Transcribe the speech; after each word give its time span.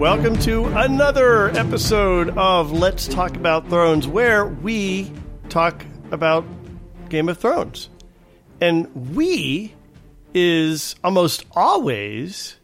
Welcome 0.00 0.38
to 0.38 0.64
another 0.64 1.50
episode 1.50 2.30
of 2.30 2.72
Let's 2.72 3.06
Talk 3.06 3.36
About 3.36 3.68
Thrones, 3.68 4.08
where 4.08 4.46
we 4.46 5.12
talk 5.50 5.84
about 6.10 6.46
Game 7.10 7.28
of 7.28 7.36
Thrones. 7.36 7.90
And 8.62 9.14
we 9.14 9.74
is 10.32 10.94
almost 11.04 11.44
always, 11.52 12.56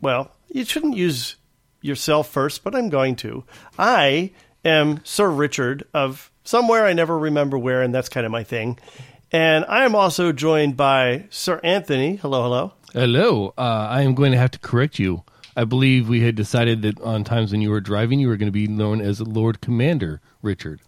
well, 0.00 0.32
you 0.48 0.64
shouldn't 0.64 0.96
use 0.96 1.36
yourself 1.80 2.28
first, 2.28 2.64
but 2.64 2.74
I'm 2.74 2.88
going 2.88 3.14
to. 3.16 3.44
I 3.78 4.32
am 4.64 5.04
Sir 5.04 5.30
Richard 5.30 5.86
of 5.94 6.32
somewhere 6.42 6.86
I 6.86 6.92
never 6.92 7.16
remember 7.16 7.56
where, 7.56 7.82
and 7.82 7.94
that's 7.94 8.08
kind 8.08 8.26
of 8.26 8.32
my 8.32 8.42
thing. 8.42 8.80
And 9.30 9.64
I 9.68 9.84
am 9.84 9.94
also 9.94 10.32
joined 10.32 10.76
by 10.76 11.26
Sir 11.30 11.60
Anthony. 11.62 12.16
Hello, 12.16 12.42
hello. 12.42 12.72
Hello. 12.94 13.54
Uh, 13.56 13.86
I 13.88 14.02
am 14.02 14.16
going 14.16 14.32
to 14.32 14.38
have 14.38 14.50
to 14.50 14.58
correct 14.58 14.98
you. 14.98 15.22
I 15.56 15.64
believe 15.64 16.08
we 16.08 16.20
had 16.20 16.34
decided 16.34 16.82
that 16.82 17.00
on 17.00 17.24
times 17.24 17.52
when 17.52 17.60
you 17.60 17.70
were 17.70 17.80
driving, 17.80 18.20
you 18.20 18.28
were 18.28 18.36
going 18.36 18.48
to 18.48 18.52
be 18.52 18.68
known 18.68 19.00
as 19.00 19.20
Lord 19.20 19.60
Commander 19.60 20.20
Richard. 20.42 20.80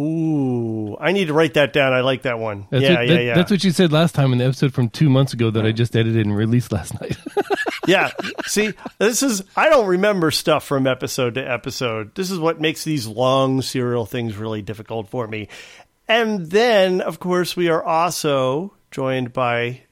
Ooh, 0.00 0.96
I 1.00 1.10
need 1.10 1.26
to 1.26 1.32
write 1.32 1.54
that 1.54 1.72
down. 1.72 1.92
I 1.92 2.02
like 2.02 2.22
that 2.22 2.38
one. 2.38 2.68
That's 2.70 2.84
yeah, 2.84 2.94
what, 2.94 3.08
yeah, 3.08 3.14
that- 3.14 3.24
yeah. 3.24 3.34
That's 3.34 3.50
what 3.50 3.64
you 3.64 3.72
said 3.72 3.90
last 3.92 4.14
time 4.14 4.32
in 4.32 4.38
the 4.38 4.44
episode 4.44 4.72
from 4.72 4.88
two 4.88 5.10
months 5.10 5.32
ago 5.32 5.50
that 5.50 5.66
I 5.66 5.72
just 5.72 5.96
edited 5.96 6.24
and 6.24 6.36
released 6.36 6.70
last 6.70 7.00
night. 7.00 7.16
yeah. 7.86 8.12
See, 8.46 8.74
this 8.98 9.24
is 9.24 9.42
I 9.56 9.68
don't 9.68 9.88
remember 9.88 10.30
stuff 10.30 10.64
from 10.64 10.86
episode 10.86 11.34
to 11.34 11.40
episode. 11.50 12.14
This 12.14 12.30
is 12.30 12.38
what 12.38 12.60
makes 12.60 12.84
these 12.84 13.08
long 13.08 13.60
serial 13.60 14.06
things 14.06 14.36
really 14.36 14.62
difficult 14.62 15.08
for 15.08 15.26
me. 15.26 15.48
And 16.06 16.48
then, 16.48 17.00
of 17.00 17.18
course, 17.18 17.56
we 17.56 17.68
are 17.68 17.82
also 17.82 18.74
joined 18.92 19.32
by 19.32 19.82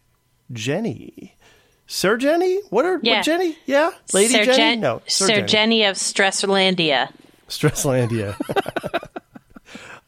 Jenny. 0.53 1.36
Sir 1.87 2.17
Jenny? 2.17 2.61
What 2.71 2.85
are 2.85 2.99
Yeah. 3.03 3.17
what 3.17 3.25
Jenny? 3.25 3.57
Yeah, 3.67 3.91
Lady 4.13 4.33
Sir 4.35 4.45
Jenny? 4.45 4.57
Jen- 4.57 4.81
no, 4.81 5.03
Sir, 5.07 5.27
Sir 5.27 5.35
Jenny. 5.37 5.47
Jenny 5.49 5.85
of 5.85 5.97
Stresslandia. 5.97 7.13
Stresslandia. 7.49 8.37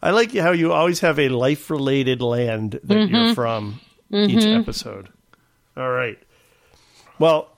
I 0.02 0.10
like 0.10 0.32
how 0.34 0.52
you 0.52 0.72
always 0.72 1.00
have 1.00 1.18
a 1.18 1.28
life 1.28 1.70
related 1.70 2.22
land 2.22 2.72
that 2.72 2.86
Mm-hmm. 2.88 3.14
you're 3.14 3.34
from 3.34 3.80
each 4.12 4.44
episode. 4.44 5.08
All 5.76 5.90
right. 5.90 6.18
Well, 7.18 7.48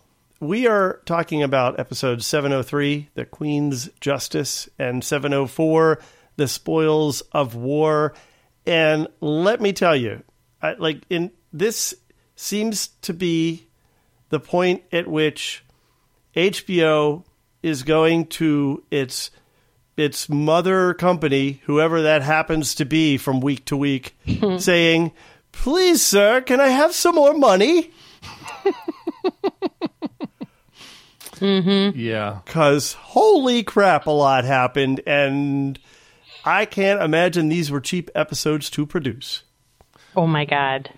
we 0.40 0.66
are 0.66 1.00
talking 1.04 1.42
about 1.42 1.78
episode 1.78 2.22
703, 2.22 3.10
The 3.14 3.26
Queen's 3.26 3.90
Justice, 4.00 4.68
and 4.78 5.04
704, 5.04 6.00
The 6.36 6.48
Spoils 6.48 7.20
of 7.32 7.54
War. 7.54 8.14
And 8.64 9.08
let 9.20 9.60
me 9.60 9.72
tell 9.74 9.94
you, 9.94 10.22
I, 10.62 10.74
like 10.74 11.02
in 11.10 11.30
this 11.52 11.94
seems 12.36 12.88
to 13.02 13.12
be 13.12 13.66
the 14.30 14.40
point 14.40 14.82
at 14.90 15.06
which 15.06 15.62
HBO 16.34 17.24
is 17.62 17.82
going 17.82 18.26
to 18.26 18.82
its 18.90 19.30
its 19.96 20.30
mother 20.30 20.94
company, 20.94 21.60
whoever 21.64 22.02
that 22.02 22.22
happens 22.22 22.74
to 22.76 22.86
be 22.86 23.18
from 23.18 23.40
week 23.40 23.66
to 23.66 23.76
week, 23.76 24.16
saying, 24.58 25.12
"Please, 25.52 26.00
sir, 26.00 26.40
can 26.40 26.58
I 26.60 26.68
have 26.68 26.94
some 26.94 27.16
more 27.16 27.34
money?" 27.34 27.90
Mm-hmm. 31.40 31.98
yeah. 31.98 32.40
Because 32.44 32.92
holy 32.92 33.62
crap, 33.62 34.06
a 34.06 34.10
lot 34.10 34.44
happened, 34.44 35.00
and 35.06 35.78
I 36.44 36.66
can't 36.66 37.02
imagine 37.02 37.48
these 37.48 37.70
were 37.70 37.80
cheap 37.80 38.10
episodes 38.14 38.68
to 38.70 38.86
produce. 38.86 39.42
Oh 40.16 40.26
my 40.26 40.44
god. 40.44 40.90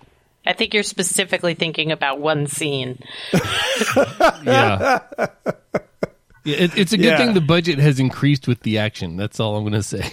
I 0.45 0.53
think 0.53 0.73
you're 0.73 0.83
specifically 0.83 1.53
thinking 1.53 1.91
about 1.91 2.19
one 2.19 2.47
scene. 2.47 2.99
Yeah. 4.43 4.99
Yeah, 6.45 6.57
it, 6.57 6.77
it's 6.77 6.91
a 6.91 6.97
good 6.97 7.05
Yeah. 7.05 7.17
thing 7.17 7.33
the 7.33 7.39
budget 7.41 7.79
has 7.79 7.99
increased 8.01 8.49
with 8.49 8.59
the 8.61 8.79
action. 8.79 9.15
That's 9.15 9.39
all 9.39 9.55
I'm 9.55 9.63
going 9.63 9.73
to 9.73 9.81
say. 9.83 10.11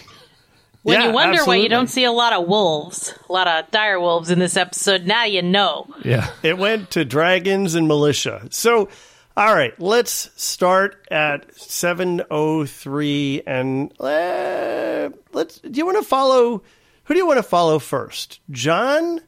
When 0.83 0.99
Yeah, 1.01 1.09
you 1.09 1.13
wonder 1.13 1.45
why 1.45 1.57
you 1.57 1.69
don't 1.69 1.89
see 1.91 2.05
a 2.05 2.13
lot 2.13 2.33
of 2.33 2.47
wolves, 2.47 3.13
a 3.29 3.33
lot 3.33 3.49
of 3.49 3.71
dire 3.73 3.99
wolves 4.01 4.31
in 4.31 4.39
this 4.39 4.57
episode, 4.57 5.05
now 5.07 5.25
you 5.25 5.43
know. 5.43 5.87
Yeah. 6.05 6.31
It 6.45 6.57
went 6.57 6.93
to 6.93 7.05
dragons 7.05 7.75
and 7.75 7.89
militia. 7.89 8.47
So, 8.51 8.89
all 9.37 9.55
right, 9.55 9.79
let's 9.81 10.31
start 10.43 11.05
at 11.11 11.53
703 11.59 13.43
and 13.47 13.93
uh, 14.01 15.11
let's 15.33 15.59
do 15.59 15.71
you 15.79 15.85
want 15.85 15.99
to 15.99 16.05
follow 16.05 16.63
who 17.05 17.15
do 17.15 17.19
you 17.19 17.27
want 17.27 17.39
to 17.39 17.43
follow 17.43 17.79
first? 17.79 18.41
Jon 18.51 19.21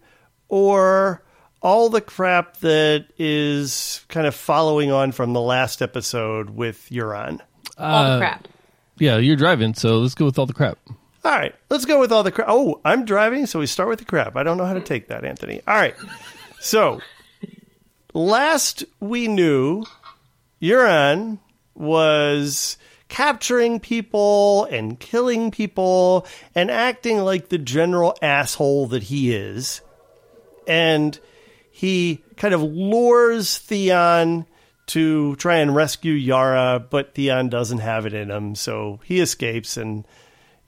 or 0.53 1.23
all 1.63 1.89
the 1.89 2.03
crap 2.03 2.59
that 2.59 3.07
is 3.19 4.05
kind 4.09 4.27
of 4.27 4.35
following 4.35 4.93
on 4.93 5.11
from 5.13 5.33
the 5.33 5.41
last 5.41 5.81
episode 5.81 6.51
with 6.51 6.89
Euron? 6.91 7.41
All 7.79 8.05
Uh, 8.05 8.13
the 8.15 8.21
crap. 8.21 8.49
Yeah, 8.99 9.17
you're 9.17 9.37
driving, 9.37 9.73
so 9.73 9.99
let's 9.99 10.15
go 10.15 10.27
with 10.27 10.39
all 10.39 10.45
the 10.45 10.53
crap. 10.53 10.77
All 11.25 11.33
right, 11.33 11.55
let's 11.71 11.87
go 11.87 11.99
with 11.99 12.13
all 12.13 12.23
the 12.23 12.31
crap. 12.31 12.49
Oh, 12.51 12.81
I'm 12.85 13.07
driving, 13.07 13.47
so 13.47 13.61
we 13.61 13.67
start 13.67 13.89
with 13.89 14.01
the 14.01 14.05
crap. 14.05 14.37
I 14.37 14.43
don't 14.43 14.59
know 14.59 14.67
how 14.67 14.75
to 14.75 14.81
take 14.83 15.09
that, 15.09 15.25
Anthony. 15.25 15.63
All 15.67 15.75
right. 15.75 15.95
So, 16.61 17.01
last 18.13 18.85
we 19.01 19.27
knew, 19.27 19.85
Euron 20.61 21.39
was 21.75 22.77
capturing 23.09 23.81
people 23.81 24.65
and 24.67 25.01
killing 25.01 25.51
people 25.51 26.27
and 26.55 26.71
acting 26.71 27.19
like 27.21 27.49
the 27.49 27.59
general 27.59 28.15
asshole 28.21 28.89
that 28.89 29.05
he 29.05 29.35
is. 29.35 29.81
And 30.67 31.19
he 31.71 32.23
kind 32.37 32.55
of 32.55 32.63
lures 32.63 33.59
Theon 33.59 34.47
to 34.87 35.37
try 35.37 35.57
and 35.57 35.75
rescue 35.75 36.13
Yara, 36.13 36.79
but 36.79 37.15
Theon 37.15 37.49
doesn't 37.49 37.79
have 37.79 38.07
it 38.07 38.15
in 38.15 38.31
him, 38.31 38.55
so 38.55 39.01
he 39.05 39.21
escapes 39.21 39.77
and 39.77 40.07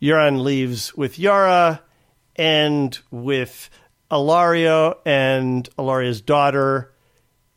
Euron 0.00 0.42
leaves 0.42 0.94
with 0.94 1.18
Yara 1.18 1.82
and 2.36 2.98
with 3.10 3.70
Ellaria 4.10 4.96
and 5.04 5.68
Ellaria's 5.78 6.20
daughter, 6.20 6.92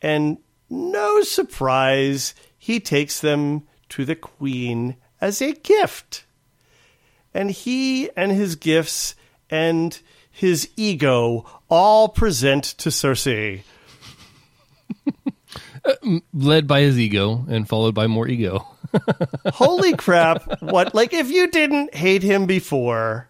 and 0.00 0.38
no 0.70 1.22
surprise, 1.22 2.34
he 2.56 2.80
takes 2.80 3.20
them 3.20 3.66
to 3.90 4.04
the 4.04 4.16
queen 4.16 4.96
as 5.20 5.40
a 5.40 5.52
gift. 5.52 6.24
And 7.34 7.50
he 7.50 8.10
and 8.16 8.32
his 8.32 8.56
gifts 8.56 9.14
and 9.50 9.98
his 10.38 10.70
ego 10.76 11.44
all 11.68 12.08
present 12.08 12.62
to 12.64 12.90
Cersei. 12.90 13.62
Uh, 15.84 16.20
led 16.32 16.68
by 16.68 16.80
his 16.80 16.96
ego 16.96 17.44
and 17.48 17.68
followed 17.68 17.94
by 17.94 18.06
more 18.06 18.28
ego. 18.28 18.64
Holy 19.46 19.94
crap, 19.94 20.62
what 20.62 20.94
like 20.94 21.12
if 21.12 21.28
you 21.30 21.48
didn't 21.48 21.92
hate 21.92 22.22
him 22.22 22.46
before, 22.46 23.28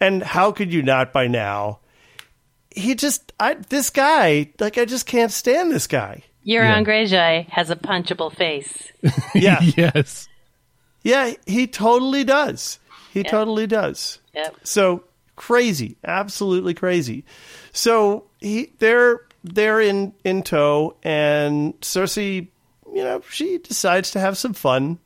and 0.00 0.22
how 0.22 0.52
could 0.52 0.72
you 0.72 0.82
not 0.82 1.12
by 1.12 1.28
now? 1.28 1.78
He 2.70 2.94
just 2.94 3.32
I 3.40 3.54
this 3.54 3.88
guy, 3.88 4.50
like 4.60 4.76
I 4.76 4.84
just 4.84 5.06
can't 5.06 5.32
stand 5.32 5.72
this 5.72 5.86
guy. 5.86 6.24
Euron 6.46 6.86
Greyjoy 6.86 7.48
has 7.48 7.70
a 7.70 7.76
punchable 7.76 8.34
face. 8.34 8.92
Yeah. 9.34 9.60
yes. 9.76 10.28
yeah, 11.02 11.32
he 11.46 11.66
totally 11.66 12.24
does. 12.24 12.78
He 13.12 13.22
totally 13.22 13.66
does. 13.66 14.18
Yep. 14.34 14.56
So 14.64 15.04
crazy, 15.38 15.96
absolutely 16.04 16.74
crazy. 16.74 17.24
So 17.72 18.26
he 18.40 18.74
they're 18.78 19.20
they're 19.42 19.80
in 19.80 20.12
in 20.24 20.42
tow, 20.42 20.96
and 21.02 21.80
Cersei, 21.80 22.48
you 22.92 23.04
know, 23.04 23.22
she 23.30 23.58
decides 23.58 24.10
to 24.10 24.20
have 24.20 24.36
some 24.36 24.52
fun 24.52 24.98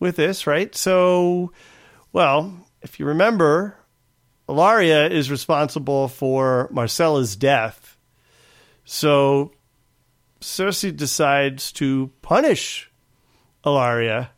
with 0.00 0.16
this, 0.16 0.46
right? 0.46 0.74
So, 0.74 1.52
well, 2.12 2.54
if 2.80 2.98
you 2.98 3.06
remember, 3.06 3.76
Ellaria 4.48 5.10
is 5.10 5.30
responsible 5.30 6.08
for 6.08 6.70
Myrcella's 6.72 7.36
death. 7.36 7.96
So 8.84 9.52
Cersei 10.40 10.96
decides 10.96 11.72
to 11.72 12.10
punish 12.22 12.90
Ellaria 13.64 14.30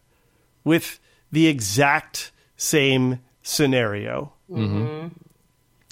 with 0.64 1.00
the 1.30 1.46
exact 1.46 2.32
same 2.56 3.20
scenario. 3.42 4.32
Mm-hmm. 4.50 5.08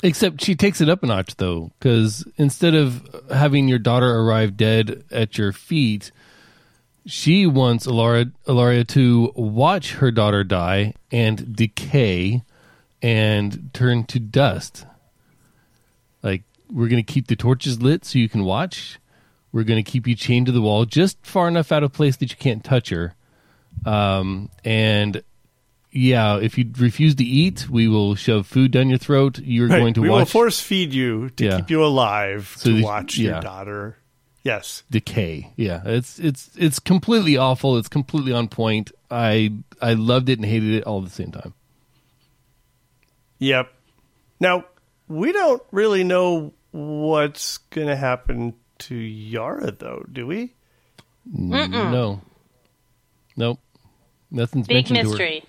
Except 0.05 0.43
she 0.43 0.57
takes 0.57 0.81
it 0.81 0.89
up 0.89 1.05
a 1.05 1.07
notch, 1.07 1.37
though, 1.37 1.71
because 1.79 2.27
instead 2.37 2.75
of 2.75 3.09
having 3.33 3.69
your 3.69 3.79
daughter 3.79 4.19
arrive 4.19 4.57
dead 4.57 5.05
at 5.13 5.39
your 5.39 5.53
feet, 5.53 6.11
she 7.07 7.47
wants 7.47 7.87
Ellaria 7.87 8.87
to 8.89 9.33
watch 9.37 9.95
her 9.95 10.11
daughter 10.11 10.43
die 10.43 10.95
and 11.13 11.55
decay 11.55 12.43
and 13.01 13.71
turn 13.73 14.05
to 14.05 14.19
dust. 14.19 14.87
Like, 16.23 16.43
we're 16.69 16.89
going 16.89 17.05
to 17.05 17.13
keep 17.13 17.29
the 17.29 17.37
torches 17.37 17.81
lit 17.81 18.05
so 18.05 18.19
you 18.19 18.29
can 18.29 18.45
watch. 18.45 18.99
We're 19.53 19.65
going 19.65 19.83
to 19.83 19.89
keep 19.89 20.07
you 20.09 20.17
chained 20.17 20.47
to 20.47 20.53
the 20.53 20.63
wall 20.63 20.85
just 20.85 21.25
far 21.25 21.47
enough 21.47 21.71
out 21.71 21.85
of 21.85 21.93
place 21.93 22.17
that 22.17 22.31
you 22.31 22.37
can't 22.37 22.65
touch 22.65 22.89
her. 22.89 23.15
Um, 23.85 24.49
and 24.65 25.23
yeah, 25.93 26.39
if 26.39 26.57
you 26.59 26.71
refuse 26.79 27.15
to 27.17 27.25
eat, 27.25 27.69
we 27.69 27.87
will 27.87 28.15
shove 28.15 28.47
food 28.47 28.71
down 28.73 28.89
your 28.89 28.99
throat. 28.99 29.39
You're 29.39 29.69
Right. 29.69 29.79
going 29.79 29.95
to 29.95 30.01
watch 30.01 30.09
we 30.09 30.11
will 30.11 30.25
force 30.25 30.61
feed 30.61 30.93
you 30.95 31.31
to 31.31 31.45
Yeah. 31.45 31.57
keep 31.59 31.71
you 31.71 31.85
alive 31.85 32.55
So 32.57 32.71
to 32.71 32.77
the- 32.77 32.83
watch 32.83 33.19
yeah. 33.19 33.33
your 33.33 33.41
daughter 33.41 33.99
Yes. 34.45 34.83
decay. 34.91 35.53
Yeah, 35.57 35.83
it's 35.85 36.19
it's 36.19 36.51
it's 36.57 36.79
completely 36.81 37.37
awful. 37.37 37.77
It's 37.77 37.89
completely 37.89 38.33
on 38.33 38.49
point. 38.49 38.91
I 39.11 39.53
I 39.81 39.93
loved 39.95 40.29
it 40.29 40.39
and 40.39 40.47
hated 40.47 40.75
it 40.75 40.85
all 40.85 40.99
at 40.99 41.05
the 41.05 41.11
same 41.11 41.31
time. 41.31 41.55
Yep. 43.39 43.73
Now, 44.41 44.65
we 45.09 45.33
don't 45.33 45.63
really 45.73 46.05
know 46.05 46.53
what's 46.71 47.59
going 47.59 47.89
to 47.89 47.97
happen 47.97 48.55
to 48.79 48.95
Yara, 48.95 49.73
though, 49.73 50.05
do 50.11 50.27
we? 50.27 50.55
Mm, 51.37 51.71
no, 51.71 52.21
nope, 53.37 53.61
nothing's 54.31 54.67
Big 54.67 54.77
mentioned 54.91 54.97
to 54.99 55.03
her. 55.05 55.09
mystery. 55.11 55.45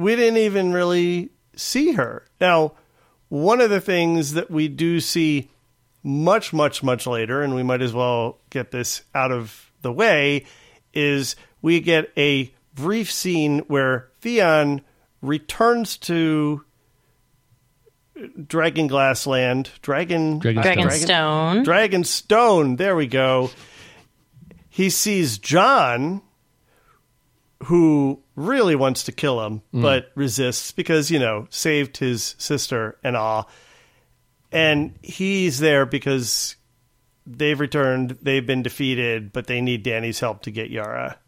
We 0.00 0.16
didn't 0.16 0.38
even 0.38 0.72
really 0.72 1.28
see 1.54 1.92
her. 1.92 2.24
Now, 2.40 2.72
one 3.28 3.60
of 3.60 3.68
the 3.68 3.82
things 3.82 4.32
that 4.32 4.50
we 4.50 4.66
do 4.66 4.98
see 4.98 5.50
much, 6.02 6.54
much, 6.54 6.82
much 6.82 7.06
later, 7.06 7.42
and 7.42 7.54
we 7.54 7.62
might 7.62 7.82
as 7.82 7.92
well 7.92 8.38
get 8.48 8.70
this 8.70 9.02
out 9.14 9.30
of 9.30 9.70
the 9.82 9.92
way, 9.92 10.46
is 10.94 11.36
we 11.60 11.80
get 11.80 12.10
a 12.16 12.50
brief 12.74 13.12
scene 13.12 13.58
where 13.68 14.08
Theon 14.22 14.80
returns 15.20 15.98
to 15.98 16.64
Dragon 18.46 18.86
Glass 18.86 19.26
Land. 19.26 19.70
Dragon 19.82 20.40
Dragonstone. 20.40 20.64
Dragonstone. 20.64 21.64
Dragon 21.64 22.04
Stone. 22.04 22.76
There 22.76 22.96
we 22.96 23.06
go. 23.06 23.50
He 24.70 24.88
sees 24.88 25.36
Jon, 25.36 26.22
who 27.64 28.22
really 28.40 28.74
wants 28.74 29.04
to 29.04 29.12
kill 29.12 29.44
him, 29.44 29.62
but 29.72 30.10
resists 30.14 30.72
because, 30.72 31.10
you 31.10 31.18
know, 31.18 31.46
saved 31.50 31.96
his 31.98 32.34
sister 32.38 32.98
and 33.04 33.16
all. 33.16 33.48
And 34.52 34.98
he's 35.02 35.58
there 35.60 35.86
because 35.86 36.56
they've 37.26 37.58
returned, 37.58 38.18
they've 38.22 38.46
been 38.46 38.62
defeated, 38.62 39.32
but 39.32 39.46
they 39.46 39.60
need 39.60 39.84
Dany's 39.84 40.18
help 40.20 40.42
to 40.42 40.50
get 40.50 40.70
Yara. 40.70 41.18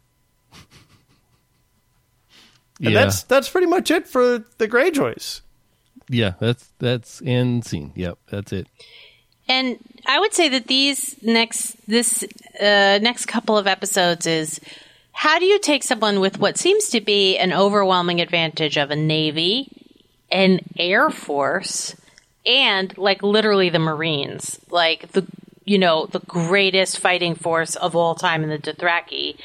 And 2.79 2.93
Yeah, 2.93 3.03
that's 3.03 3.23
that's 3.23 3.49
pretty 3.49 3.67
much 3.67 3.91
it 3.91 4.07
for 4.07 4.43
the 4.57 4.67
Greyjoys. 4.67 5.41
yeah, 6.09 6.33
that's 6.39 6.71
that's 6.79 7.21
end 7.25 7.65
scene. 7.65 7.93
Yep, 7.95 8.17
that's 8.29 8.51
it. 8.51 8.67
And 9.47 9.77
I 10.05 10.19
would 10.19 10.33
say 10.33 10.49
that 10.49 10.67
these 10.67 11.15
next 11.21 11.75
this 11.87 12.23
uh, 12.59 12.99
next 13.01 13.27
couple 13.27 13.57
of 13.57 13.67
episodes 13.67 14.25
is 14.25 14.59
how 15.13 15.39
do 15.39 15.45
you 15.45 15.59
take 15.59 15.83
someone 15.83 16.19
with 16.19 16.39
what 16.39 16.57
seems 16.57 16.89
to 16.89 16.99
be 16.99 17.37
an 17.37 17.53
overwhelming 17.53 18.19
advantage 18.19 18.77
of 18.77 18.91
a 18.91 18.95
navy, 18.95 19.71
an 20.31 20.59
air 20.77 21.09
force, 21.09 21.95
and 22.45 22.97
like 22.97 23.23
literally 23.23 23.69
the 23.69 23.79
Marines, 23.79 24.59
like 24.69 25.11
the 25.13 25.25
you 25.65 25.77
know 25.77 26.07
the 26.07 26.19
greatest 26.19 26.99
fighting 26.99 27.35
force 27.35 27.75
of 27.75 27.95
all 27.95 28.15
time 28.15 28.43
in 28.43 28.49
the 28.49 28.57
Dothraki, 28.57 29.37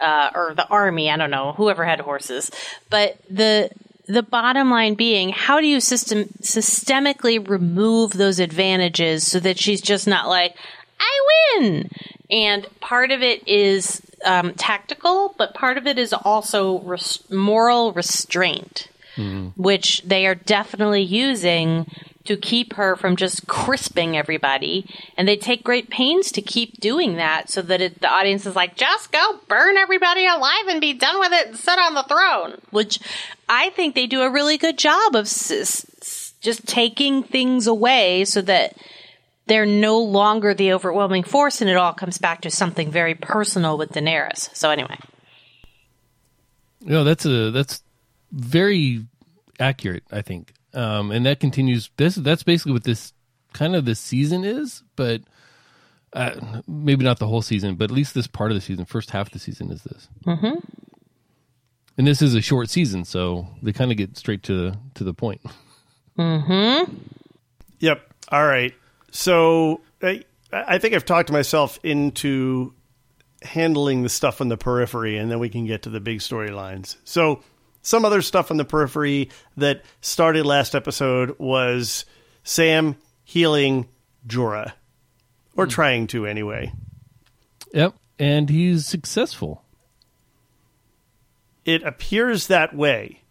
uh, 0.00 0.30
or 0.34 0.54
the 0.54 0.66
army. 0.66 1.10
I 1.10 1.16
don't 1.16 1.30
know 1.30 1.52
whoever 1.52 1.84
had 1.84 2.00
horses, 2.00 2.50
but 2.88 3.18
the 3.28 3.70
the 4.06 4.22
bottom 4.24 4.70
line 4.70 4.94
being, 4.94 5.28
how 5.28 5.60
do 5.60 5.66
you 5.66 5.80
system 5.80 6.24
systemically 6.42 7.46
remove 7.48 8.12
those 8.12 8.40
advantages 8.40 9.24
so 9.24 9.38
that 9.38 9.58
she's 9.58 9.80
just 9.80 10.08
not 10.08 10.26
like, 10.28 10.56
I 10.98 11.58
win? 11.60 11.90
And 12.28 12.66
part 12.80 13.12
of 13.12 13.22
it 13.22 13.46
is 13.46 14.02
um, 14.24 14.54
tactical, 14.54 15.34
but 15.38 15.54
part 15.54 15.78
of 15.78 15.86
it 15.86 15.98
is 15.98 16.12
also 16.12 16.80
res- 16.80 17.22
moral 17.30 17.92
restraint, 17.92 18.88
which 19.56 20.02
they 20.02 20.26
are 20.26 20.34
definitely 20.34 21.02
using 21.02 21.86
to 22.24 22.36
keep 22.36 22.74
her 22.74 22.96
from 22.96 23.16
just 23.16 23.46
crisping 23.46 24.16
everybody. 24.16 24.86
And 25.16 25.26
they 25.26 25.36
take 25.36 25.64
great 25.64 25.90
pains 25.90 26.30
to 26.32 26.42
keep 26.42 26.78
doing 26.80 27.16
that 27.16 27.50
so 27.50 27.60
that 27.62 27.80
it, 27.80 28.00
the 28.00 28.08
audience 28.08 28.46
is 28.46 28.54
like, 28.54 28.76
just 28.76 29.10
go 29.10 29.40
burn 29.48 29.76
everybody 29.76 30.26
alive 30.26 30.66
and 30.68 30.80
be 30.80 30.92
done 30.92 31.18
with 31.18 31.32
it 31.32 31.48
and 31.48 31.56
sit 31.56 31.78
on 31.78 31.94
the 31.94 32.02
throne. 32.04 32.60
Which 32.70 32.98
I 33.48 33.70
think 33.70 33.94
they 33.94 34.06
do 34.06 34.22
a 34.22 34.30
really 34.30 34.58
good 34.58 34.78
job 34.78 35.14
of 35.14 35.24
s- 35.26 35.50
s- 35.50 36.34
just 36.40 36.66
taking 36.66 37.22
things 37.22 37.66
away 37.66 38.24
so 38.24 38.40
that 38.42 38.74
they're 39.50 39.66
no 39.66 39.98
longer 39.98 40.54
the 40.54 40.72
overwhelming 40.72 41.24
force 41.24 41.60
and 41.60 41.68
it 41.68 41.76
all 41.76 41.92
comes 41.92 42.18
back 42.18 42.42
to 42.42 42.50
something 42.50 42.90
very 42.90 43.16
personal 43.16 43.76
with 43.76 43.90
Daenerys. 43.90 44.54
So 44.54 44.70
anyway. 44.70 44.96
No, 46.80 47.04
that's 47.04 47.26
a 47.26 47.50
that's 47.50 47.82
very 48.32 49.04
accurate. 49.58 50.04
I 50.10 50.22
think, 50.22 50.54
um, 50.72 51.10
and 51.10 51.26
that 51.26 51.40
continues. 51.40 51.90
This 51.96 52.14
that's 52.14 52.42
basically 52.42 52.72
what 52.72 52.84
this 52.84 53.12
kind 53.52 53.76
of 53.76 53.84
this 53.84 54.00
season 54.00 54.44
is, 54.44 54.82
but 54.96 55.20
uh, 56.12 56.62
maybe 56.66 57.04
not 57.04 57.18
the 57.18 57.26
whole 57.26 57.42
season, 57.42 57.74
but 57.74 57.84
at 57.84 57.90
least 57.90 58.14
this 58.14 58.26
part 58.26 58.50
of 58.50 58.54
the 58.54 58.60
season, 58.60 58.84
first 58.84 59.10
half 59.10 59.26
of 59.26 59.32
the 59.32 59.38
season 59.38 59.70
is 59.70 59.82
this. 59.82 60.08
Mm-hmm. 60.24 60.58
And 61.98 62.06
this 62.06 62.22
is 62.22 62.34
a 62.34 62.40
short 62.40 62.70
season, 62.70 63.04
so 63.04 63.48
they 63.62 63.72
kind 63.72 63.90
of 63.90 63.98
get 63.98 64.16
straight 64.16 64.42
to 64.44 64.72
to 64.94 65.04
the 65.04 65.12
point. 65.12 65.42
Hmm. 66.16 66.84
Yep. 67.80 68.14
All 68.28 68.46
right. 68.46 68.74
So 69.10 69.80
I, 70.02 70.24
I 70.52 70.78
think 70.78 70.94
I've 70.94 71.04
talked 71.04 71.30
myself 71.30 71.78
into 71.82 72.74
handling 73.42 74.02
the 74.02 74.08
stuff 74.08 74.40
on 74.40 74.48
the 74.48 74.56
periphery, 74.56 75.16
and 75.16 75.30
then 75.30 75.38
we 75.38 75.48
can 75.48 75.66
get 75.66 75.82
to 75.82 75.90
the 75.90 76.00
big 76.00 76.18
storylines. 76.18 76.96
So 77.04 77.42
some 77.82 78.04
other 78.04 78.22
stuff 78.22 78.50
on 78.50 78.56
the 78.56 78.64
periphery 78.64 79.30
that 79.56 79.82
started 80.00 80.44
last 80.44 80.74
episode 80.74 81.38
was 81.38 82.04
Sam 82.44 82.96
healing 83.24 83.88
Jorah, 84.26 84.72
or 85.56 85.64
hmm. 85.64 85.70
trying 85.70 86.06
to 86.08 86.26
anyway. 86.26 86.72
Yep, 87.72 87.94
and 88.18 88.50
he's 88.50 88.86
successful. 88.86 89.64
It 91.64 91.82
appears 91.82 92.48
that 92.48 92.74
way. 92.74 93.22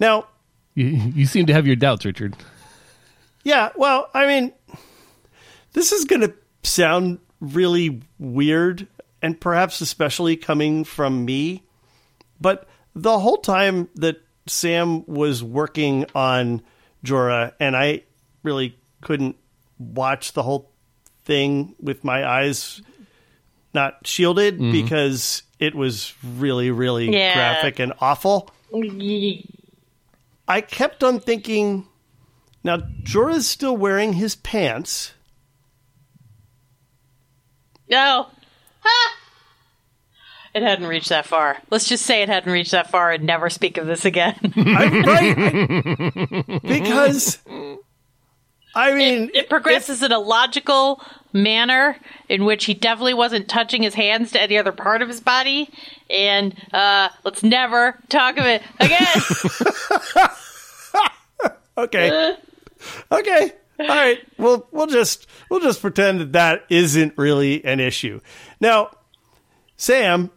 Now, 0.00 0.26
You, 0.74 0.86
you 0.86 1.26
seem 1.26 1.46
to 1.46 1.52
have 1.52 1.66
your 1.66 1.76
doubts, 1.76 2.04
Richard. 2.04 2.36
Yeah, 3.44 3.70
well, 3.76 4.08
I 4.14 4.26
mean, 4.26 4.52
this 5.74 5.92
is 5.92 6.06
going 6.06 6.22
to 6.22 6.32
sound 6.62 7.18
really 7.40 8.00
weird, 8.18 8.88
and 9.20 9.38
perhaps 9.38 9.80
especially 9.80 10.36
coming 10.36 10.84
from 10.84 11.24
me, 11.24 11.62
but 12.40 12.66
the 12.94 13.18
whole 13.18 13.36
time 13.38 13.88
that 13.96 14.22
Sam 14.46 15.04
was 15.06 15.42
working 15.42 16.06
on 16.14 16.62
Jorah, 17.04 17.52
and 17.60 17.76
I 17.76 18.02
really 18.42 18.78
couldn't 19.02 19.36
watch 19.78 20.32
the 20.32 20.42
whole 20.42 20.70
thing 21.24 21.74
with 21.80 22.04
my 22.04 22.26
eyes 22.26 22.82
not 23.72 24.06
shielded 24.06 24.58
mm-hmm. 24.58 24.72
because 24.72 25.42
it 25.58 25.74
was 25.74 26.14
really, 26.22 26.70
really 26.70 27.12
Yeah. 27.12 27.34
graphic 27.34 27.78
and 27.78 27.92
awful. 28.00 28.50
I 30.46 30.60
kept 30.60 31.02
on 31.02 31.20
thinking, 31.20 31.86
now 32.62 32.78
Jorah's 33.02 33.48
still 33.48 33.76
wearing 33.76 34.12
his 34.12 34.36
pants. 34.36 35.12
No. 37.88 38.26
Ah! 38.84 39.16
It 40.54 40.62
hadn't 40.62 40.86
reached 40.86 41.08
that 41.08 41.26
far. 41.26 41.58
Let's 41.70 41.88
just 41.88 42.06
say 42.06 42.22
it 42.22 42.28
hadn't 42.28 42.52
reached 42.52 42.70
that 42.70 42.88
far 42.88 43.10
and 43.10 43.24
never 43.24 43.50
speak 43.50 43.76
of 43.76 43.86
this 43.86 44.04
again. 44.04 44.36
I'm 44.56 45.02
right 45.02 46.60
because 46.62 47.40
I 48.74 48.94
mean 48.94 49.32
it 49.34 49.48
progresses 49.50 50.02
in 50.02 50.12
a 50.12 50.18
logical 50.20 51.02
manner 51.32 51.96
in 52.28 52.44
which 52.44 52.66
he 52.66 52.74
definitely 52.74 53.14
wasn't 53.14 53.48
touching 53.48 53.82
his 53.82 53.94
hands 53.94 54.30
to 54.32 54.40
any 54.40 54.56
other 54.56 54.70
part 54.70 55.02
of 55.02 55.08
his 55.08 55.20
body. 55.20 55.68
And 56.08 56.54
uh, 56.72 57.08
let's 57.24 57.42
never 57.42 57.98
talk 58.08 58.38
of 58.38 58.46
it 58.46 58.62
again. 58.78 59.08
okay, 61.76 62.36
okay, 63.10 63.52
all 63.78 63.86
right. 63.86 64.18
We'll 64.38 64.66
we'll 64.70 64.86
just 64.86 65.26
we'll 65.50 65.60
just 65.60 65.80
pretend 65.80 66.20
that 66.20 66.32
that 66.32 66.64
isn't 66.68 67.16
really 67.18 67.64
an 67.64 67.80
issue. 67.80 68.20
Now, 68.60 68.90
Sam 69.76 70.30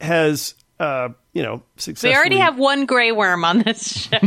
has 0.00 0.54
uh 0.78 1.08
you 1.32 1.42
know 1.42 1.62
success. 1.76 2.08
we 2.10 2.14
already 2.14 2.38
have 2.38 2.58
one 2.58 2.84
gray 2.86 3.12
worm 3.12 3.44
on 3.44 3.60
this 3.62 4.08
show. 4.08 4.18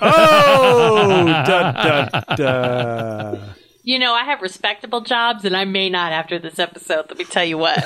oh 0.00 1.26
da 1.26 1.72
da 1.72 2.20
da. 2.34 3.38
you 3.82 3.98
know, 3.98 4.12
I 4.14 4.24
have 4.24 4.40
respectable 4.42 5.00
jobs, 5.02 5.44
and 5.44 5.56
I 5.56 5.64
may 5.64 5.90
not 5.90 6.12
after 6.12 6.38
this 6.38 6.58
episode. 6.58 7.06
Let 7.08 7.18
me 7.18 7.24
tell 7.24 7.44
you 7.44 7.58
what. 7.58 7.78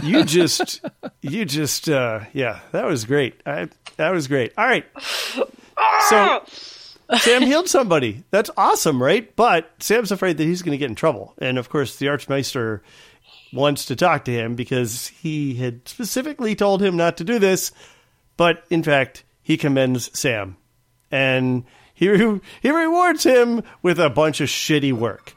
You 0.04 0.24
just 0.24 0.80
you 1.22 1.44
just 1.44 1.88
uh 1.88 2.20
yeah 2.32 2.60
that 2.72 2.86
was 2.86 3.04
great. 3.04 3.40
I 3.44 3.68
that 3.96 4.10
was 4.10 4.28
great. 4.28 4.52
All 4.56 4.66
right. 4.66 4.86
So 6.10 6.44
Sam 7.18 7.42
healed 7.42 7.68
somebody. 7.68 8.24
That's 8.30 8.50
awesome, 8.56 9.02
right? 9.02 9.34
But 9.36 9.70
Sam's 9.80 10.12
afraid 10.12 10.38
that 10.38 10.44
he's 10.44 10.62
going 10.62 10.72
to 10.72 10.78
get 10.78 10.90
in 10.90 10.94
trouble. 10.94 11.34
And 11.38 11.58
of 11.58 11.68
course, 11.68 11.96
the 11.96 12.08
Archmaester 12.08 12.82
wants 13.52 13.86
to 13.86 13.96
talk 13.96 14.24
to 14.26 14.32
him 14.32 14.54
because 14.54 15.08
he 15.08 15.54
had 15.54 15.88
specifically 15.88 16.54
told 16.54 16.82
him 16.82 16.96
not 16.96 17.16
to 17.16 17.24
do 17.24 17.38
this. 17.38 17.72
But 18.36 18.64
in 18.70 18.82
fact, 18.82 19.24
he 19.42 19.56
commends 19.56 20.16
Sam. 20.18 20.56
And 21.10 21.64
he 21.92 22.08
re- 22.08 22.40
he 22.62 22.70
rewards 22.70 23.24
him 23.24 23.62
with 23.82 23.98
a 23.98 24.08
bunch 24.08 24.40
of 24.40 24.48
shitty 24.48 24.92
work. 24.92 25.34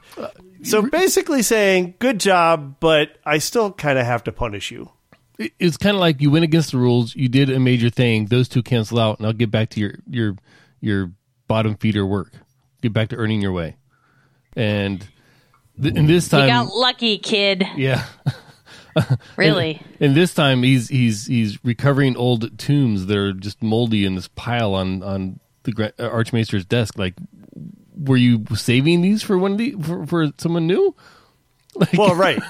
So 0.62 0.82
basically 0.82 1.42
saying, 1.42 1.94
"Good 1.98 2.20
job, 2.20 2.76
but 2.80 3.18
I 3.26 3.38
still 3.38 3.72
kind 3.72 3.98
of 3.98 4.06
have 4.06 4.24
to 4.24 4.32
punish 4.32 4.70
you." 4.70 4.90
It's 5.58 5.76
kind 5.76 5.96
of 5.96 6.00
like 6.00 6.22
you 6.22 6.30
went 6.30 6.44
against 6.44 6.70
the 6.70 6.78
rules. 6.78 7.14
You 7.16 7.28
did 7.28 7.50
a 7.50 7.58
major 7.58 7.90
thing. 7.90 8.26
Those 8.26 8.48
two 8.48 8.62
cancel 8.62 9.00
out, 9.00 9.18
and 9.18 9.26
I'll 9.26 9.32
get 9.32 9.50
back 9.50 9.70
to 9.70 9.80
your 9.80 9.96
your 10.08 10.36
your 10.80 11.10
bottom 11.48 11.76
feeder 11.76 12.04
work. 12.06 12.32
Get 12.82 12.92
back 12.92 13.08
to 13.10 13.16
earning 13.16 13.40
your 13.40 13.52
way. 13.52 13.76
And 14.56 15.06
th- 15.80 15.94
and 15.96 16.08
this 16.08 16.28
time, 16.28 16.42
You 16.42 16.48
got 16.48 16.74
lucky, 16.74 17.18
kid. 17.18 17.64
yeah. 17.76 18.04
Really. 19.36 19.82
And 19.98 20.14
this 20.14 20.34
time 20.34 20.62
he's 20.62 20.88
he's 20.88 21.26
he's 21.26 21.58
recovering 21.64 22.16
old 22.16 22.56
tombs 22.58 23.06
that 23.06 23.16
are 23.16 23.32
just 23.32 23.60
moldy 23.60 24.04
in 24.04 24.14
this 24.14 24.28
pile 24.28 24.74
on 24.74 25.02
on 25.02 25.40
the 25.64 25.72
gra- 25.72 25.92
uh, 25.98 26.22
desk. 26.68 26.96
Like, 26.96 27.14
were 27.96 28.16
you 28.16 28.44
saving 28.54 29.00
these 29.00 29.20
for 29.22 29.36
one 29.36 29.52
of 29.52 29.58
the 29.58 29.72
for, 29.82 30.06
for 30.06 30.32
someone 30.38 30.66
new? 30.68 30.94
Well, 31.98 32.14
right, 32.14 32.40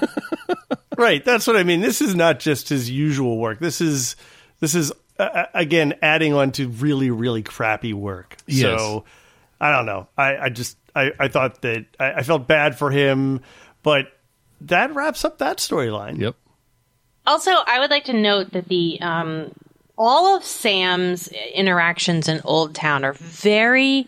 right. 0.99 1.25
That's 1.25 1.47
what 1.47 1.55
I 1.55 1.63
mean. 1.63 1.81
This 1.81 1.99
is 1.99 2.13
not 2.13 2.39
just 2.39 2.69
his 2.69 2.91
usual 2.91 3.39
work. 3.39 3.57
This 3.59 3.81
is 3.81 4.15
this 4.59 4.75
is 4.75 4.91
uh, 5.19 5.45
again 5.53 5.95
adding 6.01 6.33
on 6.33 6.51
to 6.53 6.67
really 6.67 7.09
really 7.09 7.43
crappy 7.43 7.93
work. 7.93 8.37
Yes. 8.47 8.79
So 8.79 9.05
I 9.59 9.71
don't 9.71 9.85
know. 9.85 10.07
I, 10.17 10.37
I 10.37 10.49
just 10.49 10.77
I, 10.95 11.11
I 11.19 11.27
thought 11.27 11.61
that 11.61 11.85
I, 11.99 12.13
I 12.13 12.23
felt 12.23 12.47
bad 12.47 12.77
for 12.77 12.91
him, 12.91 13.41
but 13.83 14.07
that 14.61 14.93
wraps 14.93 15.25
up 15.25 15.39
that 15.39 15.57
storyline. 15.57 16.19
Yep. 16.19 16.35
Also, 17.27 17.51
I 17.51 17.79
would 17.79 17.89
like 17.89 18.05
to 18.05 18.13
note 18.13 18.51
that 18.51 18.67
the 18.67 18.99
um, 19.01 19.51
all 19.97 20.35
of 20.35 20.43
Sam's 20.43 21.27
interactions 21.53 22.27
in 22.27 22.41
Old 22.43 22.75
Town 22.75 23.03
are 23.03 23.13
very. 23.13 24.07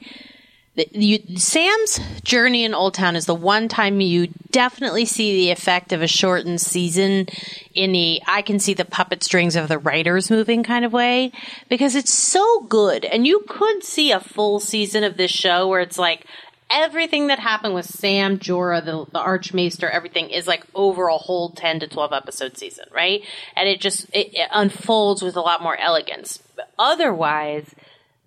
You, 0.77 1.38
Sam's 1.38 2.00
journey 2.22 2.63
in 2.63 2.75
Old 2.75 2.93
Town 2.93 3.15
is 3.15 3.25
the 3.25 3.34
one 3.34 3.67
time 3.67 4.00
you 4.00 4.27
definitely 4.51 5.05
see 5.05 5.34
the 5.34 5.51
effect 5.51 5.91
of 5.91 6.03
a 6.03 6.07
shortened 6.07 6.62
season 6.62 7.27
in 7.74 7.91
the 7.93 8.22
I 8.27 8.43
can 8.43 8.60
see 8.60 8.75
the 8.75 8.86
puppet 8.86 9.24
strings 9.24 9.55
of 9.55 9.69
the 9.69 9.79
writers 9.79 10.29
moving 10.29 10.63
kind 10.63 10.86
of 10.86 10.93
way 10.93 11.31
because 11.67 11.96
it's 11.96 12.13
so 12.13 12.62
good. 12.62 13.05
And 13.05 13.25
you 13.25 13.43
could 13.50 13.84
see 13.84 14.12
a 14.12 14.19
full 14.19 14.60
season 14.60 15.03
of 15.03 15.17
this 15.17 15.31
show 15.31 15.67
where 15.67 15.81
it's 15.81 15.98
like 15.98 16.27
everything 16.69 17.27
that 17.27 17.39
happened 17.39 17.74
with 17.74 17.86
Sam, 17.86 18.38
Jorah, 18.38 18.84
the, 18.84 19.05
the 19.12 19.19
Archmaester, 19.19 19.89
everything 19.89 20.29
is 20.29 20.48
like 20.48 20.63
over 20.75 21.07
a 21.07 21.17
whole 21.17 21.50
10 21.50 21.79
to 21.79 21.88
12 21.88 22.13
episode 22.13 22.57
season, 22.57 22.86
right? 22.93 23.24
And 23.55 23.67
it 23.67 23.81
just, 23.81 24.05
it, 24.13 24.34
it 24.34 24.50
unfolds 24.53 25.22
with 25.24 25.36
a 25.36 25.41
lot 25.41 25.63
more 25.63 25.77
elegance. 25.77 26.39
But 26.55 26.72
otherwise, 26.77 27.74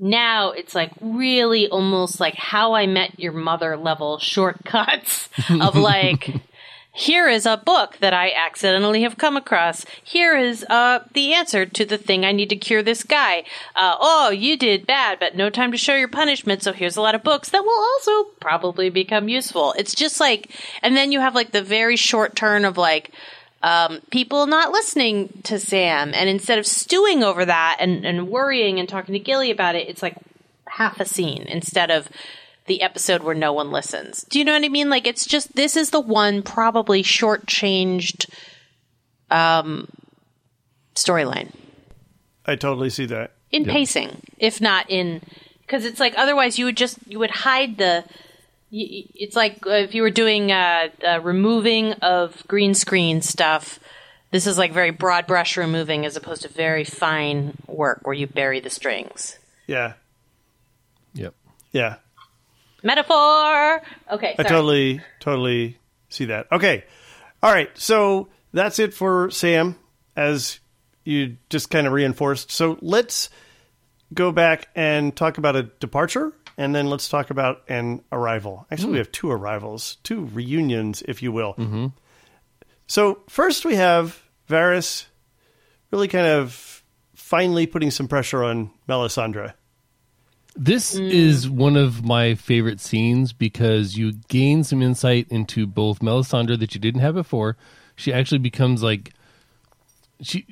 now 0.01 0.51
it's 0.51 0.75
like 0.75 0.93
really 1.01 1.69
almost 1.69 2.19
like 2.19 2.35
how 2.35 2.73
I 2.73 2.87
met 2.87 3.21
your 3.21 3.33
mother 3.33 3.77
level 3.77 4.19
shortcuts 4.19 5.29
of 5.51 5.77
like, 5.77 6.35
here 6.93 7.29
is 7.29 7.47
a 7.47 7.57
book 7.57 7.99
that 7.99 8.13
I 8.13 8.33
accidentally 8.33 9.03
have 9.03 9.17
come 9.17 9.37
across. 9.37 9.85
Here 10.03 10.37
is 10.37 10.65
uh, 10.69 11.01
the 11.13 11.35
answer 11.35 11.65
to 11.65 11.85
the 11.85 11.99
thing 11.99 12.25
I 12.25 12.33
need 12.33 12.49
to 12.49 12.57
cure 12.57 12.83
this 12.83 13.05
guy. 13.05 13.45
Uh, 13.77 13.97
oh, 14.01 14.31
you 14.31 14.57
did 14.57 14.87
bad, 14.87 15.19
but 15.21 15.37
no 15.37 15.51
time 15.51 15.71
to 15.73 15.79
show 15.79 15.95
your 15.95 16.09
punishment. 16.09 16.63
So 16.63 16.73
here's 16.73 16.97
a 16.97 17.03
lot 17.03 17.15
of 17.15 17.23
books 17.23 17.51
that 17.51 17.63
will 17.63 17.71
also 17.71 18.31
probably 18.41 18.91
become 18.91 19.29
useful. 19.29 19.75
It's 19.79 19.95
just 19.95 20.19
like, 20.19 20.51
and 20.83 20.97
then 20.97 21.13
you 21.13 21.21
have 21.21 21.35
like 21.35 21.53
the 21.53 21.63
very 21.63 21.97
short 21.97 22.35
turn 22.35 22.65
of 22.65 22.77
like, 22.77 23.13
um, 23.63 24.01
people 24.11 24.47
not 24.47 24.73
listening 24.73 25.41
to 25.45 25.59
Sam. 25.59 26.13
And 26.15 26.29
instead 26.29 26.59
of 26.59 26.67
stewing 26.67 27.23
over 27.23 27.45
that 27.45 27.77
and, 27.81 28.07
and 28.07 28.29
worrying 28.29 28.79
and 28.79 28.89
talking 28.89 29.13
to 29.13 29.19
Gilly 29.19 29.51
about 29.51 29.75
it, 29.75 29.89
it's 29.89 30.03
like 30.03 30.17
half 30.67 31.01
a 31.01 31.05
scene 31.05 31.43
instead 31.43 31.91
of 31.91 32.09
the 32.67 32.83
episode 32.83 33.23
where 33.23 33.35
no 33.35 33.53
one 33.53 33.71
listens. 33.71 34.23
Do 34.25 34.39
you 34.39 34.45
know 34.45 34.53
what 34.53 34.65
I 34.65 34.69
mean? 34.69 34.89
Like 34.89 35.07
it's 35.07 35.27
just 35.27 35.55
this 35.57 35.77
is 35.77 35.91
the 35.91 36.01
one 36.01 36.43
probably 36.43 37.03
shortchanged 37.03 38.31
um 39.31 39.89
storyline 40.95 41.53
I 42.47 42.57
totally 42.57 42.91
see 42.91 43.07
that. 43.07 43.33
in 43.53 43.65
pacing, 43.65 44.23
if 44.39 44.61
not 44.61 44.91
in 44.91 45.23
because 45.63 45.85
it's 45.85 46.01
like 46.01 46.15
otherwise 46.17 46.59
you 46.59 46.65
would 46.65 46.77
just 46.77 46.99
you 47.07 47.19
would 47.19 47.31
hide 47.31 47.79
the. 47.79 48.05
Y- 48.73 48.89
y- 48.91 49.05
It's 49.15 49.37
like 49.37 49.67
uh, 49.67 49.71
if 49.71 49.95
you 49.95 50.03
were 50.03 50.11
doing 50.11 50.51
uh, 50.53 50.89
uh, 51.07 51.21
removing 51.21 51.93
of 51.95 52.43
green 52.49 52.75
screen 52.75 53.23
stuff. 53.23 53.79
This 54.33 54.47
is 54.47 54.57
like 54.57 54.73
very 54.73 54.93
broad 54.93 55.27
brush 55.27 55.57
removing 55.57 56.07
as 56.07 56.15
opposed 56.17 56.43
to 56.43 56.49
very 56.49 56.85
fine 56.85 57.57
work 57.67 58.01
where 58.05 58.15
you 58.15 58.29
bury 58.29 58.61
the 58.61 58.71
strings. 58.71 59.37
Yeah, 59.67 59.95
Yep. 61.15 61.35
yeah. 61.73 61.97
Metaphor. 62.85 63.83
Okay, 64.11 64.35
I 64.39 64.43
totally, 64.45 65.01
totally 65.19 65.79
see 66.09 66.27
that. 66.27 66.47
Okay. 66.53 66.85
All 67.43 67.53
right. 67.53 67.71
So 67.77 68.29
that's 68.53 68.79
it 68.79 68.95
for 68.95 69.31
Sam, 69.31 69.77
as 70.17 70.61
you 71.05 71.37
just 71.51 71.69
kind 71.71 71.87
of 71.87 71.93
reinforced. 71.93 72.51
So 72.51 72.79
let's 72.81 73.31
go 74.15 74.33
back 74.33 74.69
and 74.75 75.15
talk 75.15 75.39
about 75.39 75.57
a 75.57 75.65
departure, 75.65 76.33
and 76.61 76.75
then 76.75 76.91
let's 76.91 77.09
talk 77.09 77.31
about 77.31 77.63
an 77.69 78.03
arrival. 78.13 78.67
Actually, 78.71 78.93
we 78.93 78.99
have 78.99 79.11
two 79.11 79.31
arrivals, 79.31 79.97
two 80.03 80.27
reunions, 80.27 81.03
if 81.09 81.23
you 81.23 81.33
will. 81.33 81.55
Mm-hmm. 81.55 81.87
So 82.87 83.21
first, 83.31 83.65
we 83.65 83.77
have 83.77 84.23
Varys 84.47 85.07
really 85.91 86.07
kind 86.07 86.27
of 86.27 86.85
finally 87.15 87.67
putting 87.67 87.91
some 87.91 88.09
pressure 88.09 88.45
on 88.45 88.71
Melisandre. 88.87 89.55
This 90.55 90.95
is 90.95 91.49
one 91.49 91.79
of 91.79 92.05
my 92.05 92.35
favorite 92.35 92.81
scenes 92.81 93.33
because 93.33 93.97
you 93.97 94.13
gain 94.29 94.63
some 94.63 94.83
insight 94.83 95.29
into 95.31 95.67
both 95.67 96.01
Melisandre 96.01 96.59
that 96.59 96.75
you 96.75 96.81
didn't 96.81 97.01
have 97.01 97.15
before. 97.15 97.57
She 97.97 98.13
actually 98.13 98.39
becomes 98.39 98.83
like 98.83 99.15
she 100.21 100.45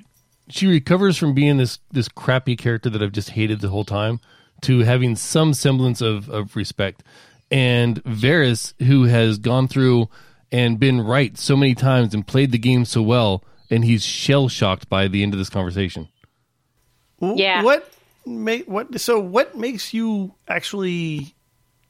she 0.49 0.67
recovers 0.67 1.19
from 1.19 1.35
being 1.35 1.59
this 1.59 1.81
this 1.93 2.09
crappy 2.09 2.57
character 2.57 2.89
that 2.89 3.03
I've 3.03 3.13
just 3.13 3.31
hated 3.31 3.61
the 3.61 3.69
whole 3.69 3.85
time 3.85 4.21
to 4.63 4.81
having 4.81 5.17
some 5.17 5.55
semblance 5.55 6.01
of 6.01 6.29
of 6.29 6.57
respect. 6.57 7.03
And 7.51 8.03
Varys, 8.05 8.75
who 8.83 9.05
has 9.05 9.39
gone 9.39 9.69
through 9.69 10.09
and 10.53 10.79
been 10.79 11.01
right 11.01 11.37
so 11.39 11.57
many 11.57 11.75
times 11.75 12.15
and 12.15 12.27
played 12.27 12.53
the 12.53 12.59
game 12.59 12.85
so 12.85 13.01
well, 13.03 13.43
and 13.71 13.85
he's 13.85 14.05
shell 14.05 14.49
shocked 14.49 14.89
by 14.89 15.09
the 15.09 15.23
end 15.23 15.33
of 15.35 15.39
this 15.39 15.49
conversation. 15.51 16.09
Yeah. 17.21 17.63
What 17.63 17.91
make 18.27 18.67
what? 18.67 19.01
So 19.01 19.19
what 19.19 19.57
makes 19.57 19.93
you 19.95 20.35
actually 20.47 21.35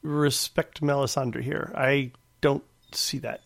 respect 0.03 0.81
Melisandre 0.81 1.43
here? 1.43 1.73
I 1.77 2.13
don't 2.41 2.65
see 2.93 3.19
that. 3.19 3.41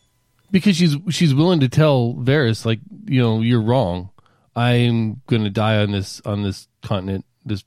because 0.51 0.77
she's 0.77 0.97
she's 1.11 1.35
willing 1.35 1.61
to 1.61 1.69
tell 1.69 2.15
Varys 2.15 2.65
like 2.67 2.81
you 3.07 3.21
know 3.21 3.41
you're 3.41 3.63
wrong. 3.63 4.11
I'm 4.55 5.23
going 5.27 5.45
to 5.45 5.51
die 5.51 5.79
on 5.79 5.93
this 5.93 6.21
on 6.25 6.43
this 6.43 6.69
continent, 6.83 7.25
this 7.45 7.65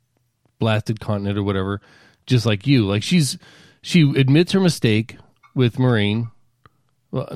blasted 0.59 0.99
continent 0.99 1.37
or 1.37 1.43
whatever, 1.43 1.81
just 2.25 2.45
like 2.45 2.67
you. 2.67 2.85
Like 2.85 3.03
she's 3.03 3.37
she 3.81 4.01
admits 4.17 4.51
her 4.51 4.59
mistake 4.59 5.17
with 5.53 5.79
Marine. 5.79 6.31
Well, 7.11 7.27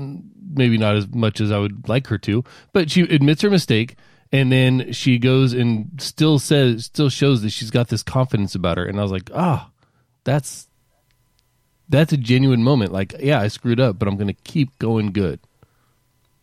maybe 0.52 0.78
not 0.78 0.96
as 0.96 1.08
much 1.08 1.40
as 1.40 1.52
I 1.52 1.60
would 1.60 1.88
like 1.88 2.08
her 2.08 2.18
to, 2.20 2.44
but 2.74 2.92
she 2.92 3.02
admits 3.02 3.42
her 3.44 3.50
mistake 3.50 3.96
and 4.32 4.52
then 4.52 4.92
she 4.92 5.18
goes 5.18 5.54
and 5.54 5.90
still 6.00 6.38
says 6.40 6.86
still 6.86 7.10
shows 7.10 7.42
that 7.42 7.52
she's 7.52 7.72
got 7.72 7.88
this 7.88 8.04
confidence 8.04 8.56
about 8.56 8.78
her 8.78 8.86
and 8.86 9.00
I 9.00 9.04
was 9.04 9.12
like, 9.12 9.30
"Ah, 9.34 9.70
that's 10.24 10.68
that's 11.88 12.14
a 12.14 12.18
genuine 12.18 12.64
moment. 12.64 12.92
Like, 12.92 13.16
yeah, 13.20 13.40
I 13.40 13.48
screwed 13.48 13.80
up, 13.80 13.98
but 13.98 14.08
I'm 14.08 14.16
going 14.16 14.28
to 14.28 14.34
keep 14.34 14.78
going 14.80 15.12
good." 15.12 15.40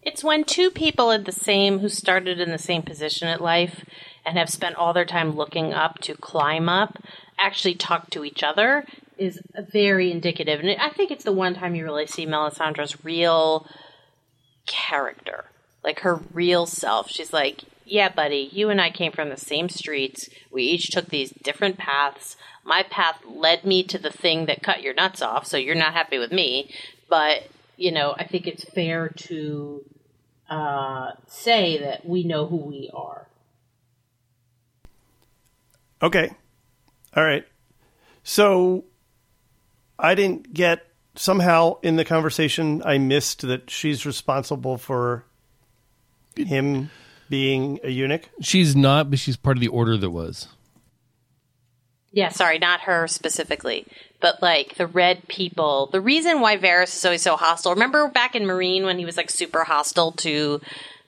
It's 0.03 0.23
when 0.23 0.45
two 0.45 0.71
people 0.71 1.11
in 1.11 1.25
the 1.25 1.33
same 1.33 1.81
who 1.81 1.89
started 1.89 2.41
in 2.41 2.53
the 2.53 2.59
same 2.59 2.83
position 2.83 3.27
at 3.27 3.41
life 3.41 3.85
and 4.27 4.37
have 4.37 4.51
spent 4.51 4.75
all 4.75 4.93
their 4.93 5.05
time 5.05 5.37
looking 5.37 5.73
up 5.73 6.01
to 6.01 6.15
climb 6.15 6.69
up 6.69 6.99
actually 7.39 7.75
talk 7.75 8.11
to 8.11 8.25
each 8.25 8.43
other 8.43 8.85
is 9.19 9.41
very 9.73 10.11
indicative. 10.11 10.61
And 10.61 10.71
I 10.81 10.91
think 10.91 11.11
it's 11.11 11.25
the 11.25 11.33
one 11.33 11.55
time 11.55 11.75
you 11.75 11.85
really 11.85 12.07
see 12.07 12.27
Melisandre's 12.27 13.05
real 13.05 13.67
character, 14.67 15.47
like 15.83 16.01
her 16.01 16.21
real 16.33 16.67
self. 16.67 17.11
She's 17.11 17.33
like, 17.33 17.63
"Yeah, 17.85 18.09
buddy, 18.09 18.51
you 18.53 18.69
and 18.69 18.81
I 18.81 18.91
came 18.91 19.13
from 19.13 19.29
the 19.31 19.37
same 19.37 19.69
streets. 19.69 20.29
We 20.51 20.65
each 20.65 20.91
took 20.91 21.09
these 21.09 21.31
different 21.31 21.79
paths. 21.79 22.37
My 22.65 22.83
path 22.83 23.21
led 23.27 23.65
me 23.65 23.85
to 23.85 23.99
the 23.99 24.11
thing 24.11 24.47
that 24.47 24.63
cut 24.63 24.83
your 24.83 24.95
nuts 24.95 25.23
off, 25.23 25.47
so 25.47 25.57
you're 25.57 25.75
not 25.75 25.95
happy 25.95 26.19
with 26.19 26.33
me, 26.33 26.71
but 27.09 27.49
you 27.77 27.93
know, 27.93 28.15
I 28.19 28.27
think 28.27 28.47
it's 28.47 28.65
fair 28.65 29.09
to 29.09 29.85
uh, 30.49 31.13
say 31.27 31.79
that 31.79 32.07
we 32.07 32.25
know 32.25 32.47
who 32.47 32.57
we 32.57 32.91
are. 32.93 33.27
Okay. 36.03 36.31
All 37.15 37.25
right. 37.25 37.47
So 38.23 38.85
I 39.99 40.15
didn't 40.15 40.53
get 40.53 40.87
somehow 41.15 41.79
in 41.83 41.97
the 41.97 42.05
conversation 42.05 42.83
I 42.85 42.99
missed 42.99 43.43
that 43.43 43.71
she's 43.71 44.05
responsible 44.05 44.77
for 44.77 45.25
him 46.37 46.91
being 47.29 47.81
a 47.83 47.91
eunuch. 47.91 48.29
She's 48.41 48.77
not, 48.77 49.11
but 49.11 49.19
she's 49.19 49.37
part 49.37 49.57
of 49.57 49.61
the 49.61 49.69
order 49.69 49.97
that 49.97 50.11
was. 50.11 50.49
Yeah, 52.13 52.31
sorry, 52.31 52.59
not 52.59 52.81
her 52.83 53.07
specifically, 53.09 53.87
but 54.21 54.41
like 54.41 54.77
the 54.77 54.87
red 54.87 55.29
people, 55.29 55.89
the 55.93 56.01
reason 56.01 56.41
why 56.41 56.57
Varys 56.57 56.97
is 56.97 57.05
always 57.05 57.23
so 57.23 57.37
hostile. 57.37 57.73
Remember 57.73 58.09
back 58.09 58.35
in 58.35 58.45
Meereen 58.45 58.85
when 58.85 58.99
he 58.99 59.05
was 59.05 59.17
like 59.17 59.31
super 59.31 59.65
hostile 59.65 60.13
to 60.13 60.61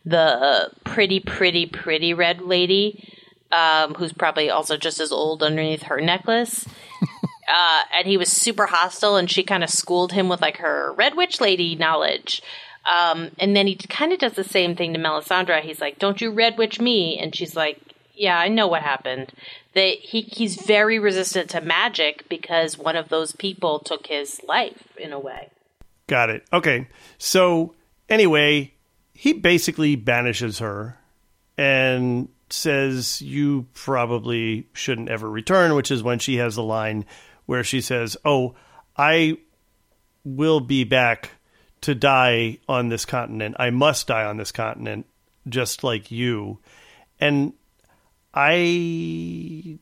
the 0.04 0.70
pretty, 0.84 1.20
pretty, 1.20 1.66
pretty 1.66 2.12
red 2.14 2.42
lady, 2.42 3.17
um, 3.52 3.94
who's 3.94 4.12
probably 4.12 4.50
also 4.50 4.76
just 4.76 5.00
as 5.00 5.12
old 5.12 5.42
underneath 5.42 5.82
her 5.84 6.00
necklace. 6.00 6.66
uh, 7.48 7.82
and 7.96 8.06
he 8.06 8.16
was 8.16 8.30
super 8.30 8.66
hostile, 8.66 9.16
and 9.16 9.30
she 9.30 9.42
kind 9.42 9.64
of 9.64 9.70
schooled 9.70 10.12
him 10.12 10.28
with 10.28 10.40
like 10.40 10.58
her 10.58 10.92
red 10.96 11.16
witch 11.16 11.40
lady 11.40 11.74
knowledge. 11.74 12.42
Um, 12.88 13.30
and 13.38 13.54
then 13.54 13.66
he 13.66 13.74
kind 13.74 14.12
of 14.12 14.18
does 14.18 14.32
the 14.32 14.44
same 14.44 14.74
thing 14.74 14.94
to 14.94 14.98
Melisandre. 14.98 15.60
He's 15.60 15.80
like, 15.80 15.98
"Don't 15.98 16.20
you 16.20 16.30
red 16.30 16.56
witch 16.56 16.80
me?" 16.80 17.18
And 17.18 17.34
she's 17.34 17.54
like, 17.54 17.80
"Yeah, 18.14 18.38
I 18.38 18.48
know 18.48 18.66
what 18.66 18.82
happened." 18.82 19.32
That 19.74 19.98
he 20.00 20.22
he's 20.22 20.56
very 20.62 20.98
resistant 20.98 21.50
to 21.50 21.60
magic 21.60 22.28
because 22.28 22.78
one 22.78 22.96
of 22.96 23.08
those 23.08 23.32
people 23.32 23.78
took 23.78 24.06
his 24.06 24.40
life 24.46 24.88
in 24.96 25.12
a 25.12 25.18
way. 25.18 25.50
Got 26.06 26.30
it. 26.30 26.44
Okay. 26.52 26.88
So 27.18 27.74
anyway, 28.08 28.72
he 29.12 29.34
basically 29.34 29.96
banishes 29.96 30.60
her 30.60 30.98
and 31.58 32.28
says 32.52 33.20
you 33.22 33.66
probably 33.74 34.68
shouldn't 34.72 35.08
ever 35.08 35.28
return, 35.28 35.74
which 35.74 35.90
is 35.90 36.02
when 36.02 36.18
she 36.18 36.36
has 36.36 36.54
the 36.54 36.62
line 36.62 37.04
where 37.46 37.64
she 37.64 37.80
says, 37.80 38.16
"Oh, 38.24 38.54
I 38.96 39.38
will 40.24 40.60
be 40.60 40.84
back 40.84 41.30
to 41.82 41.94
die 41.94 42.58
on 42.68 42.88
this 42.88 43.04
continent. 43.04 43.56
I 43.58 43.70
must 43.70 44.06
die 44.06 44.24
on 44.24 44.36
this 44.36 44.52
continent 44.52 45.06
just 45.48 45.84
like 45.84 46.10
you." 46.10 46.58
And 47.20 47.54
I 48.34 49.78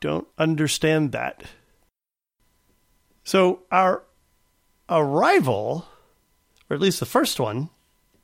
don't 0.00 0.28
understand 0.38 1.12
that. 1.12 1.44
So 3.24 3.62
our 3.72 4.02
arrival, 4.88 5.88
or 6.68 6.74
at 6.74 6.80
least 6.80 7.00
the 7.00 7.06
first 7.06 7.40
one, 7.40 7.70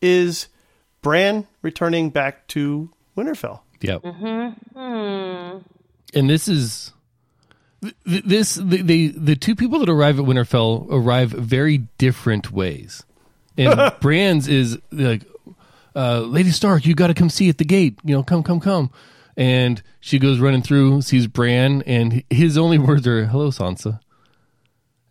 is 0.02 0.48
Bran 1.02 1.46
returning 1.62 2.10
back 2.10 2.46
to 2.48 2.90
Winterfell. 3.16 3.60
Yep. 3.80 4.04
And 6.12 6.28
this 6.28 6.48
is 6.48 6.92
th- 7.82 8.24
this 8.24 8.54
the, 8.56 8.82
the 8.82 9.08
the 9.08 9.36
two 9.36 9.54
people 9.54 9.78
that 9.78 9.88
arrive 9.88 10.18
at 10.18 10.24
Winterfell 10.26 10.86
arrive 10.90 11.30
very 11.30 11.78
different 11.98 12.50
ways. 12.52 13.04
And 13.56 13.92
Bran's 14.00 14.48
is 14.48 14.78
like, 14.90 15.24
uh, 15.94 16.20
Lady 16.20 16.50
Stark, 16.50 16.86
you 16.86 16.94
got 16.94 17.08
to 17.08 17.14
come 17.14 17.30
see 17.30 17.48
at 17.48 17.58
the 17.58 17.64
gate. 17.64 17.98
You 18.04 18.16
know, 18.16 18.22
come, 18.22 18.42
come, 18.42 18.60
come. 18.60 18.90
And 19.36 19.82
she 20.00 20.18
goes 20.18 20.38
running 20.38 20.62
through, 20.62 21.02
sees 21.02 21.26
Bran, 21.26 21.82
and 21.82 22.24
his 22.30 22.58
only 22.58 22.78
words 22.78 23.06
are 23.06 23.26
"Hello, 23.26 23.50
Sansa." 23.50 24.00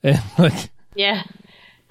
And 0.01 0.21
like, 0.37 0.69
Yeah. 0.95 1.23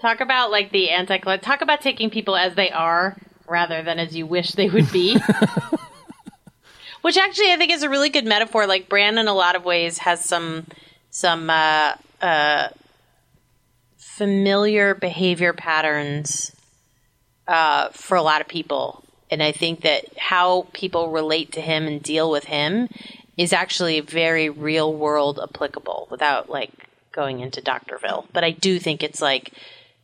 Talk 0.00 0.20
about 0.20 0.50
like 0.50 0.72
the 0.72 0.90
anti 0.90 1.18
talk 1.18 1.60
about 1.60 1.82
taking 1.82 2.08
people 2.08 2.36
as 2.36 2.54
they 2.54 2.70
are 2.70 3.18
rather 3.48 3.82
than 3.82 3.98
as 3.98 4.14
you 4.14 4.26
wish 4.26 4.52
they 4.52 4.68
would 4.68 4.90
be. 4.92 5.18
Which 7.02 7.16
actually 7.16 7.52
I 7.52 7.56
think 7.56 7.72
is 7.72 7.82
a 7.82 7.88
really 7.88 8.10
good 8.10 8.26
metaphor. 8.26 8.66
Like 8.66 8.88
Bran 8.88 9.18
in 9.18 9.28
a 9.28 9.34
lot 9.34 9.56
of 9.56 9.64
ways 9.64 9.98
has 9.98 10.24
some 10.24 10.66
some 11.10 11.48
uh, 11.48 11.94
uh, 12.20 12.68
familiar 13.96 14.94
behavior 14.94 15.52
patterns 15.52 16.52
uh, 17.46 17.88
for 17.90 18.16
a 18.16 18.22
lot 18.22 18.40
of 18.40 18.48
people. 18.48 19.04
And 19.30 19.42
I 19.42 19.52
think 19.52 19.82
that 19.82 20.04
how 20.18 20.66
people 20.72 21.10
relate 21.10 21.52
to 21.52 21.60
him 21.60 21.86
and 21.86 22.02
deal 22.02 22.30
with 22.30 22.44
him 22.44 22.88
is 23.36 23.52
actually 23.52 24.00
very 24.00 24.50
real 24.50 24.92
world 24.92 25.38
applicable 25.42 26.08
without 26.10 26.50
like 26.50 26.72
going 27.12 27.40
into 27.40 27.60
Doctorville. 27.60 28.26
But 28.32 28.44
I 28.44 28.50
do 28.50 28.78
think 28.78 29.02
it's 29.02 29.22
like 29.22 29.52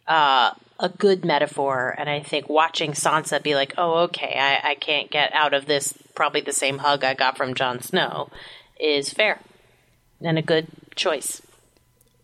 uh, 0.07 0.53
a 0.79 0.89
good 0.89 1.25
metaphor. 1.25 1.95
And 1.97 2.09
I 2.09 2.21
think 2.21 2.49
watching 2.49 2.93
Sansa 2.93 3.43
be 3.43 3.55
like, 3.55 3.75
oh, 3.79 4.05
okay, 4.05 4.37
I, 4.39 4.71
I 4.71 4.75
can't 4.75 5.11
get 5.11 5.33
out 5.33 5.55
of 5.55 5.67
this, 5.67 5.95
probably 6.15 6.41
the 6.41 6.53
same 6.53 6.79
hug 6.79 7.05
I 7.05 7.15
got 7.15 7.37
from 7.37 7.55
Jon 7.55 7.81
Snow, 7.81 8.31
is 8.79 9.13
fair 9.13 9.41
and 10.21 10.39
a 10.39 10.43
good 10.43 10.67
choice. 10.95 11.43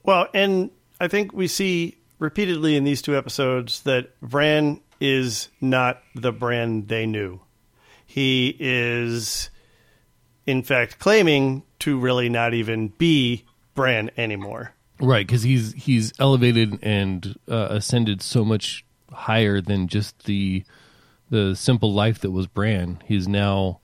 Well, 0.02 0.28
and 0.32 0.70
I 1.00 1.08
think 1.08 1.32
we 1.32 1.48
see 1.48 1.96
repeatedly 2.18 2.76
in 2.76 2.84
these 2.84 3.02
two 3.02 3.16
episodes 3.16 3.82
that 3.82 4.18
Bran 4.20 4.80
is 5.00 5.48
not 5.60 6.02
the 6.14 6.32
Bran 6.32 6.86
they 6.86 7.06
knew. 7.06 7.40
He 8.06 8.56
is, 8.58 9.50
in 10.46 10.62
fact, 10.62 10.98
claiming 10.98 11.62
to 11.80 11.98
really 11.98 12.28
not 12.28 12.54
even 12.54 12.88
be 12.88 13.44
Bran 13.74 14.10
anymore. 14.16 14.74
Right? 15.00 15.26
Because 15.26 15.42
he's 15.42 15.72
he's 15.72 16.12
elevated 16.18 16.78
and 16.82 17.36
uh, 17.48 17.68
ascended 17.70 18.22
so 18.22 18.44
much 18.44 18.84
higher 19.12 19.60
than 19.60 19.88
just 19.88 20.24
the 20.24 20.64
the 21.30 21.54
simple 21.54 21.92
life 21.92 22.20
that 22.20 22.30
was 22.30 22.46
Bran. 22.46 23.02
He's 23.06 23.28
now 23.28 23.80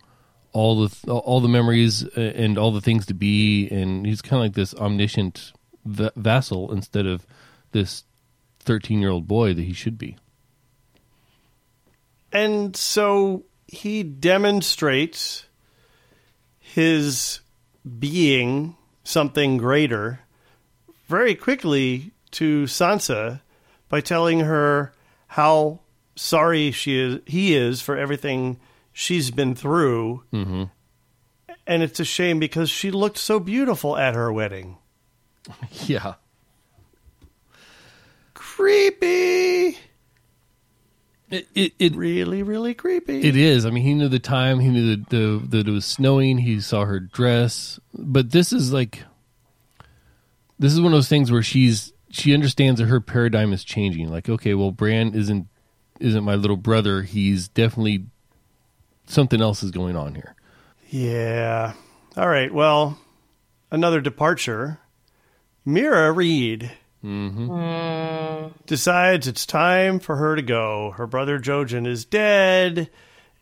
all 0.53 0.87
the 0.87 1.13
all 1.13 1.41
the 1.41 1.49
memories 1.49 2.05
uh, 2.17 2.21
and 2.21 2.59
all 2.59 2.73
the 2.73 2.81
things 2.81 3.07
to 3.07 3.15
be, 3.15 3.69
and 3.69 4.07
he's 4.07 4.23
kind 4.23 4.41
of 4.41 4.45
like 4.45 4.55
this 4.55 4.75
omniscient 4.75 5.53
va- 5.85 6.13
vassal 6.17 6.73
instead 6.73 7.07
of 7.07 7.27
this 7.73 8.05
thirteen 8.61 9.01
year 9.01 9.11
old 9.11 9.27
boy 9.27 9.55
that 9.55 9.63
he 9.63 9.73
should 9.73 9.99
be. 9.99 10.17
And 12.33 12.77
so 12.77 13.45
he 13.67 14.03
demonstrates 14.03 15.47
his 16.59 17.41
being 17.99 18.77
something 19.05 19.57
greater 19.57 20.21
very 21.07 21.35
quickly 21.35 22.13
to 22.33 22.65
Sansa 22.65 23.41
by 23.89 24.01
telling 24.01 24.41
her 24.41 24.93
how 25.29 25.81
sorry 26.17 26.71
she 26.71 26.99
is 26.99 27.21
he 27.27 27.55
is 27.55 27.81
for 27.81 27.97
everything 27.97 28.59
she's 28.93 29.31
been 29.31 29.55
through. 29.55 30.23
Mm-hmm. 30.33 30.65
And 31.67 31.83
it's 31.83 32.01
a 32.01 32.05
shame 32.05 32.39
because 32.39 32.71
she 32.71 32.91
looked 32.91 33.19
so 33.19 33.39
beautiful 33.41 33.97
at 33.97 34.15
her 34.15 34.33
wedding. 34.33 34.79
Yeah. 35.87 36.15
Creepy. 38.35 39.79
It, 41.31 41.49
it, 41.55 41.73
it 41.79 41.95
Really, 41.95 42.43
really 42.43 42.75
creepy. 42.75 43.23
It 43.23 43.37
is. 43.37 43.67
I 43.67 43.71
mean, 43.71 43.83
he 43.83 43.95
knew 43.95 44.09
the 44.09 44.19
time. 44.19 44.61
He 44.61 44.69
knew 44.69 44.97
that, 44.97 45.11
the, 45.11 45.47
that 45.49 45.69
it 45.69 45.71
was 45.71 45.85
snowing. 45.85 46.39
He 46.39 46.61
saw 46.61 46.85
her 46.85 46.99
dress. 47.01 47.79
But 47.93 48.31
this 48.31 48.53
is 48.53 48.73
like, 48.73 49.03
this 50.59 50.73
is 50.73 50.81
one 50.81 50.93
of 50.93 50.97
those 50.97 51.09
things 51.09 51.31
where 51.31 51.43
she's 51.43 51.93
she 52.11 52.35
understands 52.35 52.81
that 52.81 52.87
her 52.87 53.01
paradigm 53.01 53.53
is 53.53 53.65
changing. 53.65 54.09
Like, 54.11 54.29
okay, 54.29 54.55
well, 54.55 54.71
Bran 54.71 55.15
isn't 55.15 55.49
isn't 56.01 56.25
my 56.25 56.35
little 56.35 56.57
brother. 56.57 57.03
He's 57.03 57.49
definitely 57.49 58.07
something 59.07 59.41
else 59.41 59.63
is 59.63 59.71
going 59.71 59.97
on 59.97 60.15
here. 60.15 60.35
Yeah. 60.91 61.75
All 62.17 62.29
right. 62.29 62.53
Well, 62.53 62.99
another 63.71 64.01
departure. 64.01 64.81
Meera 65.67 66.15
Reed 66.15 66.71
mm-hmm. 67.05 67.47
hmm. 67.47 68.53
decides 68.67 69.27
it's 69.27 69.47
time 69.47 69.99
for 69.99 70.17
her 70.17 70.37
to 70.37 70.43
go. 70.43 70.93
Her 70.93 71.07
brother 71.07 71.41
Jojen 71.41 71.87
is 71.87 72.05
dead, 72.05 72.89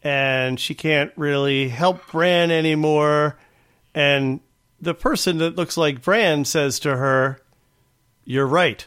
and 0.03 0.59
she 0.59 0.74
can't 0.74 1.12
really 1.16 1.68
help 1.68 2.11
Bran 2.11 2.50
anymore. 2.50 3.37
And 3.94 4.40
the 4.85 4.94
person 4.94 5.38
that 5.38 5.57
looks 5.57 5.77
like 5.77 6.03
Bran 6.03 6.44
says 6.44 6.79
to 6.81 6.97
her, 6.97 7.40
"You're 8.25 8.47
right. 8.47 8.87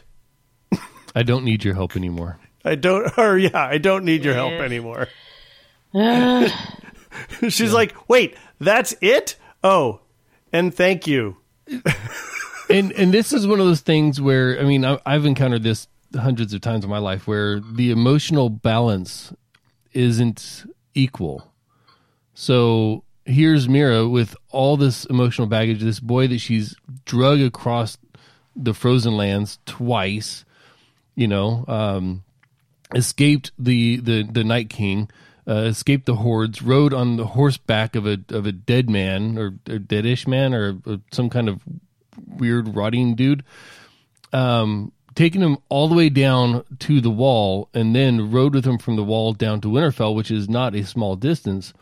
I 1.14 1.22
don't 1.22 1.44
need 1.44 1.64
your 1.64 1.74
help 1.74 1.96
anymore. 1.96 2.38
I 2.64 2.74
don't. 2.74 3.12
Or 3.18 3.36
yeah, 3.36 3.66
I 3.66 3.78
don't 3.78 4.04
need 4.04 4.24
your 4.24 4.34
help 4.34 4.52
anymore." 4.52 5.08
Uh. 5.94 6.48
She's 7.48 7.72
like, 7.72 7.94
"Wait, 8.08 8.36
that's 8.58 8.94
it? 9.00 9.36
Oh, 9.62 10.00
and 10.52 10.74
thank 10.74 11.06
you." 11.06 11.36
and 12.70 12.92
and 12.92 13.12
this 13.12 13.32
is 13.32 13.46
one 13.46 13.60
of 13.60 13.66
those 13.66 13.80
things 13.80 14.20
where 14.20 14.58
I 14.60 14.64
mean 14.64 14.84
I, 14.84 14.98
I've 15.04 15.26
encountered 15.26 15.62
this 15.62 15.88
hundreds 16.14 16.54
of 16.54 16.60
times 16.60 16.84
in 16.84 16.90
my 16.90 16.98
life 16.98 17.26
where 17.26 17.60
the 17.60 17.90
emotional 17.90 18.48
balance 18.48 19.32
isn't 19.92 20.64
equal. 20.94 21.52
So 22.34 23.04
here's 23.28 23.68
Meera 23.68 24.10
with 24.10 24.36
all 24.50 24.76
this 24.76 25.04
emotional 25.04 25.46
baggage, 25.46 25.80
this 25.80 26.00
boy 26.00 26.26
that 26.28 26.38
she's 26.38 26.74
drug 27.04 27.40
across 27.40 27.98
the 28.56 28.74
frozen 28.74 29.16
lands 29.16 29.58
twice, 29.66 30.44
you 31.14 31.28
know, 31.28 31.64
um, 31.68 32.24
escaped 32.94 33.52
the 33.58 33.98
the 33.98 34.22
the 34.22 34.44
Night 34.44 34.70
King, 34.70 35.10
uh, 35.46 35.66
escaped 35.66 36.06
the 36.06 36.16
hordes, 36.16 36.62
rode 36.62 36.94
on 36.94 37.16
the 37.16 37.26
horseback 37.26 37.94
of 37.94 38.06
a 38.06 38.18
of 38.30 38.46
a 38.46 38.52
dead 38.52 38.88
man 38.88 39.38
or, 39.38 39.46
or 39.68 39.78
deadish 39.78 40.26
man 40.26 40.54
or, 40.54 40.78
or 40.86 40.98
some 41.12 41.30
kind 41.30 41.48
of 41.48 41.60
weird 42.26 42.74
rotting 42.74 43.14
dude, 43.14 43.44
um, 44.32 44.90
taking 45.14 45.42
him 45.42 45.58
all 45.68 45.88
the 45.88 45.94
way 45.94 46.08
down 46.08 46.64
to 46.80 47.00
the 47.00 47.10
wall, 47.10 47.68
and 47.74 47.94
then 47.94 48.30
rode 48.30 48.54
with 48.54 48.64
him 48.64 48.78
from 48.78 48.96
the 48.96 49.04
wall 49.04 49.34
down 49.34 49.60
to 49.60 49.68
Winterfell, 49.68 50.14
which 50.14 50.30
is 50.30 50.48
not 50.48 50.74
a 50.74 50.84
small 50.84 51.14
distance. 51.14 51.74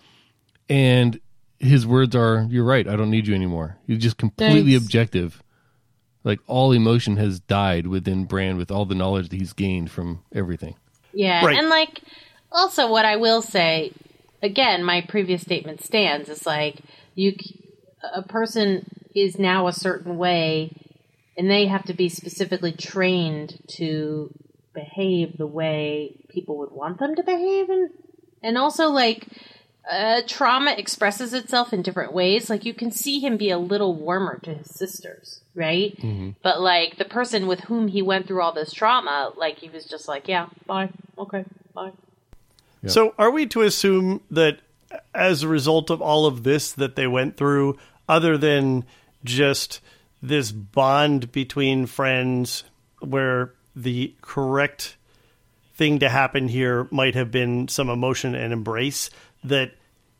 And 0.68 1.20
his 1.59 1.87
words 1.87 2.14
are, 2.14 2.47
"You're 2.51 2.64
right. 2.64 2.87
I 2.87 2.97
don't 2.97 3.11
need 3.11 3.27
you 3.27 3.35
anymore." 3.35 3.77
He's 3.87 3.99
just 3.99 4.16
completely 4.19 4.73
Thanks. 4.73 4.85
objective 4.85 5.42
Like 6.25 6.40
all 6.49 6.73
emotion 6.73 7.19
has 7.19 7.38
died 7.38 7.87
within 7.87 8.25
Bran 8.25 8.57
with 8.57 8.73
all 8.73 8.85
the 8.85 8.97
knowledge 8.97 9.29
that 9.29 9.37
he's 9.37 9.53
gained 9.53 9.92
from 9.92 10.25
everything. 10.35 10.75
Yeah, 11.12 11.45
Right. 11.47 11.57
and 11.57 11.69
like 11.69 12.01
also 12.51 12.90
what 12.90 13.05
I 13.05 13.14
will 13.14 13.42
say 13.42 13.92
again, 14.42 14.83
my 14.83 15.03
previous 15.03 15.42
statement 15.42 15.83
stands. 15.85 16.29
It's 16.29 16.45
like 16.45 16.81
you, 17.14 17.31
c- 17.40 17.61
a 18.12 18.23
person 18.23 18.85
is 19.14 19.38
now 19.38 19.69
a 19.69 19.73
certain 19.73 20.19
way, 20.19 20.73
and 21.38 21.49
they 21.49 21.66
have 21.69 21.85
to 21.85 21.95
be 21.95 22.09
specifically 22.09 22.73
trained 22.73 23.59
to 23.79 24.29
behave 24.75 25.38
the 25.38 25.47
way 25.47 26.16
people 26.29 26.59
would 26.59 26.73
want 26.73 26.99
them 26.99 27.14
to 27.14 27.23
behave, 27.23 27.71
and 27.71 27.90
and 28.42 28.59
also 28.59 28.88
like. 28.88 29.29
Uh, 29.88 30.20
trauma 30.27 30.75
expresses 30.77 31.33
itself 31.33 31.72
in 31.72 31.81
different 31.83 32.12
ways. 32.12 32.51
Like 32.51 32.64
you 32.64 32.75
can 32.75 32.90
see 32.90 33.20
him 33.20 33.37
be 33.37 33.51
a 33.51 33.59
little 33.59 33.94
warmer 33.94 34.38
to 34.42 34.55
his 34.55 34.75
sisters, 34.75 35.40
right? 35.55 35.96
But 36.42 36.61
like 36.61 36.96
the 36.99 37.05
person 37.05 37.46
with 37.46 37.61
whom 37.61 37.87
he 37.88 38.03
went 38.03 38.27
through 38.27 38.42
all 38.42 38.53
this 38.53 38.72
trauma, 38.72 39.33
like 39.37 39.59
he 39.59 39.68
was 39.68 39.85
just 39.85 40.09
like, 40.09 40.27
yeah, 40.27 40.49
bye, 40.66 40.90
okay, 41.16 41.44
bye. 41.72 41.92
So, 42.87 43.14
are 43.18 43.31
we 43.31 43.46
to 43.46 43.62
assume 43.62 44.22
that 44.31 44.61
as 45.14 45.42
a 45.42 45.49
result 45.49 45.90
of 45.90 46.01
all 46.01 46.27
of 46.27 46.42
this 46.44 46.72
that 46.72 46.96
they 46.96 47.07
went 47.07 47.37
through, 47.37 47.77
other 48.09 48.38
than 48.38 48.85
just 49.25 49.81
this 50.22 50.53
bond 50.53 51.33
between 51.33 51.87
friends, 51.87 52.64
where 53.01 53.53
the 53.75 54.14
correct 54.20 54.96
thing 55.75 55.99
to 55.99 56.09
happen 56.09 56.49
here 56.49 56.88
might 56.90 57.14
have 57.14 57.31
been 57.31 57.68
some 57.68 57.90
emotion 57.90 58.35
and 58.35 58.53
embrace, 58.53 59.11
that 59.48 59.72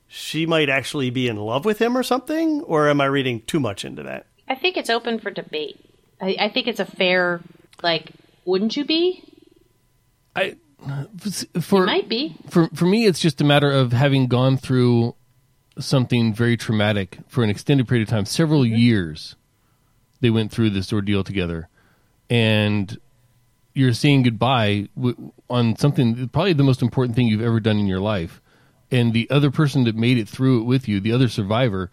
she 0.09 0.47
might 0.47 0.69
actually 0.69 1.11
be 1.11 1.29
in 1.29 1.37
love 1.37 1.65
with 1.65 1.81
him 1.81 1.97
or 1.97 2.03
something? 2.03 2.63
Or 2.63 2.89
am 2.89 3.01
I 3.01 3.07
reading 3.07 3.43
too 3.43 3.61
much 3.61 3.85
into 3.85 4.03
that? 4.05 4.27
I 4.49 4.55
think 4.55 4.77
it's 4.77 4.91
open 4.91 5.19
for 5.19 5.31
debate. 5.31 5.79
I, 6.21 6.37
I 6.39 6.49
think 6.49 6.67
it's 6.67 6.81
a 6.81 6.85
fair, 6.85 7.41
like, 7.83 8.13
wouldn't 8.45 8.77
you 8.77 8.85
be? 8.85 9.23
I 10.35 10.57
for 11.61 11.87
Might 11.87 12.09
be. 12.09 12.37
for 12.51 12.69
for 12.75 12.85
me 12.85 13.07
it's 13.07 13.19
just 13.19 13.41
a 13.41 13.45
matter 13.45 13.71
of 13.71 13.93
having 13.93 14.29
gone 14.29 14.57
through 14.57 15.15
something 15.79 16.33
very 16.35 16.57
traumatic 16.57 17.19
for 17.29 17.43
an 17.43 17.51
extended 17.51 17.89
period 17.89 18.07
of 18.07 18.11
time 18.11 18.25
several 18.25 18.63
mm-hmm. 18.63 18.77
years 18.77 19.37
they 20.21 20.31
went 20.31 20.53
through 20.53 20.71
this 20.71 20.93
ordeal 20.93 21.25
together 21.25 21.69
and 22.31 22.99
you're 23.75 23.93
saying 23.93 24.23
goodbye 24.23 24.89
on 25.51 25.77
something 25.77 26.29
probably 26.29 26.53
the 26.53 26.63
most 26.63 26.83
important 26.83 27.17
thing 27.17 27.27
you've 27.27 27.43
ever 27.43 27.59
done 27.59 27.79
in 27.79 27.87
your 27.87 28.01
life 28.01 28.41
and 28.91 29.13
the 29.13 29.29
other 29.31 29.51
person 29.51 29.85
that 29.85 29.95
made 29.97 30.19
it 30.19 30.29
through 30.29 30.61
it 30.61 30.65
with 30.65 30.87
you 30.89 31.01
the 31.01 31.13
other 31.13 31.29
survivor 31.29 31.91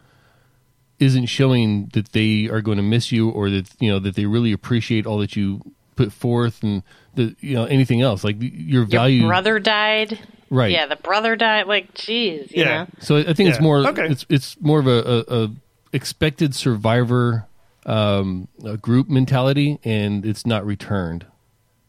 isn't 0.99 1.25
showing 1.25 1.87
that 1.93 2.11
they 2.13 2.45
are 2.47 2.61
going 2.61 2.77
to 2.77 2.83
miss 2.83 3.11
you 3.11 3.29
or 3.29 3.49
that 3.49 3.69
you 3.79 3.89
know 3.91 3.99
that 3.99 4.15
they 4.15 4.25
really 4.25 4.51
appreciate 4.51 5.05
all 5.05 5.17
that 5.19 5.35
you 5.35 5.61
put 5.95 6.11
forth 6.13 6.63
and 6.63 6.83
the 7.15 7.35
you 7.39 7.53
know 7.55 7.65
anything 7.65 8.01
else 8.01 8.23
like 8.23 8.37
your 8.39 8.83
value 8.85 9.19
Your 9.21 9.29
brother 9.29 9.59
died. 9.59 10.19
Right. 10.49 10.71
Yeah, 10.71 10.85
the 10.85 10.95
brother 10.97 11.35
died. 11.35 11.65
Like, 11.65 11.95
jeez, 11.95 12.51
Yeah. 12.51 12.63
know? 12.83 12.87
So 12.99 13.17
I 13.17 13.33
think 13.33 13.49
it's 13.49 13.59
more 13.59 13.87
Okay. 13.87 14.07
it's 14.07 14.23
it's 14.29 14.59
more 14.61 14.79
of 14.79 14.85
a, 14.85 15.23
a, 15.27 15.43
a 15.45 15.51
expected 15.93 16.53
survivor 16.53 17.47
um, 17.87 18.47
a 18.63 18.77
group 18.77 19.09
mentality, 19.09 19.79
and 19.83 20.23
it's 20.25 20.45
not 20.45 20.63
returned 20.65 21.25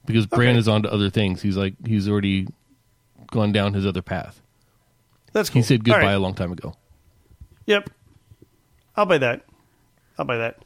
because 0.06 0.26
Bran 0.26 0.50
Okay. 0.50 0.58
is 0.58 0.66
on 0.66 0.82
to 0.82 0.92
other 0.92 1.08
things. 1.10 1.42
He's 1.42 1.56
like 1.58 1.74
he's 1.86 2.08
already 2.08 2.48
gone 3.30 3.52
down 3.52 3.74
his 3.74 3.86
other 3.86 4.02
path. 4.02 4.40
That's 5.34 5.50
cool. 5.50 5.60
He 5.60 5.66
said 5.66 5.84
goodbye 5.84 6.00
right. 6.00 6.12
a 6.12 6.18
long 6.18 6.32
time 6.32 6.52
ago. 6.52 6.74
Yep. 7.66 7.90
I'll 8.96 9.04
buy 9.04 9.18
that. 9.18 9.44
I'll 10.16 10.24
buy 10.24 10.38
that. 10.38 10.64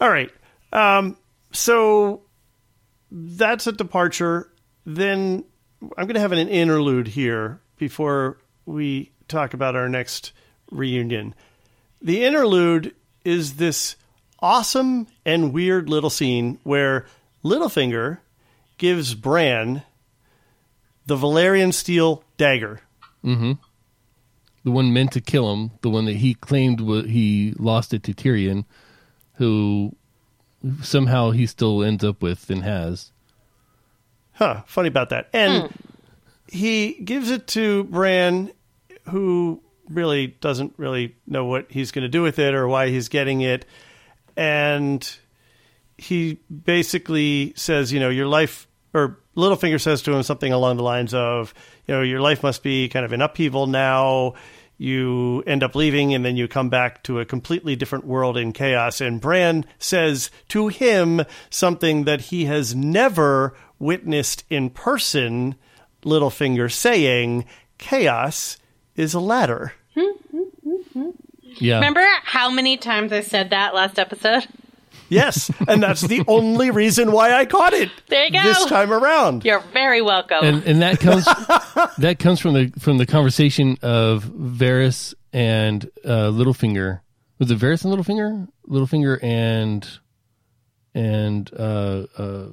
All 0.00 0.10
right. 0.10 0.30
Um, 0.72 1.16
so 1.52 2.22
that's 3.10 3.66
a 3.66 3.72
departure. 3.72 4.50
Then 4.84 5.44
I'm 5.96 6.06
going 6.06 6.14
to 6.14 6.20
have 6.20 6.32
an 6.32 6.48
interlude 6.48 7.08
here 7.08 7.60
before 7.78 8.38
we 8.66 9.10
talk 9.26 9.54
about 9.54 9.74
our 9.74 9.88
next 9.88 10.32
reunion. 10.70 11.34
The 12.02 12.24
interlude 12.24 12.94
is 13.24 13.54
this 13.54 13.96
awesome 14.38 15.06
and 15.24 15.54
weird 15.54 15.88
little 15.88 16.10
scene 16.10 16.58
where 16.62 17.06
Littlefinger 17.42 18.18
gives 18.76 19.14
Bran 19.14 19.82
the 21.06 21.16
Valyrian 21.16 21.72
steel 21.72 22.22
dagger. 22.36 22.80
The 24.64 24.70
one 24.70 24.92
meant 24.92 25.12
to 25.12 25.20
kill 25.20 25.52
him, 25.52 25.72
the 25.82 25.90
one 25.90 26.06
that 26.06 26.16
he 26.16 26.34
claimed 26.34 26.80
wa 26.80 27.02
he 27.02 27.54
lost 27.58 27.92
it 27.92 28.02
to 28.04 28.14
Tyrion, 28.14 28.64
who 29.34 29.94
somehow 30.82 31.30
he 31.30 31.46
still 31.46 31.82
ends 31.82 32.02
up 32.02 32.22
with 32.22 32.48
and 32.50 32.62
has. 32.62 33.12
Huh, 34.32 34.62
funny 34.66 34.88
about 34.88 35.10
that. 35.10 35.28
And 35.32 35.64
hmm. 35.64 35.76
he 36.48 36.94
gives 36.94 37.30
it 37.30 37.46
to 37.48 37.84
Bran, 37.84 38.52
who 39.10 39.62
really 39.88 40.28
doesn't 40.28 40.74
really 40.76 41.14
know 41.26 41.44
what 41.44 41.70
he's 41.70 41.90
going 41.90 42.02
to 42.02 42.08
do 42.08 42.22
with 42.22 42.38
it 42.38 42.54
or 42.54 42.66
why 42.66 42.88
he's 42.88 43.08
getting 43.08 43.42
it. 43.42 43.66
And 44.36 45.16
he 45.98 46.40
basically 46.64 47.52
says, 47.56 47.92
you 47.92 48.00
know, 48.00 48.08
your 48.08 48.26
life, 48.26 48.66
or 48.92 49.20
Littlefinger 49.36 49.80
says 49.80 50.02
to 50.02 50.12
him 50.12 50.22
something 50.22 50.52
along 50.52 50.76
the 50.76 50.82
lines 50.82 51.14
of, 51.14 51.54
you 51.86 51.94
know, 51.94 52.02
your 52.02 52.20
life 52.20 52.42
must 52.42 52.62
be 52.62 52.88
kind 52.88 53.04
of 53.04 53.12
in 53.12 53.20
upheaval 53.20 53.66
now. 53.66 54.34
You 54.76 55.42
end 55.46 55.62
up 55.62 55.74
leaving 55.74 56.14
and 56.14 56.24
then 56.24 56.36
you 56.36 56.48
come 56.48 56.68
back 56.68 57.02
to 57.04 57.20
a 57.20 57.24
completely 57.24 57.76
different 57.76 58.06
world 58.06 58.36
in 58.36 58.52
chaos. 58.52 59.00
And 59.00 59.20
Bran 59.20 59.64
says 59.78 60.30
to 60.48 60.68
him 60.68 61.22
something 61.50 62.04
that 62.04 62.22
he 62.22 62.46
has 62.46 62.74
never 62.74 63.54
witnessed 63.78 64.44
in 64.50 64.70
person, 64.70 65.54
Littlefinger 66.02 66.70
saying, 66.70 67.44
chaos 67.78 68.58
is 68.96 69.14
a 69.14 69.20
ladder. 69.20 69.72
Hmm, 69.94 70.16
hmm, 70.30 70.76
hmm, 70.92 71.10
yeah. 71.56 71.76
Remember 71.76 72.04
how 72.24 72.50
many 72.50 72.76
times 72.76 73.12
I 73.12 73.20
said 73.20 73.50
that 73.50 73.74
last 73.74 73.98
episode? 73.98 74.46
Yes, 75.08 75.50
and 75.68 75.82
that's 75.82 76.00
the 76.00 76.24
only 76.26 76.70
reason 76.70 77.12
why 77.12 77.32
I 77.34 77.44
caught 77.44 77.72
it 77.74 77.90
There 78.08 78.24
you 78.24 78.32
go. 78.32 78.42
this 78.42 78.64
time 78.66 78.92
around. 78.92 79.44
You're 79.44 79.60
very 79.72 80.00
welcome. 80.02 80.38
and 80.44 80.64
and 80.64 80.82
that 80.82 80.98
comes 81.00 81.24
that 81.98 82.18
comes 82.18 82.40
from 82.40 82.54
the 82.54 82.72
from 82.78 82.98
the 82.98 83.06
conversation 83.06 83.76
of 83.82 84.24
Varys 84.24 85.14
and 85.32 85.84
uh, 86.04 86.30
Littlefinger. 86.30 87.00
Was 87.38 87.50
it 87.50 87.58
Varys 87.58 87.84
and 87.84 87.92
Littlefinger? 87.94 88.48
Littlefinger 88.68 89.22
and 89.22 89.86
and 90.94 91.50
uh, 91.58 92.06
uh, 92.16 92.46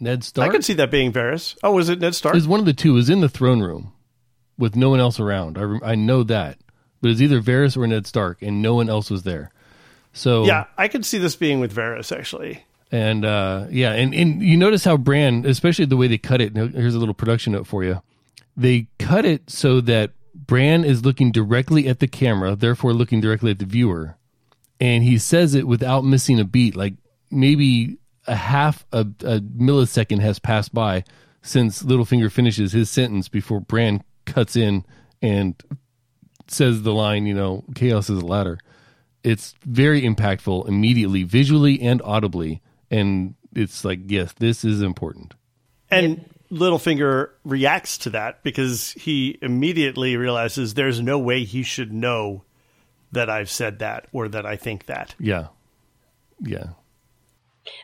Ned 0.00 0.24
Stark. 0.24 0.48
I 0.48 0.52
could 0.52 0.64
see 0.64 0.74
that 0.74 0.90
being 0.90 1.12
Varys. 1.12 1.56
Oh, 1.62 1.72
was 1.72 1.88
it 1.88 2.00
Ned 2.00 2.14
Stark? 2.14 2.34
It 2.34 2.38
was 2.38 2.48
one 2.48 2.60
of 2.60 2.66
the 2.66 2.72
two. 2.72 2.90
It 2.92 2.94
was 2.94 3.10
in 3.10 3.20
the 3.20 3.28
throne 3.28 3.60
room 3.60 3.92
with 4.56 4.76
no 4.76 4.90
one 4.90 5.00
else 5.00 5.18
around. 5.20 5.58
I 5.58 5.92
I 5.92 5.94
know 5.94 6.22
that, 6.24 6.58
but 7.02 7.10
it's 7.10 7.20
either 7.20 7.40
Varys 7.42 7.76
or 7.76 7.86
Ned 7.86 8.06
Stark, 8.06 8.40
and 8.42 8.62
no 8.62 8.74
one 8.74 8.88
else 8.88 9.10
was 9.10 9.24
there. 9.24 9.50
So 10.12 10.44
yeah, 10.44 10.66
I 10.76 10.88
could 10.88 11.04
see 11.04 11.18
this 11.18 11.36
being 11.36 11.60
with 11.60 11.74
Varys 11.74 12.16
actually. 12.16 12.64
And 12.90 13.24
uh, 13.24 13.66
yeah, 13.70 13.92
and, 13.92 14.14
and 14.14 14.42
you 14.42 14.56
notice 14.56 14.84
how 14.84 14.96
Bran, 14.96 15.44
especially 15.44 15.84
the 15.84 15.96
way 15.96 16.08
they 16.08 16.18
cut 16.18 16.40
it. 16.40 16.56
Here's 16.56 16.94
a 16.94 16.98
little 16.98 17.14
production 17.14 17.52
note 17.52 17.66
for 17.66 17.84
you. 17.84 18.02
They 18.56 18.88
cut 18.98 19.24
it 19.24 19.50
so 19.50 19.80
that 19.82 20.12
Bran 20.34 20.84
is 20.84 21.04
looking 21.04 21.30
directly 21.30 21.86
at 21.86 22.00
the 22.00 22.08
camera, 22.08 22.56
therefore 22.56 22.92
looking 22.92 23.20
directly 23.20 23.50
at 23.50 23.58
the 23.58 23.66
viewer, 23.66 24.16
and 24.80 25.04
he 25.04 25.18
says 25.18 25.54
it 25.54 25.66
without 25.66 26.04
missing 26.04 26.40
a 26.40 26.44
beat. 26.44 26.76
Like 26.76 26.94
maybe 27.30 27.98
a 28.26 28.34
half 28.34 28.86
a, 28.92 29.00
a 29.00 29.40
millisecond 29.40 30.20
has 30.20 30.38
passed 30.38 30.72
by 30.72 31.04
since 31.42 31.82
Littlefinger 31.82 32.30
finishes 32.30 32.72
his 32.72 32.90
sentence 32.90 33.28
before 33.28 33.60
Bran 33.60 34.02
cuts 34.24 34.56
in 34.56 34.84
and 35.22 35.60
says 36.46 36.82
the 36.82 36.92
line, 36.92 37.26
you 37.26 37.34
know, 37.34 37.64
chaos 37.74 38.10
is 38.10 38.20
a 38.20 38.26
ladder. 38.26 38.58
It's 39.24 39.54
very 39.64 40.02
impactful 40.02 40.68
immediately, 40.68 41.22
visually 41.24 41.80
and 41.80 42.00
audibly. 42.02 42.62
And 42.90 43.34
it's 43.54 43.84
like, 43.84 44.00
yes, 44.06 44.32
this 44.38 44.64
is 44.64 44.80
important. 44.82 45.34
And 45.90 46.24
Littlefinger 46.50 47.30
reacts 47.44 47.98
to 47.98 48.10
that 48.10 48.42
because 48.42 48.92
he 48.92 49.38
immediately 49.42 50.16
realizes 50.16 50.74
there's 50.74 51.00
no 51.00 51.18
way 51.18 51.44
he 51.44 51.62
should 51.62 51.92
know 51.92 52.44
that 53.12 53.28
I've 53.30 53.50
said 53.50 53.78
that 53.80 54.06
or 54.12 54.28
that 54.28 54.46
I 54.46 54.56
think 54.56 54.86
that. 54.86 55.14
Yeah. 55.18 55.48
Yeah. 56.40 56.68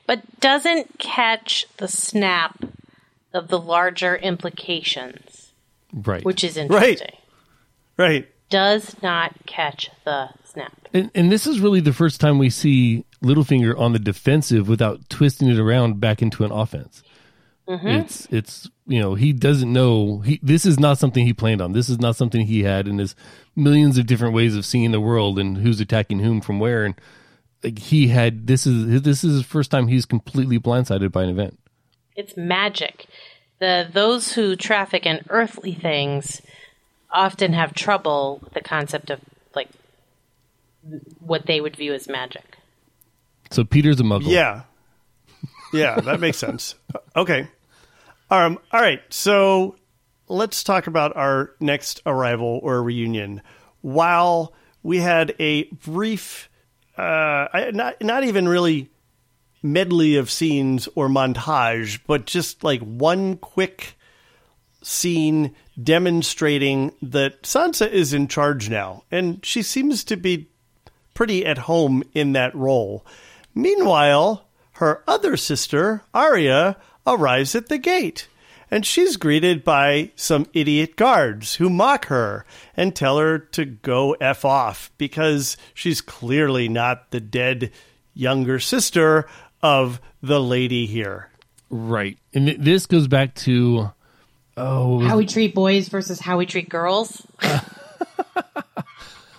but 0.07 0.23
doesn't 0.41 0.99
catch 0.99 1.67
the 1.79 1.89
snap 1.89 2.63
of 3.35 3.49
the 3.49 3.59
larger 3.59 4.15
implications, 4.17 5.53
Right. 5.93 6.25
which 6.25 6.45
is 6.45 6.57
interesting. 6.57 7.09
Right. 7.99 7.99
Right. 7.99 8.29
Does 8.51 8.97
not 9.03 9.35
catch 9.47 9.91
the 10.05 10.31
snap. 10.45 10.89
and, 10.93 11.11
and 11.15 11.33
this 11.33 11.47
is 11.47 11.61
really 11.61 11.81
the 11.81 11.93
first 11.93 12.21
time 12.21 12.39
we 12.39 12.51
see 12.51 13.05
Littlefinger 13.23 13.79
on 13.79 13.93
the 13.93 13.99
defensive 13.99 14.69
without 14.69 15.09
twisting 15.09 15.49
it 15.49 15.59
around 15.59 16.01
back 16.01 16.23
into 16.23 16.45
an 16.45 16.53
offense. 16.53 17.03
Mm-hmm. 17.69 17.89
It's 17.89 18.29
it's 18.31 18.71
you 18.87 19.01
know 19.01 19.15
he 19.15 19.33
doesn't 19.33 19.73
know 19.73 20.19
he 20.19 20.39
this 20.43 20.67
is 20.67 20.79
not 20.79 20.99
something 20.99 21.25
he 21.25 21.33
planned 21.33 21.63
on. 21.63 21.73
This 21.73 21.89
is 21.89 21.99
not 21.99 22.15
something 22.15 22.47
he 22.47 22.63
had 22.63 22.87
in 22.87 22.99
his 22.99 23.17
millions 23.57 23.97
of 23.97 24.07
different 24.07 24.35
ways 24.35 24.55
of 24.55 24.67
seeing 24.67 24.93
the 24.93 25.01
world 25.01 25.39
and 25.39 25.57
who's 25.57 25.81
attacking 25.81 26.19
whom 26.19 26.43
from 26.43 26.61
where 26.61 26.85
and 26.85 26.95
like 27.63 27.79
he 27.79 28.09
had 28.09 28.47
this 28.47 28.67
is 28.67 29.03
this 29.03 29.25
is 29.25 29.39
the 29.39 29.45
first 29.45 29.71
time 29.71 29.89
he's 29.89 30.05
completely 30.05 30.59
blindsided 30.59 31.11
by 31.11 31.23
an 31.23 31.31
event. 31.31 31.59
It's 32.15 32.37
magic. 32.37 33.07
The 33.61 33.89
those 33.91 34.35
who 34.35 34.57
traffic 34.57 35.07
in 35.07 35.25
earthly 35.31 35.73
things 35.73 36.43
often 37.15 37.53
have 37.53 37.73
trouble 37.73 38.41
with 38.43 38.53
the 38.53 38.61
concept 38.61 39.09
of 39.11 39.21
like 39.55 39.69
what 41.21 41.47
they 41.47 41.61
would 41.61 41.77
view 41.77 41.95
as 41.95 42.09
magic. 42.09 42.59
So 43.51 43.65
Petyr's 43.65 44.01
a 44.01 44.03
muggle. 44.03 44.27
Yeah. 44.27 44.63
Yeah, 45.73 46.01
that 46.01 46.21
makes 46.21 46.39
sense. 46.39 46.75
Okay. 47.17 47.47
Um, 48.29 48.59
all 48.73 48.81
right. 48.81 49.01
So 49.09 49.77
let's 50.27 50.65
talk 50.65 50.89
about 50.89 51.15
our 51.17 51.53
next 51.61 52.03
arrival 52.05 52.59
or 52.61 52.83
reunion. 52.83 53.41
While 53.83 54.53
we 54.83 54.99
had 54.99 55.33
a 55.39 55.65
brief, 55.65 56.51
uh, 56.97 57.71
not, 57.73 58.03
not 58.03 58.25
even 58.25 58.49
really 58.49 58.91
medley 59.63 60.17
of 60.17 60.29
scenes 60.29 60.89
or 60.97 61.09
montage, 61.09 62.01
but 62.05 62.27
just 62.27 62.65
like 62.65 62.81
one 62.81 63.37
quick 63.37 63.97
scene 64.83 65.55
demonstrating 65.83 66.93
that 67.03 67.43
Sansa 67.43 67.91
is 67.91 68.13
in 68.13 68.29
charge 68.29 68.71
now, 68.71 69.05
and 69.11 69.45
she 69.45 69.63
seems 69.63 70.05
to 70.05 70.17
be 70.17 70.49
pretty 71.15 71.45
at 71.47 71.59
home 71.59 72.03
in 72.13 72.33
that 72.33 72.55
role. 72.55 73.05
Meanwhile, 73.55 74.47
her 74.73 75.03
other 75.07 75.37
sister, 75.37 76.03
Arya, 76.13 76.77
arrives 77.07 77.55
at 77.55 77.69
the 77.69 77.79
gate, 77.79 78.29
and 78.71 78.85
she's 78.85 79.17
greeted 79.17 79.65
by 79.65 80.11
some 80.17 80.47
idiot 80.53 80.97
guards 80.97 81.57
who 81.57 81.71
mock 81.71 82.07
her 82.07 82.45
and 82.77 82.95
tell 82.95 83.19
her 83.19 83.39
to 83.39 83.65
go 83.65 84.13
F 84.21 84.45
off 84.45 84.91
because 84.99 85.57
she's 85.75 86.01
clearly 86.01 86.69
not 86.69 87.11
the 87.11 87.21
dead 87.21 87.71
younger 88.15 88.59
sister 88.59 89.27
of 89.63 90.01
the 90.23 90.41
lady 90.41 90.87
here. 90.87 91.31
Right. 91.71 92.19
And 92.33 92.47
th- 92.47 92.59
this 92.61 92.87
goes 92.87 93.09
back 93.09 93.35
to 93.37 93.91
oh 94.57 95.01
How 95.01 95.17
we 95.17 95.27
treat 95.27 95.55
boys 95.55 95.89
versus 95.89 96.21
how 96.21 96.39
we 96.39 96.47
treat 96.47 96.69
girls. 96.69 97.27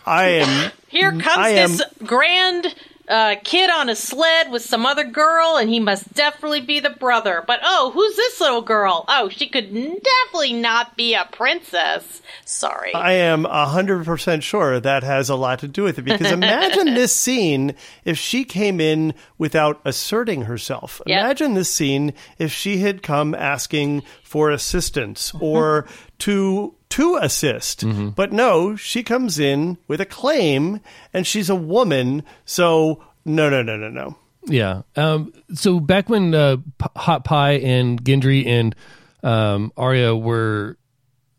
I 0.06 0.26
am 0.26 0.72
Here 0.88 1.12
comes 1.12 1.26
I 1.38 1.50
am- 1.50 1.72
this 1.72 1.82
grand 2.04 2.74
uh, 3.08 3.36
kid 3.44 3.70
on 3.70 3.90
a 3.90 3.96
sled 3.96 4.52
with 4.52 4.64
some 4.64 4.86
other 4.86 5.04
girl, 5.04 5.58
and 5.58 5.70
he 5.70 5.80
must 5.80 6.14
definitely 6.14 6.62
be 6.62 6.80
the 6.80 6.90
brother. 6.90 7.44
But 7.46 7.60
oh, 7.64 7.92
who's 7.94 8.16
this 8.16 8.42
little 8.42 8.62
girl? 8.62 9.06
Oh, 9.08 9.30
she 9.30 9.48
could 9.48 9.72
definitely 9.74 10.54
not 10.54 10.98
be 10.98 11.14
a 11.14 11.28
princess. 11.32 12.22
Sorry. 12.46 12.94
I 12.94 13.14
am 13.14 13.44
100% 13.44 14.42
sure 14.42 14.80
that 14.80 15.04
has 15.04 15.30
a 15.30 15.36
lot 15.36 15.60
to 15.60 15.68
do 15.68 15.84
with 15.84 16.00
it 16.00 16.04
because 16.04 16.32
imagine 16.32 16.94
this 16.94 17.16
scene 17.16 17.76
if 18.04 18.18
she 18.18 18.44
came 18.44 18.80
in 18.80 19.14
without 19.38 19.82
asserting 19.86 20.44
herself. 20.44 21.02
Yep. 21.06 21.20
Imagine 21.20 21.54
this 21.54 21.70
scene 21.70 22.14
if 22.38 22.52
she 22.52 22.78
had 22.78 23.04
come 23.04 23.36
asking 23.36 24.04
for 24.24 24.50
assistance 24.50 25.34
or 25.40 25.88
to 26.20 26.76
to 26.96 27.18
assist. 27.22 27.84
But 28.16 28.32
no, 28.32 28.76
she 28.78 29.04
comes 29.04 29.38
in 29.38 29.78
with 29.88 30.00
a 30.00 30.06
claim 30.06 30.80
and 31.14 31.28
she's 31.28 31.50
a 31.50 31.56
woman, 31.56 32.24
so 32.46 33.04
no 33.26 33.50
no 33.50 33.62
no 33.62 33.76
no 33.76 33.90
no. 33.90 34.18
Yeah. 34.46 34.84
Um, 34.96 35.34
so 35.54 35.80
back 35.80 36.08
when 36.08 36.34
uh, 36.34 36.58
P- 36.78 36.88
Hot 36.96 37.26
Pie 37.26 37.54
and 37.54 38.02
Gendry 38.04 38.46
and 38.48 38.76
um, 39.24 39.74
Arya 39.76 40.16
were, 40.16 40.78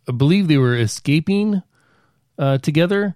I 0.08 0.12
believe 0.12 0.48
they 0.48 0.58
were 0.58 0.76
escaping 0.76 1.62
uh, 2.38 2.58
together. 2.58 3.14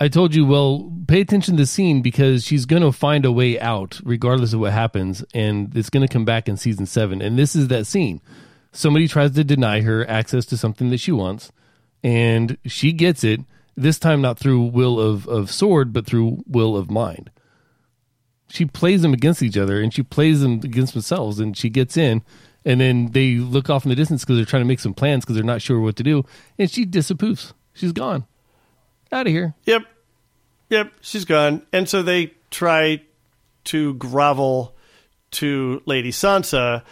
I 0.00 0.08
told 0.08 0.34
you, 0.34 0.46
well, 0.46 0.90
pay 1.06 1.20
attention 1.20 1.56
to 1.56 1.62
the 1.62 1.66
scene 1.66 2.00
because 2.00 2.44
she's 2.44 2.64
going 2.64 2.82
to 2.82 2.92
find 2.92 3.24
a 3.24 3.32
way 3.32 3.60
out 3.60 4.00
regardless 4.04 4.52
of 4.52 4.60
what 4.60 4.72
happens, 4.72 5.24
and 5.34 5.76
it's 5.76 5.90
going 5.90 6.06
to 6.06 6.12
come 6.12 6.24
back 6.24 6.48
in 6.48 6.56
season 6.56 6.86
seven. 6.86 7.20
And 7.20 7.38
this 7.38 7.54
is 7.54 7.68
that 7.68 7.86
scene. 7.86 8.20
Somebody 8.72 9.06
tries 9.06 9.32
to 9.32 9.44
deny 9.44 9.82
her 9.82 10.08
access 10.08 10.46
to 10.46 10.56
something 10.56 10.90
that 10.90 10.98
she 10.98 11.12
wants, 11.12 11.52
and 12.04 12.56
she 12.64 12.92
gets 12.92 13.24
it. 13.24 13.40
This 13.76 13.98
time, 13.98 14.20
not 14.20 14.38
through 14.38 14.62
will 14.66 15.00
of, 15.00 15.26
of 15.26 15.50
sword, 15.50 15.92
but 15.92 16.06
through 16.06 16.44
will 16.46 16.76
of 16.76 16.90
mind 16.90 17.30
she 18.46 18.66
plays 18.66 19.02
them 19.02 19.12
against 19.12 19.42
each 19.42 19.56
other 19.56 19.80
and 19.80 19.92
she 19.92 20.02
plays 20.02 20.40
them 20.40 20.60
against 20.62 20.92
themselves 20.92 21.40
and 21.40 21.56
she 21.56 21.68
gets 21.68 21.96
in 21.96 22.22
and 22.64 22.80
then 22.80 23.10
they 23.10 23.36
look 23.36 23.68
off 23.68 23.84
in 23.84 23.88
the 23.88 23.96
distance 23.96 24.22
because 24.22 24.36
they're 24.36 24.44
trying 24.44 24.62
to 24.62 24.68
make 24.68 24.78
some 24.78 24.94
plans 24.94 25.24
because 25.24 25.34
they're 25.34 25.42
not 25.42 25.62
sure 25.62 25.80
what 25.80 25.96
to 25.96 26.04
do 26.04 26.22
and 26.56 26.70
she 26.70 26.84
disapproves 26.84 27.52
she's 27.72 27.90
gone 27.90 28.26
out 29.10 29.26
of 29.26 29.32
here 29.32 29.54
Yep. 29.64 29.82
Yep, 30.70 30.92
she's 31.00 31.24
gone. 31.24 31.62
And 31.72 31.88
so 31.88 32.02
they 32.02 32.32
try 32.50 33.02
to 33.64 33.94
grovel 33.94 34.74
to 35.32 35.82
Lady 35.86 36.10
Sansa, 36.10 36.82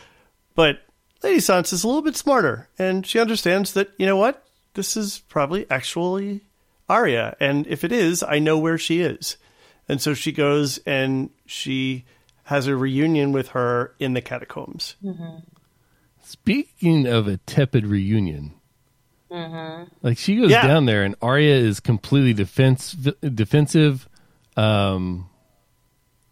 but 0.54 0.80
Lady 1.22 1.40
Sansa's 1.40 1.84
a 1.84 1.86
little 1.86 2.02
bit 2.02 2.16
smarter, 2.16 2.68
and 2.78 3.06
she 3.06 3.18
understands 3.18 3.72
that, 3.74 3.90
you 3.96 4.06
know 4.06 4.16
what? 4.16 4.44
This 4.74 4.96
is 4.96 5.20
probably 5.28 5.66
actually 5.70 6.40
Arya, 6.88 7.36
and 7.40 7.66
if 7.66 7.84
it 7.84 7.92
is, 7.92 8.22
I 8.22 8.38
know 8.38 8.58
where 8.58 8.78
she 8.78 9.00
is. 9.00 9.36
And 9.88 10.00
so 10.00 10.14
she 10.14 10.32
goes 10.32 10.78
and 10.86 11.30
she 11.46 12.04
has 12.44 12.66
a 12.66 12.76
reunion 12.76 13.32
with 13.32 13.48
her 13.48 13.94
in 13.98 14.14
the 14.14 14.20
catacombs. 14.22 14.96
speaking 16.24 17.06
of 17.06 17.26
a 17.28 17.36
tepid 17.38 17.86
reunion 17.86 18.54
like 20.02 20.18
she 20.18 20.36
goes 20.36 20.50
Yeah. 20.50 20.66
down 20.66 20.84
there 20.84 21.02
and 21.04 21.14
Arya 21.22 21.54
is 21.54 21.80
completely 21.80 22.34
defense 22.34 22.92
defensive 22.92 24.06
um 24.56 25.28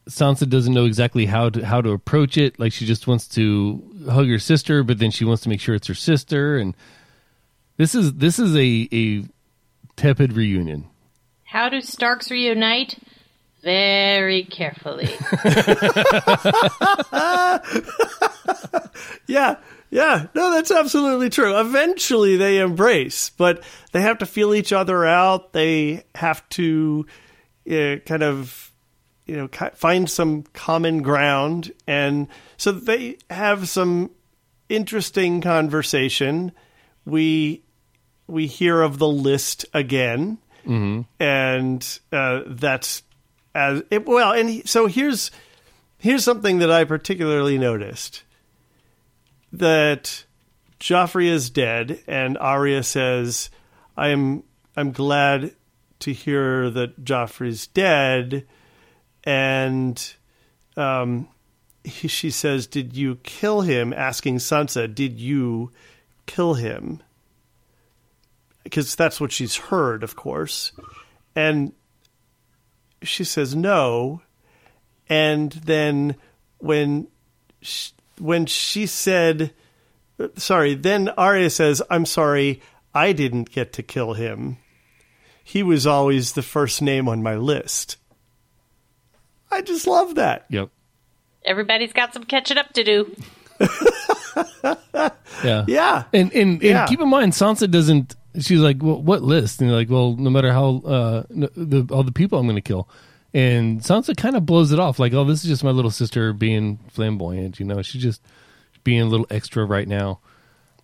Sansa 0.08 0.48
doesn't 0.48 0.74
know 0.74 0.84
exactly 0.84 1.24
how 1.26 1.48
to 1.50 1.64
how 1.64 1.80
to 1.80 1.90
approach 1.92 2.36
it 2.36 2.58
like 2.60 2.72
she 2.72 2.84
just 2.84 3.06
wants 3.06 3.26
to 3.28 3.82
hug 4.10 4.26
her 4.28 4.38
sister 4.38 4.82
but 4.82 4.98
then 4.98 5.10
she 5.10 5.24
wants 5.24 5.42
to 5.44 5.48
make 5.48 5.60
sure 5.60 5.74
it's 5.74 5.86
her 5.86 5.94
sister 5.94 6.58
and 6.58 6.74
this 7.80 7.94
is 7.94 8.12
this 8.14 8.38
is 8.38 8.54
a 8.54 8.88
a 8.92 9.24
tepid 9.96 10.34
reunion 10.34 10.86
How 11.44 11.68
do 11.68 11.80
Starks 11.80 12.30
reunite? 12.30 12.98
Very 13.62 14.44
carefully. 14.44 15.10
Yeah, 19.30 19.56
yeah. 19.90 20.26
No, 20.34 20.50
that's 20.50 20.72
absolutely 20.72 21.30
true. 21.30 21.58
Eventually 21.58 22.36
they 22.36 22.58
embrace, 22.58 23.30
but 23.30 23.62
they 23.92 24.00
have 24.00 24.18
to 24.18 24.26
feel 24.26 24.54
each 24.54 24.72
other 24.72 25.06
out. 25.06 25.52
They 25.52 26.02
have 26.16 26.46
to 26.50 27.06
uh, 27.70 27.96
kind 28.04 28.24
of, 28.24 28.72
you 29.26 29.36
know, 29.36 29.48
find 29.74 30.10
some 30.10 30.42
common 30.52 31.02
ground. 31.02 31.70
And 31.86 32.26
so 32.56 32.72
they 32.72 33.18
have 33.30 33.68
some 33.68 34.10
interesting 34.68 35.40
conversation. 35.40 36.50
We, 37.04 37.62
we 38.30 38.46
hear 38.46 38.82
of 38.82 38.98
the 38.98 39.08
list 39.08 39.64
again. 39.74 40.38
And 41.18 41.98
uh, 42.12 42.42
that's 42.46 43.02
as 43.54 43.82
it, 43.90 44.06
well. 44.06 44.32
And 44.32 44.48
he- 44.48 44.62
so 44.66 44.86
here's 44.86 45.30
here's 45.98 46.22
something 46.22 46.58
that 46.58 46.70
I 46.70 46.84
particularly 46.84 47.58
noticed 47.58 48.22
that 49.52 50.24
Joffrey 50.78 51.26
is 51.26 51.50
dead, 51.50 52.00
and 52.06 52.38
Arya 52.38 52.82
says, 52.82 53.50
"I'm 53.96 54.44
I'm 54.76 54.92
glad 54.92 55.54
to 56.00 56.12
hear 56.12 56.70
that 56.70 57.04
Joffrey's 57.04 57.66
dead," 57.66 58.46
and 59.24 60.14
um, 60.76 61.28
he, 61.84 62.06
she 62.08 62.30
says, 62.30 62.66
"Did 62.66 62.96
you 62.96 63.16
kill 63.22 63.62
him?" 63.62 63.92
Asking 63.92 64.36
Sansa, 64.36 64.92
"Did 64.94 65.18
you 65.18 65.70
kill 66.26 66.54
him?" 66.54 67.02
Because 68.64 68.94
that's 68.94 69.20
what 69.20 69.32
she's 69.32 69.56
heard, 69.56 70.02
of 70.02 70.16
course, 70.16 70.72
and 71.34 71.72
she 73.02 73.24
says 73.24 73.54
no, 73.54 74.20
and 75.08 75.50
then 75.52 76.16
when 76.58 77.08
sh 77.62 77.90
when 78.18 78.44
she 78.46 78.84
said, 78.86 79.52
sorry, 80.36 80.74
then 80.74 81.08
Arya 81.10 81.48
says, 81.48 81.80
I'm 81.90 82.04
sorry, 82.04 82.60
I 82.94 83.12
didn't 83.12 83.50
get 83.50 83.72
to 83.74 83.82
kill 83.82 84.12
him. 84.12 84.58
He 85.42 85.62
was 85.62 85.86
always 85.86 86.32
the 86.32 86.42
first 86.42 86.82
name 86.82 87.08
on 87.08 87.22
my 87.22 87.36
list. 87.36 87.96
I 89.50 89.62
just 89.62 89.86
love 89.86 90.16
that. 90.16 90.44
yep 90.50 90.68
Everybody's 91.46 91.94
got 91.94 92.12
some 92.12 92.24
catching 92.24 92.58
up 92.58 92.70
to 92.74 92.84
do. 92.84 93.16
yeah 95.42 95.64
Yeah. 95.66 96.04
And 96.12 96.30
and, 96.34 96.52
and 96.52 96.62
Yeah. 96.62 96.86
keep 96.86 97.00
in 97.00 97.08
mind, 97.08 97.32
Sansa 97.32 97.68
doesn't. 97.70 98.14
She's 98.38 98.60
like, 98.60 98.82
well, 98.82 99.00
what 99.00 99.22
list? 99.22 99.60
And 99.60 99.70
you're 99.70 99.78
like, 99.78 99.90
well, 99.90 100.14
no 100.14 100.30
matter 100.30 100.52
how 100.52 100.82
uh, 100.84 101.22
the 101.30 101.86
all 101.90 102.02
the 102.02 102.12
people 102.12 102.38
I'm 102.38 102.46
going 102.46 102.56
to 102.56 102.62
kill, 102.62 102.88
and 103.32 103.80
Sansa 103.80 104.16
kind 104.16 104.36
of 104.36 104.46
blows 104.46 104.72
it 104.72 104.78
off, 104.78 104.98
like, 104.98 105.12
oh, 105.12 105.24
this 105.24 105.42
is 105.42 105.50
just 105.50 105.64
my 105.64 105.70
little 105.70 105.90
sister 105.90 106.32
being 106.32 106.78
flamboyant. 106.88 107.60
You 107.60 107.66
know, 107.66 107.82
she's 107.82 108.02
just 108.02 108.22
being 108.84 109.00
a 109.00 109.06
little 109.06 109.26
extra 109.30 109.64
right 109.64 109.86
now. 109.86 110.20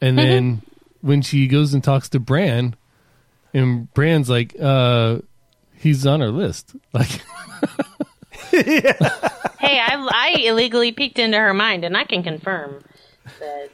And 0.01 0.19
then 0.19 0.63
when 1.01 1.23
she 1.23 1.47
goes 1.47 1.73
and 1.73 1.83
talks 1.83 2.09
to 2.11 2.21
Bran, 2.21 2.77
and 3.55 3.93
Bran's 3.95 4.29
like, 4.29 4.55
uh, 4.61 5.19
he's 5.75 6.07
on 6.07 6.21
her 6.21 6.31
list, 6.31 6.75
like. 6.93 7.23
hey, 8.51 8.83
I, 9.81 10.09
I 10.13 10.37
illegally 10.45 10.93
peeked 10.93 11.19
into 11.19 11.39
her 11.39 11.55
mind, 11.55 11.85
and 11.85 11.97
I 11.97 12.05
can 12.05 12.23
confirm 12.23 12.85
that. 13.41 13.71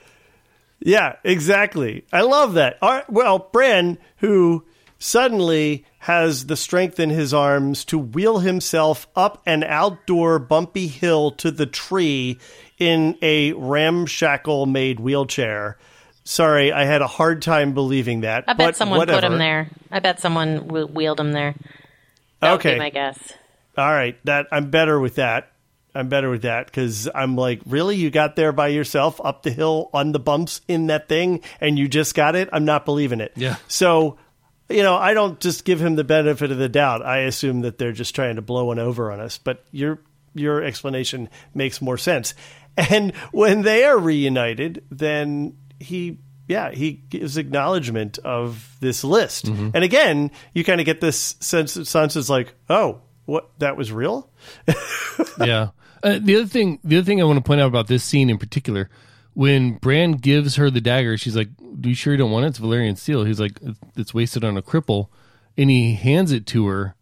Yeah, 0.84 1.16
exactly. 1.24 2.04
I 2.12 2.22
love 2.22 2.54
that. 2.54 2.78
Right, 2.82 3.08
well, 3.08 3.38
Bran, 3.52 3.98
who 4.18 4.64
suddenly 4.98 5.84
has 5.98 6.46
the 6.46 6.56
strength 6.56 6.98
in 6.98 7.10
his 7.10 7.32
arms 7.32 7.84
to 7.86 7.98
wheel 7.98 8.40
himself 8.40 9.06
up 9.14 9.40
an 9.46 9.62
outdoor 9.62 10.38
bumpy 10.40 10.88
hill 10.88 11.30
to 11.32 11.50
the 11.52 11.66
tree 11.66 12.38
in 12.78 13.16
a 13.22 13.52
ramshackle 13.52 14.66
made 14.66 14.98
wheelchair. 14.98 15.78
Sorry, 16.24 16.72
I 16.72 16.84
had 16.84 17.02
a 17.02 17.06
hard 17.06 17.42
time 17.42 17.74
believing 17.74 18.22
that. 18.22 18.44
I 18.48 18.54
bet 18.54 18.74
someone 18.76 18.98
whatever. 18.98 19.20
put 19.20 19.32
him 19.32 19.38
there. 19.38 19.68
I 19.90 20.00
bet 20.00 20.18
someone 20.20 20.66
wheeled 20.68 21.20
him 21.20 21.32
there. 21.32 21.54
That 22.40 22.54
Okay. 22.54 22.78
my 22.78 22.90
guess. 22.90 23.18
All 23.78 23.90
right, 23.90 24.16
that 24.24 24.46
I'm 24.50 24.70
better 24.70 24.98
with 24.98 25.14
that. 25.16 25.51
I'm 25.94 26.08
better 26.08 26.30
with 26.30 26.42
that 26.42 26.66
because 26.66 27.08
I'm 27.14 27.36
like, 27.36 27.60
really, 27.66 27.96
you 27.96 28.10
got 28.10 28.36
there 28.36 28.52
by 28.52 28.68
yourself 28.68 29.20
up 29.22 29.42
the 29.42 29.50
hill 29.50 29.90
on 29.92 30.12
the 30.12 30.18
bumps 30.18 30.62
in 30.66 30.86
that 30.86 31.08
thing, 31.08 31.42
and 31.60 31.78
you 31.78 31.88
just 31.88 32.14
got 32.14 32.34
it. 32.34 32.48
I'm 32.52 32.64
not 32.64 32.84
believing 32.84 33.20
it. 33.20 33.32
Yeah. 33.36 33.56
So, 33.68 34.16
you 34.70 34.82
know, 34.82 34.96
I 34.96 35.12
don't 35.12 35.38
just 35.38 35.64
give 35.64 35.80
him 35.80 35.96
the 35.96 36.04
benefit 36.04 36.50
of 36.50 36.58
the 36.58 36.68
doubt. 36.68 37.04
I 37.04 37.20
assume 37.20 37.60
that 37.62 37.78
they're 37.78 37.92
just 37.92 38.14
trying 38.14 38.36
to 38.36 38.42
blow 38.42 38.66
one 38.66 38.78
over 38.78 39.12
on 39.12 39.20
us. 39.20 39.36
But 39.38 39.64
your 39.70 40.00
your 40.34 40.62
explanation 40.62 41.28
makes 41.54 41.80
more 41.80 41.98
sense. 41.98 42.34
And 42.74 43.14
when 43.32 43.60
they 43.60 43.84
are 43.84 43.98
reunited, 43.98 44.82
then 44.90 45.58
he. 45.78 46.20
Yeah, 46.48 46.70
he 46.70 46.92
gives 46.92 47.36
acknowledgement 47.36 48.18
of 48.18 48.76
this 48.80 49.04
list, 49.04 49.44
mm-hmm. 49.44 49.70
and 49.74 49.84
again, 49.84 50.30
you 50.54 50.64
kind 50.64 50.80
of 50.80 50.86
get 50.86 51.00
this 51.00 51.36
sense 51.40 51.74
that 51.74 51.82
Sansa's 51.82 52.30
like, 52.30 52.54
"Oh, 52.70 53.02
what? 53.26 53.50
That 53.58 53.76
was 53.76 53.92
real." 53.92 54.30
yeah. 55.38 55.68
Uh, 56.02 56.18
the 56.20 56.36
other 56.36 56.46
thing, 56.46 56.78
the 56.82 56.96
other 56.98 57.04
thing 57.04 57.20
I 57.20 57.24
want 57.24 57.38
to 57.38 57.42
point 57.42 57.60
out 57.60 57.68
about 57.68 57.86
this 57.86 58.02
scene 58.04 58.28
in 58.30 58.38
particular, 58.38 58.90
when 59.34 59.74
Bran 59.74 60.12
gives 60.12 60.56
her 60.56 60.68
the 60.70 60.80
dagger, 60.80 61.16
she's 61.16 61.36
like, 61.36 61.48
"Do 61.80 61.88
you 61.88 61.94
sure 61.94 62.12
you 62.12 62.18
don't 62.18 62.30
want 62.30 62.44
it? 62.44 62.48
It's 62.48 62.58
Valyrian 62.58 62.98
steel." 62.98 63.24
He's 63.24 63.40
like, 63.40 63.58
"It's 63.96 64.12
wasted 64.12 64.44
on 64.44 64.56
a 64.56 64.62
cripple," 64.62 65.08
and 65.56 65.70
he 65.70 65.94
hands 65.94 66.32
it 66.32 66.46
to 66.48 66.66
her, 66.66 66.94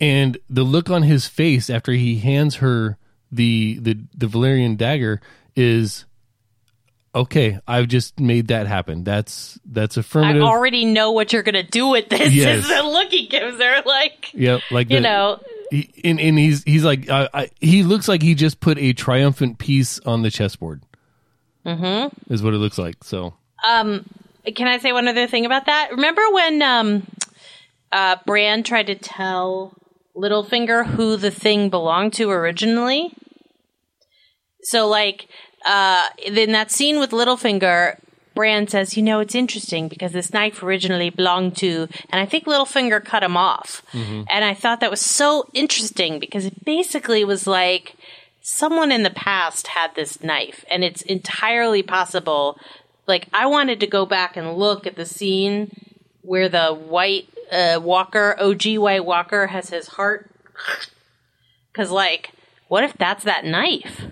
and 0.00 0.36
the 0.50 0.64
look 0.64 0.90
on 0.90 1.02
his 1.04 1.26
face 1.28 1.70
after 1.70 1.92
he 1.92 2.18
hands 2.18 2.56
her 2.56 2.98
the 3.30 3.78
the 3.80 3.98
the 4.14 4.26
Valyrian 4.26 4.76
dagger 4.76 5.20
is. 5.56 6.04
Okay, 7.14 7.58
I've 7.68 7.88
just 7.88 8.18
made 8.18 8.48
that 8.48 8.66
happen. 8.66 9.04
That's 9.04 9.60
that's 9.66 9.98
affirmative. 9.98 10.42
I 10.42 10.46
already 10.46 10.86
know 10.86 11.10
what 11.12 11.30
you're 11.30 11.42
going 11.42 11.54
to 11.56 11.62
do 11.62 11.88
with 11.88 12.08
this. 12.08 12.32
Yes. 12.32 12.60
Is 12.64 12.68
the 12.68 12.82
look 12.84 13.10
he 13.10 13.26
gives 13.26 13.58
her. 13.58 13.82
Like, 13.84 14.30
Yep, 14.32 14.60
like 14.70 14.88
you 14.88 14.96
the- 14.96 15.02
know, 15.02 15.40
he, 15.72 15.90
and, 16.04 16.20
and 16.20 16.38
he's 16.38 16.62
he's 16.64 16.84
like 16.84 17.08
uh, 17.08 17.28
I, 17.32 17.50
he 17.60 17.82
looks 17.82 18.06
like 18.08 18.22
he 18.22 18.34
just 18.34 18.60
put 18.60 18.78
a 18.78 18.92
triumphant 18.92 19.58
piece 19.58 19.98
on 20.00 20.22
the 20.22 20.30
chessboard. 20.30 20.82
Mm-hmm. 21.64 22.32
Is 22.32 22.42
what 22.42 22.54
it 22.54 22.58
looks 22.58 22.78
like. 22.78 23.02
So 23.02 23.34
can 24.56 24.66
I 24.68 24.78
say 24.78 24.92
one 24.92 25.08
other 25.08 25.26
thing 25.26 25.46
about 25.46 25.66
that? 25.66 25.90
Remember 25.92 26.22
when 26.30 26.62
um, 26.62 27.06
uh, 27.90 28.16
Bran 28.26 28.62
tried 28.62 28.88
to 28.88 28.94
tell 28.94 29.74
Littlefinger 30.16 30.84
who 30.86 31.16
the 31.16 31.30
thing 31.30 31.70
belonged 31.70 32.14
to 32.14 32.30
originally? 32.30 33.14
So, 34.64 34.88
like, 34.88 35.28
uh, 35.64 36.08
in 36.24 36.52
that 36.52 36.70
scene 36.70 36.98
with 36.98 37.10
Littlefinger, 37.10 37.98
Bran 38.34 38.66
says, 38.68 38.96
"You 38.96 39.02
know, 39.02 39.20
it's 39.20 39.34
interesting 39.34 39.88
because 39.88 40.12
this 40.12 40.32
knife 40.32 40.62
originally 40.62 41.10
belonged 41.10 41.56
to," 41.58 41.88
and 42.10 42.20
I 42.20 42.26
think 42.26 42.44
Littlefinger 42.44 43.04
cut 43.04 43.22
him 43.22 43.36
off. 43.36 43.82
And 44.28 44.44
I 44.44 44.54
thought 44.54 44.80
that 44.80 44.90
was 44.90 45.00
so 45.00 45.46
interesting 45.52 46.18
because 46.18 46.46
it 46.46 46.64
basically 46.64 47.24
was 47.24 47.46
like 47.46 47.94
someone 48.40 48.90
in 48.90 49.02
the 49.04 49.10
past 49.10 49.68
had 49.68 49.94
this 49.94 50.22
knife, 50.22 50.64
and 50.70 50.82
it's 50.84 51.02
entirely 51.02 51.82
possible. 51.82 52.58
Like, 53.06 53.28
I 53.32 53.46
wanted 53.46 53.80
to 53.80 53.86
go 53.86 54.06
back 54.06 54.36
and 54.36 54.54
look 54.56 54.86
at 54.86 54.96
the 54.96 55.04
scene 55.06 55.70
where 56.22 56.48
the 56.48 56.68
White 56.72 57.28
uh, 57.50 57.80
Walker, 57.82 58.36
OG 58.38 58.78
White 58.78 59.04
Walker, 59.04 59.48
has 59.48 59.70
his 59.70 59.88
heart. 59.88 60.30
Because, 61.72 61.90
like, 61.90 62.32
what 62.68 62.84
if 62.84 62.92
that's 62.98 63.24
that 63.24 63.46
knife? 63.46 64.02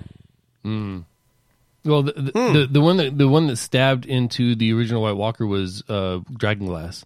Well, 1.85 2.03
the 2.03 2.13
the, 2.13 2.31
the 2.33 2.69
the 2.73 2.81
one 2.81 2.97
that 2.99 3.17
the 3.17 3.29
one 3.29 3.47
that 3.47 3.57
stabbed 3.57 4.05
into 4.07 4.55
the 4.55 4.73
original 4.73 5.03
White 5.03 5.17
Walker 5.17 5.47
was 5.47 5.83
uh, 5.89 6.21
Dragonglass. 6.33 7.05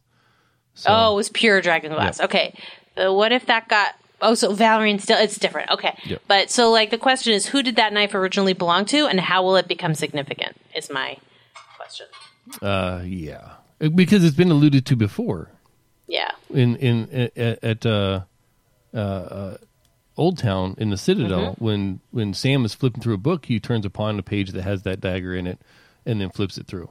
So, 0.74 0.88
Oh, 0.90 1.12
it 1.12 1.16
was 1.16 1.28
pure 1.28 1.60
dragon 1.60 1.92
glass. 1.92 2.20
Okay. 2.20 2.52
Uh, 2.96 3.12
what 3.12 3.30
if 3.32 3.46
that 3.46 3.68
got. 3.68 3.94
Oh, 4.20 4.34
so 4.34 4.54
Valyrian 4.54 5.00
still. 5.00 5.18
It's 5.18 5.37
different. 5.38 5.70
Okay. 5.70 5.96
Yep. 6.06 6.22
But 6.26 6.50
so, 6.50 6.70
like, 6.72 6.90
the 6.90 6.98
question 6.98 7.32
is 7.32 7.46
who 7.46 7.62
did 7.62 7.76
that 7.76 7.92
knife 7.92 8.14
originally 8.14 8.52
belong 8.54 8.84
to, 8.87 9.06
and 9.06 9.20
how 9.20 9.42
will 9.44 9.56
it 9.56 9.68
become 9.68 9.94
significant? 9.94 10.56
Is 10.74 10.90
my 10.90 11.18
question. 11.76 12.06
uh, 12.62 13.02
yeah, 13.04 13.52
because 13.94 14.24
it's 14.24 14.37
been 14.37 14.50
alluded 14.50 14.87
to 14.87 14.96
before 14.96 15.50
Yeah. 16.08 16.30
in 16.50 16.76
in 16.76 17.28
at, 17.37 17.62
at 17.64 17.87
uh, 17.87 18.22
uh, 18.94 18.96
uh, 18.96 19.56
Old 20.16 20.38
Town 20.38 20.74
in 20.79 20.90
the 20.90 20.96
Citadel 20.96 21.57
when 21.59 22.00
when 22.11 22.35
Sam 22.35 22.64
is 22.64 22.74
flipping 22.74 23.03
through 23.03 23.14
a 23.14 23.18
book, 23.18 23.46
he 23.46 23.59
turns 23.59 23.85
upon 23.85 24.18
a 24.18 24.22
page 24.22 24.53
that 24.53 24.62
has 24.62 24.83
that 24.83 25.00
dagger 25.00 25.35
in 25.35 25.46
it, 25.46 25.59
and 26.07 26.20
then 26.20 26.31
flips 26.31 26.59
it 26.59 26.66
through. 26.66 26.90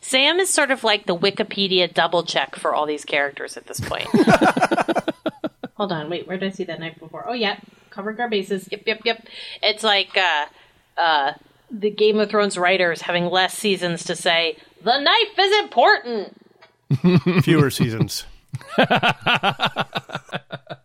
Sam 0.00 0.38
is 0.38 0.50
sort 0.50 0.70
of 0.70 0.84
like 0.84 1.06
the 1.06 1.16
Wikipedia 1.16 1.92
double 1.92 2.22
check 2.22 2.54
for 2.54 2.74
all 2.74 2.86
these 2.86 3.04
characters 3.04 3.56
at 3.56 3.66
this 3.66 3.80
point. 3.80 4.06
Hold 5.74 5.90
on, 5.90 6.08
wait, 6.08 6.28
where 6.28 6.38
did 6.38 6.52
I 6.52 6.54
see 6.54 6.62
that 6.64 6.78
knife 6.78 6.96
before? 7.00 7.24
Oh, 7.28 7.32
yeah, 7.32 7.58
covering 7.90 8.20
our 8.20 8.28
bases. 8.28 8.68
Yep, 8.70 8.82
yep, 8.86 9.00
yep. 9.04 9.26
It's 9.62 9.82
like 9.82 10.16
uh, 10.16 10.46
uh, 10.96 11.32
the 11.70 11.90
Game 11.90 12.20
of 12.20 12.30
Thrones 12.30 12.56
writers 12.56 13.02
having 13.02 13.26
less 13.26 13.58
seasons 13.58 14.04
to 14.04 14.14
say 14.14 14.56
the 14.84 15.00
knife 15.00 15.38
is 15.38 15.58
important. 15.64 16.36
Fewer 17.42 17.70
seasons. 17.70 18.26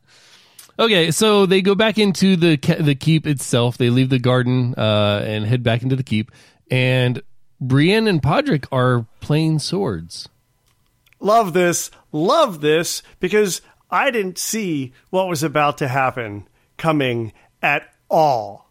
Okay, 0.80 1.10
so 1.12 1.46
they 1.46 1.62
go 1.62 1.76
back 1.76 1.98
into 1.98 2.36
the 2.36 2.58
the 2.80 2.96
keep 2.96 3.26
itself. 3.26 3.78
They 3.78 3.90
leave 3.90 4.10
the 4.10 4.20
garden 4.20 4.76
uh, 4.78 5.24
and 5.26 5.46
head 5.46 5.64
back 5.64 5.82
into 5.82 5.96
the 5.96 6.04
keep, 6.04 6.32
and 6.70 7.22
Brienne 7.60 8.08
and 8.08 8.22
Podrick 8.22 8.66
are 8.72 9.08
playing 9.20 9.60
swords. 9.60 10.30
Love 11.20 11.54
this. 11.54 11.90
Love 12.12 12.62
this 12.62 13.02
because 13.20 13.62
I 13.90 14.12
didn't 14.12 14.38
see 14.38 14.94
what 15.10 15.28
was 15.28 15.42
about 15.42 15.80
to 15.80 15.88
happen 15.88 16.48
coming 16.78 17.34
at 17.62 17.92
all. 18.10 18.70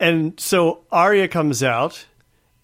And 0.00 0.38
so 0.40 0.84
Arya 0.90 1.28
comes 1.28 1.62
out 1.62 2.06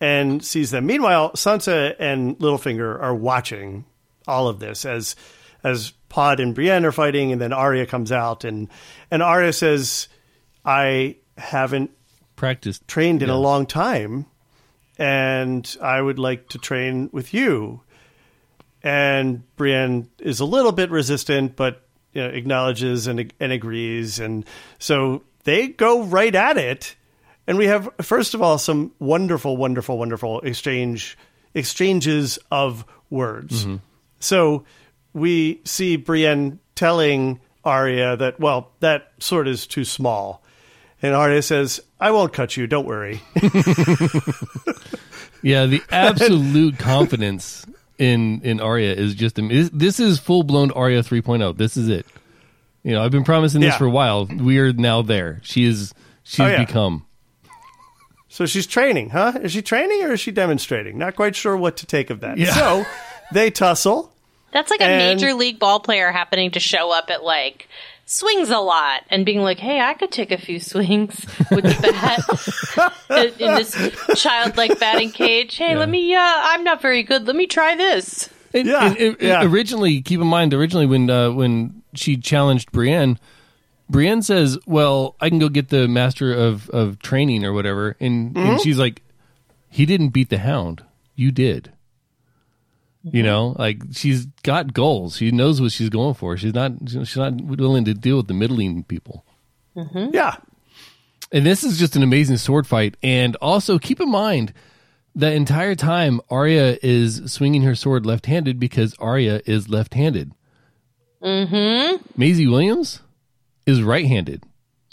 and 0.00 0.44
sees 0.44 0.72
them. 0.72 0.86
Meanwhile, 0.86 1.32
Sansa 1.32 1.94
and 1.98 2.36
Littlefinger 2.38 3.00
are 3.00 3.14
watching 3.14 3.84
all 4.26 4.48
of 4.48 4.58
this 4.58 4.84
as 4.84 5.14
as 5.62 5.92
Pod 6.08 6.40
and 6.40 6.54
Brienne 6.54 6.84
are 6.86 6.92
fighting, 6.92 7.32
and 7.32 7.40
then 7.40 7.52
Arya 7.52 7.86
comes 7.86 8.10
out 8.12 8.44
and 8.44 8.68
and 9.10 9.22
Arya 9.22 9.52
says, 9.52 10.08
"I 10.64 11.16
haven't 11.36 11.90
Practiced. 12.36 12.86
trained 12.88 13.22
in 13.22 13.28
Yeah. 13.28 13.34
a 13.34 13.36
long 13.36 13.66
time, 13.66 14.26
and 14.98 15.76
I 15.82 16.00
would 16.00 16.18
like 16.18 16.48
to 16.50 16.58
train 16.58 17.10
with 17.12 17.34
you." 17.34 17.82
And 18.82 19.42
Brienne 19.56 20.08
is 20.18 20.40
a 20.40 20.44
little 20.44 20.72
bit 20.72 20.90
resistant, 20.90 21.56
but 21.56 21.82
you 22.12 22.22
know, 22.22 22.28
acknowledges 22.28 23.06
and 23.06 23.32
and 23.40 23.52
agrees, 23.52 24.18
and 24.18 24.44
so 24.78 25.22
they 25.44 25.68
go 25.68 26.02
right 26.02 26.34
at 26.34 26.56
it. 26.56 26.94
And 27.46 27.56
we 27.58 27.66
have 27.66 27.88
first 28.02 28.34
of 28.34 28.42
all 28.42 28.58
some 28.58 28.92
wonderful, 28.98 29.56
wonderful, 29.56 29.98
wonderful 29.98 30.40
exchange 30.40 31.16
exchanges 31.54 32.38
of 32.50 32.84
words. 33.10 33.64
Mm-hmm. 33.64 33.76
So 34.20 34.64
we 35.18 35.60
see 35.64 35.96
Brienne 35.96 36.58
telling 36.74 37.40
Arya 37.64 38.16
that, 38.16 38.38
well, 38.40 38.70
that 38.80 39.12
sword 39.18 39.48
is 39.48 39.66
too 39.66 39.84
small. 39.84 40.42
And 41.02 41.14
Arya 41.14 41.42
says, 41.42 41.80
I 42.00 42.10
won't 42.10 42.32
cut 42.32 42.56
you, 42.56 42.66
don't 42.66 42.86
worry. 42.86 43.20
Yeah, 45.40 45.66
the 45.66 45.80
absolute 45.90 46.78
confidence 46.80 47.64
in 47.96 48.40
in 48.42 48.60
Arya 48.60 48.92
is 48.94 49.14
just 49.14 49.38
am- 49.38 49.50
this 49.72 50.00
is 50.00 50.18
full 50.18 50.42
blown 50.42 50.72
Arya 50.72 51.02
3.0. 51.04 51.56
This 51.56 51.76
is 51.76 51.88
it. 51.88 52.06
You 52.82 52.92
know, 52.92 53.04
I've 53.04 53.12
been 53.12 53.22
promising 53.24 53.60
this 53.60 53.72
Yeah. 53.74 53.78
for 53.78 53.84
a 53.86 53.90
while. 53.90 54.26
We 54.26 54.58
are 54.58 54.72
now 54.72 55.02
there. 55.02 55.40
She 55.44 55.64
is 55.64 55.94
she's 56.24 56.40
Oh, 56.40 56.46
yeah. 56.48 56.64
become. 56.64 57.06
So 58.28 58.46
she's 58.46 58.66
training, 58.66 59.10
huh? 59.10 59.34
Is 59.40 59.52
she 59.52 59.62
training 59.62 60.02
or 60.02 60.12
is 60.12 60.20
she 60.20 60.32
demonstrating? 60.32 60.98
Not 60.98 61.14
quite 61.14 61.36
sure 61.36 61.56
what 61.56 61.76
to 61.78 61.86
take 61.86 62.10
of 62.10 62.18
that. 62.20 62.36
Yeah. 62.38 62.52
So 62.54 62.84
they 63.32 63.50
tussle. 63.52 64.12
That's 64.52 64.70
like 64.70 64.80
a 64.80 64.84
And- 64.84 65.20
major 65.20 65.34
league 65.34 65.58
ball 65.58 65.80
player 65.80 66.10
happening 66.10 66.50
to 66.52 66.60
show 66.60 66.90
up 66.90 67.10
at 67.10 67.22
like 67.24 67.68
swings 68.06 68.48
a 68.48 68.58
lot 68.58 69.02
and 69.10 69.26
being 69.26 69.42
like, 69.42 69.58
"Hey, 69.58 69.80
I 69.80 69.92
could 69.94 70.10
take 70.10 70.32
a 70.32 70.38
few 70.38 70.58
swings 70.60 71.26
with 71.50 71.64
the 71.64 72.92
bat 73.10 73.32
in 73.40 73.54
this 73.54 73.76
childlike 74.22 74.78
batting 74.80 75.10
cage. 75.10 75.56
Hey, 75.56 75.76
let 75.76 75.88
me. 75.88 76.14
Uh, 76.14 76.20
I'm 76.22 76.64
not 76.64 76.80
very 76.80 77.02
good. 77.02 77.26
Let 77.26 77.36
me 77.36 77.46
try 77.46 77.74
this." 77.76 78.30
And, 78.54 78.66
Yeah, 78.66 78.86
and- 78.86 78.96
and 78.98 79.16
yeah. 79.20 79.44
Originally, 79.44 80.00
keep 80.00 80.20
in 80.20 80.26
mind, 80.26 80.54
originally 80.54 80.86
when 80.86 81.10
uh, 81.10 81.30
when 81.32 81.82
she 81.94 82.16
challenged 82.16 82.72
Brienne, 82.72 83.18
Brienne 83.90 84.22
says, 84.22 84.58
"Well, 84.66 85.14
I 85.20 85.28
can 85.28 85.38
go 85.38 85.50
get 85.50 85.68
the 85.68 85.86
master 85.86 86.32
of 86.32 86.70
of 86.70 86.98
training 87.00 87.44
or 87.44 87.52
whatever," 87.52 87.96
and, 88.00 88.34
and 88.38 88.58
she's 88.62 88.78
like, 88.78 89.02
"He 89.68 89.84
didn't 89.84 90.08
beat 90.10 90.30
the 90.30 90.38
Hound. 90.38 90.82
You 91.14 91.30
did." 91.30 91.72
You 93.04 93.22
know, 93.22 93.54
like 93.58 93.82
she's 93.92 94.26
got 94.42 94.74
goals. 94.74 95.16
She 95.16 95.30
knows 95.30 95.60
what 95.60 95.72
she's 95.72 95.88
going 95.88 96.14
for. 96.14 96.36
She's 96.36 96.52
not. 96.52 96.72
She's 96.86 97.16
not 97.16 97.40
willing 97.40 97.84
to 97.86 97.94
deal 97.94 98.18
with 98.18 98.26
the 98.26 98.34
middling 98.34 98.82
people. 98.84 99.24
Yeah. 99.94 100.36
And 101.30 101.46
this 101.46 101.62
is 101.62 101.78
just 101.78 101.94
an 101.94 102.02
amazing 102.02 102.38
sword 102.38 102.66
fight. 102.66 102.96
And 103.02 103.36
also 103.36 103.78
keep 103.78 104.00
in 104.00 104.10
mind 104.10 104.52
the 105.14 105.32
entire 105.32 105.74
time 105.74 106.20
Arya 106.30 106.78
is 106.82 107.32
swinging 107.32 107.62
her 107.62 107.74
sword 107.74 108.06
left-handed 108.06 108.58
because 108.58 108.94
Arya 108.98 109.42
is 109.46 109.68
left-handed. 109.68 110.32
Mm-hmm. 111.22 112.04
Maisie 112.16 112.46
Williams 112.46 113.00
is 113.66 113.82
right-handed. 113.82 114.44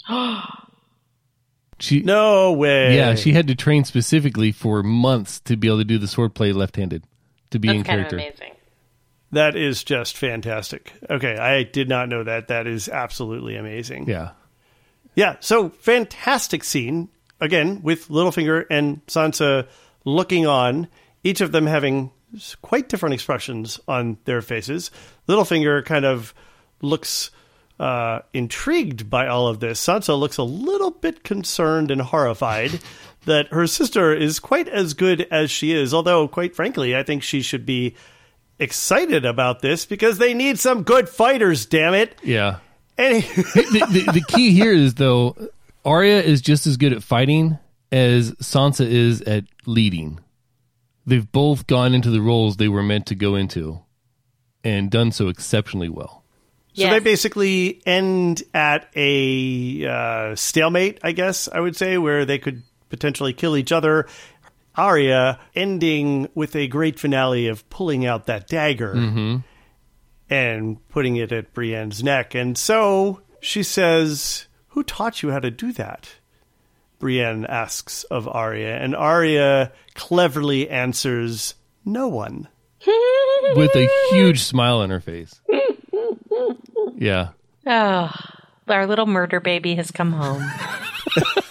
she 1.78 2.00
No 2.02 2.52
way. 2.52 2.96
yeah, 2.96 3.14
she 3.14 3.32
had 3.32 3.48
to 3.48 3.54
train 3.54 3.84
specifically 3.84 4.52
for 4.52 4.82
months 4.82 5.40
to 5.40 5.56
be 5.56 5.68
able 5.68 5.78
to 5.78 5.84
do 5.84 5.98
the 5.98 6.06
swordplay 6.06 6.54
left-handed 6.54 7.04
to 7.56 7.60
be 7.60 7.68
in 7.68 7.78
That's 7.78 7.86
kind 7.88 8.00
of 8.00 8.08
character. 8.08 8.16
amazing. 8.28 8.52
That 9.32 9.56
is 9.56 9.82
just 9.82 10.16
fantastic. 10.16 10.92
Okay, 11.10 11.36
I 11.36 11.64
did 11.64 11.88
not 11.88 12.08
know 12.08 12.22
that. 12.24 12.48
That 12.48 12.66
is 12.66 12.88
absolutely 12.88 13.56
amazing. 13.56 14.08
Yeah. 14.08 14.30
Yeah, 15.14 15.36
so 15.40 15.70
fantastic 15.70 16.62
scene 16.62 17.08
again 17.40 17.82
with 17.82 18.08
Littlefinger 18.08 18.66
and 18.70 19.04
Sansa 19.06 19.66
looking 20.04 20.46
on, 20.46 20.88
each 21.24 21.40
of 21.40 21.52
them 21.52 21.66
having 21.66 22.12
quite 22.62 22.88
different 22.88 23.14
expressions 23.14 23.80
on 23.88 24.18
their 24.26 24.42
faces. 24.42 24.90
Littlefinger 25.28 25.84
kind 25.84 26.04
of 26.04 26.34
looks 26.82 27.30
uh, 27.80 28.20
intrigued 28.32 29.10
by 29.10 29.26
all 29.26 29.48
of 29.48 29.60
this. 29.60 29.84
Sansa 29.84 30.18
looks 30.18 30.36
a 30.38 30.42
little 30.42 30.90
bit 30.90 31.24
concerned 31.24 31.90
and 31.90 32.00
horrified 32.00 32.78
that 33.26 33.48
her 33.52 33.66
sister 33.66 34.12
is 34.12 34.40
quite 34.40 34.68
as 34.68 34.94
good 34.94 35.26
as 35.30 35.50
she 35.50 35.72
is. 35.72 35.92
Although, 35.94 36.26
quite 36.26 36.56
frankly, 36.56 36.96
I 36.96 37.02
think 37.02 37.22
she 37.22 37.42
should 37.42 37.66
be 37.66 37.94
excited 38.58 39.24
about 39.24 39.60
this 39.60 39.84
because 39.84 40.18
they 40.18 40.32
need 40.34 40.58
some 40.58 40.82
good 40.82 41.08
fighters. 41.08 41.66
Damn 41.66 41.94
it! 41.94 42.18
Yeah. 42.22 42.58
And 42.98 43.22
the, 43.24 43.86
the, 44.06 44.12
the 44.12 44.24
key 44.28 44.52
here 44.52 44.72
is 44.72 44.94
though 44.94 45.36
Arya 45.84 46.22
is 46.22 46.40
just 46.40 46.66
as 46.66 46.76
good 46.76 46.92
at 46.92 47.02
fighting 47.02 47.58
as 47.92 48.32
Sansa 48.32 48.86
is 48.86 49.20
at 49.22 49.44
leading. 49.66 50.20
They've 51.04 51.30
both 51.30 51.66
gone 51.66 51.94
into 51.94 52.10
the 52.10 52.20
roles 52.20 52.56
they 52.56 52.68
were 52.68 52.82
meant 52.82 53.06
to 53.06 53.14
go 53.14 53.36
into 53.36 53.80
and 54.64 54.90
done 54.90 55.12
so 55.12 55.28
exceptionally 55.28 55.88
well. 55.88 56.24
So 56.74 56.82
Yes. 56.82 56.92
they 56.92 56.98
basically 56.98 57.80
end 57.86 58.42
at 58.52 58.90
a 58.96 59.86
uh, 59.86 60.34
stalemate, 60.34 60.98
I 61.02 61.12
guess 61.12 61.48
I 61.50 61.60
would 61.60 61.76
say, 61.76 61.96
where 61.96 62.24
they 62.24 62.38
could 62.38 62.64
potentially 62.88 63.32
kill 63.32 63.56
each 63.56 63.72
other. 63.72 64.06
Arya 64.76 65.38
ending 65.54 66.28
with 66.34 66.54
a 66.54 66.68
great 66.68 66.98
finale 66.98 67.48
of 67.48 67.68
pulling 67.70 68.04
out 68.04 68.26
that 68.26 68.46
dagger 68.46 68.94
mm-hmm. 68.94 69.36
and 70.28 70.88
putting 70.88 71.16
it 71.16 71.32
at 71.32 71.54
Brienne's 71.54 72.02
neck. 72.02 72.34
And 72.34 72.58
so 72.58 73.22
she 73.40 73.62
says, 73.62 74.46
Who 74.68 74.82
taught 74.82 75.22
you 75.22 75.30
how 75.30 75.38
to 75.38 75.50
do 75.50 75.72
that? 75.72 76.16
Brienne 76.98 77.44
asks 77.46 78.04
of 78.04 78.26
Arya, 78.26 78.76
and 78.76 78.94
Arya 78.94 79.72
cleverly 79.94 80.68
answers, 80.68 81.54
No 81.84 82.08
one. 82.08 82.48
With 83.56 83.74
a 83.74 83.88
huge 84.10 84.42
smile 84.42 84.78
on 84.78 84.90
her 84.90 85.00
face. 85.00 85.40
Yeah. 86.96 87.30
Oh, 87.66 88.12
our 88.68 88.86
little 88.86 89.06
murder 89.06 89.40
baby 89.40 89.74
has 89.74 89.90
come 89.90 90.12
home. 90.12 90.44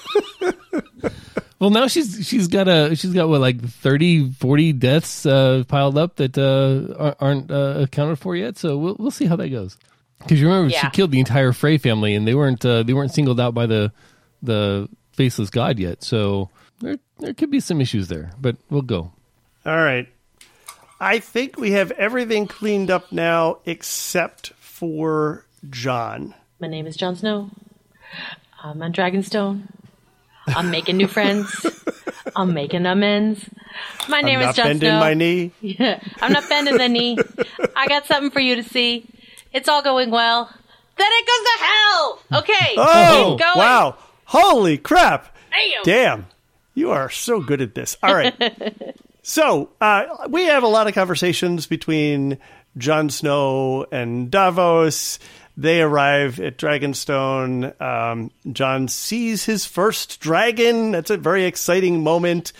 Well, 1.59 1.69
now 1.69 1.87
she's 1.87 2.27
she's 2.27 2.47
got 2.47 2.67
a 2.67 2.95
she's 2.95 3.13
got 3.13 3.29
what 3.29 3.39
like 3.39 3.61
30 3.61 4.31
40 4.31 4.73
deaths 4.73 5.25
uh, 5.25 5.63
piled 5.67 5.97
up 5.97 6.17
that 6.17 6.37
uh, 6.37 7.15
aren't 7.19 7.49
uh, 7.49 7.81
accounted 7.83 8.19
for 8.19 8.35
yet. 8.35 8.57
So 8.57 8.77
we'll 8.77 8.95
we'll 8.99 9.11
see 9.11 9.25
how 9.25 9.35
that 9.37 9.49
goes. 9.49 9.77
Because 10.19 10.41
you 10.41 10.47
remember 10.47 10.71
she 10.71 10.89
killed 10.89 11.11
the 11.11 11.19
entire 11.19 11.53
Frey 11.53 11.77
family, 11.77 12.15
and 12.15 12.27
they 12.27 12.35
weren't 12.35 12.65
uh, 12.65 12.83
they 12.83 12.93
weren't 12.93 13.13
singled 13.13 13.39
out 13.39 13.53
by 13.53 13.65
the 13.67 13.91
the 14.41 14.89
faceless 15.13 15.49
god 15.49 15.79
yet. 15.79 16.03
So 16.03 16.49
there 16.81 16.97
there 17.19 17.33
could 17.33 17.51
be 17.51 17.59
some 17.59 17.79
issues 17.79 18.09
there, 18.09 18.31
but 18.39 18.57
we'll 18.69 18.81
go. 18.81 19.11
All 19.65 19.77
right. 19.77 20.09
I 20.99 21.19
think 21.19 21.57
we 21.57 21.71
have 21.71 21.91
everything 21.91 22.47
cleaned 22.47 22.89
up 22.89 23.11
now 23.11 23.59
except 23.65 24.53
for 24.59 25.45
Jon. 25.69 26.33
My 26.59 26.67
name 26.67 26.87
is 26.87 26.95
Jon 26.95 27.15
Snow. 27.15 27.49
I'm 28.63 28.81
on 28.81 28.93
Dragonstone. 28.93 29.67
I'm 30.47 30.71
making 30.71 30.97
new 30.97 31.07
friends. 31.07 31.65
I'm 32.35 32.53
making 32.53 32.85
amends. 32.85 33.45
My 34.09 34.21
name 34.21 34.39
I'm 34.39 34.49
is 34.49 34.55
Jon 34.55 34.65
bending 34.67 34.89
Snow. 34.89 34.99
my 34.99 35.13
knee. 35.13 35.51
Yeah, 35.61 35.99
I'm 36.21 36.33
not 36.33 36.47
bending 36.49 36.77
the 36.77 36.89
knee. 36.89 37.17
I 37.75 37.87
got 37.87 38.05
something 38.05 38.31
for 38.31 38.39
you 38.39 38.55
to 38.55 38.63
see. 38.63 39.05
It's 39.53 39.69
all 39.69 39.81
going 39.81 40.11
well. 40.11 40.49
Then 40.97 41.07
it 41.11 41.27
goes 41.27 41.45
to 41.45 41.63
hell. 41.65 42.19
Okay. 42.41 42.75
Oh, 42.77 43.37
wow. 43.55 43.97
Holy 44.25 44.77
crap. 44.77 45.35
Damn. 45.51 45.83
Damn. 45.83 46.25
You 46.73 46.91
are 46.91 47.09
so 47.09 47.41
good 47.41 47.61
at 47.61 47.75
this. 47.75 47.97
All 48.03 48.13
right. 48.13 48.33
so, 49.21 49.69
uh, 49.79 50.27
we 50.29 50.45
have 50.45 50.63
a 50.63 50.67
lot 50.67 50.87
of 50.87 50.93
conversations 50.93 51.67
between 51.67 52.37
Jon 52.77 53.09
Snow 53.09 53.85
and 53.91 54.29
Davos. 54.29 55.19
They 55.57 55.81
arrive 55.81 56.39
at 56.39 56.57
Dragonstone. 56.57 57.79
Um, 57.81 58.31
Jon 58.51 58.87
sees 58.87 59.45
his 59.45 59.65
first 59.65 60.19
dragon. 60.19 60.91
That's 60.91 61.11
a 61.11 61.17
very 61.17 61.45
exciting 61.45 62.03
moment. 62.03 62.51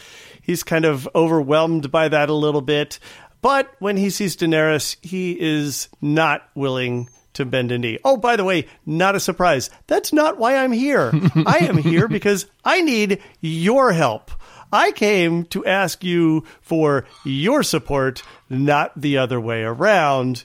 He's 0.42 0.64
kind 0.64 0.86
of 0.86 1.10
overwhelmed 1.14 1.92
by 1.92 2.08
that 2.08 2.30
a 2.30 2.34
little 2.34 2.62
bit. 2.62 3.00
But 3.42 3.76
when 3.80 3.98
he 3.98 4.10
sees 4.10 4.38
Daenerys, 4.38 4.98
he 5.06 5.40
is 5.40 5.90
not 6.02 6.50
willing 6.56 7.10
to 7.34 7.46
bend 7.46 7.72
a 7.72 7.78
knee. 7.78 8.00
Oh, 8.04 8.18
by 8.18 8.38
the 8.38 8.44
way, 8.44 8.68
not 8.86 9.16
a 9.16 9.20
surprise. 9.20 9.70
That's 9.88 10.14
not 10.14 10.38
why 10.38 10.58
I'm 10.58 10.72
here. 10.72 11.12
I 11.46 11.60
am 11.60 11.78
here 11.78 12.08
because 12.08 12.48
I 12.64 12.82
need 12.82 13.22
your 13.42 13.92
help. 13.92 14.32
I 14.72 14.92
came 14.92 15.46
to 15.46 15.66
ask 15.66 16.04
you 16.04 16.44
for 16.62 17.06
your 17.24 17.62
support, 17.62 18.24
not 18.50 19.00
the 19.00 19.18
other 19.18 19.40
way 19.40 19.64
around. 19.64 20.44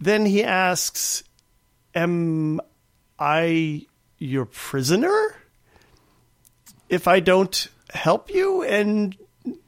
Then 0.00 0.26
he 0.26 0.44
asks, 0.44 1.22
Am 1.94 2.60
I 3.18 3.86
your 4.18 4.44
prisoner? 4.46 5.36
If 6.88 7.08
I 7.08 7.20
don't 7.20 7.68
help 7.90 8.30
you? 8.30 8.62
And 8.62 9.16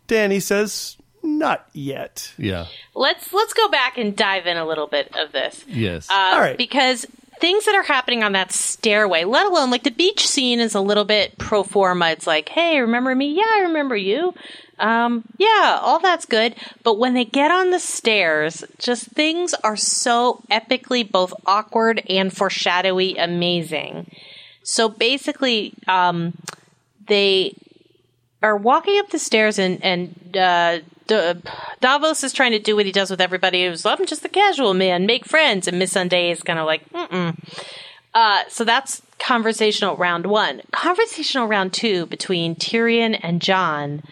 Dany 0.09 0.43
says, 0.43 0.97
Not 1.23 1.67
yet. 1.73 2.33
Yeah. 2.39 2.67
Let's 2.95 3.33
let's 3.33 3.53
go 3.53 3.69
back 3.69 3.99
and 3.99 4.17
dive 4.17 4.47
in 4.47 4.57
a 4.57 4.67
little 4.67 4.87
bit 4.87 5.15
of 5.17 5.33
this. 5.33 5.65
Yes. 5.67 6.11
Uh, 6.11 6.15
All 6.35 6.41
right. 6.41 6.59
Because 6.59 7.07
things 7.41 7.65
that 7.67 7.75
are 7.75 7.83
happening 7.83 8.23
on 8.23 8.33
that 8.33 8.53
stairway, 8.53 9.25
let 9.25 9.47
alone 9.47 9.71
like 9.71 9.83
the 9.83 9.91
beach 9.91 10.27
scene 10.27 10.61
is 10.61 10.75
a 10.75 10.81
little 10.81 11.05
bit 11.05 11.37
pro 11.39 11.63
forma. 11.63 12.11
It's 12.11 12.27
like, 12.27 12.49
hey, 12.49 12.81
remember 12.81 13.15
me? 13.15 13.35
Yeah, 13.37 13.45
I 13.57 13.61
remember 13.67 13.97
you. 13.97 14.35
Um, 14.79 15.25
yeah, 15.39 15.79
all 15.81 15.99
that's 15.99 16.27
good. 16.27 16.55
But 16.83 16.99
when 16.99 17.15
they 17.15 17.25
get 17.25 17.51
on 17.51 17.71
the 17.71 17.81
stairs, 17.81 18.65
just 18.79 19.07
things 19.07 19.55
are 19.65 19.77
so 19.77 20.43
epically 20.51 21.11
both 21.11 21.33
awkward 21.47 22.03
and 22.09 22.35
foreshadowy 22.35 23.17
amazing. 23.17 24.11
So 24.63 24.89
basically, 24.89 25.75
um, 25.89 26.37
they 27.07 27.55
are 28.43 28.57
walking 28.57 28.99
up 28.99 29.11
the 29.11 29.19
stairs 29.19 29.59
and 29.59 29.83
and 29.83 30.37
uh, 30.37 30.81
Davos 31.81 32.25
is 32.25 32.33
trying 32.33 32.53
to 32.53 32.59
do 32.59 32.77
what 32.77 32.87
he 32.87 32.93
does 32.93 33.11
with 33.11 33.21
everybody. 33.21 33.63
He 33.63 33.69
was, 33.69 33.87
I'm 33.87 34.07
just 34.07 34.25
a 34.25 34.29
casual 34.29 34.75
man, 34.75 35.07
make 35.07 35.25
friends, 35.25 35.69
and 35.69 35.81
Missandei 35.81 36.33
is 36.33 36.43
kind 36.43 36.59
of 36.59 36.67
like, 36.67 36.89
mm 36.91 37.37
uh, 38.15 38.45
so 38.49 38.65
that's 38.65 39.03
conversational 39.19 39.95
round 39.95 40.25
one. 40.25 40.63
Conversational 40.73 41.47
round 41.47 41.75
two 41.75 42.07
between 42.07 42.55
Tyrion 42.55 43.21
and 43.23 43.43
Jon 43.43 44.03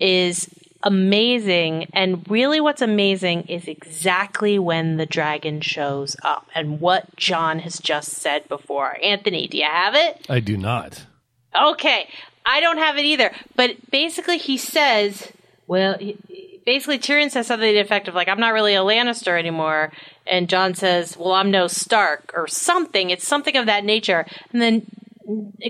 is 0.00 0.48
amazing. 0.82 1.88
And 1.92 2.28
really, 2.30 2.60
what's 2.60 2.82
amazing 2.82 3.42
is 3.44 3.66
exactly 3.66 4.58
when 4.58 4.96
the 4.96 5.06
dragon 5.06 5.60
shows 5.60 6.16
up 6.22 6.46
and 6.54 6.80
what 6.80 7.16
Jon 7.16 7.58
has 7.60 7.78
just 7.78 8.10
said 8.12 8.48
before. 8.48 8.96
Anthony, 9.02 9.48
do 9.48 9.58
you 9.58 9.64
have 9.64 9.94
it? 9.94 10.24
I 10.28 10.40
do 10.40 10.56
not. 10.56 11.06
Okay, 11.54 12.08
I 12.44 12.60
don't 12.60 12.78
have 12.78 12.96
it 12.98 13.04
either. 13.04 13.32
But 13.56 13.90
basically, 13.90 14.38
he 14.38 14.56
says, 14.56 15.32
well, 15.66 15.96
he- 15.98 16.16
basically, 16.64 16.98
Tyrion 16.98 17.30
says 17.30 17.46
something 17.46 17.68
to 17.68 17.72
the 17.72 17.80
effect 17.80 18.08
of, 18.08 18.14
like, 18.14 18.28
I'm 18.28 18.40
not 18.40 18.52
really 18.52 18.74
a 18.74 18.80
Lannister 18.80 19.38
anymore. 19.38 19.92
And 20.26 20.48
Jon 20.48 20.74
says, 20.74 21.16
well, 21.16 21.32
I'm 21.32 21.50
no 21.50 21.66
Stark 21.66 22.32
or 22.34 22.46
something. 22.46 23.10
It's 23.10 23.26
something 23.26 23.56
of 23.56 23.66
that 23.66 23.84
nature. 23.84 24.26
And 24.52 24.60
then, 24.60 24.86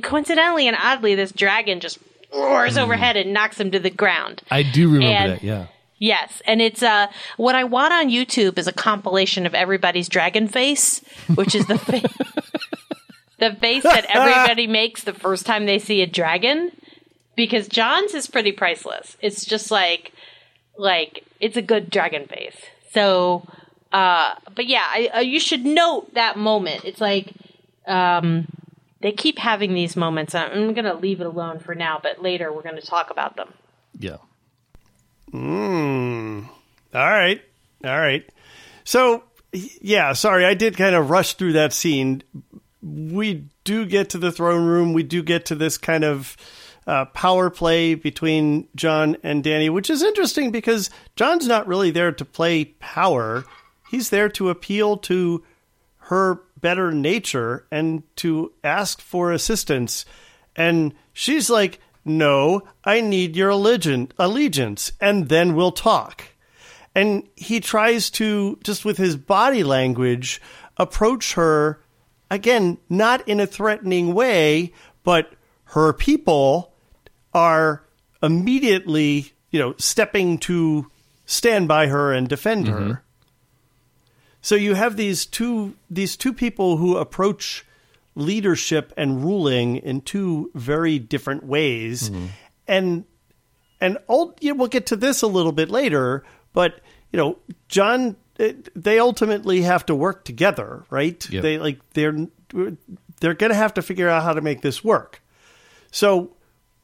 coincidentally 0.03 0.67
and 0.67 0.77
oddly, 0.79 1.15
this 1.15 1.33
dragon 1.33 1.81
just 1.81 1.99
roars 2.33 2.77
overhead 2.77 3.17
and 3.17 3.33
knocks 3.33 3.59
him 3.61 3.71
to 3.71 3.79
the 3.79 3.91
ground. 3.91 4.43
I 4.51 4.63
do 4.63 4.89
remember 4.91 5.07
And- 5.07 5.33
that. 5.33 5.43
Yeah. 5.43 5.67
Yes, 5.99 6.43
and 6.47 6.61
it's 6.61 6.83
uh 6.83 7.07
what 7.39 7.55
I 7.55 7.65
want 7.65 7.95
on 7.95 8.11
YouTube 8.11 8.59
is 8.59 8.67
a 8.67 8.73
compilation 8.73 9.47
of 9.47 9.55
everybody's 9.55 10.11
dragon 10.11 10.47
face, 10.47 11.01
which 11.35 11.55
is 11.55 11.65
the 11.69 11.79
fa- 11.79 12.03
the 13.39 13.55
face 13.55 13.83
that 13.83 14.05
everybody 14.09 14.67
makes 14.67 15.05
the 15.05 15.15
first 15.15 15.47
time 15.47 15.65
they 15.65 15.79
see 15.79 16.03
a 16.03 16.07
dragon 16.07 16.71
because 17.35 17.67
Jon's 17.67 18.13
is 18.13 18.27
pretty 18.27 18.53
priceless. 18.53 19.17
It's 19.23 19.47
just 19.47 19.71
like 19.71 20.13
like 20.77 21.25
it's 21.41 21.57
a 21.57 21.63
good 21.63 21.89
dragon 21.89 22.27
face. 22.27 22.57
So 22.93 23.47
uh 23.91 24.35
but 24.55 24.67
yeah, 24.67 24.85
I, 24.87 25.11
uh, 25.15 25.21
you 25.21 25.41
should 25.41 25.65
note 25.65 26.13
that 26.13 26.37
moment. 26.37 26.85
It's 26.85 27.01
like 27.01 27.33
um 27.87 28.47
they 29.07 29.13
keep 29.13 29.39
having 29.39 29.73
these 29.73 29.95
moments. 29.95 30.35
I'm 30.35 30.75
going 30.75 30.85
to 30.85 30.95
leave 30.95 31.21
it 31.21 31.27
alone 31.27 31.61
for 31.61 31.77
now, 31.77 32.01
but 32.03 32.21
later 32.21 32.53
we're 32.53 32.63
going 32.63 32.75
to 32.75 32.87
talk 32.87 33.11
about 33.11 33.37
them. 33.37 33.55
Yeah. 33.99 34.17
All 35.33 36.51
right. 36.93 37.41
All 37.85 38.01
right. 38.01 38.29
So, 38.83 39.23
yeah, 39.53 40.13
sorry, 40.13 40.45
I 40.45 40.55
did 40.55 40.77
kind 40.77 40.97
of 40.97 41.09
rush 41.09 41.35
through 41.35 41.53
that 41.53 41.73
scene. 41.73 42.25
We 42.83 43.47
do 43.63 43.87
get 43.87 44.11
to 44.11 44.19
the 44.19 44.33
throne 44.33 44.67
room. 44.67 44.93
We 44.93 45.05
do 45.05 45.23
get 45.23 45.47
to 45.47 45.55
this 45.55 45.79
kind 45.79 46.05
of 46.05 46.37
uh, 46.87 47.05
power 47.07 47.49
play 47.49 47.95
between 47.95 48.69
Jon 48.75 49.17
and 49.23 49.45
Dany, 49.45 49.71
which 49.71 49.89
is 49.89 50.03
interesting 50.03 50.51
because 50.51 50.91
Jon's 51.15 51.47
not 51.47 51.67
really 51.67 51.91
there 51.91 52.13
to 52.13 52.25
play 52.25 52.65
power. 52.65 53.45
He's 53.89 54.11
there 54.11 54.29
to 54.31 54.51
appeal 54.51 54.97
to 54.99 55.45
her 55.99 56.41
better 56.61 56.93
nature 56.93 57.67
and 57.71 58.03
to 58.17 58.53
ask 58.65 59.01
for 59.01 59.33
assistance. 59.33 60.05
And 60.55 60.95
she's 61.13 61.51
like, 61.51 61.81
No, 62.05 62.63
I 62.85 63.01
need 63.01 63.37
your 63.37 63.51
allegiance, 63.51 64.93
and 65.01 65.29
then 65.29 65.55
we'll 65.55 65.73
talk. 65.73 66.25
And 66.95 67.29
he 67.37 67.61
tries 67.61 68.09
to, 68.13 68.59
just 68.65 68.85
with 68.85 68.97
his 68.97 69.17
body 69.17 69.63
language, 69.63 70.41
approach 70.79 71.35
her, 71.35 71.79
again, 72.31 72.79
not 72.89 73.27
in 73.29 73.39
a 73.39 73.47
threatening 73.47 74.15
way, 74.15 74.73
but 75.05 75.33
her 75.67 75.93
people 75.93 76.73
are 77.35 77.83
immediately, 78.23 79.33
you 79.51 79.61
know, 79.61 79.75
stepping 79.77 80.39
to 80.39 80.91
stand 81.27 81.69
by 81.69 81.89
her 81.89 82.13
and 82.13 82.29
defend 82.29 82.67
her. 82.69 82.81
Mm-hmm. 82.81 83.06
So 84.47 84.55
you 84.55 84.75
have 84.75 84.97
these 84.97 85.27
two 85.27 85.75
these 85.91 86.17
two 86.17 86.33
people 86.33 86.77
who 86.77 86.99
approach 86.99 87.67
leadership 88.15 88.93
and 88.97 89.25
ruling 89.25 89.75
in 89.79 90.03
two 90.03 90.53
very 90.55 91.01
different 91.01 91.45
ways, 91.45 92.13
and 92.69 93.05
and 93.81 93.99
ult- 94.09 94.39
yeah, 94.41 94.53
we'll 94.53 94.69
get 94.69 94.87
to 94.87 94.95
this 94.95 95.23
a 95.23 95.27
little 95.27 95.51
bit 95.51 95.69
later. 95.69 96.23
But 96.53 96.79
you 97.11 97.17
know, 97.17 97.39
Jon, 97.67 98.15
eh, 98.39 98.53
they 98.77 99.01
ultimately 99.01 99.63
have 99.63 99.85
to 99.87 99.97
work 99.97 100.25
together, 100.25 100.85
right? 100.91 101.29
Yep. 101.29 101.43
They 101.43 101.59
like 101.59 101.81
they're 101.95 102.29
they're 103.19 103.35
going 103.35 103.51
to 103.51 103.57
have 103.57 103.75
to 103.75 103.83
figure 103.83 104.09
out 104.09 104.23
how 104.23 104.33
to 104.33 104.43
make 104.43 104.61
this 104.61 104.85
work. 104.85 105.23
So 105.91 106.37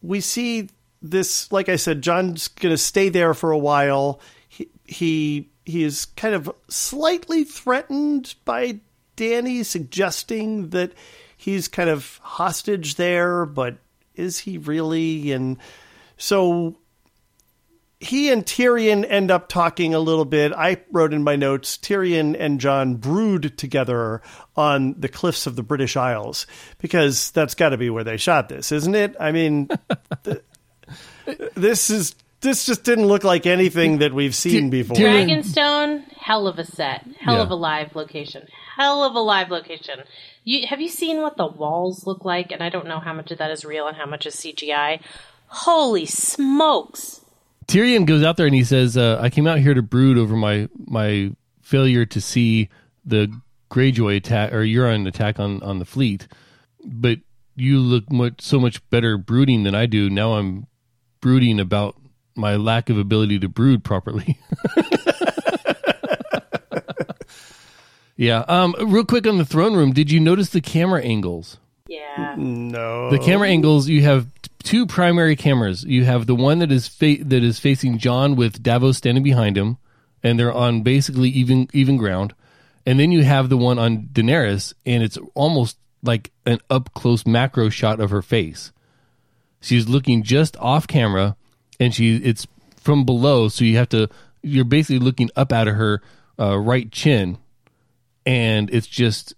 we 0.03 0.21
see 0.21 0.69
this, 1.01 1.53
like 1.53 1.69
I 1.69 1.77
said, 1.77 2.03
Jon's 2.03 2.49
going 2.49 2.75
to 2.75 2.77
stay 2.77 3.09
there 3.09 3.35
for 3.35 3.53
a 3.53 3.59
while. 3.59 4.19
He, 4.49 4.69
he 4.85 5.52
he 5.65 5.85
is 5.85 6.05
kind 6.05 6.35
of 6.35 6.51
slightly 6.69 7.45
threatened 7.45 8.35
by 8.45 8.81
Dany, 9.17 9.65
suggesting 9.65 10.71
that 10.71 10.93
he's 11.37 11.69
kind 11.69 11.91
of 11.91 12.19
hostage 12.23 12.97
there, 12.97 13.47
but 13.47 13.77
is 14.15 14.41
he 14.41 14.59
really? 14.59 15.33
And 15.33 15.59
so 16.17 16.77
he 18.03 18.33
and 18.33 18.45
Tyrion 18.45 19.07
end 19.09 19.31
up 19.31 19.49
talking 19.49 19.95
a 19.95 20.01
little 20.01 20.25
bit. 20.25 20.53
I 20.53 20.79
wrote 20.91 21.15
in 21.15 21.23
my 21.23 21.37
notes 21.37 21.79
Tyrion 21.79 22.37
and 22.39 22.61
Jon 22.61 22.97
brood 22.97 23.57
together 23.57 24.23
on 24.57 24.95
the 24.99 25.09
cliffs 25.09 25.47
of 25.47 25.55
the 25.55 25.63
British 25.63 25.97
Isles 25.97 26.47
because 26.79 27.31
that's 27.31 27.55
got 27.55 27.69
to 27.69 27.79
be 27.79 27.91
where 27.91 28.05
they 28.05 28.17
shot 28.17 28.49
this, 28.49 28.73
isn't 28.73 28.97
it? 28.97 29.15
I 29.21 29.31
mean, 29.31 29.69
th- 30.25 30.43
this 31.55 31.91
is 31.91 32.17
this 32.43 32.67
just 32.67 32.85
didn't 32.85 33.07
look 33.07 33.25
like 33.25 33.47
anything 33.47 33.99
that 33.99 34.13
we've 34.13 34.35
seen 34.35 34.69
before. 34.71 34.97
Dragonstone, 34.97 36.05
hell 36.13 36.47
of 36.47 36.59
a 36.59 36.65
set, 36.65 37.07
hell 37.21 37.37
Yeah. 37.37 37.43
of 37.43 37.51
a 37.51 37.55
live 37.55 37.95
location, 37.97 38.47
hell 38.77 39.03
of 39.05 39.15
a 39.15 39.21
live 39.21 39.51
location. 39.51 40.01
You 40.45 40.67
have 40.67 40.81
you 40.81 40.89
seen 40.89 41.23
what 41.23 41.37
the 41.37 41.47
walls 41.47 42.07
look 42.07 42.25
like? 42.25 42.53
And 42.53 42.63
I 42.63 42.69
don't 42.69 42.87
know 42.87 42.99
how 43.01 43.13
much 43.13 43.31
of 43.31 43.39
that 43.39 43.51
is 43.51 43.65
real 43.65 43.87
and 43.87 43.97
how 43.97 44.07
much 44.07 44.27
is 44.27 44.35
CGI. 44.35 45.01
Holy 45.47 46.07
smokes! 46.07 47.21
Tyrion 47.67 48.07
goes 48.07 48.23
out 48.23 48.37
there 48.37 48.47
and 48.47 48.55
he 48.55 48.65
says, 48.65 48.97
uh, 48.97 49.19
"I 49.21 49.31
came 49.31 49.47
out 49.47 49.59
here 49.61 49.75
to 49.75 49.83
brood 49.83 50.19
over 50.19 50.37
my 50.37 50.69
my 50.87 51.31
failure 51.63 52.05
to 52.07 52.21
see 52.21 52.69
the 53.05 53.33
Greyjoy 53.71 54.17
attack 54.17 54.53
or 54.53 54.63
Euron 54.65 55.07
attack 55.07 55.39
on 55.39 55.63
on 55.63 55.79
the 55.79 55.85
fleet, 55.85 56.27
but 56.85 57.19
you 57.55 57.79
look 57.79 58.11
much 58.11 58.41
so 58.41 58.59
much 58.59 58.81
better 58.91 59.17
brooding 59.17 59.63
than 59.63 59.75
I 59.75 59.87
do. 59.87 60.11
Now 60.11 60.35
I'm 60.35 60.67
brooding 61.21 61.61
about 61.61 61.95
my 62.35 62.57
lack 62.57 62.91
of 62.91 62.99
ability 62.99 63.39
to 63.41 63.49
brood 63.49 63.85
properly." 63.85 64.39
yeah. 68.17 68.45
Um. 68.49 68.75
Real 68.81 69.05
quick 69.05 69.27
on 69.27 69.39
the 69.39 69.45
throne 69.45 69.75
room, 69.75 69.93
did 69.93 70.11
you 70.11 70.21
notice 70.21 70.51
the 70.51 70.61
camera 70.61 71.03
angles? 71.03 71.59
Yeah, 71.89 72.37
No. 72.39 73.11
The 73.11 73.19
camera 73.19 73.49
angles 73.49 73.87
you 73.89 74.03
have 74.03 74.27
t- 74.41 74.51
two 74.63 74.87
primary 74.87 75.37
cameras. 75.37 75.85
You 75.85 76.05
have 76.05 76.27
the 76.27 76.35
one 76.35 76.61
that 76.61 76.73
is 76.73 76.89
fa- 76.89 77.19
that 77.21 77.43
is 77.43 77.59
facing 77.59 77.99
Jon 77.99 78.35
with 78.35 78.63
Davos 78.63 78.97
standing 78.97 79.23
behind 79.23 79.59
him, 79.59 79.77
and 80.23 80.39
they're 80.39 80.53
on 80.53 80.83
basically 80.83 81.29
even 81.31 81.69
even 81.73 81.97
ground. 81.99 82.35
And 82.87 82.99
then 82.99 83.13
you 83.13 83.25
have 83.25 83.49
the 83.49 83.57
one 83.59 83.79
on 83.79 84.09
Daenerys, 84.13 84.73
and 84.87 85.03
it's 85.03 85.19
almost 85.35 85.77
like 86.03 86.33
an 86.47 86.59
up 86.71 86.95
close 86.95 87.27
macro 87.27 87.69
shot 87.69 88.01
of 88.01 88.11
her 88.11 88.23
face. 88.23 88.73
She's 89.61 89.89
looking 89.89 90.23
just 90.23 90.57
off 90.57 90.87
camera, 90.89 91.37
and 91.83 91.95
she 91.95 92.17
it's 92.17 92.47
from 92.77 93.05
below, 93.05 93.49
so 93.49 93.65
you 93.65 93.77
have 93.77 93.89
to 93.91 94.09
you're 94.43 94.65
basically 94.65 94.99
looking 94.99 95.31
up 95.37 95.53
out 95.53 95.69
of 95.69 95.75
her 95.77 96.01
uh, 96.39 96.59
right 96.59 96.91
chin, 96.91 97.39
and 98.27 98.71
it's 98.73 98.87
just 98.87 99.35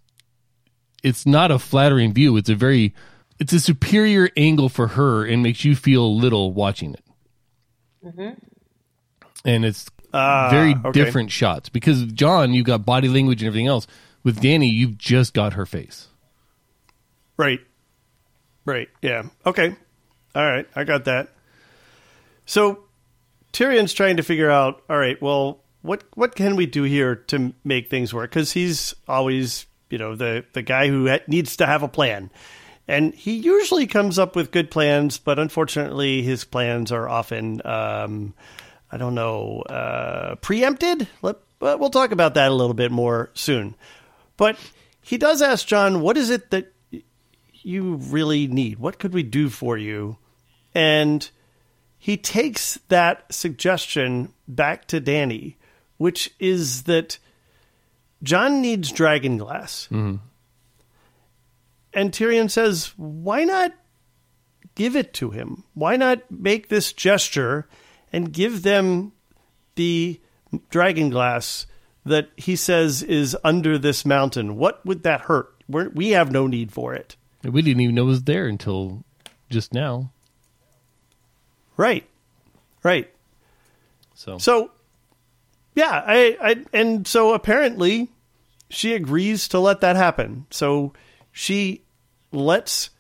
it's 1.03 1.27
not 1.27 1.51
a 1.51 1.59
flattering 1.59 2.13
view. 2.13 2.37
It's 2.37 2.49
a 2.49 2.55
very 2.55 2.95
it's 3.39 3.53
a 3.53 3.61
superior 3.61 4.31
angle 4.37 4.69
for 4.69 4.89
her 4.89 5.25
and 5.25 5.43
makes 5.43 5.65
you 5.65 5.75
feel 5.75 6.17
little 6.17 6.53
watching 6.53 6.95
it. 6.95 7.01
And 9.45 9.65
it's 9.65 9.91
Ah, 10.13 10.49
very 10.51 10.75
okay. 10.75 10.93
different 10.93 11.31
shots 11.33 11.69
because 11.69 12.05
Jon, 12.05 12.55
you've 12.55 12.67
got 12.67 12.85
body 12.87 13.09
language 13.09 13.43
and 13.43 13.49
everything 13.49 13.67
else. 13.67 13.87
With 14.23 14.41
Dany, 14.41 14.73
you've 14.73 14.97
just 14.97 15.35
got 15.35 15.55
her 15.55 15.67
face. 15.67 16.07
Right. 17.37 17.61
Right. 18.65 18.89
Yeah. 19.03 19.25
Okay. 19.45 19.75
All 20.35 20.45
right. 20.45 20.67
I 20.77 20.85
got 20.85 21.05
that. 21.07 21.34
So 22.47 22.85
Tyrion's 23.53 23.93
trying 23.93 24.17
to 24.17 24.23
figure 24.23 24.51
out, 24.51 24.83
all 24.89 24.99
right, 24.99 25.21
well, 25.21 25.61
what 25.83 26.05
what 26.15 26.35
can 26.35 26.57
we 26.57 26.67
do 26.67 26.83
here 26.83 27.15
to 27.15 27.53
make 27.63 27.91
things 27.91 28.13
work? 28.15 28.31
Because 28.31 28.53
he's 28.53 28.95
always, 29.07 29.67
you 29.91 29.99
know, 29.99 30.15
the 30.17 30.45
the 30.53 30.63
guy 30.63 30.89
who 30.89 31.09
ha- 31.09 31.25
needs 31.27 31.57
to 31.59 31.67
have 31.67 31.83
a 31.83 31.89
plan, 31.89 32.31
and 32.89 33.15
he 33.15 33.35
usually 33.35 33.87
comes 33.87 34.19
up 34.19 34.35
with 34.35 34.51
good 34.51 34.71
plans, 34.71 35.19
but 35.19 35.39
unfortunately, 35.39 36.23
his 36.23 36.45
plans 36.45 36.91
are 36.91 37.09
often, 37.09 37.61
um, 37.67 38.35
I 38.91 38.97
don't 38.97 39.15
know, 39.15 39.61
uh, 39.63 40.37
preempted. 40.37 41.07
Let, 41.23 41.37
but 41.59 41.81
we'll 41.81 41.91
talk 41.91 42.13
about 42.13 42.35
that 42.35 42.51
a 42.51 42.55
little 42.55 42.75
bit 42.75 42.91
more 42.91 43.31
soon. 43.35 43.75
But 44.37 44.59
he 45.01 45.19
does 45.19 45.43
ask 45.43 45.67
Jon, 45.67 46.01
what 46.01 46.17
is 46.17 46.31
it 46.31 46.51
that 46.51 46.73
you 47.53 47.95
really 47.95 48.47
need? 48.47 48.79
What 48.79 48.99
could 48.99 49.15
we 49.15 49.23
do 49.23 49.49
for 49.49 49.79
you? 49.79 50.17
And 50.75 51.29
he 52.05 52.19
takes 52.19 52.79
that 52.89 53.25
suggestion 53.33 54.31
back 54.47 54.87
to 54.89 55.01
Dany, 55.01 55.55
which 55.97 56.35
is 56.39 56.83
that 56.83 57.17
Jon 58.23 58.61
needs 58.61 58.93
dragon 58.93 59.39
glass. 59.39 59.89
Mm-hmm. 59.91 60.17
And 61.95 62.13
Tyrion 62.13 62.51
says, 62.51 62.93
why 62.99 63.45
not 63.45 63.73
give 64.75 64.97
it 64.97 65.15
to 65.15 65.31
him? 65.31 65.65
Why 65.73 65.97
not 65.97 66.31
make 66.31 66.69
this 66.69 66.93
gesture 66.93 67.67
and 68.13 68.35
give 68.35 68.65
them 68.65 69.13
the 69.75 70.21
dragon 70.69 71.09
glass 71.09 71.67
that 72.05 72.29
he 72.37 72.55
says 72.55 73.03
is 73.03 73.35
under 73.43 73.79
this 73.79 74.05
mountain? 74.05 74.57
What 74.57 74.85
would 74.85 75.05
that 75.05 75.23
hurt? 75.23 75.55
We're, 75.71 75.89
we 75.89 76.11
have 76.11 76.31
no 76.31 76.49
need 76.49 76.71
for 76.71 76.93
it. 76.93 77.17
We 77.43 77.63
didn't 77.63 77.81
even 77.81 77.95
know 77.95 78.03
it 78.03 78.09
was 78.09 78.25
there 78.25 78.47
until 78.47 79.05
just 79.49 79.73
now. 79.73 80.11
Right. 81.77 82.09
Right. 82.83 83.11
So, 84.15 84.39
So, 84.39 84.71
yeah, 85.75 86.03
I, 86.07 86.37
I, 86.41 86.65
and 86.73 87.07
so 87.07 87.35
apparently 87.35 88.09
she 88.71 88.95
agrees 88.95 89.49
to 89.49 89.59
let 89.59 89.81
that 89.81 89.97
happen. 89.97 90.47
So 90.51 90.93
she 91.33 91.83
lets 92.33 92.91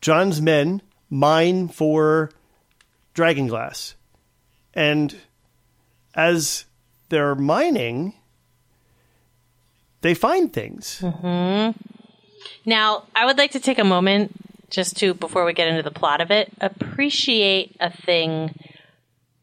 Jon's 0.00 0.40
men 0.40 0.82
mine 1.08 1.68
for 1.68 2.30
dragon 3.14 3.46
glass. 3.46 3.94
And 4.74 5.14
as 6.14 6.66
they're 7.08 7.34
mining, 7.34 8.14
they 10.00 10.14
find 10.14 10.52
things. 10.52 11.00
Mm-hmm. 11.02 11.78
Now, 12.64 13.04
I 13.14 13.26
would 13.26 13.38
like 13.38 13.52
to 13.52 13.60
take 13.60 13.78
a 13.78 13.84
moment 13.84 14.32
just 14.70 14.96
to, 14.98 15.14
before 15.14 15.44
we 15.44 15.52
get 15.52 15.68
into 15.68 15.82
the 15.82 15.90
plot 15.90 16.20
of 16.20 16.30
it, 16.30 16.52
appreciate 16.60 17.76
a 17.80 17.90
thing 17.90 18.54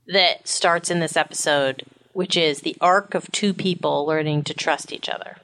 that 0.07 0.47
starts 0.47 0.89
in 0.89 0.99
this 0.99 1.17
episode, 1.17 1.83
which 2.13 2.37
is 2.37 2.61
the 2.61 2.77
arc 2.79 3.13
of 3.13 3.31
two 3.31 3.53
people 3.53 4.05
learning 4.05 4.43
to 4.43 4.53
trust 4.53 4.93
each 4.93 5.09
other. 5.09 5.37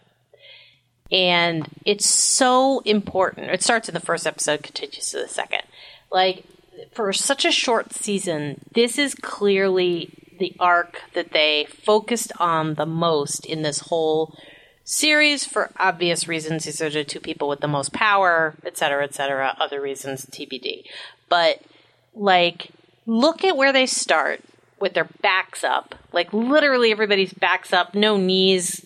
And 1.12 1.68
it's 1.86 2.10
so 2.10 2.80
important. 2.80 3.52
It 3.52 3.62
starts 3.62 3.88
in 3.88 3.94
the 3.94 4.00
first 4.00 4.26
episode, 4.26 4.64
continues 4.64 5.12
to 5.12 5.18
the 5.18 5.28
second. 5.28 5.62
Like, 6.12 6.46
for 6.92 7.14
such 7.14 7.46
a 7.46 7.52
short 7.52 7.94
season, 7.94 8.62
this 8.74 8.98
is 8.98 9.14
clearly 9.14 10.10
the 10.40 10.56
arc 10.60 11.02
that 11.14 11.32
they 11.32 11.68
focused 11.70 12.32
on 12.40 12.76
the 12.76 12.86
most 12.86 13.46
in 13.46 13.62
this 13.62 13.80
whole 13.80 14.36
series 14.84 15.46
for 15.46 15.72
obvious 15.78 16.28
reasons. 16.28 16.66
These 16.66 16.82
are 16.82 16.90
the 16.90 17.04
two 17.04 17.20
people 17.20 17.48
with 17.48 17.62
the 17.62 17.68
most 17.68 17.94
power, 17.94 18.56
et 18.66 18.78
cetera, 18.78 19.04
et 19.04 19.14
cetera. 19.14 19.56
Other 19.60 19.82
reasons, 19.82 20.26
TBD. 20.26 20.84
But, 21.30 21.62
like, 22.14 22.72
look 23.06 23.44
at 23.44 23.58
where 23.58 23.74
they 23.74 23.86
start 23.86 24.42
with 24.80 24.94
their 24.94 25.10
backs 25.22 25.64
up. 25.64 25.96
Like, 26.12 26.34
literally 26.34 26.92
everybody's 26.92 27.34
backs 27.34 27.72
up, 27.72 27.96
no 27.96 28.18
knees, 28.18 28.86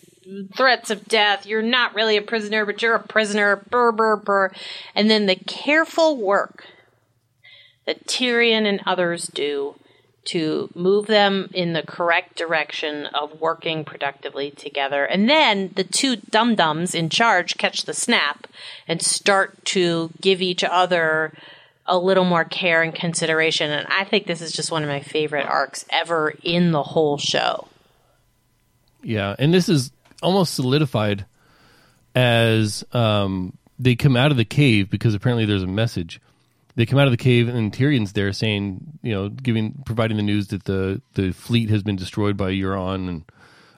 threats 0.56 0.90
of 0.90 1.06
death. 1.06 1.46
You're 1.46 1.62
not 1.62 1.94
really 1.94 2.16
a 2.16 2.22
prisoner, 2.22 2.64
but 2.64 2.82
you're 2.82 2.94
a 2.94 3.02
prisoner. 3.02 3.56
Burr, 3.56 3.92
burr, 3.92 4.16
burr. 4.16 4.52
And 4.94 5.10
then 5.10 5.26
the 5.26 5.36
careful 5.36 6.16
work 6.16 6.64
that 7.86 8.06
Tyrion 8.06 8.66
and 8.66 8.80
others 8.86 9.26
do 9.26 9.74
to 10.28 10.70
move 10.74 11.06
them 11.06 11.48
in 11.54 11.72
the 11.72 11.82
correct 11.82 12.36
direction 12.36 13.06
of 13.06 13.40
working 13.40 13.82
productively 13.82 14.50
together. 14.50 15.04
And 15.04 15.28
then 15.28 15.72
the 15.74 15.84
two 15.84 16.16
dum 16.16 16.54
dums 16.54 16.94
in 16.94 17.08
charge 17.08 17.56
catch 17.56 17.84
the 17.84 17.94
snap 17.94 18.46
and 18.86 19.00
start 19.00 19.64
to 19.66 20.10
give 20.20 20.42
each 20.42 20.62
other 20.62 21.32
a 21.86 21.96
little 21.96 22.24
more 22.24 22.44
care 22.44 22.82
and 22.82 22.94
consideration. 22.94 23.70
And 23.70 23.86
I 23.88 24.04
think 24.04 24.26
this 24.26 24.42
is 24.42 24.52
just 24.52 24.70
one 24.70 24.82
of 24.82 24.88
my 24.90 25.00
favorite 25.00 25.46
arcs 25.46 25.86
ever 25.88 26.34
in 26.42 26.72
the 26.72 26.82
whole 26.82 27.16
show. 27.16 27.66
Yeah, 29.02 29.34
and 29.38 29.54
this 29.54 29.70
is 29.70 29.90
almost 30.22 30.54
solidified 30.54 31.24
as 32.14 32.84
um, 32.92 33.56
they 33.78 33.96
come 33.96 34.16
out 34.16 34.30
of 34.30 34.36
the 34.36 34.44
cave 34.44 34.90
because 34.90 35.14
apparently 35.14 35.46
there's 35.46 35.62
a 35.62 35.68
message. 35.68 36.20
They 36.78 36.86
come 36.86 37.00
out 37.00 37.08
of 37.08 37.10
the 37.10 37.16
cave 37.16 37.48
and 37.48 37.72
Tyrion's 37.72 38.12
there 38.12 38.32
saying, 38.32 39.00
you 39.02 39.12
know, 39.12 39.30
giving 39.30 39.82
providing 39.84 40.16
the 40.16 40.22
news 40.22 40.46
that 40.48 40.62
the 40.62 41.02
the 41.14 41.32
fleet 41.32 41.70
has 41.70 41.82
been 41.82 41.96
destroyed 41.96 42.36
by 42.36 42.52
Euron 42.52 43.08
and 43.08 43.24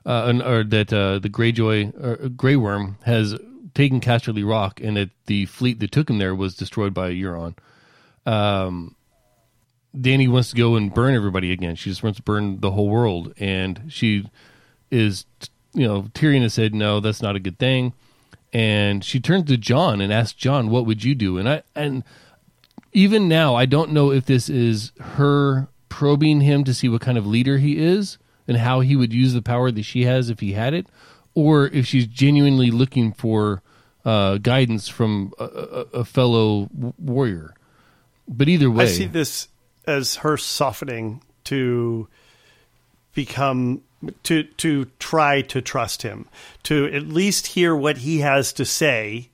uh, 0.05 0.25
and 0.27 0.43
or 0.43 0.65
that 0.65 0.93
uh, 0.93 1.19
the 1.19 1.31
Greyjoy 1.31 1.99
or 1.99 2.29
Grey 2.29 2.57
Worm 2.57 2.99
has 3.05 3.39
taken 3.73 4.03
Casterly 4.03 4.47
Rock 4.47 4.83
and 4.83 4.99
that 4.99 5.09
the 5.25 5.47
fleet 5.47 5.81
that 5.81 5.93
took 5.93 6.11
him 6.11 6.19
there 6.19 6.35
was 6.35 6.55
destroyed 6.55 6.93
by 6.93 7.11
Euron. 7.11 7.57
Um, 8.27 8.97
Dany 9.97 10.29
wants 10.29 10.51
to 10.51 10.57
go 10.57 10.77
and 10.77 10.93
burn 10.93 11.15
everybody 11.15 11.53
again. 11.53 11.77
She 11.77 11.89
just 11.89 12.03
wants 12.03 12.19
to 12.19 12.23
burn 12.23 12.61
the 12.61 12.73
whole 12.73 12.91
world, 12.91 13.33
and 13.39 13.85
she 13.89 14.29
is, 14.91 15.25
you 15.73 15.89
know, 15.89 16.03
Tyrion 16.13 16.43
has 16.43 16.53
said 16.53 16.75
no, 16.75 17.01
that's 17.01 17.23
not 17.23 17.35
a 17.35 17.41
good 17.41 17.59
thing, 17.59 17.95
and 18.53 19.03
she 19.03 19.21
turns 19.21 19.45
to 19.45 19.57
Jon 19.57 20.03
and 20.03 20.13
asks 20.13 20.35
Jon, 20.35 20.69
"What 20.69 20.85
would 20.85 21.03
you 21.03 21.15
do?" 21.15 21.39
And 21.39 21.49
I 21.49 21.63
and 21.75 22.05
even 22.93 23.29
now, 23.29 23.55
I 23.55 23.67
don't 23.67 23.93
know 23.93 24.11
if 24.11 24.27
this 24.27 24.49
is 24.49 24.93
her 25.01 25.69
probing 25.89 26.41
him 26.41 26.65
to 26.65 26.75
see 26.75 26.89
what 26.89 27.01
kind 27.01 27.19
of 27.19 27.27
leader 27.27 27.59
he 27.59 27.79
is 27.79 28.19
and 28.49 28.57
how 28.57 28.81
he 28.81 28.97
would 28.97 29.13
use 29.13 29.33
the 29.33 29.43
power 29.43 29.71
that 29.71 29.83
she 29.83 30.05
has 30.05 30.31
if 30.31 30.41
he 30.41 30.53
had 30.53 30.75
it, 30.75 30.87
or 31.35 31.67
if 31.69 31.87
she's 31.87 32.07
genuinely 32.07 32.71
looking 32.71 33.13
for 33.13 33.63
uh, 34.05 34.39
guidance 34.39 34.89
from 34.89 35.33
a, 35.39 35.45
a, 35.45 35.99
a 36.01 36.05
fellow 36.05 36.69
w- 36.75 36.95
warrior. 36.99 37.55
But 38.27 38.49
either 38.49 38.71
way, 38.71 38.85
I 38.85 38.89
see 38.89 39.07
this 39.07 39.49
as 39.87 40.17
her 40.17 40.37
softening 40.37 41.23
to 41.45 42.09
become 43.15 43.83
to 44.25 44.45
to 44.45 44.87
try 44.99 45.43
to 45.43 45.61
trust 45.61 46.03
him, 46.03 46.27
to 46.65 46.87
at 46.87 47.09
least 47.09 47.49
hear 47.49 47.75
what 47.75 47.99
he 47.99 48.19
has 48.21 48.53
to 48.55 48.65
say. 48.65 49.30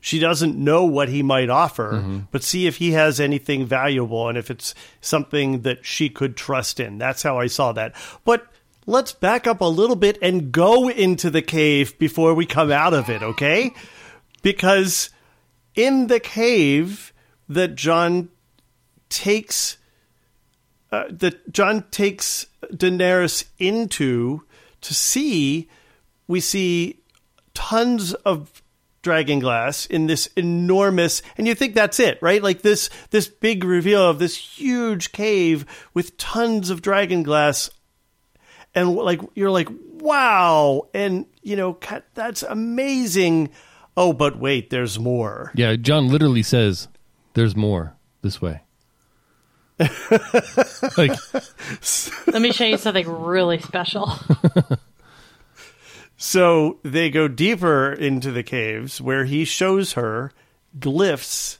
She 0.00 0.18
doesn't 0.18 0.56
know 0.56 0.84
what 0.84 1.08
he 1.10 1.22
might 1.22 1.50
offer, 1.50 1.92
Mm-hmm. 1.94 2.18
but 2.30 2.42
see 2.42 2.66
if 2.66 2.76
he 2.76 2.92
has 2.92 3.20
anything 3.20 3.66
valuable 3.66 4.28
and 4.28 4.38
if 4.38 4.50
it's 4.50 4.74
something 5.00 5.60
that 5.62 5.84
she 5.84 6.08
could 6.08 6.36
trust 6.36 6.80
in. 6.80 6.96
That's 6.98 7.22
how 7.22 7.38
I 7.38 7.46
saw 7.48 7.72
that. 7.72 7.94
But 8.24 8.46
let's 8.86 9.12
back 9.12 9.46
up 9.46 9.60
a 9.60 9.64
little 9.66 9.96
bit 9.96 10.18
and 10.22 10.50
go 10.52 10.88
into 10.88 11.28
the 11.30 11.42
cave 11.42 11.98
before 11.98 12.32
we 12.34 12.46
come 12.46 12.72
out 12.72 12.94
of 12.94 13.10
it, 13.10 13.22
okay? 13.22 13.72
Because 14.42 15.10
in 15.74 16.06
the 16.06 16.18
cave 16.20 17.12
that 17.48 17.74
Jon 17.74 18.30
takes 19.10 19.76
uh, 20.92 21.04
that 21.10 21.52
Jon 21.52 21.84
takes 21.90 22.46
Daenerys 22.72 23.44
into 23.58 24.42
to 24.80 24.94
see, 24.94 25.68
we 26.26 26.40
see 26.40 27.00
tons 27.54 28.14
of 28.14 28.59
dragon 29.02 29.38
glass 29.38 29.86
in 29.86 30.06
this 30.06 30.26
enormous 30.36 31.22
and 31.38 31.46
you 31.46 31.54
think 31.54 31.74
that's 31.74 31.98
it 31.98 32.18
right? 32.20 32.42
Like 32.42 32.62
this 32.62 32.90
this 33.10 33.28
big 33.28 33.64
reveal 33.64 34.08
of 34.08 34.18
this 34.18 34.36
huge 34.36 35.12
cave 35.12 35.64
with 35.94 36.16
tons 36.16 36.70
of 36.70 36.82
dragon 36.82 37.22
glass. 37.22 37.70
And 38.74 38.94
like 38.94 39.20
you're 39.34 39.50
like 39.50 39.68
wow. 40.00 40.88
And 40.94 41.26
you 41.42 41.56
know 41.56 41.78
that's 42.14 42.42
amazing. 42.42 43.50
Oh 43.96 44.12
but 44.12 44.38
wait 44.38 44.70
there's 44.70 44.98
more. 44.98 45.52
Yeah, 45.54 45.76
Jon 45.76 46.08
literally 46.08 46.42
says, 46.42 46.88
"There's 47.34 47.56
more 47.56 47.96
this 48.22 48.40
way." 48.40 48.62
like 50.98 51.12
Let 52.26 52.42
me 52.42 52.52
show 52.52 52.66
you 52.66 52.76
something 52.76 53.08
really 53.08 53.58
special. 53.60 54.12
So 56.22 56.80
they 56.82 57.08
go 57.08 57.28
deeper 57.28 57.90
into 57.90 58.30
the 58.30 58.42
caves 58.42 59.00
where 59.00 59.24
he 59.24 59.46
shows 59.46 59.94
her 59.94 60.32
glyphs 60.78 61.56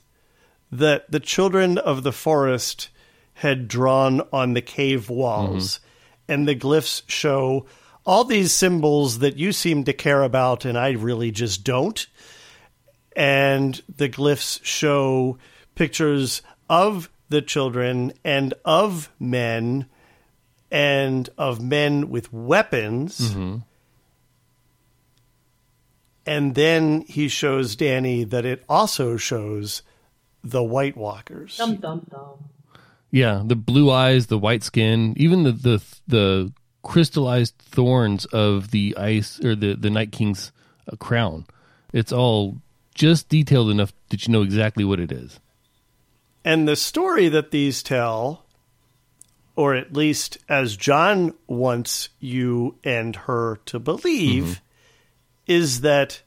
that 0.71 1.09
the 1.09 1.19
children 1.19 1.79
of 1.79 2.03
the 2.03 2.11
forest 2.11 2.89
had 3.33 3.67
drawn 3.67 4.21
on 4.31 4.53
the 4.53 4.61
cave 4.61 5.09
walls. 5.09 5.79
Mm-hmm. 5.79 6.31
And 6.31 6.47
the 6.47 6.55
glyphs 6.55 7.01
show 7.07 7.65
all 8.05 8.23
these 8.23 8.53
symbols 8.53 9.17
that 9.17 9.35
you 9.35 9.51
seem 9.51 9.83
to 9.85 9.93
care 9.93 10.21
about, 10.21 10.63
and 10.63 10.77
I 10.77 10.91
really 10.91 11.31
just 11.31 11.63
don't. 11.63 12.05
And 13.15 13.81
the 13.97 14.09
glyphs 14.09 14.63
show 14.63 15.39
pictures 15.73 16.43
of 16.69 17.09
the 17.29 17.41
children 17.41 18.13
and 18.23 18.53
of 18.63 19.11
men 19.19 19.87
and 20.69 21.27
of 21.35 21.59
men 21.59 22.09
with 22.11 22.31
weapons. 22.31 23.31
Mm-hmm. 23.31 23.57
And 26.25 26.55
then 26.55 27.01
he 27.01 27.27
shows 27.27 27.75
Dany 27.75 28.29
that 28.29 28.45
it 28.45 28.63
also 28.69 29.17
shows 29.17 29.81
the 30.43 30.63
White 30.63 30.95
Walkers. 30.95 31.57
dum 31.57 31.77
dum 31.77 32.05
dum. 32.09 32.45
Yeah, 33.09 33.43
the 33.45 33.55
blue 33.55 33.91
eyes, 33.91 34.27
the 34.27 34.37
white 34.37 34.63
skin, 34.63 35.13
even 35.17 35.43
the 35.43 35.51
the 35.51 35.83
the 36.07 36.53
crystallized 36.83 37.55
thorns 37.57 38.25
of 38.25 38.71
the 38.71 38.95
ice 38.97 39.43
or 39.43 39.55
the 39.55 39.75
the 39.75 39.89
Night 39.89 40.11
King's 40.11 40.51
uh, 40.91 40.95
crown. 40.95 41.45
It's 41.91 42.13
all 42.13 42.57
just 42.95 43.29
detailed 43.29 43.69
enough 43.69 43.93
that 44.09 44.27
you 44.27 44.31
know 44.31 44.43
exactly 44.43 44.83
what 44.83 44.99
it 44.99 45.11
is. 45.11 45.39
And 46.43 46.67
the 46.67 46.75
story 46.75 47.29
that 47.29 47.51
these 47.51 47.83
tell, 47.83 48.45
or 49.55 49.75
at 49.75 49.93
least 49.93 50.37
as 50.49 50.75
Jon 50.75 51.33
wants 51.47 52.09
you 52.19 52.75
and 52.83 53.15
her 53.15 53.59
to 53.65 53.79
believe, 53.79 54.61
is 55.51 55.81
that 55.81 56.21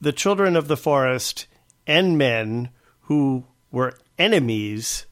the 0.00 0.12
children 0.12 0.56
of 0.56 0.66
the 0.66 0.76
forest 0.76 1.46
and 1.86 2.18
men 2.18 2.68
who 3.02 3.44
were 3.70 3.94
enemies 4.18 5.06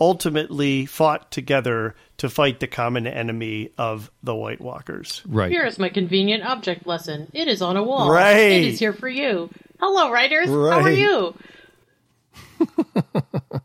ultimately 0.00 0.84
fought 0.84 1.30
together 1.30 1.94
to 2.16 2.28
fight 2.28 2.58
the 2.58 2.66
common 2.66 3.06
enemy 3.06 3.70
of 3.78 4.10
the 4.20 4.34
White 4.34 4.60
Walkers. 4.60 5.22
Right. 5.24 5.52
Here 5.52 5.64
is 5.64 5.78
my 5.78 5.90
convenient 5.90 6.44
object 6.44 6.88
lesson. 6.88 7.30
It 7.32 7.46
is 7.46 7.62
on 7.62 7.76
a 7.76 7.84
wall. 7.84 8.10
Right. 8.10 8.34
It 8.34 8.64
is 8.64 8.80
here 8.80 8.92
for 8.92 9.08
you. 9.08 9.48
Hello, 9.78 10.10
writers. 10.10 10.48
How 10.48 10.80
are 10.80 10.90
you? 10.90 11.36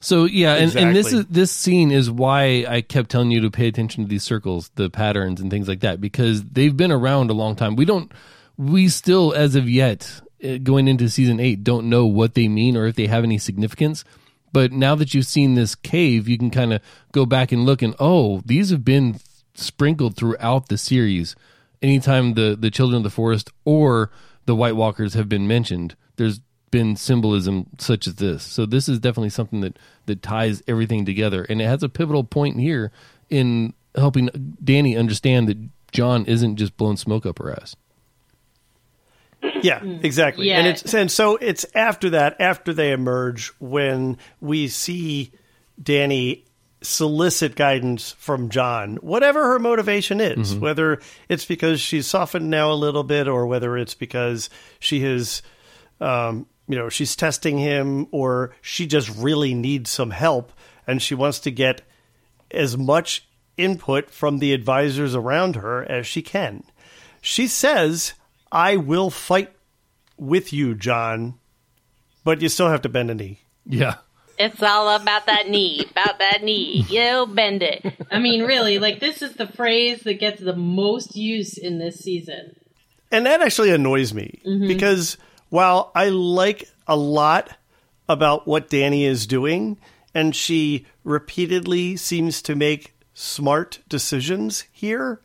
So 0.00 0.24
yeah, 0.24 0.54
and, 0.54 0.74
and 0.76 0.94
this 0.94 1.12
is 1.12 1.26
this 1.26 1.50
scene 1.50 1.90
is 1.90 2.10
why 2.10 2.64
I 2.68 2.82
kept 2.82 3.10
telling 3.10 3.32
you 3.32 3.40
to 3.40 3.50
pay 3.50 3.66
attention 3.66 4.04
to 4.04 4.08
these 4.08 4.22
circles, 4.22 4.70
the 4.76 4.90
patterns 4.90 5.40
and 5.40 5.50
things 5.50 5.66
like 5.66 5.80
that, 5.80 6.00
because 6.00 6.44
they've 6.44 6.76
been 6.76 6.92
around 6.92 7.30
a 7.30 7.34
long 7.34 7.56
time. 7.56 7.74
We 7.74 7.84
don't, 7.84 8.12
we 8.56 8.88
still, 8.88 9.32
as 9.32 9.56
of 9.56 9.68
yet, 9.68 10.20
uh, 10.44 10.58
going 10.58 10.86
into 10.86 11.08
season 11.08 11.40
eight, 11.40 11.64
don't 11.64 11.88
know 11.88 12.06
what 12.06 12.34
they 12.34 12.46
mean 12.46 12.76
or 12.76 12.86
if 12.86 12.94
they 12.94 13.08
have 13.08 13.24
any 13.24 13.38
significance. 13.38 14.04
But 14.52 14.72
now 14.72 14.94
that 14.94 15.14
you've 15.14 15.26
seen 15.26 15.54
this 15.54 15.74
cave, 15.74 16.28
you 16.28 16.38
can 16.38 16.50
kind 16.50 16.72
of 16.72 16.80
go 17.12 17.26
back 17.26 17.50
and 17.50 17.66
look 17.66 17.82
and 17.82 17.94
oh, 17.98 18.40
these 18.46 18.70
have 18.70 18.84
been 18.84 19.18
sprinkled 19.54 20.16
throughout 20.16 20.68
the 20.68 20.78
series. 20.78 21.34
Anytime 21.82 22.34
the 22.34 22.56
the 22.58 22.70
children 22.70 22.98
of 22.98 23.02
the 23.02 23.10
forest 23.10 23.50
or 23.64 24.10
the 24.46 24.54
White 24.54 24.76
Walkers 24.76 25.14
have 25.14 25.28
been 25.28 25.48
mentioned, 25.48 25.96
there's 26.16 26.40
been 26.70 26.96
symbolism 26.96 27.66
such 27.78 28.06
as 28.06 28.16
this. 28.16 28.42
So 28.42 28.66
this 28.66 28.88
is 28.88 28.98
definitely 28.98 29.30
something 29.30 29.60
that 29.60 29.78
that 30.06 30.22
ties 30.22 30.62
everything 30.68 31.04
together, 31.04 31.44
and 31.44 31.60
it 31.60 31.66
has 31.66 31.82
a 31.82 31.88
pivotal 31.88 32.24
point 32.24 32.58
here 32.60 32.90
in 33.30 33.74
helping 33.94 34.28
Dany 34.62 34.98
understand 34.98 35.48
that 35.48 35.58
Jon 35.92 36.24
isn't 36.26 36.56
just 36.56 36.76
blowing 36.76 36.96
smoke 36.96 37.26
up 37.26 37.38
her 37.38 37.52
ass. 37.52 37.74
Yeah, 39.62 39.82
exactly. 39.84 40.50
And 40.50 40.66
Yeah. 40.66 40.72
it's 40.72 40.94
and 40.94 41.10
so 41.10 41.36
it's 41.36 41.64
after 41.74 42.10
that, 42.10 42.40
after 42.40 42.72
they 42.72 42.92
emerge, 42.92 43.48
when 43.60 44.18
we 44.40 44.68
see 44.68 45.30
Dany 45.80 46.42
solicit 46.80 47.54
guidance 47.54 48.12
from 48.18 48.50
Jon, 48.50 48.96
whatever 48.96 49.44
her 49.52 49.58
motivation 49.58 50.20
is, 50.20 50.54
whether 50.54 51.00
it's 51.28 51.44
because 51.44 51.80
she's 51.80 52.06
softened 52.06 52.50
now 52.50 52.72
a 52.72 52.74
little 52.74 53.04
bit, 53.04 53.26
or 53.28 53.46
whether 53.46 53.76
it's 53.76 53.94
because 53.94 54.48
she 54.80 55.00
has, 55.00 55.42
um, 56.00 56.46
you 56.68 56.76
know, 56.76 56.88
she's 56.88 57.16
testing 57.16 57.58
him, 57.58 58.06
or 58.10 58.54
she 58.60 58.86
just 58.86 59.08
really 59.16 59.54
needs 59.54 59.90
some 59.90 60.10
help, 60.10 60.52
and 60.86 61.00
she 61.00 61.14
wants 61.14 61.40
to 61.40 61.50
get 61.50 61.82
as 62.50 62.76
much 62.76 63.26
input 63.56 64.10
from 64.10 64.38
the 64.38 64.52
advisors 64.52 65.14
around 65.14 65.56
her 65.56 65.82
as 65.90 66.06
she 66.06 66.22
can. 66.22 66.62
She 67.20 67.48
says, 67.48 68.14
I 68.52 68.76
will 68.76 69.10
fight 69.10 69.50
with 70.16 70.52
you, 70.52 70.74
Jon, 70.74 71.34
but 72.24 72.40
you 72.40 72.48
still 72.48 72.68
have 72.68 72.82
to 72.82 72.88
bend 72.88 73.10
a 73.10 73.14
knee. 73.14 73.40
Yeah. 73.66 73.96
It's 74.38 74.62
all 74.62 74.88
about 74.94 75.26
that 75.26 75.48
knee, 75.48 75.84
about 75.90 76.20
that 76.20 76.42
knee. 76.42 76.84
You 76.88 77.26
bend 77.26 77.62
it. 77.62 77.84
I 78.10 78.20
mean, 78.20 78.44
really, 78.44 78.78
like 78.78 79.00
this 79.00 79.20
is 79.20 79.34
the 79.34 79.48
phrase 79.48 80.02
that 80.02 80.14
gets 80.14 80.40
the 80.40 80.54
most 80.54 81.16
use 81.16 81.58
in 81.58 81.78
this 81.78 81.98
season. 81.98 82.54
And 83.10 83.26
that 83.26 83.42
actually 83.42 83.70
annoys 83.70 84.14
me 84.14 84.40
mm-hmm. 84.46 84.68
because 84.68 85.16
while 85.48 85.92
I 85.94 86.08
like 86.08 86.68
a 86.86 86.96
lot 86.96 87.56
about 88.08 88.46
what 88.46 88.70
Dany 88.70 89.06
is 89.06 89.26
doing, 89.26 89.78
and 90.14 90.34
she 90.34 90.86
repeatedly 91.04 91.96
seems 91.96 92.42
to 92.42 92.56
make 92.56 92.94
smart 93.14 93.80
decisions 93.88 94.64
here, 94.72 95.20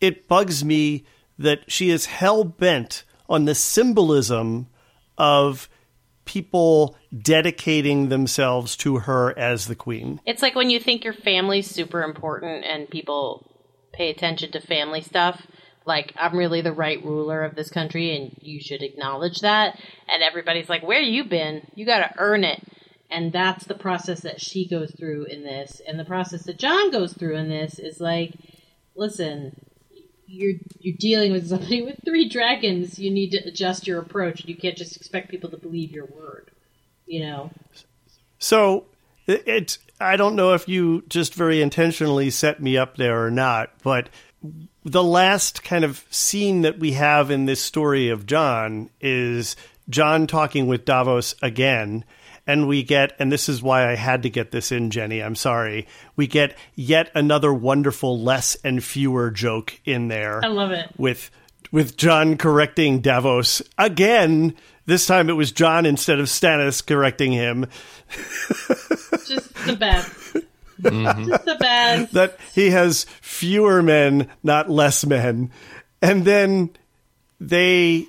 it 0.00 0.28
bugs 0.28 0.64
me 0.64 1.04
that 1.38 1.70
she 1.70 1.90
is 1.90 2.06
hell 2.06 2.44
bent 2.44 3.04
on 3.28 3.44
the 3.44 3.54
symbolism 3.54 4.68
of 5.18 5.68
people 6.24 6.96
dedicating 7.16 8.08
themselves 8.08 8.76
to 8.76 8.98
her 8.98 9.36
as 9.38 9.66
the 9.66 9.74
queen. 9.74 10.20
It's 10.24 10.42
like 10.42 10.54
when 10.54 10.70
you 10.70 10.80
think 10.80 11.04
your 11.04 11.12
family's 11.12 11.70
super 11.70 12.02
important 12.02 12.64
and 12.64 12.88
people 12.88 13.50
pay 13.92 14.10
attention 14.10 14.52
to 14.52 14.60
family 14.60 15.00
stuff. 15.00 15.46
Like, 15.84 16.12
I'm 16.16 16.36
really 16.36 16.60
the 16.60 16.72
right 16.72 17.04
ruler 17.04 17.44
of 17.44 17.54
this 17.54 17.70
country 17.70 18.14
and 18.16 18.36
you 18.40 18.60
should 18.60 18.82
acknowledge 18.82 19.40
that. 19.40 19.78
And 20.12 20.22
everybody's 20.22 20.68
like, 20.68 20.82
where 20.82 21.00
you 21.00 21.24
been? 21.24 21.66
You 21.74 21.86
gotta 21.86 22.14
earn 22.18 22.44
it. 22.44 22.62
And 23.10 23.32
that's 23.32 23.66
the 23.66 23.74
process 23.74 24.20
that 24.20 24.40
she 24.40 24.66
goes 24.66 24.90
through 24.92 25.24
in 25.26 25.42
this. 25.42 25.82
And 25.86 25.98
the 25.98 26.04
process 26.04 26.44
that 26.44 26.58
Jon 26.58 26.90
goes 26.90 27.12
through 27.12 27.36
in 27.36 27.48
this 27.48 27.78
is 27.78 28.00
like, 28.00 28.34
listen, 28.96 29.54
you're 30.26 30.54
you're 30.80 30.96
dealing 30.98 31.30
with 31.32 31.48
somebody 31.48 31.82
with 31.82 31.98
three 32.04 32.28
dragons. 32.28 32.98
You 32.98 33.10
need 33.10 33.30
to 33.32 33.46
adjust 33.46 33.86
your 33.86 34.00
approach. 34.00 34.40
And 34.40 34.48
You 34.48 34.56
can't 34.56 34.76
just 34.76 34.96
expect 34.96 35.30
people 35.30 35.50
to 35.50 35.58
believe 35.58 35.92
your 35.92 36.06
word. 36.06 36.50
You 37.06 37.20
know. 37.20 37.50
So 38.38 38.86
it, 39.26 39.42
it's 39.46 39.78
I 40.00 40.16
don't 40.16 40.34
know 40.34 40.54
if 40.54 40.68
you 40.68 41.02
just 41.08 41.34
very 41.34 41.60
intentionally 41.60 42.30
set 42.30 42.62
me 42.62 42.78
up 42.78 42.96
there 42.96 43.24
or 43.24 43.30
not, 43.30 43.70
but 43.82 44.08
the 44.84 45.02
last 45.02 45.62
kind 45.62 45.84
of 45.84 46.04
scene 46.10 46.62
that 46.62 46.78
we 46.78 46.92
have 46.92 47.30
in 47.30 47.46
this 47.46 47.62
story 47.62 48.08
of 48.08 48.26
Jon 48.26 48.90
is 49.00 49.56
Jon 49.88 50.26
talking 50.26 50.66
with 50.66 50.84
Davos 50.84 51.34
again. 51.42 52.04
And 52.44 52.66
we 52.66 52.82
get, 52.82 53.14
and 53.20 53.30
this 53.30 53.48
is 53.48 53.62
why 53.62 53.88
I 53.88 53.94
had 53.94 54.24
to 54.24 54.30
get 54.30 54.50
this 54.50 54.72
in, 54.72 54.90
Jenny. 54.90 55.22
I'm 55.22 55.36
sorry. 55.36 55.86
We 56.16 56.26
get 56.26 56.56
yet 56.74 57.10
another 57.14 57.54
wonderful 57.54 58.18
less 58.20 58.56
and 58.64 58.82
fewer 58.82 59.30
joke 59.30 59.78
in 59.84 60.08
there 60.08 60.44
I 60.44 60.48
love 60.48 60.72
it. 60.72 60.88
with 60.98 61.30
with 61.70 61.96
Jon 61.96 62.36
correcting 62.36 63.00
Davos 63.00 63.62
again. 63.78 64.54
This 64.86 65.06
time 65.06 65.30
it 65.30 65.34
was 65.34 65.52
Jon 65.52 65.86
instead 65.86 66.18
of 66.18 66.26
Stannis 66.26 66.84
correcting 66.84 67.30
him. 67.30 67.66
Just 69.26 69.54
the 69.64 69.76
best. 69.78 70.36
Mm-hmm. 70.82 71.28
Just 71.28 71.44
the 71.44 71.56
best. 71.56 72.12
that 72.12 72.38
he 72.54 72.70
has 72.70 73.04
fewer 73.20 73.82
men, 73.82 74.28
not 74.42 74.68
less 74.68 75.06
men. 75.06 75.50
And 76.00 76.24
then 76.24 76.70
they 77.40 78.06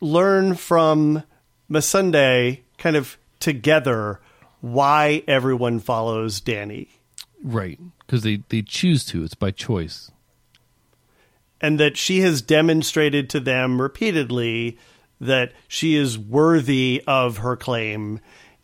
learn 0.00 0.54
from 0.54 1.22
Missandei 1.70 2.60
kind 2.78 2.96
of 2.96 3.18
together 3.40 4.20
why 4.60 5.22
everyone 5.28 5.80
follows 5.80 6.40
Dany. 6.40 6.88
Right. 7.42 7.78
Because 8.00 8.22
they, 8.22 8.42
they 8.48 8.62
choose 8.62 9.04
to. 9.06 9.22
It's 9.22 9.34
by 9.34 9.50
choice. 9.50 10.10
And 11.60 11.78
that 11.78 11.96
she 11.96 12.20
has 12.20 12.40
demonstrated 12.40 13.28
to 13.30 13.40
them 13.40 13.82
repeatedly 13.82 14.78
that 15.20 15.52
she 15.66 15.96
is 15.96 16.16
worthy 16.16 17.02
of 17.06 17.38
her 17.38 17.56
claim 17.56 18.20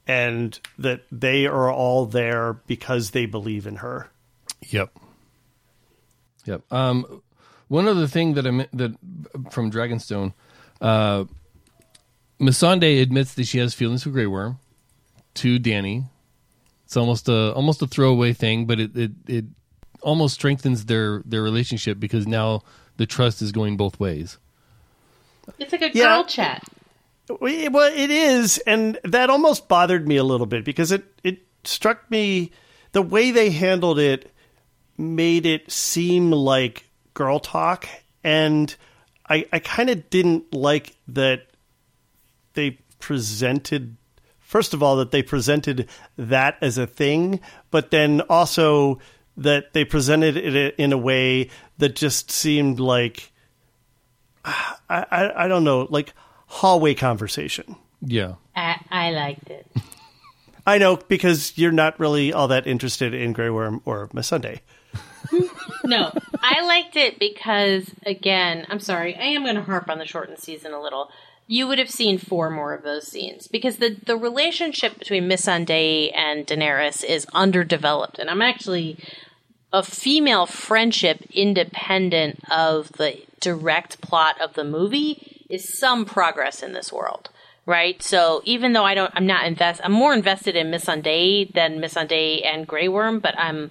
and 0.06 0.58
that 0.78 1.02
they 1.10 1.46
are 1.46 1.70
all 1.72 2.06
there 2.06 2.54
because 2.66 3.10
they 3.12 3.26
believe 3.26 3.66
in 3.66 3.76
her. 3.76 4.10
Yep. 4.68 4.90
Yep. 6.44 6.62
Um, 6.72 7.22
one 7.68 7.88
other 7.88 8.06
thing 8.06 8.34
that 8.34 8.46
I 8.46 8.50
meant 8.50 8.76
that 8.76 8.92
from 9.50 9.70
Dragonstone, 9.70 10.34
uh, 10.80 11.24
Missandei 12.40 13.00
admits 13.00 13.34
that 13.34 13.44
she 13.46 13.58
has 13.58 13.74
feelings 13.74 14.02
for 14.02 14.10
Grey 14.10 14.26
Worm 14.26 14.58
to 15.34 15.58
Dany. 15.58 16.04
It's 16.84 16.96
almost 16.96 17.28
a 17.28 17.52
almost 17.54 17.80
a 17.80 17.86
throwaway 17.86 18.32
thing, 18.34 18.66
but 18.66 18.78
it, 18.80 18.96
it, 18.96 19.12
it 19.26 19.44
almost 20.02 20.34
strengthens 20.34 20.84
their 20.84 21.22
their 21.24 21.42
relationship 21.42 21.98
because 21.98 22.26
now 22.26 22.62
the 22.98 23.06
trust 23.06 23.40
is 23.40 23.52
going 23.52 23.76
both 23.76 23.98
ways. 23.98 24.36
It's 25.58 25.72
like 25.72 25.82
a 25.82 25.90
Yeah. 25.94 26.04
girl 26.04 26.24
chat. 26.24 26.62
We- 27.40 27.68
Well, 27.68 27.92
it 27.94 28.10
is, 28.10 28.58
and 28.66 28.98
that 29.04 29.30
almost 29.30 29.68
bothered 29.68 30.06
me 30.06 30.16
a 30.16 30.24
little 30.24 30.46
bit 30.46 30.64
because 30.64 30.92
it 30.92 31.04
it 31.22 31.38
struck 31.64 32.10
me 32.10 32.52
the 32.92 33.02
way 33.02 33.30
they 33.30 33.50
handled 33.50 33.98
it 33.98 34.30
made 34.98 35.46
it 35.46 35.70
seem 35.72 36.30
like 36.30 36.88
girl 37.14 37.40
talk, 37.40 37.88
and 38.22 38.74
I 39.28 39.46
I 39.52 39.58
kind 39.58 39.88
of 39.90 40.10
didn't 40.10 40.52
like 40.52 40.96
that 41.08 41.46
they 42.52 42.78
presented. 42.98 43.96
First 44.38 44.74
of 44.74 44.82
all, 44.82 44.96
that 44.96 45.10
they 45.10 45.22
presented 45.22 45.88
that 46.16 46.58
as 46.60 46.78
a 46.78 46.86
thing, 46.86 47.40
but 47.70 47.90
then 47.90 48.20
also 48.28 49.00
that 49.36 49.72
they 49.72 49.84
presented 49.84 50.36
it 50.36 50.74
in 50.78 50.92
a 50.92 50.98
way 50.98 51.48
that 51.78 51.96
just 51.96 52.30
seemed 52.30 52.78
like 52.78 53.32
I, 54.44 54.76
I, 54.88 55.44
I 55.44 55.48
don't 55.48 55.64
know, 55.64 55.88
like 55.90 56.12
hallway 56.54 56.94
conversation. 56.94 57.74
Yeah. 58.00 58.34
I, 58.54 58.80
I 58.90 59.10
liked 59.10 59.50
it. 59.50 59.66
I 60.66 60.78
know 60.78 60.96
because 60.96 61.58
you're 61.58 61.72
not 61.72 61.98
really 61.98 62.32
all 62.32 62.48
that 62.48 62.66
interested 62.66 63.12
in 63.12 63.32
Grey 63.32 63.50
Worm 63.50 63.82
or 63.84 64.08
Sunday. 64.22 64.62
No, 65.86 66.10
I 66.40 66.64
liked 66.64 66.96
it 66.96 67.18
because, 67.18 67.90
again, 68.06 68.66
I'm 68.70 68.80
sorry, 68.80 69.14
I 69.16 69.24
am 69.24 69.42
going 69.42 69.56
to 69.56 69.62
harp 69.62 69.90
on 69.90 69.98
the 69.98 70.06
shortened 70.06 70.38
season 70.38 70.72
a 70.72 70.80
little. 70.80 71.10
You 71.46 71.68
would 71.68 71.78
have 71.78 71.90
seen 71.90 72.16
four 72.16 72.48
more 72.48 72.72
of 72.72 72.84
those 72.84 73.06
scenes 73.06 73.48
because 73.48 73.76
the, 73.76 73.94
the 74.06 74.16
relationship 74.16 74.98
between 74.98 75.28
Missandei 75.28 76.10
and 76.16 76.46
Daenerys 76.46 77.04
is 77.04 77.26
underdeveloped. 77.34 78.18
And 78.18 78.30
I'm 78.30 78.40
actually 78.40 78.96
a 79.74 79.82
female 79.82 80.46
friendship 80.46 81.20
independent 81.34 82.40
of 82.50 82.90
the 82.92 83.18
direct 83.40 84.00
plot 84.00 84.40
of 84.40 84.54
the 84.54 84.64
movie 84.64 85.33
is 85.54 85.78
some 85.78 86.04
progress 86.04 86.62
in 86.62 86.72
this 86.72 86.92
world. 86.92 87.30
Right, 87.66 88.02
so 88.02 88.42
even 88.44 88.74
though 88.74 88.84
I 88.84 88.94
don't, 88.94 89.10
I'm 89.14 89.26
not 89.26 89.46
invest. 89.46 89.80
I'm 89.82 89.92
more 89.92 90.12
invested 90.12 90.54
in 90.54 90.70
Missandei 90.70 91.50
than 91.50 91.80
Missandei 91.80 92.44
and 92.44 92.66
Grey 92.66 92.88
Worm, 92.88 93.20
but 93.20 93.34
I'm 93.38 93.70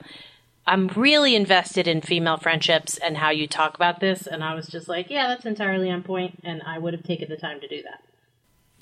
I'm 0.65 0.88
really 0.88 1.36
invested 1.36 1.88
in 1.88 2.01
female 2.01 2.38
friendships 2.38 2.97
and 2.97 3.17
how 3.17 3.29
you 3.29 3.47
talk 3.47 3.75
about 3.75 3.99
this. 3.99 4.25
and 4.25 4.43
I 4.43 4.55
was 4.55 4.67
just 4.67 4.88
like, 4.88 5.09
yeah, 5.09 5.27
that's 5.27 5.45
entirely 5.45 5.91
on 5.91 6.03
point, 6.03 6.39
and 6.43 6.61
I 6.65 6.79
would 6.79 6.93
have 6.93 7.03
taken 7.03 7.29
the 7.29 7.38
time 7.38 7.59
to 7.59 7.67
do 7.67 7.84
that. 7.84 8.01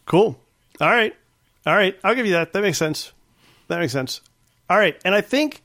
Cool. 0.05 0.39
All 0.79 0.89
right. 0.89 1.15
All 1.65 1.75
right. 1.75 1.97
I'll 2.03 2.15
give 2.15 2.25
you 2.25 2.33
that. 2.33 2.53
That 2.53 2.61
makes 2.61 2.77
sense. 2.77 3.11
That 3.67 3.79
makes 3.79 3.93
sense. 3.93 4.21
All 4.69 4.77
right. 4.77 4.99
And 5.03 5.13
I 5.13 5.21
think 5.21 5.61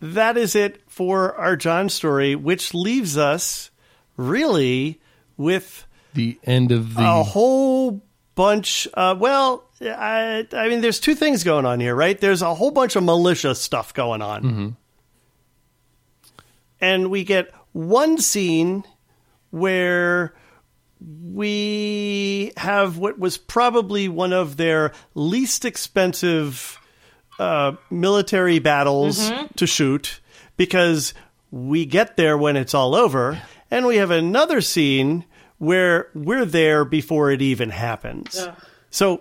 that 0.00 0.36
is 0.36 0.54
it 0.54 0.80
for 0.88 1.34
our 1.36 1.56
Jon 1.56 1.88
story, 1.88 2.34
which 2.34 2.74
leaves 2.74 3.18
us 3.18 3.70
really 4.16 5.00
with 5.36 5.86
The 6.14 6.38
end 6.44 6.72
of 6.72 6.94
the 6.94 7.02
a 7.02 7.22
whole 7.22 8.02
bunch. 8.34 8.88
Uh, 8.94 9.14
well, 9.18 9.64
I, 9.80 10.46
I 10.52 10.68
mean, 10.68 10.80
there's 10.80 11.00
two 11.00 11.14
things 11.14 11.44
going 11.44 11.66
on 11.66 11.80
here, 11.80 11.94
right? 11.94 12.20
There's 12.20 12.42
a 12.42 12.54
whole 12.54 12.70
bunch 12.70 12.96
of 12.96 13.02
militia 13.02 13.54
stuff 13.54 13.94
going 13.94 14.22
on. 14.22 14.76
And 16.80 17.10
we 17.10 17.24
get 17.24 17.52
one 17.72 18.18
scene 18.18 18.84
where 19.50 20.34
we 21.00 22.52
have 22.56 22.98
what 22.98 23.18
was 23.18 23.38
probably 23.38 24.08
one 24.08 24.32
of 24.32 24.56
their 24.56 24.92
least 25.14 25.64
expensive 25.64 26.78
uh, 27.38 27.72
military 27.90 28.58
battles 28.58 29.30
to 29.56 29.66
shoot 29.66 30.20
because 30.56 31.14
we 31.50 31.86
get 31.86 32.16
there 32.16 32.36
when 32.36 32.56
it's 32.56 32.74
all 32.74 32.94
over, 32.94 33.40
and 33.70 33.86
we 33.86 33.96
have 33.96 34.10
another 34.10 34.60
scene 34.60 35.24
where 35.60 36.08
we're 36.14 36.46
there 36.46 36.86
before 36.86 37.30
it 37.30 37.42
even 37.42 37.68
happens. 37.68 38.48
So 38.88 39.20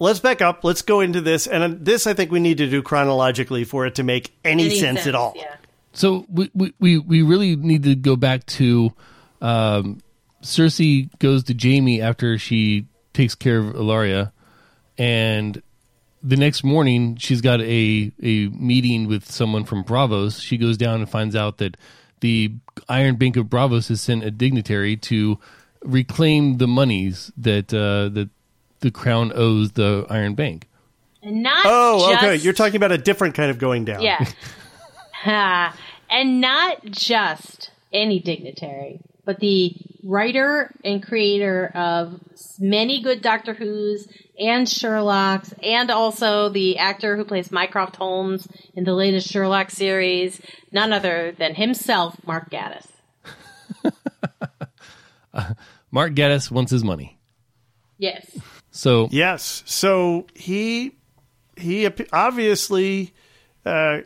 let's 0.00 0.18
back 0.18 0.42
up. 0.42 0.64
Let's 0.64 0.82
go 0.82 1.00
into 1.00 1.20
this, 1.20 1.46
and 1.46 1.84
this 1.84 2.06
I 2.08 2.12
think 2.12 2.30
we 2.30 2.40
need 2.40 2.58
to 2.58 2.68
do 2.68 2.82
chronologically 2.82 3.64
for 3.64 3.86
it 3.86 3.94
to 3.94 4.02
make 4.02 4.36
any, 4.44 4.66
Any 4.66 4.78
sense, 4.78 5.06
at 5.06 5.14
all. 5.14 5.34
Yeah. 5.36 5.54
So 5.92 6.26
we, 6.28 6.50
we, 6.54 6.74
we, 6.80 6.98
we 6.98 7.22
really 7.22 7.56
need 7.56 7.84
to 7.84 7.94
go 7.94 8.16
back 8.16 8.46
to 8.46 8.92
um, 9.40 10.00
Cersei 10.42 11.08
goes 11.18 11.44
to 11.44 11.54
Jaime 11.54 12.02
after 12.02 12.36
she 12.36 12.86
takes 13.14 13.34
care 13.36 13.58
of 13.58 13.74
Ellaria, 13.74 14.32
and 14.98 15.62
the 16.20 16.36
next 16.36 16.64
morning 16.64 17.16
she's 17.16 17.40
got 17.40 17.60
a 17.60 18.12
a 18.20 18.48
meeting 18.48 19.06
with 19.06 19.30
someone 19.30 19.64
from 19.64 19.84
Braavos. 19.84 20.42
She 20.42 20.58
goes 20.58 20.76
down 20.76 21.00
and 21.00 21.08
finds 21.08 21.36
out 21.36 21.58
that 21.58 21.76
the 22.20 22.52
Iron 22.88 23.16
Bank 23.16 23.36
of 23.36 23.46
Braavos 23.46 23.88
has 23.88 24.00
sent 24.00 24.24
a 24.24 24.30
dignitary 24.30 24.96
to 24.96 25.38
reclaim 25.82 26.58
the 26.58 26.66
monies 26.66 27.32
that 27.36 27.72
uh, 27.72 28.08
that 28.14 28.28
the 28.80 28.90
crown 28.90 29.32
owes 29.34 29.72
the 29.72 30.06
Iron 30.08 30.34
Bank. 30.34 30.68
And 31.22 31.42
not 31.42 31.62
Oh, 31.64 32.10
just, 32.10 32.22
okay. 32.24 32.36
You're 32.36 32.52
talking 32.52 32.76
about 32.76 32.92
a 32.92 32.98
different 32.98 33.34
kind 33.34 33.50
of 33.50 33.58
going 33.58 33.84
down. 33.84 34.02
Yeah. 34.02 34.24
Ha. 35.12 35.76
and 36.10 36.40
not 36.40 36.84
just 36.84 37.70
any 37.92 38.20
dignitary, 38.20 39.00
but 39.24 39.40
the 39.40 39.74
writer 40.04 40.72
and 40.84 41.02
creator 41.02 41.72
of 41.74 42.20
many 42.58 43.02
good 43.02 43.20
Doctor 43.20 43.54
Who's 43.54 44.06
and 44.38 44.68
Sherlock's, 44.68 45.52
and 45.62 45.90
also 45.90 46.48
the 46.48 46.78
actor 46.78 47.16
who 47.16 47.24
plays 47.24 47.50
Mycroft 47.50 47.96
Holmes 47.96 48.46
in 48.74 48.84
the 48.84 48.94
latest 48.94 49.28
Sherlock 49.30 49.70
series, 49.70 50.40
none 50.72 50.92
other 50.92 51.32
than 51.32 51.54
himself, 51.54 52.16
Mark 52.26 52.50
Gatiss. 52.50 52.86
Mark 55.90 56.12
Gatiss 56.14 56.50
wants 56.50 56.70
his 56.70 56.84
money, 56.84 57.18
Yes. 57.98 58.26
so 58.70 59.08
Yes. 59.10 59.62
So 59.66 60.26
he 60.34 60.92
he 61.56 61.88
obviously 62.12 63.12
uh, 63.64 64.00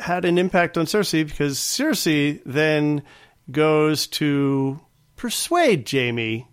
had 0.00 0.24
an 0.24 0.38
impact 0.38 0.76
on 0.76 0.86
Cersei 0.86 1.26
because 1.26 1.58
Cersei 1.58 2.40
then 2.44 3.02
goes 3.50 4.06
to 4.08 4.80
persuade 5.16 5.88
Jaime. 5.90 6.46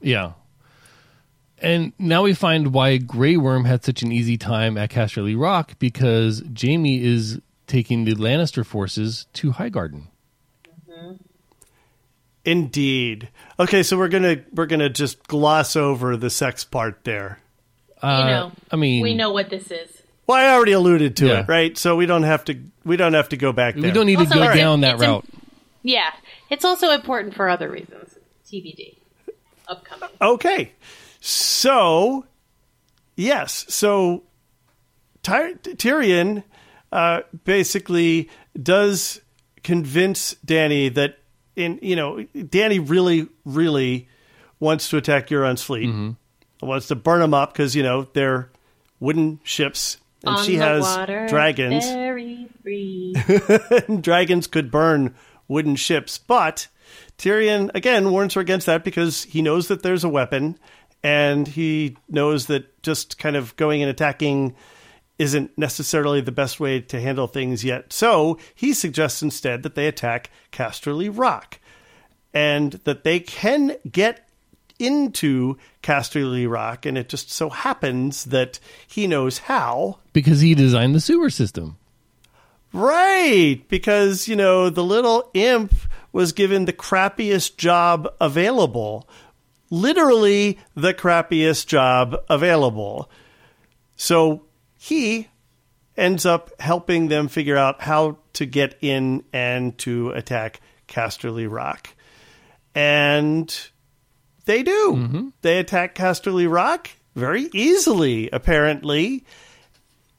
Yeah. 0.00 0.32
And 1.64 1.92
now 1.98 2.22
we 2.22 2.34
find 2.34 2.72
why 2.74 2.98
Grey 2.98 3.36
Worm 3.36 3.64
had 3.64 3.84
such 3.84 4.02
an 4.02 4.12
easy 4.12 4.36
time 4.36 4.76
at 4.76 4.90
Casterly 4.90 5.38
Rock 5.40 5.78
because 5.78 6.42
Jaime 6.60 7.02
is 7.02 7.40
taking 7.66 8.04
the 8.04 8.14
Lannister 8.14 8.64
forces 8.66 9.26
to 9.34 9.52
Highgarden. 9.52 10.08
Indeed. 12.44 13.30
Okay, 13.58 13.82
so 13.82 13.96
we're 13.96 14.08
gonna 14.08 14.36
we're 14.52 14.66
gonna 14.66 14.90
just 14.90 15.26
gloss 15.26 15.76
over 15.76 16.16
the 16.16 16.28
sex 16.28 16.62
part 16.62 17.02
there. 17.04 17.38
Uh, 18.02 18.18
You 18.20 18.30
know, 18.30 18.52
I 18.70 18.76
mean, 18.76 19.02
we 19.02 19.14
know 19.14 19.32
what 19.32 19.48
this 19.48 19.70
is. 19.70 20.02
Well, 20.26 20.36
I 20.38 20.52
already 20.54 20.72
alluded 20.72 21.16
to 21.18 21.26
Yeah. 21.26 21.40
it, 21.40 21.48
right? 21.48 21.78
So 21.78 21.96
we 21.96 22.04
don't 22.04 22.24
have 22.24 22.44
to 22.46 22.58
we 22.84 22.98
don't 22.98 23.14
have 23.14 23.30
to 23.30 23.38
go 23.38 23.52
back 23.52 23.74
there. 23.76 23.84
we 23.84 23.90
don't 23.92 24.04
need 24.06 24.18
Also, 24.18 24.28
to 24.34 24.34
go 24.36 24.42
it's- 24.42 24.56
down 24.58 24.82
that 24.82 24.94
it's 24.96 25.02
im- 25.02 25.10
route. 25.10 25.24
Yeah. 25.82 26.10
It's 26.50 26.66
also 26.66 26.90
important 26.90 27.34
for 27.34 27.48
other 27.48 27.70
reasons. 27.70 28.14
TBD. 28.46 28.98
Upcoming. 29.66 30.10
Okay. 30.20 30.72
So, 31.26 32.26
yes. 33.16 33.64
So, 33.70 34.24
Ty- 35.22 35.54
Tyrion 35.54 36.44
uh, 36.92 37.22
basically 37.44 38.28
does 38.62 39.22
convince 39.62 40.34
Dany 40.46 40.92
that, 40.92 41.18
in 41.56 41.78
you 41.80 41.96
know, 41.96 42.16
Dany 42.36 42.86
really, 42.86 43.26
really 43.46 44.06
wants 44.60 44.90
to 44.90 44.98
attack 44.98 45.28
Euron's 45.28 45.62
fleet. 45.62 45.88
Wants 46.60 46.88
to 46.88 46.94
burn 46.94 47.20
them 47.20 47.32
up 47.32 47.54
because 47.54 47.74
you 47.74 47.82
know 47.82 48.06
they're 48.12 48.50
wooden 49.00 49.40
ships, 49.44 49.96
and 50.26 50.36
On 50.36 50.44
she 50.44 50.56
has 50.56 50.82
water, 50.82 51.26
dragons. 51.26 51.84
Very 51.86 52.48
free. 52.62 53.14
dragons 54.00 54.46
could 54.46 54.70
burn 54.70 55.14
wooden 55.48 55.76
ships. 55.76 56.18
But 56.18 56.68
Tyrion, 57.18 57.70
again, 57.74 58.10
warns 58.10 58.34
her 58.34 58.40
against 58.40 58.66
that 58.66 58.84
because 58.84 59.24
he 59.24 59.40
knows 59.42 59.68
that 59.68 59.82
there's 59.82 60.04
a 60.04 60.08
weapon 60.08 60.58
and 61.04 61.46
he 61.46 61.98
knows 62.08 62.46
that 62.46 62.82
just 62.82 63.18
kind 63.18 63.36
of 63.36 63.54
going 63.56 63.82
and 63.82 63.90
attacking 63.90 64.56
isn't 65.18 65.56
necessarily 65.56 66.22
the 66.22 66.32
best 66.32 66.58
way 66.58 66.80
to 66.80 66.98
handle 66.98 67.26
things 67.26 67.62
yet. 67.62 67.92
So 67.92 68.38
he 68.54 68.72
suggests 68.72 69.22
instead 69.22 69.62
that 69.62 69.74
they 69.74 69.86
attack 69.86 70.30
Casterly 70.50 71.10
Rock 71.12 71.60
and 72.32 72.72
that 72.84 73.04
they 73.04 73.20
can 73.20 73.76
get 73.92 74.28
into 74.78 75.56
Casterly 75.82 76.50
Rock. 76.50 76.86
And 76.86 76.96
it 76.96 77.10
just 77.10 77.30
so 77.30 77.50
happens 77.50 78.24
that 78.24 78.58
he 78.88 79.06
knows 79.06 79.38
how. 79.38 79.98
Because 80.14 80.40
he 80.40 80.54
designed 80.54 80.94
the 80.94 81.00
sewer 81.00 81.30
system. 81.30 81.76
Right, 82.72 83.62
because 83.68 84.26
you 84.26 84.34
know 84.34 84.68
the 84.68 84.82
little 84.82 85.30
imp 85.32 85.72
was 86.10 86.32
given 86.32 86.64
the 86.64 86.72
crappiest 86.72 87.56
job 87.56 88.12
available. 88.20 89.08
Literally 89.74 90.58
the 90.74 90.94
crappiest 90.94 91.66
job 91.66 92.16
available. 92.30 93.10
So 93.96 94.44
he 94.78 95.28
ends 95.96 96.24
up 96.24 96.50
helping 96.60 97.08
them 97.08 97.28
figure 97.28 97.56
out 97.56 97.82
how 97.82 98.18
to 98.34 98.46
get 98.46 98.76
in 98.80 99.24
and 99.32 99.76
to 99.78 100.10
attack 100.10 100.60
Casterly 100.86 101.50
Rock. 101.50 101.88
And 102.74 103.52
they 104.44 104.62
do. 104.62 104.92
Mm-hmm. 104.92 105.28
They 105.42 105.58
attack 105.58 105.94
Casterly 105.94 106.50
Rock 106.50 106.90
very 107.14 107.48
easily, 107.52 108.30
apparently. 108.30 109.24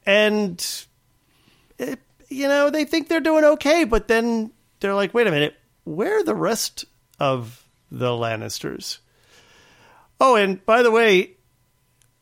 And 0.04 0.64
it, 1.78 1.98
you 2.28 2.48
know, 2.48 2.70
they 2.70 2.84
think 2.84 3.08
they're 3.08 3.20
doing 3.20 3.44
okay, 3.44 3.84
but 3.84 4.08
then 4.08 4.50
they're 4.80 4.94
like, 4.94 5.14
wait 5.14 5.26
a 5.26 5.30
minute, 5.30 5.56
where 5.84 6.18
are 6.18 6.24
the 6.24 6.34
rest 6.34 6.84
of 7.18 7.66
the 7.90 8.10
Lannisters? 8.10 8.98
Oh, 10.20 10.34
and 10.36 10.64
by 10.64 10.82
the 10.82 10.90
way, 10.90 11.36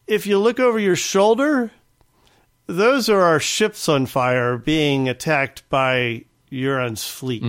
if 0.07 0.27
you 0.27 0.39
look 0.39 0.59
over 0.61 0.79
your 0.79 0.97
shoulder, 0.97 1.71
those 2.67 3.09
are 3.09 3.23
our 3.23 3.41
ships 3.41 3.89
on 3.89 4.07
fire 4.07 4.57
being 4.59 5.09
attacked 5.09 5.69
by 5.69 6.25
Euron's 6.51 7.07
fleet. 7.07 7.45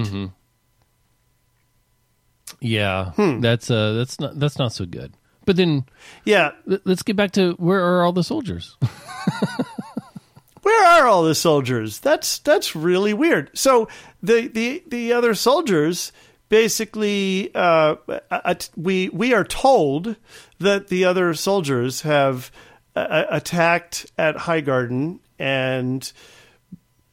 Yeah, 2.61 3.11
Hmm. 3.11 3.41
that's 3.41 3.69
uh, 3.69 3.93
that's 3.93 4.19
not 4.19 4.39
that's 4.39 4.57
not 4.57 4.71
so 4.73 4.85
good. 4.85 5.13
But 5.45 5.55
then 5.57 5.85
Yeah, 6.25 6.51
l- 6.69 6.79
let's 6.85 7.03
get 7.03 7.15
back 7.15 7.31
to 7.31 7.53
where 7.53 7.81
are 7.83 8.03
all 8.03 8.13
the 8.13 8.23
soldiers? 8.23 8.77
where 10.61 10.85
are 10.85 11.07
all 11.07 11.23
the 11.23 11.35
soldiers? 11.35 11.99
That's 11.99 12.39
that's 12.39 12.75
really 12.75 13.13
weird. 13.13 13.51
So 13.57 13.87
the 14.23 14.47
the 14.47 14.83
the 14.87 15.13
other 15.13 15.33
soldiers 15.35 16.11
basically 16.49 17.53
uh, 17.55 17.95
uh, 18.29 18.55
we 18.75 19.09
we 19.09 19.33
are 19.33 19.43
told 19.43 20.15
that 20.59 20.87
the 20.87 21.05
other 21.05 21.33
soldiers 21.33 22.01
have 22.01 22.51
uh, 22.95 23.25
attacked 23.29 24.11
at 24.17 24.37
High 24.37 24.61
Garden 24.61 25.19
and 25.39 26.11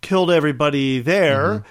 killed 0.00 0.30
everybody 0.30 1.00
there. 1.00 1.64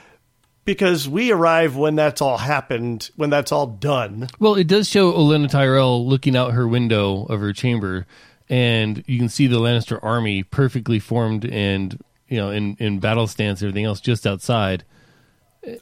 Because 0.63 1.09
we 1.09 1.31
arrive 1.31 1.75
when 1.75 1.95
that's 1.95 2.21
all 2.21 2.37
happened, 2.37 3.09
when 3.15 3.31
that's 3.31 3.51
all 3.51 3.65
done. 3.65 4.29
Well, 4.39 4.53
it 4.53 4.67
does 4.67 4.87
show 4.87 5.11
Olenna 5.11 5.49
Tyrell 5.49 6.07
looking 6.07 6.35
out 6.35 6.53
her 6.53 6.67
window 6.67 7.25
of 7.25 7.39
her 7.39 7.51
chamber, 7.51 8.05
and 8.47 9.03
you 9.07 9.17
can 9.17 9.27
see 9.27 9.47
the 9.47 9.59
Lannister 9.59 9.99
army 10.03 10.43
perfectly 10.43 10.99
formed 10.99 11.45
and 11.45 11.99
you 12.27 12.37
know 12.37 12.51
in 12.51 12.75
in 12.79 12.99
battle 12.99 13.25
stance, 13.25 13.61
and 13.61 13.69
everything 13.69 13.85
else 13.85 13.99
just 13.99 14.27
outside. 14.27 14.85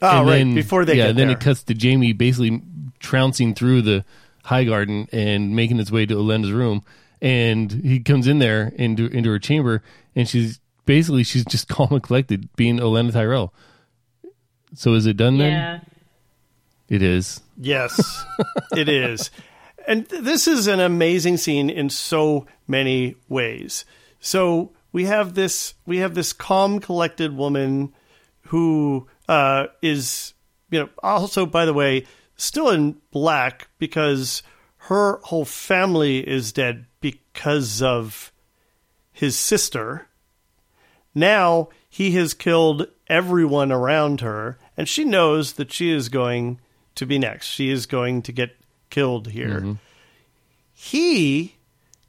Oh, 0.02 0.20
and 0.20 0.26
right. 0.28 0.38
then- 0.38 0.54
Before 0.54 0.84
they 0.84 0.94
yeah, 0.96 1.08
get 1.08 1.16
then 1.16 1.28
there. 1.28 1.36
it 1.36 1.40
cuts 1.40 1.62
to 1.64 1.74
Jaime 1.74 2.12
basically 2.12 2.62
trouncing 2.98 3.54
through 3.54 3.82
the 3.82 4.04
High 4.44 4.64
Garden 4.64 5.08
and 5.12 5.54
making 5.56 5.78
his 5.78 5.90
way 5.92 6.06
to 6.06 6.14
Olenna's 6.16 6.52
room, 6.52 6.82
and 7.22 7.70
he 7.72 8.00
comes 8.00 8.26
in 8.26 8.38
there 8.40 8.72
into 8.76 9.06
into 9.06 9.30
her 9.30 9.38
chamber, 9.38 9.82
and 10.14 10.28
she's 10.28 10.60
basically 10.86 11.22
she's 11.24 11.44
just 11.44 11.68
calm 11.68 11.88
and 11.92 12.02
collected, 12.02 12.48
being 12.56 12.78
Olenna 12.78 13.12
Tyrell. 13.12 13.52
So 14.74 14.94
is 14.94 15.06
it 15.06 15.16
done 15.16 15.38
then? 15.38 15.52
yeah. 15.52 15.80
It 16.88 17.02
is. 17.02 17.40
Yes, 17.56 18.24
it 18.76 18.88
is. 18.88 19.30
And 19.86 20.08
th- 20.08 20.22
this 20.22 20.48
is 20.48 20.66
an 20.66 20.80
amazing 20.80 21.36
scene 21.36 21.70
in 21.70 21.88
so 21.88 22.46
many 22.66 23.14
ways. 23.28 23.84
So 24.18 24.72
we 24.92 25.04
have 25.04 25.34
this 25.34 25.74
we 25.86 25.98
have 25.98 26.14
this 26.14 26.32
calm, 26.32 26.80
collected 26.80 27.36
woman 27.36 27.92
who 28.46 29.06
uh, 29.30 29.68
is, 29.80 30.34
you 30.70 30.80
know, 30.80 30.88
also 31.04 31.46
by 31.46 31.64
the 31.64 31.72
way, 31.72 32.04
still 32.36 32.68
in 32.68 32.96
black 33.12 33.68
because 33.78 34.42
her 34.88 35.20
whole 35.22 35.44
family 35.44 36.18
is 36.28 36.52
dead 36.52 36.86
because 37.00 37.80
of 37.80 38.32
his 39.12 39.38
sister. 39.38 40.08
Now 41.14 41.68
he 41.88 42.10
has 42.12 42.34
killed 42.34 42.88
everyone 43.06 43.70
around 43.70 44.20
her, 44.20 44.58
and 44.76 44.88
she 44.88 45.04
knows 45.04 45.52
that 45.54 45.72
she 45.72 45.92
is 45.92 46.08
going 46.08 46.58
to 46.96 47.06
be 47.06 47.18
next. 47.18 47.46
She 47.46 47.70
is 47.70 47.86
going 47.86 48.22
to 48.22 48.32
get 48.32 48.56
killed 48.90 49.28
here. 49.28 49.76
He 50.72 51.54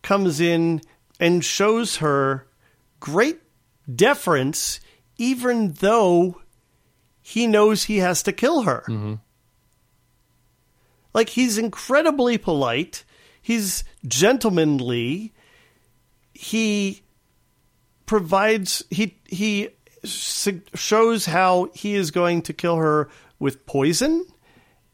comes 0.02 0.42
in 0.42 0.82
and 1.20 1.46
shows 1.46 1.98
her 1.98 2.48
great 3.00 3.42
deference, 3.94 4.80
even 5.18 5.74
though 5.74 6.41
he 7.22 7.48
knows 7.48 7.84
he 7.84 7.98
has 7.98 8.24
to 8.24 8.34
kill 8.34 8.64
her. 8.64 8.84
Mm-hmm. 8.88 9.16
Like 11.14 11.30
he's 11.30 11.58
incredibly 11.58 12.38
polite. 12.38 13.04
He's 13.42 13.84
gentlemanly. 14.06 15.34
He 16.34 17.04
provides 18.06 18.84
he 18.90 19.18
he 19.26 19.70
shows 20.04 21.26
how 21.26 21.70
he 21.74 21.96
is 21.96 22.12
going 22.12 22.42
to 22.44 22.54
kill 22.54 22.78
her 22.78 23.10
with 23.40 23.66
poison 23.66 24.26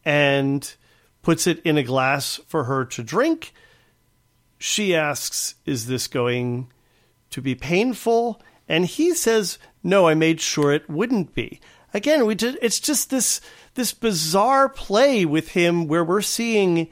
and 0.04 0.76
puts 1.22 1.48
it 1.48 1.60
in 1.64 1.78
a 1.78 1.84
glass 1.84 2.40
for 2.48 2.66
her 2.66 2.84
to 2.86 3.04
drink. 3.04 3.54
She 4.58 4.96
asks, 4.96 5.56
"Is 5.66 5.86
this 5.86 6.08
going 6.08 6.72
to 7.30 7.42
be 7.42 7.56
painful?" 7.56 8.42
And 8.68 8.86
he 8.86 9.14
says, 9.14 9.60
"No, 9.84 10.08
I 10.08 10.14
made 10.16 10.42
sure 10.42 10.74
it 10.74 10.90
wouldn't 10.90 11.34
be." 11.36 11.62
Again, 11.94 12.26
we 12.26 12.36
just, 12.36 12.58
it's 12.62 12.80
just 12.80 13.10
this 13.10 13.42
this 13.76 13.94
bizarre 13.94 14.68
play 14.68 15.24
with 15.24 15.50
him 15.50 15.88
where 15.88 16.04
we're 16.04 16.22
seeing 16.22 16.90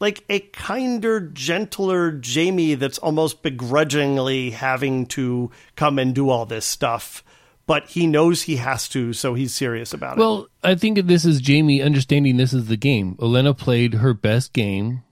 like 0.00 0.24
a 0.28 0.40
kinder, 0.40 1.20
gentler 1.20 2.20
Jaime 2.24 2.74
that's 2.74 2.98
almost 2.98 3.42
begrudgingly 3.42 4.50
having 4.50 5.06
to 5.06 5.50
come 5.76 5.98
and 5.98 6.14
do 6.14 6.30
all 6.30 6.46
this 6.46 6.64
stuff, 6.64 7.24
but 7.66 7.88
he 7.88 8.06
knows 8.06 8.42
he 8.42 8.56
has 8.56 8.88
to, 8.90 9.12
so 9.12 9.34
he's 9.34 9.54
serious 9.54 9.92
about 9.92 10.16
it. 10.16 10.20
Well, 10.20 10.48
I 10.62 10.76
think 10.76 11.04
this 11.06 11.24
is 11.24 11.46
Jaime 11.46 11.82
understanding 11.82 12.36
this 12.36 12.52
is 12.52 12.66
the 12.66 12.76
game. 12.76 13.16
Olenna 13.16 13.56
played 13.56 13.94
her 13.94 14.14
best 14.14 14.52
game. 14.52 15.02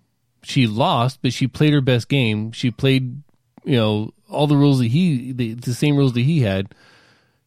She 0.43 0.69
lost, 0.69 1.21
but 1.23 1.33
she 1.33 1.49
played 1.49 1.73
her 1.73 1.81
best 1.81 2.09
game. 2.09 2.53
She 2.53 2.71
played, 2.71 3.23
you 3.65 3.77
know, 3.77 4.15
all 4.31 4.47
the 4.47 4.57
rules 4.57 4.79
that 4.79 4.89
he, 4.89 5.33
the, 5.33 5.55
the 5.55 5.75
same 5.75 5.97
rules 5.97 6.13
that 6.13 6.21
he 6.21 6.41
had. 6.41 6.73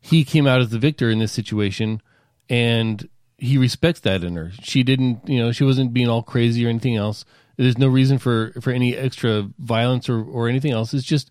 He 0.01 0.23
came 0.23 0.47
out 0.47 0.61
as 0.61 0.69
the 0.69 0.79
victor 0.79 1.09
in 1.09 1.19
this 1.19 1.31
situation, 1.31 2.01
and 2.49 3.07
he 3.37 3.57
respects 3.57 3.99
that 4.01 4.23
in 4.23 4.35
her. 4.35 4.51
She 4.61 4.83
didn't, 4.83 5.27
you 5.27 5.39
know, 5.39 5.51
she 5.51 5.63
wasn't 5.63 5.93
being 5.93 6.09
all 6.09 6.23
crazy 6.23 6.65
or 6.65 6.69
anything 6.69 6.95
else. 6.95 7.25
There's 7.57 7.77
no 7.77 7.87
reason 7.87 8.17
for 8.17 8.53
for 8.61 8.71
any 8.71 8.95
extra 8.95 9.49
violence 9.59 10.07
or 10.07 10.23
or 10.23 10.47
anything 10.47 10.71
else. 10.71 10.93
It's 10.93 11.05
just 11.05 11.29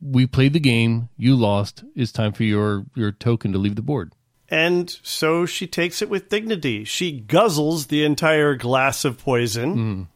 we 0.00 0.26
played 0.26 0.52
the 0.52 0.60
game. 0.60 1.08
You 1.16 1.34
lost. 1.34 1.84
It's 1.94 2.12
time 2.12 2.32
for 2.32 2.44
your 2.44 2.86
your 2.94 3.12
token 3.12 3.52
to 3.52 3.58
leave 3.58 3.76
the 3.76 3.82
board. 3.82 4.12
And 4.48 4.88
so 5.02 5.44
she 5.44 5.66
takes 5.66 6.02
it 6.02 6.08
with 6.08 6.28
dignity. 6.28 6.84
She 6.84 7.20
guzzles 7.20 7.88
the 7.88 8.04
entire 8.04 8.54
glass 8.54 9.04
of 9.04 9.18
poison 9.18 9.76
mm. 9.76 10.06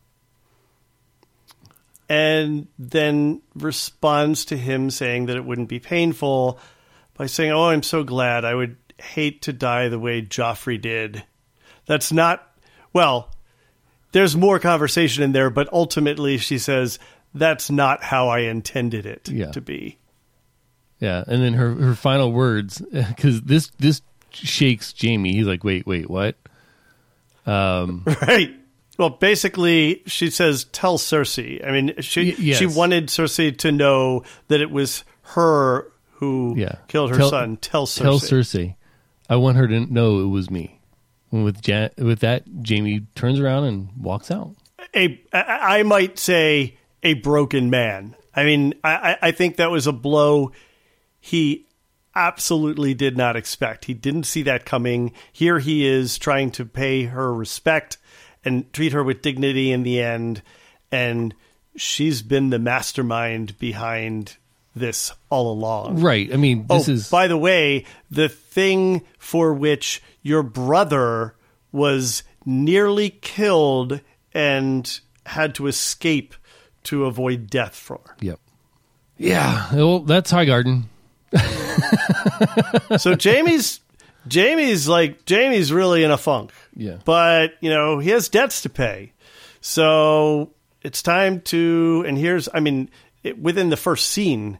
and 2.09 2.69
then 2.79 3.43
responds 3.57 4.45
to 4.47 4.57
him 4.57 4.91
saying 4.91 5.27
that 5.27 5.37
it 5.37 5.45
wouldn't 5.45 5.69
be 5.69 5.81
painful 5.81 6.61
by 7.21 7.27
saying, 7.27 7.53
Oh, 7.53 7.65
I'm 7.69 7.83
so 7.83 8.03
glad. 8.03 8.47
I 8.47 8.55
would 8.55 8.77
hate 8.99 9.43
to 9.43 9.53
die 9.53 9.89
the 9.89 9.99
way 9.99 10.23
Joffrey 10.23 10.81
did. 10.81 11.23
That's 11.85 12.11
not, 12.13 12.51
well, 12.95 13.31
there's 14.13 14.35
more 14.35 14.59
conversation 14.59 15.23
in 15.23 15.33
there, 15.33 15.51
but 15.51 15.71
ultimately 15.71 16.39
she 16.39 16.57
says, 16.57 16.99
That's 17.35 17.71
not 17.71 18.03
how 18.03 18.29
I 18.29 18.39
intended 18.41 19.05
it 19.05 19.29
Yeah. 19.29 19.51
to 19.51 19.61
be. 19.61 19.99
Yeah, 20.99 21.23
and 21.27 21.43
then 21.43 21.53
her 21.55 21.75
her 21.75 21.95
final 21.95 22.33
words 22.33 22.81
because 22.93 23.43
this 23.43 23.71
this 23.79 24.01
shakes 24.33 24.95
Jaime. 24.99 25.35
He's 25.35 25.47
like, 25.47 25.63
wait, 25.63 25.87
wait, 25.87 26.09
what? 26.09 26.37
Um, 27.47 28.03
Right. 28.23 28.55
Well, 28.99 29.11
basically, 29.11 30.03
she 30.07 30.29
says, 30.31 30.65
"Tell 30.73 30.97
Cersei." 30.99 31.67
I 31.67 31.71
mean, 31.73 31.95
she 32.01 32.31
Y- 32.33 32.37
yes. 32.39 32.59
she 32.59 32.67
wanted 32.67 33.09
Cersei 33.09 33.57
to 33.59 33.73
know 33.73 34.25
that 34.49 34.61
it 34.61 34.71
was 34.71 35.05
her 35.35 35.91
who 36.21 36.55
Yeah, 36.57 36.77
killed 36.89 37.11
her 37.11 37.17
Tell- 37.17 37.31
son. 37.31 37.57
Tell 37.57 37.87
Cersei. 37.87 38.03
Tell 38.03 38.19
Cersei. 38.21 38.75
I 39.29 39.37
want 39.37 39.57
her 39.57 39.67
to 39.69 39.81
know 39.93 40.21
it 40.21 40.27
was 40.29 40.51
me. 40.51 40.79
And 41.33 41.45
with 41.45 41.67
ja- 41.67 41.89
with 41.99 42.21
that, 42.21 42.45
Jaime 42.69 43.07
turns 43.15 43.39
around 43.41 43.65
and 43.65 43.89
walks 43.97 44.31
out. 44.31 44.55
a 44.95 45.21
I 45.33 45.79
I 45.79 45.83
might 45.83 46.19
say 46.19 46.77
a 47.03 47.15
broken 47.15 47.71
man. 47.71 48.15
I 48.35 48.45
mean, 48.45 48.75
I 48.85 49.17
I 49.23 49.31
think 49.33 49.57
that 49.57 49.71
was 49.71 49.87
a 49.87 49.93
blow 49.93 50.53
he 51.21 51.67
absolutely 52.15 52.93
did 52.95 53.17
not 53.17 53.37
expect. 53.37 53.85
He 53.85 53.95
didn't 53.95 54.25
see 54.25 54.43
that 54.43 54.65
coming. 54.67 55.13
Here 55.33 55.59
he 55.61 55.87
is 55.87 56.19
trying 56.19 56.51
to 56.53 56.65
pay 56.65 57.05
her 57.05 57.33
respect 57.33 57.99
and 58.45 58.73
treat 58.73 58.93
her 58.93 59.05
with 59.05 59.23
dignity 59.23 59.71
in 59.71 59.83
the 59.85 60.01
end, 60.01 60.43
and 60.91 61.35
she's 61.77 62.23
been 62.23 62.51
the 62.51 62.59
mastermind 62.59 63.57
behind 63.59 64.37
this 64.75 65.13
all 65.29 65.53
along. 65.53 66.01
Right. 66.01 66.33
I 66.33 66.37
mean, 66.37 66.67
this 66.67 66.89
oh, 66.89 66.93
is 66.93 67.11
by 67.11 67.27
the 67.27 67.37
way, 67.37 67.85
the 68.11 68.29
thing 68.29 69.03
for 69.19 69.53
which 69.53 70.03
your 70.23 70.43
brother 70.43 71.35
was 71.73 72.23
nearly 72.45 73.11
killed 73.11 74.01
and 74.33 75.01
had 75.27 75.55
to 75.57 75.67
escape 75.67 76.35
to 76.85 77.05
avoid 77.05 77.49
death 77.51 77.75
for. 77.75 78.17
yep. 78.21 78.41
Yeah. 79.17 79.75
Well, 79.75 80.01
that's 80.01 80.33
Highgarden. 80.33 80.85
So 82.99 83.15
Jaime's 83.17 83.81
Jaime's 84.33 84.89
like 84.89 85.29
Jaime's 85.29 85.73
really 85.73 86.03
in 86.03 86.11
a 86.11 86.19
funk. 86.19 86.53
Yeah. 86.75 86.99
But, 87.05 87.55
you 87.61 87.71
know, 87.71 87.99
he 87.99 88.11
has 88.11 88.29
debts 88.29 88.63
to 88.63 88.69
pay. 88.69 89.13
So 89.61 90.53
it's 90.83 91.03
time 91.03 91.41
to 91.43 92.05
and 92.07 92.17
here's 92.19 92.49
I 92.53 92.61
mean, 92.61 92.91
it, 93.23 93.39
within 93.39 93.71
the 93.71 93.77
first 93.77 94.09
scene 94.09 94.59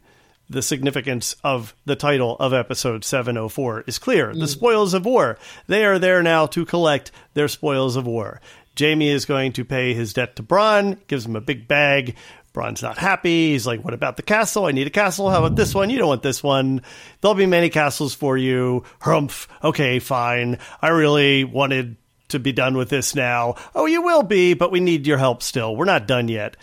the 0.51 0.61
significance 0.61 1.35
of 1.43 1.73
the 1.85 1.95
title 1.95 2.35
of 2.39 2.53
episode 2.53 3.05
704 3.05 3.85
is 3.87 3.97
clear. 3.97 4.33
The 4.33 4.45
mm. 4.45 4.49
spoils 4.49 4.93
of 4.93 5.05
war. 5.05 5.37
They 5.67 5.85
are 5.85 5.97
there 5.97 6.21
now 6.21 6.45
to 6.47 6.65
collect 6.65 7.11
their 7.33 7.47
spoils 7.47 7.95
of 7.95 8.05
war. 8.05 8.41
Jaime 8.77 9.09
is 9.09 9.25
going 9.25 9.53
to 9.53 9.65
pay 9.65 9.93
his 9.93 10.13
debt 10.13 10.35
to 10.35 10.43
Bronn, 10.43 10.97
gives 11.07 11.25
him 11.25 11.35
a 11.35 11.41
big 11.41 11.67
bag. 11.67 12.15
Bronn's 12.53 12.83
not 12.83 12.97
happy. 12.97 13.51
He's 13.51 13.65
like, 13.65 13.83
What 13.83 13.93
about 13.93 14.17
the 14.17 14.23
castle? 14.23 14.65
I 14.65 14.71
need 14.71 14.87
a 14.87 14.91
castle. 14.91 15.29
How 15.29 15.39
about 15.39 15.55
this 15.55 15.73
one? 15.73 15.89
You 15.89 15.97
don't 15.97 16.09
want 16.09 16.23
this 16.23 16.43
one. 16.43 16.81
There'll 17.21 17.35
be 17.35 17.45
many 17.45 17.69
castles 17.69 18.13
for 18.13 18.37
you. 18.37 18.83
Humph. 18.99 19.47
Okay, 19.63 19.99
fine. 19.99 20.57
I 20.81 20.89
really 20.89 21.45
wanted 21.45 21.95
to 22.29 22.39
be 22.39 22.51
done 22.51 22.75
with 22.75 22.89
this 22.89 23.15
now. 23.15 23.55
Oh, 23.73 23.85
you 23.85 24.01
will 24.01 24.23
be, 24.23 24.53
but 24.53 24.71
we 24.71 24.81
need 24.81 25.07
your 25.07 25.17
help 25.17 25.43
still. 25.43 25.75
We're 25.75 25.85
not 25.85 26.07
done 26.07 26.27
yet. 26.27 26.57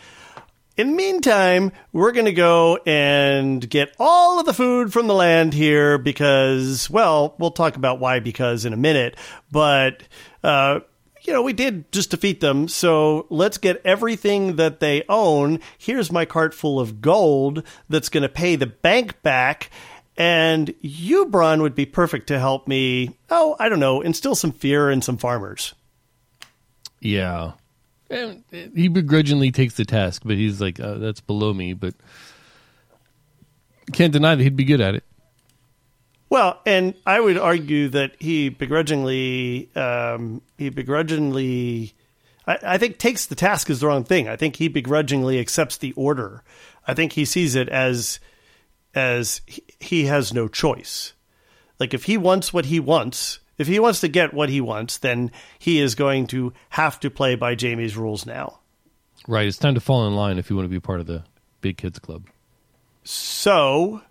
In 0.79 0.91
the 0.91 0.97
meantime, 0.97 1.73
we're 1.93 2.13
going 2.13 2.27
to 2.27 2.33
go 2.33 2.79
and 2.87 3.69
get 3.69 3.97
all 3.99 4.39
of 4.39 4.47
the 4.47 4.55
food 4.55 4.93
from 4.93 5.09
the 5.09 5.15
land 5.15 5.53
here 5.53 5.99
because, 5.99 6.89
well, 6.89 7.35
we'll 7.37 7.51
talk 7.51 7.75
about 7.75 7.99
why 7.99 8.21
because 8.21 8.65
in 8.65 8.73
a 8.73 8.77
minute. 8.77 9.17
But, 9.51 10.05
uh, 10.45 10.79
you 11.23 11.33
know, 11.33 11.43
we 11.43 11.53
did 11.53 11.91
just 11.91 12.13
defeat 12.13 12.41
them. 12.41 12.69
So 12.69 13.27
let's 13.29 13.59
get 13.59 13.83
everything 13.85 14.55
that 14.55 14.79
they 14.79 15.03
own. 15.09 15.59
Here's 15.79 16.13
my 16.13 16.25
cart 16.25 16.55
full 16.55 16.79
of 16.79 17.01
gold 17.01 17.65
that's 17.89 18.09
going 18.09 18.23
to 18.23 18.29
pay 18.29 18.55
the 18.55 18.67
bank 18.67 19.21
back. 19.23 19.71
And 20.17 20.73
you, 20.81 21.27
Bronn, 21.27 21.61
would 21.61 21.75
be 21.75 21.87
perfect 21.87 22.29
to 22.29 22.39
help 22.39 22.69
me. 22.69 23.19
Oh, 23.31 23.57
I 23.59 23.69
don't 23.69 23.81
know, 23.81 24.01
instill 24.01 24.37
some 24.37 24.53
fear 24.53 24.93
in 24.93 25.03
some 25.03 25.17
farmers. 25.17 25.75
Yeah. 27.01 27.55
And 28.11 28.45
he 28.51 28.89
begrudgingly 28.89 29.51
takes 29.51 29.75
the 29.75 29.85
task, 29.85 30.23
but 30.25 30.37
he's 30.37 30.61
like, 30.61 30.81
uh, 30.81 30.95
that's 30.95 31.21
below 31.21 31.53
me. 31.53 31.75
But 31.75 31.95
can't 33.93 34.13
deny 34.13 34.35
that 34.35 34.43
he'd 34.43 34.57
be 34.57 34.65
good 34.65 34.81
at 34.81 34.95
it. 34.95 35.05
Well, 36.31 36.61
and 36.67 36.95
I 37.07 37.21
would 37.21 37.39
argue 37.39 37.89
that 37.89 38.13
he 38.19 38.51
begrudgingly, 38.51 39.71
um, 39.75 40.43
he 40.59 40.69
begrudgingly, 40.69 41.95
I, 42.47 42.59
I 42.63 42.79
think 42.79 42.99
takes 42.99 43.27
the 43.27 43.35
task 43.35 43.71
as 43.71 43.81
the 43.81 43.87
wrong 43.87 44.05
thing. 44.05 44.29
I 44.29 44.37
think 44.37 44.57
he 44.57 44.69
begrudgingly 44.69 45.39
accepts 45.39 45.79
the 45.79 45.93
order. 45.93 46.43
I 46.87 46.95
think 46.95 47.13
he 47.13 47.25
sees 47.25 47.55
it 47.55 47.69
as, 47.71 48.21
as 48.95 49.41
he, 49.47 49.63
he 49.81 50.05
has 50.05 50.35
no 50.35 50.49
choice. 50.49 51.15
Like 51.81 51.95
if 51.95 52.05
he 52.05 52.19
wants 52.19 52.53
what 52.53 52.67
he 52.67 52.79
wants, 52.79 53.39
if 53.59 53.67
he 53.67 53.79
wants 53.79 54.01
to 54.01 54.09
get 54.09 54.33
what 54.33 54.49
he 54.49 54.61
wants, 54.61 54.99
then 54.99 55.31
he 55.59 55.81
is 55.81 55.95
going 55.95 56.27
to 56.29 56.53
have 56.71 56.99
to 57.01 57.11
play 57.11 57.35
by 57.35 57.57
Jaime's 57.61 57.97
rules 57.97 58.25
now. 58.25 58.61
Right. 59.27 59.47
It's 59.47 59.59
time 59.59 59.75
to 59.75 59.81
fall 59.81 60.07
in 60.07 60.15
line 60.15 60.39
if 60.39 60.49
you 60.49 60.57
want 60.57 60.65
to 60.65 60.71
be 60.71 60.81
part 60.81 61.01
of 61.01 61.07
the 61.07 61.25
big 61.61 61.77
kids 61.77 61.99
club. 61.99 62.27
So 63.05 64.03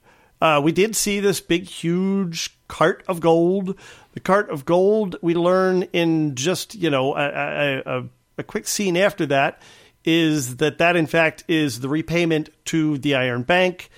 uh, 0.41 0.61
we 0.63 0.71
did 0.71 0.95
see 0.95 1.19
this 1.19 1.39
big, 1.39 1.65
huge 1.65 2.57
cart 2.67 3.03
of 3.07 3.19
gold. 3.19 3.75
The 4.13 4.19
cart 4.19 4.49
of 4.49 4.65
gold 4.65 5.15
we 5.21 5.33
learn 5.33 5.83
in 5.93 6.35
just 6.35 6.75
you 6.75 6.89
know 6.89 7.15
a, 7.15 7.27
a, 7.27 7.99
a, 7.99 8.03
a 8.39 8.43
quick 8.43 8.67
scene 8.67 8.97
after 8.97 9.25
that 9.27 9.61
is 10.03 10.57
that 10.57 10.77
that 10.77 10.95
in 10.95 11.07
fact 11.07 11.43
is 11.47 11.79
the 11.79 11.89
repayment 11.89 12.49
to 12.65 12.97
the 12.97 13.15
Iron 13.15 13.43
Bank. 13.43 13.89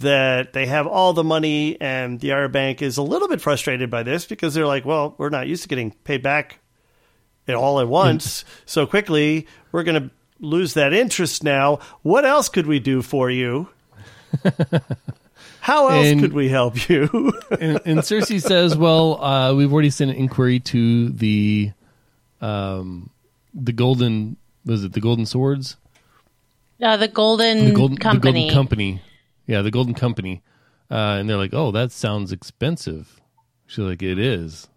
That 0.00 0.52
they 0.52 0.66
have 0.66 0.86
all 0.86 1.14
the 1.14 1.24
money, 1.24 1.80
and 1.80 2.20
the 2.20 2.32
Iron 2.32 2.52
Bank 2.52 2.82
is 2.82 2.98
a 2.98 3.02
little 3.02 3.28
bit 3.28 3.40
frustrated 3.40 3.88
by 3.90 4.02
this 4.02 4.26
because 4.26 4.52
they're 4.52 4.66
like, 4.66 4.84
"Well, 4.84 5.14
we're 5.16 5.30
not 5.30 5.46
used 5.48 5.62
to 5.62 5.68
getting 5.68 5.92
paid 6.04 6.22
back 6.22 6.58
it 7.46 7.54
all 7.54 7.80
at 7.80 7.88
once 7.88 8.44
so 8.66 8.86
quickly. 8.86 9.46
We're 9.72 9.84
going 9.84 10.02
to 10.02 10.10
lose 10.38 10.74
that 10.74 10.92
interest 10.92 11.42
now. 11.44 11.78
What 12.02 12.24
else 12.26 12.48
could 12.50 12.66
we 12.66 12.78
do 12.78 13.00
for 13.00 13.30
you? 13.30 13.68
How 15.60 15.88
else 15.88 16.06
And- 16.06 16.20
could 16.20 16.32
we 16.32 16.48
help 16.48 16.88
you? 16.88 17.08
and, 17.60 17.80
and 17.84 18.00
Cersei 18.00 18.40
says, 18.40 18.76
"Well, 18.76 19.22
uh, 19.22 19.54
we've 19.54 19.72
already 19.72 19.90
sent 19.90 20.10
an 20.10 20.16
inquiry 20.16 20.60
to 20.60 21.08
the, 21.08 21.72
um, 22.40 23.10
the 23.54 23.72
golden 23.72 24.36
was 24.64 24.84
it 24.84 24.92
the 24.92 25.00
golden 25.00 25.26
swords, 25.26 25.76
Uh, 26.82 26.96
the 26.96 27.08
Golden 27.08 27.64
the 27.66 27.70
golden 27.72 27.96
Company. 27.96 28.32
the 28.32 28.38
golden 28.48 28.54
company, 28.54 29.02
yeah, 29.46 29.62
the 29.62 29.70
golden 29.70 29.94
company." 29.94 30.42
Uh, 30.90 31.16
and 31.18 31.28
they're 31.28 31.36
like, 31.36 31.54
"Oh, 31.54 31.70
that 31.72 31.92
sounds 31.92 32.32
expensive." 32.32 33.20
She's 33.66 33.78
like, 33.78 34.02
"It 34.02 34.18
is. 34.18 34.68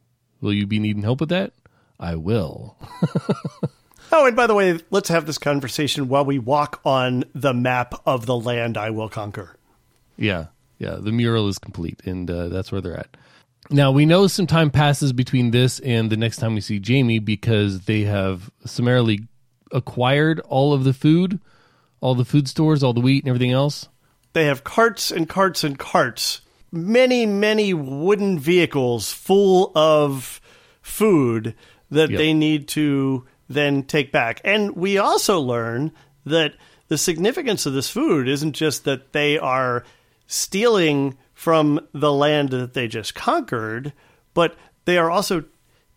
Will 0.42 0.54
you 0.54 0.66
be 0.66 0.80
needing 0.80 1.04
help 1.04 1.20
with 1.20 1.30
that?" 1.30 1.54
I 2.00 2.16
will. 2.16 2.78
oh, 4.12 4.26
and 4.26 4.36
by 4.36 4.48
the 4.48 4.56
way, 4.56 4.80
let's 4.90 5.10
have 5.10 5.26
this 5.26 5.38
conversation 5.38 6.08
while 6.08 6.24
we 6.24 6.40
walk 6.40 6.80
on 6.86 7.26
the 7.36 7.54
map 7.54 7.94
of 8.06 8.26
the 8.26 8.38
land 8.38 8.78
I 8.78 8.90
will 8.90 9.10
conquer. 9.10 9.58
Yeah, 10.18 10.48
yeah. 10.78 10.96
The 10.96 11.12
mural 11.12 11.48
is 11.50 11.60
complete, 11.60 12.02
and 12.06 12.32
uh, 12.32 12.48
that's 12.48 12.72
where 12.72 12.82
they're 12.82 12.98
at. 12.98 13.18
Now 13.70 13.92
we 13.92 14.06
know 14.06 14.26
some 14.28 14.48
time 14.48 14.72
passes 14.72 15.14
between 15.14 15.52
this 15.52 15.80
and 15.82 16.10
the 16.10 16.18
next 16.18 16.38
time 16.38 16.56
we 16.56 16.62
see 16.62 16.82
Jaime 16.84 17.20
because 17.20 17.82
they 17.82 18.02
have 18.02 18.50
summarily 18.66 19.28
acquired 19.72 20.40
all 20.42 20.74
of 20.74 20.84
the 20.84 20.94
food, 20.94 21.40
all 22.02 22.16
the 22.16 22.26
food 22.26 22.48
stores, 22.48 22.82
all 22.82 22.94
the 22.94 23.02
wheat, 23.02 23.24
and 23.24 23.30
everything 23.30 23.52
else. 23.52 23.88
They 24.34 24.46
have 24.46 24.64
carts 24.64 25.12
and 25.12 25.28
carts 25.28 25.64
and 25.64 25.78
carts, 25.78 26.42
many, 26.72 27.26
many 27.26 27.74
wooden 27.74 28.38
vehicles 28.40 29.12
full 29.12 29.72
of 29.76 30.40
food 30.82 31.56
that 31.90 32.10
Yep. 32.12 32.18
they 32.18 32.34
need 32.34 32.68
to 32.70 33.26
then 33.50 33.84
take 33.84 34.12
back. 34.12 34.40
And 34.44 34.76
we 34.76 34.98
also 34.98 35.40
learn 35.40 35.92
that 36.26 36.54
the 36.88 36.98
significance 36.98 37.66
of 37.66 37.74
this 37.74 37.90
food 37.90 38.28
isn't 38.28 38.54
just 38.54 38.84
that 38.86 39.14
they 39.14 39.38
are 39.40 39.84
stealing 40.28 41.18
from 41.34 41.80
the 41.94 42.12
land 42.14 42.50
that 42.50 42.74
they 42.74 42.88
just 42.88 43.16
conquered, 43.16 43.94
but 44.34 44.56
they 44.86 44.98
are 44.98 45.10
also 45.10 45.44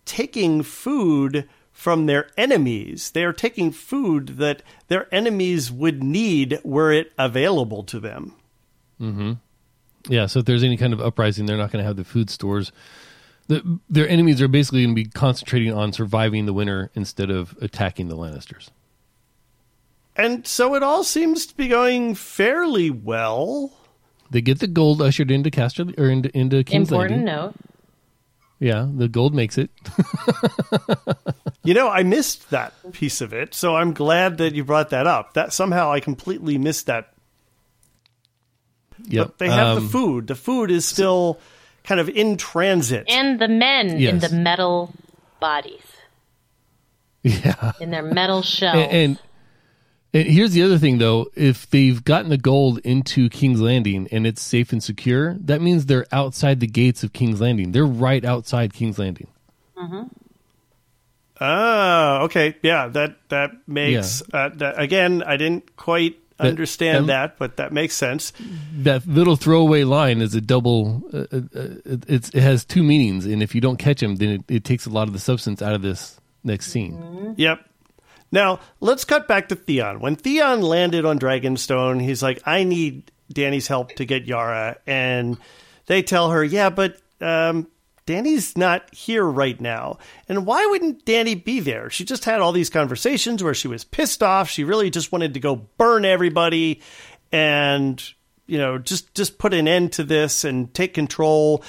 taking 0.04 0.62
food 0.62 1.48
from 1.82 2.06
their 2.06 2.30
enemies. 2.36 3.10
They 3.10 3.24
are 3.24 3.32
taking 3.32 3.72
food 3.72 4.38
that 4.38 4.62
their 4.86 5.12
enemies 5.12 5.72
would 5.72 6.00
need 6.00 6.60
were 6.62 6.92
it 6.92 7.12
available 7.18 7.82
to 7.82 7.98
them. 7.98 8.36
Mm-hmm. 9.00 9.32
Yeah. 10.06 10.26
So 10.26 10.38
if 10.38 10.44
there's 10.44 10.62
any 10.62 10.76
kind 10.76 10.92
of 10.92 11.00
uprising, 11.00 11.46
they're 11.46 11.56
not 11.56 11.72
going 11.72 11.82
to 11.82 11.86
have 11.86 11.96
the 11.96 12.04
food 12.04 12.30
stores. 12.30 12.70
The, 13.48 13.80
their 13.90 14.08
enemies 14.08 14.40
are 14.40 14.46
basically 14.46 14.84
going 14.84 14.94
to 14.94 15.02
be 15.02 15.10
concentrating 15.10 15.72
on 15.72 15.92
surviving 15.92 16.46
the 16.46 16.52
winter 16.52 16.92
instead 16.94 17.30
of 17.30 17.58
attacking 17.60 18.06
the 18.06 18.16
Lannisters. 18.16 18.70
And 20.14 20.46
so 20.46 20.76
it 20.76 20.84
all 20.84 21.02
seems 21.02 21.46
to 21.46 21.56
be 21.56 21.66
going 21.66 22.14
fairly 22.14 22.90
well. 22.90 23.72
They 24.30 24.40
get 24.40 24.60
the 24.60 24.68
gold 24.68 25.02
ushered 25.02 25.32
into 25.32 25.50
Castor 25.50 25.86
or 25.98 26.08
into, 26.08 26.30
into 26.38 26.62
King's 26.62 26.92
Important 26.92 27.26
Landing. 27.26 27.34
note. 27.34 27.54
Yeah, 28.62 28.86
the 28.94 29.08
gold 29.08 29.34
makes 29.34 29.58
it. 29.58 29.70
You 31.64 31.74
know, 31.74 31.88
I 31.88 32.02
missed 32.02 32.50
that 32.50 32.72
piece 32.92 33.20
of 33.20 33.32
it, 33.32 33.54
so 33.54 33.76
I'm 33.76 33.92
glad 33.94 34.38
that 34.38 34.52
you 34.56 34.64
brought 34.64 34.90
that 34.90 35.06
up. 35.06 35.34
That 35.34 35.52
somehow 35.52 35.92
I 35.92 36.00
completely 36.00 36.58
missed 36.58 36.86
that. 36.86 37.12
Yep. 39.04 39.26
But 39.28 39.38
they 39.38 39.48
have 39.48 39.76
Um, 39.76 39.84
the 39.84 39.88
food. 39.88 40.26
The 40.26 40.34
food 40.34 40.72
is 40.72 40.84
still 40.84 41.38
kind 41.84 42.00
of 42.00 42.08
in 42.08 42.36
transit. 42.36 43.04
And 43.08 43.38
the 43.38 43.46
men 43.46 43.90
in 43.90 44.18
the 44.18 44.30
metal 44.30 44.92
bodies, 45.38 45.86
Yeah. 47.22 47.72
in 47.80 47.90
their 47.92 48.02
metal 48.02 48.42
shells. 48.42 48.78
And, 48.90 48.92
and 48.92 49.18
and 50.14 50.26
here's 50.26 50.52
the 50.52 50.62
other 50.62 50.78
thing 50.78 50.98
though, 50.98 51.26
if 51.34 51.68
they've 51.70 52.02
gotten 52.04 52.28
the 52.30 52.38
gold 52.38 52.78
into 52.84 53.28
King's 53.28 53.60
Landing 53.60 54.08
and 54.12 54.26
it's 54.26 54.42
safe 54.42 54.72
and 54.72 54.82
secure, 54.82 55.34
that 55.40 55.60
means 55.62 55.86
they're 55.86 56.06
outside 56.12 56.60
the 56.60 56.66
gates 56.66 57.02
of 57.02 57.12
King's 57.12 57.40
Landing. 57.40 57.72
They're 57.72 57.86
right 57.86 58.24
outside 58.24 58.72
King's 58.74 58.98
Landing. 58.98 59.28
Mhm. 59.78 60.10
Oh, 61.40 62.18
okay. 62.24 62.54
Yeah, 62.62 62.88
that 62.88 63.16
that 63.30 63.50
makes 63.66 64.22
uh, 64.32 64.50
that, 64.54 64.80
again. 64.80 65.22
I 65.24 65.36
didn't 65.36 65.74
quite 65.76 66.16
That- 66.38 66.46
understand 66.48 67.08
that- 67.08 67.12
that, 67.32 67.38
but 67.38 67.56
that 67.56 67.72
makes 67.72 67.94
sense. 67.94 68.32
That 68.76 69.06
little 69.08 69.34
throwaway 69.36 69.82
line 69.84 70.20
is 70.20 70.34
a 70.36 70.40
double. 70.40 71.02
Uh, 71.12 71.18
uh, 71.18 71.40
uh, 71.54 71.68
it, 71.84 72.04
it's, 72.08 72.28
it 72.30 72.42
has 72.42 72.64
two 72.64 72.82
meanings, 72.84 73.26
and 73.26 73.42
if 73.42 73.54
you 73.54 73.60
don't 73.60 73.78
catch 73.78 74.00
them, 74.00 74.16
then 74.16 74.28
it, 74.28 74.42
it 74.48 74.64
takes 74.64 74.86
a 74.86 74.90
lot 74.90 75.08
of 75.08 75.14
the 75.14 75.18
substance 75.18 75.62
out 75.62 75.74
of 75.74 75.82
this 75.82 76.20
next 76.44 76.70
scene. 76.70 77.34
Yep. 77.36 77.60
Now 78.32 78.60
let's 78.80 79.04
cut 79.04 79.28
back 79.28 79.48
to 79.50 79.54
Theon. 79.54 80.00
When 80.00 80.16
Theon 80.16 80.62
landed 80.62 81.04
on 81.04 81.18
Dragonstone, 81.18 82.00
he's 82.02 82.22
like, 82.22 82.40
"I 82.46 82.64
need 82.64 83.12
Dany's 83.32 83.68
help 83.68 83.92
to 83.96 84.06
get 84.06 84.26
Yara," 84.26 84.78
and 84.86 85.36
they 85.86 86.02
tell 86.02 86.30
her, 86.30 86.42
"Yeah, 86.42 86.70
but 86.70 86.96
um, 87.20 87.68
Dany's 88.06 88.56
not 88.56 88.92
here 88.92 89.24
right 89.24 89.60
now." 89.60 89.98
And 90.28 90.46
why 90.46 90.66
wouldn't 90.66 91.04
Dany 91.04 91.42
be 91.44 91.60
there? 91.60 91.90
She 91.90 92.04
just 92.04 92.24
had 92.24 92.40
all 92.40 92.52
these 92.52 92.70
conversations 92.70 93.44
where 93.44 93.54
she 93.54 93.68
was 93.68 93.84
pissed 93.84 94.22
off. 94.22 94.48
She 94.48 94.64
really 94.64 94.90
just 94.90 95.12
wanted 95.12 95.34
to 95.34 95.40
go 95.40 95.56
burn 95.76 96.06
everybody, 96.06 96.80
and 97.30 98.02
you 98.46 98.56
know, 98.56 98.78
just 98.78 99.14
just 99.14 99.38
put 99.38 99.52
an 99.52 99.68
end 99.68 99.92
to 99.92 100.04
this 100.04 100.44
and 100.44 100.72
take 100.72 100.94
control. 100.94 101.62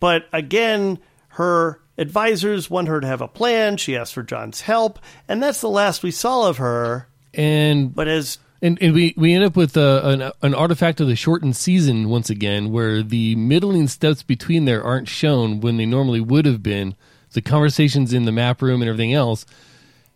But 0.00 0.26
again, 0.34 0.98
her 1.28 1.80
advisors 1.96 2.70
want 2.70 2.88
her 2.88 3.00
to 3.00 3.06
have 3.06 3.20
a 3.20 3.28
plan. 3.28 3.76
She 3.76 3.96
asks 3.96 4.12
for 4.12 4.22
Jon's 4.22 4.62
help, 4.62 4.98
and 5.28 5.42
that's 5.42 5.60
the 5.60 5.68
last 5.68 6.02
we 6.02 6.10
saw 6.10 6.48
of 6.48 6.58
her. 6.58 7.08
And 7.32 7.94
But 7.94 8.08
as 8.08 8.38
And, 8.62 8.78
and 8.80 8.94
we, 8.94 9.14
we 9.16 9.34
end 9.34 9.44
up 9.44 9.56
with 9.56 9.76
uh 9.76 10.00
an, 10.04 10.32
an 10.42 10.54
artifact 10.54 11.00
of 11.00 11.08
the 11.08 11.16
shortened 11.16 11.56
season 11.56 12.08
once 12.08 12.30
again, 12.30 12.70
where 12.70 13.02
the 13.02 13.36
middling 13.36 13.88
steps 13.88 14.22
between 14.22 14.64
there 14.64 14.82
aren't 14.82 15.08
shown 15.08 15.60
when 15.60 15.76
they 15.76 15.86
normally 15.86 16.20
would 16.20 16.46
have 16.46 16.62
been. 16.62 16.94
The 17.32 17.42
conversations 17.42 18.12
in 18.12 18.24
the 18.24 18.32
map 18.32 18.62
room 18.62 18.80
and 18.80 18.88
everything 18.88 19.12
else. 19.12 19.44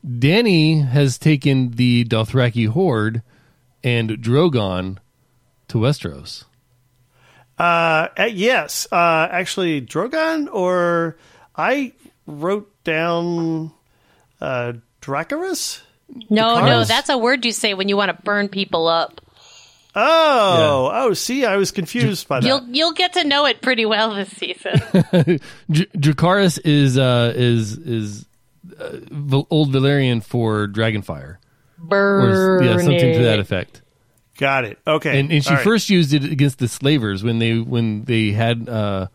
Dany 0.07 0.87
has 0.89 1.19
taken 1.19 1.73
the 1.73 2.05
Dothraki 2.05 2.69
horde 2.69 3.23
and 3.83 4.11
Drogon 4.11 4.99
to 5.67 5.79
Westeros. 5.79 6.45
uh, 7.59 8.09
uh, 8.17 8.29
yes, 8.31 8.87
uh, 8.93 9.29
actually, 9.31 9.83
Drogon, 9.83 10.49
or 10.53 11.17
I 11.59 11.93
wrote 12.27 12.73
down 12.85 13.73
uh, 14.41 14.75
Dracarys. 15.03 15.81
no, 16.31 16.65
no, 16.65 16.85
that's 16.85 17.09
a 17.09 17.19
word 17.19 17.45
you 17.45 17.53
say 17.53 17.75
when 17.75 17.89
you 17.89 17.97
want 17.97 18.17
to 18.17 18.23
burn 18.23 18.49
people 18.49 18.87
up. 18.87 19.21
Oh, 19.95 20.91
oh, 20.93 21.13
see, 21.15 21.45
I 21.45 21.57
was 21.57 21.73
confused 21.73 22.29
by 22.29 22.39
that. 22.39 22.47
You'll 22.47 22.65
you'll 22.69 22.93
get 22.93 23.15
to 23.15 23.25
know 23.25 23.47
it 23.47 23.61
pretty 23.61 23.85
well 23.85 24.15
this 24.15 24.31
season. 24.31 24.75
Dr- 25.71 25.93
Dracarys 25.93 26.61
is 26.65 26.97
uh, 26.97 27.33
is 27.35 27.77
is 27.79 28.27
uh, 28.79 29.43
old 29.51 29.73
Valyrian 29.73 30.23
for 30.23 30.69
Dragonfire, 30.69 31.39
or 31.91 32.61
yeah, 32.63 32.77
something 32.77 33.15
to 33.15 33.23
that 33.25 33.41
effect. 33.41 33.83
Got 34.37 34.67
it. 34.67 34.79
Okay, 34.87 35.19
and, 35.19 35.33
and 35.33 35.43
she 35.43 35.51
All 35.51 35.57
right. 35.57 35.65
first 35.65 35.91
used 35.91 36.13
it 36.13 36.23
against 36.23 36.61
the 36.61 36.69
slavers 36.69 37.25
when 37.25 37.41
they 37.41 37.59
when 37.59 38.05
they 38.05 38.31
had 38.31 38.69
uh, 38.69 39.09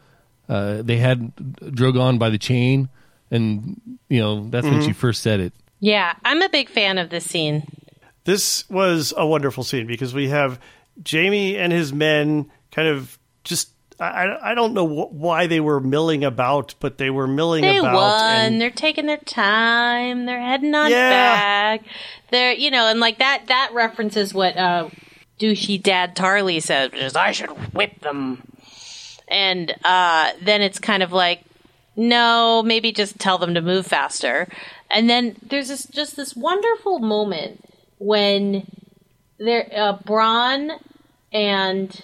uh, 0.49 0.81
they 0.81 0.97
had 0.97 1.35
Drogon 1.35 2.19
by 2.19 2.29
the 2.29 2.37
chain, 2.37 2.89
and 3.31 3.79
you 4.09 4.19
know 4.19 4.49
that's 4.49 4.65
when 4.67 4.81
she 4.81 4.93
first 4.93 5.21
said 5.21 5.39
it. 5.39 5.53
Yeah, 5.79 6.13
I'm 6.23 6.41
a 6.41 6.49
big 6.49 6.69
fan 6.69 6.97
of 6.97 7.09
this 7.09 7.25
scene. 7.25 7.63
this 8.23 8.69
was 8.69 9.13
a 9.17 9.25
wonderful 9.27 9.63
scene 9.63 9.85
because 9.87 10.13
we 10.13 10.29
have 10.29 10.59
Jaime 11.09 11.57
and 11.57 11.73
his 11.73 11.91
men 11.93 12.49
kind 12.71 12.87
of 12.87 13.17
just. 13.43 13.69
I, 13.99 14.51
I 14.51 14.55
don't 14.55 14.73
know 14.73 14.87
wh- 14.87 15.13
why 15.13 15.45
they 15.47 15.59
were 15.59 15.79
milling 15.79 16.23
about, 16.23 16.73
but 16.79 16.97
they 16.97 17.09
were 17.11 17.27
milling 17.27 17.61
They 17.61 17.77
about. 17.77 17.93
won. 17.93 18.35
and- 18.35 18.59
They're 18.61 18.71
taking 18.71 19.05
their 19.05 19.17
time. 19.17 20.25
They're 20.25 20.41
heading 20.41 20.73
on 20.73 20.89
Yeah. 20.89 21.09
back. 21.77 21.85
They're 22.31 22.53
you 22.53 22.71
know, 22.71 22.87
and 22.87 22.99
like 22.99 23.19
that 23.19 23.43
that 23.47 23.69
references 23.73 24.33
what 24.33 24.57
uh 24.57 24.89
douchey 25.39 25.81
dad 25.81 26.15
Tarly 26.15 26.61
said, 26.61 26.91
which 26.91 27.01
is 27.01 27.15
I 27.15 27.31
should 27.33 27.49
whip 27.73 27.99
them. 28.01 28.41
And 29.27 29.73
uh 29.83 30.31
then 30.41 30.61
it's 30.61 30.79
kind 30.79 31.03
of 31.03 31.11
like 31.11 31.43
no, 31.95 32.63
maybe 32.65 32.91
just 32.91 33.19
tell 33.19 33.37
them 33.37 33.53
to 33.53 33.61
move 33.61 33.85
faster. 33.85 34.47
And 34.89 35.09
then 35.09 35.35
there's 35.43 35.67
this 35.67 35.85
just 35.85 36.15
this 36.15 36.35
wonderful 36.35 36.99
moment 36.99 37.63
when 37.99 38.67
there 39.37 39.67
uh 39.71 39.97
Bronn 39.97 40.77
and 41.31 42.01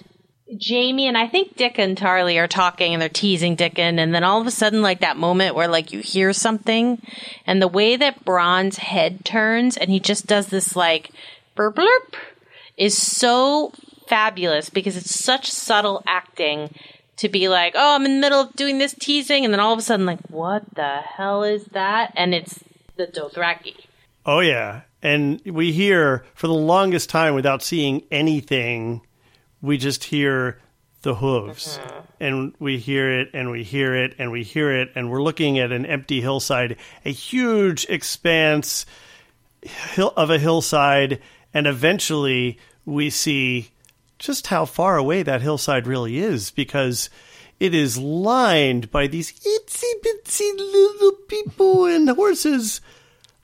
Jaime 0.68 1.06
and 1.06 1.16
I 1.16 1.28
think 1.28 1.56
Dickon 1.56 1.94
Tarly 1.94 2.36
are 2.40 2.48
talking 2.48 2.92
and 2.92 3.00
they're 3.00 3.08
teasing 3.08 3.54
Dickon, 3.54 3.98
and 3.98 4.12
then 4.14 4.24
all 4.24 4.40
of 4.40 4.46
a 4.46 4.50
sudden, 4.50 4.82
like 4.82 5.00
that 5.00 5.16
moment 5.16 5.54
where 5.54 5.68
like 5.68 5.92
you 5.92 6.00
hear 6.00 6.32
something, 6.32 7.00
and 7.46 7.62
the 7.62 7.68
way 7.68 7.96
that 7.96 8.24
Bronn's 8.24 8.78
head 8.78 9.24
turns 9.24 9.76
and 9.76 9.90
he 9.90 10.00
just 10.00 10.26
does 10.26 10.48
this 10.48 10.74
like 10.74 11.10
burp 11.54 11.76
blurp 11.76 12.14
is 12.76 12.96
so 12.96 13.72
fabulous 14.08 14.70
because 14.70 14.96
it's 14.96 15.14
such 15.14 15.50
subtle 15.50 16.02
acting 16.06 16.74
to 17.20 17.28
be 17.28 17.48
like, 17.48 17.74
oh, 17.76 17.94
I'm 17.94 18.06
in 18.06 18.14
the 18.14 18.20
middle 18.20 18.40
of 18.40 18.54
doing 18.54 18.78
this 18.78 18.94
teasing, 18.98 19.44
and 19.44 19.52
then 19.52 19.60
all 19.60 19.74
of 19.74 19.78
a 19.78 19.82
sudden, 19.82 20.06
like, 20.06 20.20
what 20.28 20.64
the 20.74 20.96
hell 20.98 21.44
is 21.44 21.66
that? 21.66 22.12
And 22.16 22.34
it's 22.34 22.60
the 22.96 23.06
Dothraki. 23.06 23.76
Oh 24.24 24.40
yeah, 24.40 24.82
and 25.02 25.40
we 25.44 25.72
hear 25.72 26.24
for 26.34 26.46
the 26.46 26.54
longest 26.54 27.10
time 27.10 27.34
without 27.34 27.62
seeing 27.62 28.02
anything, 28.10 29.02
we 29.60 29.76
just 29.76 30.04
hear 30.04 30.60
the 31.02 31.14
hooves, 31.14 31.78
mm-hmm. 31.78 32.00
and 32.20 32.54
we 32.58 32.78
hear 32.78 33.20
it, 33.20 33.28
and 33.34 33.50
we 33.50 33.64
hear 33.64 33.94
it, 33.94 34.14
and 34.18 34.30
we 34.30 34.42
hear 34.42 34.74
it, 34.74 34.90
and 34.94 35.10
we're 35.10 35.22
looking 35.22 35.58
at 35.58 35.72
an 35.72 35.84
empty 35.86 36.20
hillside, 36.20 36.76
a 37.04 37.12
huge 37.12 37.86
expanse 37.88 38.86
of 40.16 40.30
a 40.30 40.38
hillside, 40.38 41.20
and 41.52 41.66
eventually 41.66 42.58
we 42.86 43.10
see 43.10 43.70
just 44.20 44.48
how 44.48 44.64
far 44.64 44.96
away 44.96 45.24
that 45.24 45.42
hillside 45.42 45.86
really 45.86 46.18
is 46.18 46.50
because 46.52 47.10
it 47.58 47.74
is 47.74 47.98
lined 47.98 48.90
by 48.90 49.06
these 49.06 49.32
itsy 49.32 49.92
bitsy 50.04 50.56
little 50.56 51.12
people 51.26 51.86
and 51.86 52.08
horses 52.10 52.80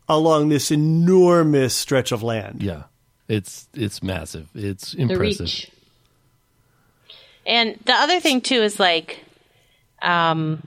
along 0.08 0.50
this 0.50 0.70
enormous 0.70 1.74
stretch 1.74 2.12
of 2.12 2.22
land. 2.22 2.62
Yeah, 2.62 2.84
it's 3.26 3.68
it's 3.74 4.02
massive. 4.02 4.48
It's 4.54 4.94
impressive. 4.94 5.40
reach. 5.40 5.70
And 7.44 7.78
the 7.84 7.94
other 7.94 8.20
thing 8.20 8.40
too 8.40 8.62
is 8.62 8.78
like, 8.78 9.24
um, 10.02 10.62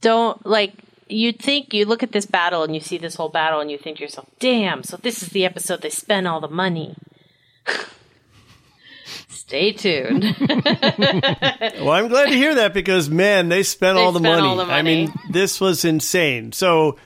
don't 0.00 0.44
like 0.46 0.72
you'd 1.08 1.38
think 1.38 1.74
you 1.74 1.84
look 1.84 2.02
at 2.02 2.12
this 2.12 2.26
battle 2.26 2.62
and 2.62 2.74
you 2.74 2.80
see 2.80 2.98
this 2.98 3.14
whole 3.14 3.28
battle 3.28 3.60
and 3.60 3.70
you 3.70 3.78
think 3.78 3.98
to 3.98 4.02
yourself, 4.02 4.26
"Damn!" 4.38 4.82
So 4.82 4.96
this 4.96 5.22
is 5.22 5.28
the 5.30 5.44
episode 5.44 5.82
they 5.82 5.90
spent 5.90 6.26
all 6.26 6.40
the 6.40 6.48
money. 6.48 6.96
Stay 9.54 9.70
tuned. 9.72 10.24
Well, 11.80 11.90
I'm 11.90 12.08
glad 12.08 12.26
to 12.26 12.34
hear 12.34 12.56
that 12.56 12.72
because 12.74 13.08
man, 13.08 13.48
they 13.48 13.62
spent, 13.62 13.96
They 13.96 14.02
all, 14.02 14.10
the 14.12 14.18
spent 14.18 14.40
money. 14.40 14.48
all 14.48 14.56
the 14.56 14.64
I 14.64 14.82
mean, 14.82 15.12
this 15.30 15.60
was 15.60 15.84
insane. 15.84 16.52
So 16.52 16.98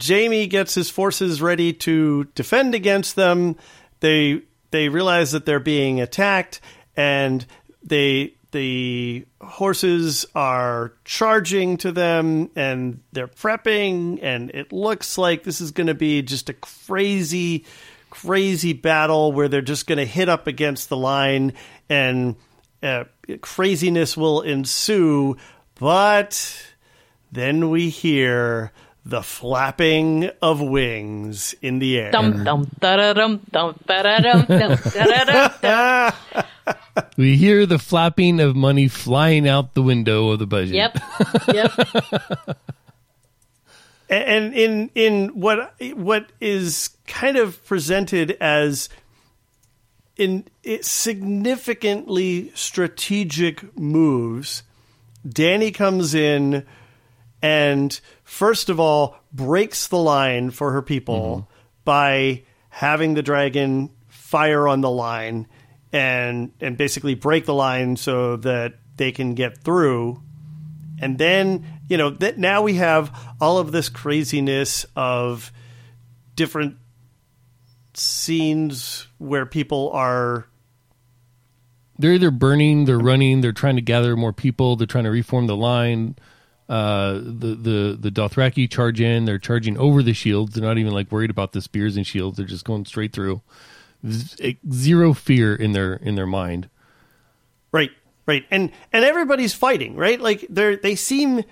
Jaime 0.00 0.46
gets 0.46 0.74
his 0.74 0.88
forces 0.90 1.42
ready 1.42 1.72
to 1.72 2.24
defend 2.34 2.74
against 2.74 3.16
them. 3.16 3.56
They 4.00 4.42
they 4.70 4.88
realize 4.88 5.32
that 5.32 5.46
they're 5.46 5.58
being 5.58 6.00
attacked, 6.00 6.60
and 6.96 7.44
they 7.82 8.34
the 8.52 9.26
horses 9.40 10.26
are 10.34 10.92
charging 11.04 11.76
to 11.78 11.92
them, 11.92 12.50
and 12.56 13.00
they're 13.12 13.28
prepping, 13.28 14.20
and 14.22 14.50
it 14.50 14.72
looks 14.72 15.18
like 15.18 15.42
this 15.42 15.60
is 15.60 15.72
going 15.72 15.88
to 15.88 15.94
be 15.94 16.22
just 16.22 16.48
a 16.48 16.54
crazy 16.54 17.64
crazy 18.22 18.72
battle 18.72 19.32
where 19.32 19.48
they're 19.48 19.60
just 19.62 19.86
going 19.86 19.98
to 19.98 20.04
hit 20.04 20.28
up 20.28 20.46
against 20.46 20.88
the 20.88 20.96
line 20.96 21.52
and 21.88 22.36
uh, 22.82 23.04
craziness 23.40 24.16
will 24.16 24.40
ensue. 24.42 25.36
But 25.78 26.66
then 27.30 27.70
we 27.70 27.90
hear 27.90 28.72
the 29.04 29.22
flapping 29.22 30.30
of 30.42 30.60
wings 30.60 31.54
in 31.62 31.78
the 31.78 31.98
air. 31.98 32.10
dum 32.10 32.42
dum 32.42 32.70
da 32.80 32.96
da 32.96 33.12
dum 33.12 33.40
dum 33.50 33.78
da 33.86 34.02
da 34.02 34.18
dum 34.18 34.44
dum 34.48 34.78
da 34.94 35.24
da 35.24 36.12
dum. 36.32 36.74
We 37.16 37.36
hear 37.36 37.66
the 37.66 37.78
flapping 37.78 38.40
of 38.40 38.56
money 38.56 38.88
flying 38.88 39.46
out 39.46 39.74
the 39.74 39.82
window 39.82 40.30
of 40.30 40.40
the 40.40 40.46
budget. 40.46 40.74
Yep. 40.74 40.98
Yep. 41.52 42.58
and 44.08 44.54
in 44.54 44.90
in 44.94 45.28
what 45.28 45.74
what 45.94 46.30
is 46.40 46.90
kind 47.06 47.36
of 47.36 47.64
presented 47.66 48.32
as 48.40 48.88
in 50.16 50.44
significantly 50.80 52.50
strategic 52.54 53.76
moves 53.78 54.62
Dany 55.26 55.74
comes 55.74 56.14
in 56.14 56.64
and 57.42 58.00
first 58.24 58.68
of 58.68 58.80
all 58.80 59.16
breaks 59.32 59.88
the 59.88 59.98
line 59.98 60.50
for 60.50 60.72
her 60.72 60.82
people 60.82 61.36
mm-hmm. 61.36 61.50
by 61.84 62.42
having 62.68 63.14
the 63.14 63.22
dragon 63.22 63.90
fire 64.08 64.68
on 64.68 64.80
the 64.80 64.90
line 64.90 65.46
and 65.92 66.52
and 66.60 66.76
basically 66.76 67.14
break 67.14 67.46
the 67.46 67.54
line 67.54 67.96
so 67.96 68.36
that 68.36 68.74
they 68.96 69.12
can 69.12 69.34
get 69.34 69.58
through. 69.58 70.20
And 71.00 71.18
then 71.18 71.75
you 71.88 71.96
know 71.96 72.10
that 72.10 72.38
now 72.38 72.62
we 72.62 72.74
have 72.74 73.16
all 73.40 73.58
of 73.58 73.72
this 73.72 73.88
craziness 73.88 74.86
of 74.96 75.52
different 76.34 76.76
scenes 77.94 79.06
where 79.18 79.46
people 79.46 79.90
are 79.92 80.46
They're 81.98 82.12
either 82.14 82.30
burning, 82.30 82.84
they're 82.84 82.98
running, 82.98 83.40
they're 83.40 83.52
trying 83.52 83.76
to 83.76 83.82
gather 83.82 84.16
more 84.16 84.32
people, 84.32 84.76
they're 84.76 84.86
trying 84.86 85.04
to 85.04 85.10
reform 85.10 85.46
the 85.46 85.56
line. 85.56 86.16
Uh, 86.68 87.14
the 87.22 87.54
the 87.54 87.96
the 88.00 88.10
Dothraki 88.10 88.68
charge 88.68 89.00
in. 89.00 89.24
They're 89.24 89.38
charging 89.38 89.78
over 89.78 90.02
the 90.02 90.12
shields. 90.12 90.54
They're 90.54 90.64
not 90.64 90.78
even 90.78 90.92
like 90.92 91.12
worried 91.12 91.30
about 91.30 91.52
the 91.52 91.62
spears 91.62 91.96
and 91.96 92.04
shields. 92.04 92.36
They're 92.36 92.44
just 92.46 92.64
going 92.64 92.84
straight 92.86 93.12
through. 93.12 93.40
Z- 94.04 94.58
Zero 94.72 95.14
fear 95.14 95.54
in 95.54 95.72
their 95.72 95.94
in 95.94 96.16
their 96.16 96.26
mind. 96.26 96.68
right 97.70 97.90
right 98.26 98.44
and 98.50 98.72
and 98.92 99.04
everybody's 99.04 99.54
fighting 99.54 99.94
right 99.94 100.20
like 100.20 100.44
they're 100.50 100.74
they 100.76 100.96
seem 100.96 101.44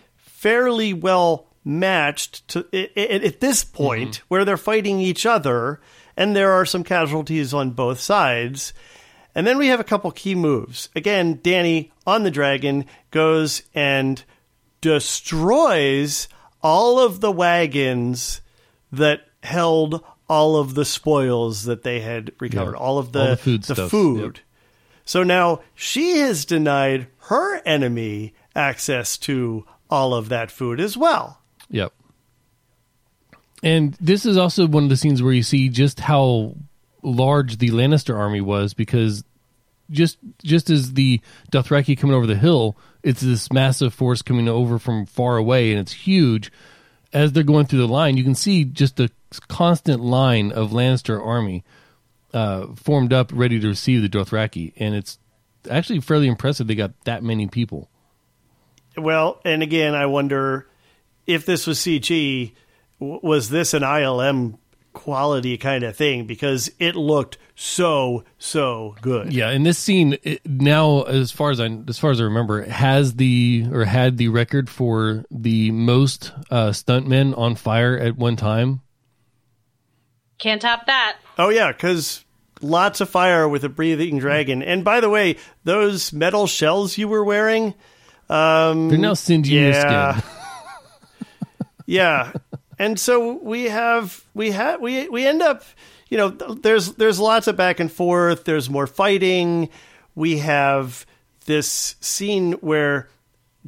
fairly 0.45 0.93
well 0.93 1.47
matched 1.65 2.47
to 2.47 2.59
at 2.95 3.41
this 3.41 3.65
point 3.65 4.17
mm-hmm. 4.17 4.25
where 4.29 4.45
they're 4.45 4.59
fighting 4.59 5.01
each 5.01 5.25
other 5.25 5.81
and 6.19 6.37
there 6.37 6.53
are 6.53 6.67
some 6.67 6.85
casualties 6.85 7.55
on 7.55 7.71
both 7.71 7.99
sides. 7.99 8.75
And 9.35 9.47
then 9.47 9.57
we 9.57 9.69
have 9.69 9.81
a 9.81 9.85
couple 9.85 10.11
key 10.11 10.35
moves. 10.35 10.91
Again 10.95 11.39
Dany 11.39 11.93
on 12.07 12.25
the 12.25 12.31
dragon 12.31 12.85
goes 13.11 13.63
and 13.75 14.23
destroys 14.83 16.29
all 16.63 16.99
of 16.99 17.23
the 17.23 17.33
wagons 17.33 18.43
that 18.93 19.23
held 19.43 20.05
all 20.29 20.57
of 20.57 20.75
the 20.75 20.85
spoils 20.85 21.65
that 21.65 21.85
they 21.85 22.01
had 22.01 22.33
recovered 22.39 22.73
Yeah. 22.75 22.85
all 22.85 22.99
of 22.99 23.13
the 23.13 23.21
All 23.21 23.31
the 23.31 23.37
food 23.39 23.63
the 23.63 23.89
food. 23.89 24.37
Yep. 24.37 24.45
so 25.07 25.23
now 25.23 25.61
she 25.75 26.19
has 26.19 26.45
denied 26.45 27.07
her 27.31 27.63
enemy 27.65 28.35
access 28.55 29.17
to 29.17 29.65
all 29.91 30.15
of 30.15 30.29
that 30.29 30.51
food 30.51 30.81
as 30.81 30.97
well. 30.97 31.41
Yep. 31.71 31.93
And 33.63 33.95
this 33.95 34.27
is 34.27 34.37
also 34.37 34.67
one 34.67 34.85
of 34.85 34.91
the 34.91 34.97
scenes 34.97 35.23
where 35.23 35.33
you 35.33 35.43
see 35.43 35.69
just 35.69 36.01
how 36.01 36.55
large 37.03 37.59
the 37.59 37.71
Lannister 37.71 38.17
army 38.17 38.41
was 38.41 38.75
because 38.75 39.25
just 39.91 40.19
just 40.43 40.71
as 40.71 40.95
the 40.95 41.21
Dothraki 41.51 41.97
coming 41.97 42.17
over 42.17 42.27
the 42.27 42.37
hill, 42.37 42.77
it's 43.03 43.21
this 43.21 43.53
massive 43.53 43.95
force 43.95 44.23
coming 44.23 44.49
over 44.49 44.79
from 44.79 45.07
far 45.07 45.37
away 45.37 45.71
and 45.71 45.81
it's 45.81 45.93
huge. 45.93 46.53
As 47.13 47.33
they're 47.33 47.45
going 47.45 47.67
through 47.67 47.79
the 47.79 47.89
line, 47.89 48.17
you 48.17 48.25
can 48.25 48.35
see 48.35 48.65
just 48.65 48.99
a 48.99 49.09
constant 49.49 50.03
line 50.03 50.51
of 50.51 50.73
Lannister 50.73 51.25
army 51.25 51.65
uh, 52.33 52.67
formed 52.75 53.13
up, 53.13 53.31
ready 53.33 53.61
to 53.61 53.69
receive 53.69 54.03
the 54.03 54.09
Dothraki, 54.09 54.73
and 54.77 54.95
it's 54.95 55.19
actually 55.71 56.01
fairly 56.01 56.27
impressive. 56.27 56.67
They 56.67 56.75
got 56.75 56.93
that 57.05 57.23
many 57.23 57.47
people. 57.47 57.89
Well, 58.97 59.41
and 59.45 59.63
again, 59.63 59.95
I 59.95 60.07
wonder 60.07 60.69
if 61.27 61.47
this 61.47 61.67
was 61.67 61.79
CG, 61.79 62.53
was 62.99 63.49
this 63.49 63.75
an 63.75 63.83
ILM 63.83 64.59
quality 64.93 65.59
kind 65.59 65.85
of 65.85 65.97
thing? 65.97 66.27
Because 66.27 66.71
it 66.79 66.95
looked 66.95 67.39
so, 67.57 68.25
so 68.39 68.95
good. 69.01 69.33
Yeah, 69.33 69.51
and 69.51 69.65
this 69.65 69.79
scene 69.79 70.17
it, 70.23 70.41
now, 70.45 71.03
as 71.03 71.31
far 71.31 71.51
as 71.51 71.61
I 71.61 71.67
as 71.89 71.99
far 71.99 72.11
as 72.11 72.21
I 72.21 72.25
remember, 72.25 72.63
has 72.63 73.15
the 73.15 73.67
or 73.73 73.85
had 73.85 74.17
the 74.17 74.29
record 74.29 74.71
for 74.71 75.25
the 75.31 75.71
most 75.71 76.33
uh, 76.51 76.71
stuntmen 76.71 77.37
on 77.37 77.55
fire 77.57 77.99
at 77.99 78.17
one 78.17 78.37
time. 78.37 78.81
Can't 80.39 80.61
top 80.61 80.87
that. 80.87 81.17
Oh, 81.39 81.49
yeah, 81.49 81.73
because 81.73 82.25
lots 82.61 83.01
of 83.01 83.09
fire 83.09 83.49
with 83.49 83.65
a 83.65 83.69
breathing 83.69 84.19
dragon. 84.19 84.63
And 84.63 84.85
by 84.85 85.01
the 85.01 85.11
way, 85.11 85.37
those 85.65 86.13
metal 86.13 86.47
shells 86.47 86.99
you 86.99 87.09
were 87.09 87.25
wearing, 87.25 87.75
um, 88.29 88.89
They're 88.89 88.99
now 88.99 89.15
singeing 89.15 89.63
your 89.63 89.71
yeah. 89.71 90.19
skin. 90.19 90.31
yeah. 91.87 92.33
And 92.79 92.99
so 92.99 93.35
we 93.35 93.65
have 93.65 94.25
we 94.35 94.51
have 94.51 94.81
we 94.81 95.09
we 95.09 95.27
end 95.27 95.43
up 95.43 95.65
you 96.09 96.19
know 96.19 96.29
there's 96.29 96.95
there's 96.95 97.21
lots 97.21 97.47
of 97.47 97.57
back 97.57 97.81
and 97.81 97.91
forth. 97.91 98.45
There's 98.45 98.69
more 98.69 98.87
fighting. 98.87 99.69
We 100.15 100.39
have 100.39 101.07
this 101.47 101.97
scene 102.01 102.53
where 102.55 103.09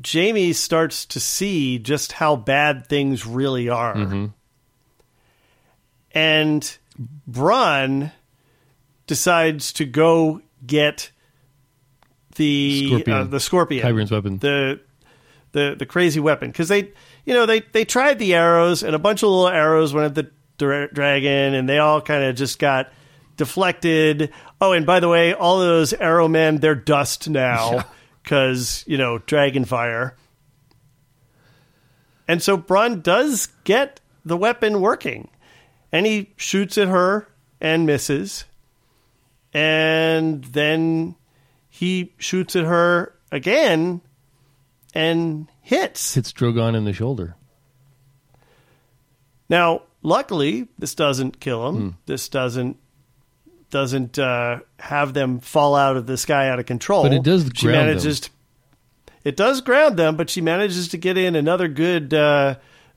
Jaime 0.05 0.53
starts 0.53 1.07
to 1.07 1.21
see 1.21 1.79
just 1.79 2.13
how 2.13 2.37
bad 2.37 2.87
things 2.87 3.27
really 3.27 3.69
are. 3.69 3.95
And 6.13 6.79
Bronn 7.31 8.13
decides 9.07 9.73
to 9.75 9.85
go 9.85 10.41
get 10.67 11.11
the 12.37 12.87
Scorpion. 12.87 13.17
Uh, 13.17 13.25
the 13.25 13.41
scorpion, 13.41 14.09
weapon. 14.11 14.39
the 14.39 14.81
the 15.53 15.75
the 15.79 15.87
crazy 15.87 16.21
weapon 16.21 16.51
because 16.51 16.69
they 16.69 16.93
you 17.25 17.35
know 17.35 17.47
they 17.47 17.61
they 17.73 17.85
tried 17.85 18.19
the 18.19 18.35
arrows 18.35 18.83
and 18.83 18.95
a 18.95 18.99
bunch 18.99 19.23
of 19.23 19.31
little 19.31 19.49
arrows 19.49 19.93
went 19.95 20.07
at 20.07 20.15
the 20.15 20.31
dra- 20.59 20.93
dragon 20.93 21.55
and 21.55 21.69
they 21.69 21.79
all 21.79 22.01
kind 22.01 22.25
of 22.25 22.37
just 22.37 22.59
got 22.59 22.93
deflected. 23.37 24.33
Oh, 24.61 24.73
and 24.73 24.87
by 24.87 25.01
the 25.01 25.09
way, 25.09 25.33
all 25.35 25.59
those 25.59 25.93
arrow 25.93 26.29
men 26.29 26.59
they're 26.59 26.75
dust 26.75 27.29
now 27.29 27.85
because 28.23 28.85
you 28.87 28.99
know 28.99 29.19
dragon 29.19 29.65
fire. 29.65 30.15
And 32.29 32.43
so 32.43 32.59
Bronn 32.59 33.03
does 33.03 33.49
get 33.65 34.01
the 34.25 34.37
weapon 34.37 34.81
working, 34.81 35.29
and 35.93 36.05
he 36.05 36.33
shoots 36.37 36.77
at 36.77 36.89
her 36.89 37.29
and 37.61 37.87
misses, 37.87 38.45
and 39.55 40.45
then 40.45 41.16
he 41.77 42.15
shoots 42.17 42.57
at 42.57 42.65
her 42.65 43.15
again 43.31 44.01
and 44.95 45.47
hits. 45.61 46.15
Hits 46.15 46.33
Drogon 46.33 46.75
in 46.75 46.87
the 46.87 46.95
shoulder. 46.95 47.37
Now, 49.51 49.83
luckily, 50.03 50.69
this 50.79 50.95
doesn't 50.95 51.39
kill 51.39 51.69
him. 51.69 51.77
Hmm. 51.77 51.89
This 52.07 52.31
doesn't 52.31 52.79
doesn't 53.69 54.19
uh, 54.19 54.61
have 54.79 55.13
them 55.13 55.41
fall 55.41 55.75
out 55.77 55.99
of 55.99 56.07
the 56.07 56.17
sky 56.17 56.49
out 56.49 56.59
of 56.59 56.65
control. 56.65 57.03
But 57.03 57.13
it 57.13 57.23
does 57.23 57.45
She 57.55 57.67
ground 57.67 57.89
manages 57.89 58.21
to. 58.21 58.31
It 59.25 59.37
does 59.37 59.61
ground 59.61 59.99
them, 59.99 60.17
but 60.17 60.31
she 60.31 60.41
manages 60.41 60.89
to 60.89 60.97
get 60.97 61.19
in 61.19 61.37
another 61.37 61.69
good. 61.69 62.15
Uh, 62.15 62.55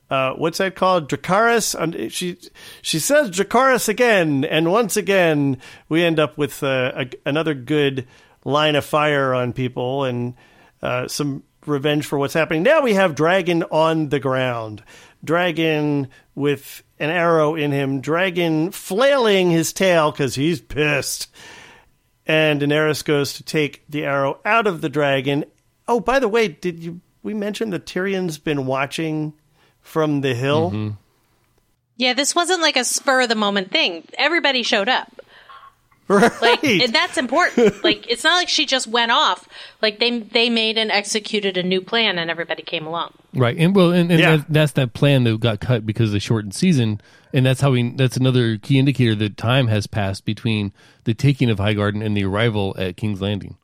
uh, 0.08 0.32
what's 0.34 0.56
that 0.56 0.74
called? 0.74 1.10
Dracarys. 1.10 1.74
And 1.78 2.10
She 2.10 2.38
she 2.80 2.98
says 2.98 3.30
Dracarys 3.30 3.90
again, 3.90 4.46
and 4.46 4.72
once 4.72 4.96
again 4.96 5.58
we 5.90 6.02
end 6.02 6.18
up 6.18 6.38
with 6.38 6.62
uh, 6.62 6.92
a, 6.96 7.10
another 7.26 7.52
good 7.52 8.06
line 8.44 8.76
of 8.76 8.84
fire 8.84 9.34
on 9.34 9.52
people 9.52 10.04
and 10.04 10.34
uh, 10.82 11.08
some 11.08 11.42
revenge 11.66 12.06
for 12.06 12.18
what's 12.18 12.34
happening. 12.34 12.62
Now 12.62 12.82
we 12.82 12.94
have 12.94 13.14
Dragon 13.14 13.62
on 13.64 14.08
the 14.08 14.20
ground. 14.20 14.82
Dragon 15.22 16.08
with 16.34 16.82
an 16.98 17.10
arrow 17.10 17.54
in 17.54 17.72
him. 17.72 18.00
Dragon 18.00 18.70
flailing 18.70 19.50
his 19.50 19.72
tail 19.72 20.10
because 20.10 20.34
he's 20.34 20.60
pissed. 20.60 21.28
And 22.26 22.60
Daenerys 22.60 23.04
goes 23.04 23.34
to 23.34 23.42
take 23.42 23.84
the 23.88 24.04
arrow 24.04 24.40
out 24.44 24.66
of 24.66 24.80
the 24.80 24.88
dragon. 24.88 25.44
Oh, 25.88 26.00
by 26.00 26.20
the 26.20 26.28
way, 26.28 26.48
did 26.48 26.78
you 26.78 27.00
we 27.22 27.34
mention 27.34 27.70
that 27.70 27.84
Tyrion's 27.86 28.38
been 28.38 28.66
watching 28.66 29.34
from 29.82 30.20
the 30.20 30.34
hill? 30.34 30.94
Yeah, 31.96 32.14
this 32.14 32.34
wasn't 32.34 32.62
like 32.62 32.76
a 32.76 32.84
spur 32.84 33.22
of 33.22 33.28
the 33.28 33.34
moment 33.34 33.70
thing. 33.70 34.06
Everybody 34.16 34.62
showed 34.62 34.88
up. 34.88 35.20
Right. 36.10 36.42
Like 36.42 36.64
and 36.64 36.92
that's 36.92 37.16
important. 37.18 37.84
like 37.84 38.10
it's 38.10 38.24
not 38.24 38.34
like 38.34 38.48
she 38.48 38.66
just 38.66 38.88
went 38.88 39.12
off. 39.12 39.48
Like 39.80 40.00
they 40.00 40.18
they 40.18 40.50
made 40.50 40.76
and 40.76 40.90
executed 40.90 41.56
a 41.56 41.62
new 41.62 41.80
plan 41.80 42.18
and 42.18 42.28
everybody 42.30 42.62
came 42.62 42.84
along. 42.84 43.14
Right, 43.32 43.56
and 43.56 43.76
well, 43.76 43.92
and, 43.92 44.10
and 44.10 44.18
Yeah. 44.20 44.36
that, 44.38 44.46
that's 44.48 44.72
that 44.72 44.92
plan 44.92 45.22
that 45.24 45.38
got 45.38 45.60
cut 45.60 45.86
because 45.86 46.08
of 46.08 46.14
the 46.14 46.20
shortened 46.20 46.52
season, 46.54 47.00
and 47.32 47.46
that's 47.46 47.60
how 47.60 47.70
we. 47.70 47.90
That's 47.92 48.16
another 48.16 48.56
key 48.58 48.78
indicator 48.80 49.14
that 49.14 49.36
time 49.36 49.68
has 49.68 49.86
passed 49.86 50.24
between 50.24 50.72
the 51.04 51.14
taking 51.14 51.48
of 51.48 51.58
Highgarden 51.58 52.04
and 52.04 52.16
the 52.16 52.24
arrival 52.24 52.74
at 52.76 52.96
King's 52.96 53.20
Landing. 53.20 53.56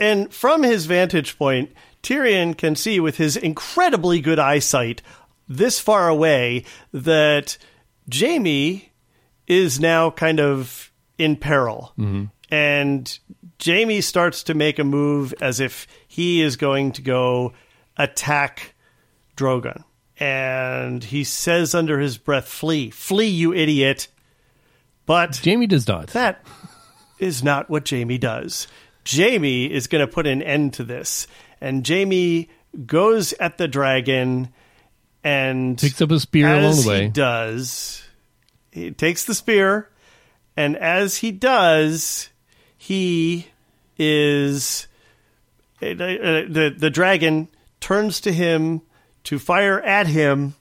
And 0.00 0.32
from 0.32 0.62
his 0.62 0.86
vantage 0.86 1.36
point, 1.36 1.70
Tyrion 2.02 2.56
can 2.56 2.76
see 2.76 2.98
with 2.98 3.18
his 3.18 3.36
incredibly 3.36 4.20
good 4.22 4.38
eyesight 4.38 5.02
this 5.46 5.78
far 5.78 6.08
away 6.08 6.64
that 6.94 7.58
Jaime 8.10 8.90
is 9.46 9.78
now 9.78 10.10
kind 10.10 10.40
of 10.40 10.89
in 11.20 11.36
peril. 11.36 11.92
Mm-hmm. 11.98 12.24
And 12.50 13.18
Jaime 13.64 14.00
starts 14.00 14.42
to 14.44 14.54
make 14.54 14.78
a 14.78 14.84
move 14.84 15.34
as 15.40 15.60
if 15.60 15.86
he 16.08 16.42
is 16.42 16.56
going 16.56 16.92
to 16.92 17.02
go 17.02 17.52
attack 17.96 18.74
Drogon. 19.36 19.84
And 20.18 21.04
he 21.04 21.24
says 21.24 21.74
under 21.74 21.98
his 22.00 22.18
breath, 22.18 22.48
Flee, 22.48 22.90
flee, 22.90 23.28
you 23.28 23.54
idiot. 23.54 24.08
But 25.06 25.40
Jaime 25.44 25.66
does 25.66 25.86
not. 25.86 26.08
that 26.08 26.44
is 27.18 27.42
not 27.42 27.70
what 27.70 27.88
Jaime 27.88 28.18
does. 28.18 28.66
Jaime 29.08 29.64
is 29.70 29.86
going 29.86 30.06
to 30.06 30.12
put 30.12 30.26
an 30.26 30.42
end 30.42 30.74
to 30.74 30.84
this. 30.84 31.26
And 31.60 31.86
Jaime 31.86 32.48
goes 32.86 33.32
at 33.34 33.58
the 33.58 33.68
dragon 33.68 34.50
and 35.24 35.78
Picks 35.78 36.00
up 36.00 36.10
a 36.10 36.20
spear 36.20 36.48
along 36.48 36.82
the 36.82 36.88
way. 36.88 37.02
he 37.04 37.08
does, 37.08 38.02
he 38.72 38.90
takes 38.90 39.24
the 39.24 39.34
spear, 39.34 39.88
and 40.60 40.76
as 40.76 41.16
he 41.16 41.32
does, 41.32 42.28
he 42.76 43.46
is 43.96 44.88
uh, 45.80 45.86
uh, 45.86 45.94
the 45.96 46.74
the 46.76 46.90
dragon 46.90 47.48
turns 47.80 48.20
to 48.20 48.30
him 48.30 48.82
to 49.24 49.38
fire 49.38 49.80
at 49.80 50.06
him, 50.06 50.54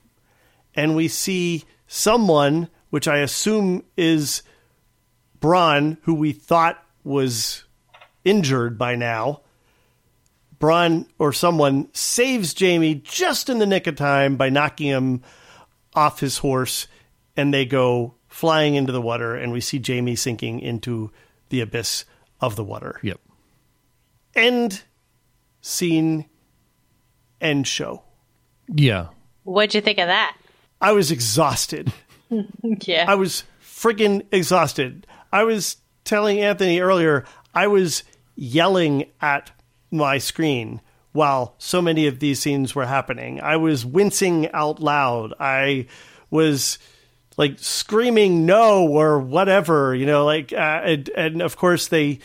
and 0.73 0.95
we 0.95 1.09
see 1.09 1.65
someone, 1.85 2.69
which 2.91 3.09
I 3.09 3.17
assume 3.17 3.83
is 3.97 4.41
Bronn, 5.41 5.97
who 6.03 6.13
we 6.13 6.31
thought 6.31 6.81
was 7.03 7.65
injured 8.23 8.77
by 8.77 8.95
now. 8.95 9.41
Bronn 10.61 11.07
or 11.17 11.33
someone 11.33 11.89
saves 11.91 12.57
Jaime 12.57 12.95
just 12.95 13.49
in 13.49 13.59
the 13.59 13.65
nick 13.65 13.85
of 13.85 13.97
time 13.97 14.37
by 14.37 14.47
knocking 14.47 14.87
him 14.87 15.23
off 15.93 16.21
his 16.21 16.37
horse, 16.37 16.87
and 17.35 17.53
they 17.53 17.65
go 17.65 18.15
flying 18.39 18.75
into 18.75 18.93
the 18.93 19.01
water, 19.01 19.35
and 19.35 19.51
we 19.51 19.59
see 19.59 19.81
Jaime 19.85 20.15
sinking 20.15 20.61
into 20.61 21.11
the 21.49 21.59
abyss 21.59 22.05
of 22.39 22.55
the 22.55 22.63
water. 22.63 22.97
Yep. 23.03 23.19
End 24.33 24.83
scene, 25.59 26.23
end 27.41 27.67
show. 27.67 28.01
Yeah. 28.73 29.07
What'd 29.43 29.75
you 29.75 29.81
think 29.81 29.99
of 29.99 30.07
that? 30.07 30.37
I 30.79 30.93
was 30.93 31.11
exhausted. 31.11 31.91
Yeah. 32.85 33.05
I 33.07 33.15
was 33.15 33.43
friggin' 33.59 34.27
exhausted. 34.31 35.07
I 35.33 35.45
was 35.45 35.77
telling 36.03 36.39
Anthony 36.39 36.79
earlier, 36.79 37.25
I 37.55 37.65
was 37.65 38.03
yelling 38.35 39.05
at 39.19 39.49
my 39.89 40.19
screen 40.19 40.79
while 41.11 41.55
so 41.57 41.81
many 41.81 42.05
of 42.05 42.19
these 42.19 42.39
scenes 42.39 42.75
were 42.75 42.85
happening. 42.85 43.41
I 43.41 43.57
was 43.57 43.83
wincing 43.83 44.51
out 44.51 44.79
loud. 44.79 45.33
I 45.39 45.87
was 46.29 46.77
like 47.39 47.57
screaming 47.57 48.45
no 48.45 48.85
or 48.85 49.17
whatever, 49.17 49.95
you 49.95 50.05
know, 50.05 50.25
like, 50.25 50.51
uh, 50.51 50.81
and, 50.83 51.09
and 51.15 51.41
of 51.41 51.55
course 51.55 51.87
they, 51.87 52.19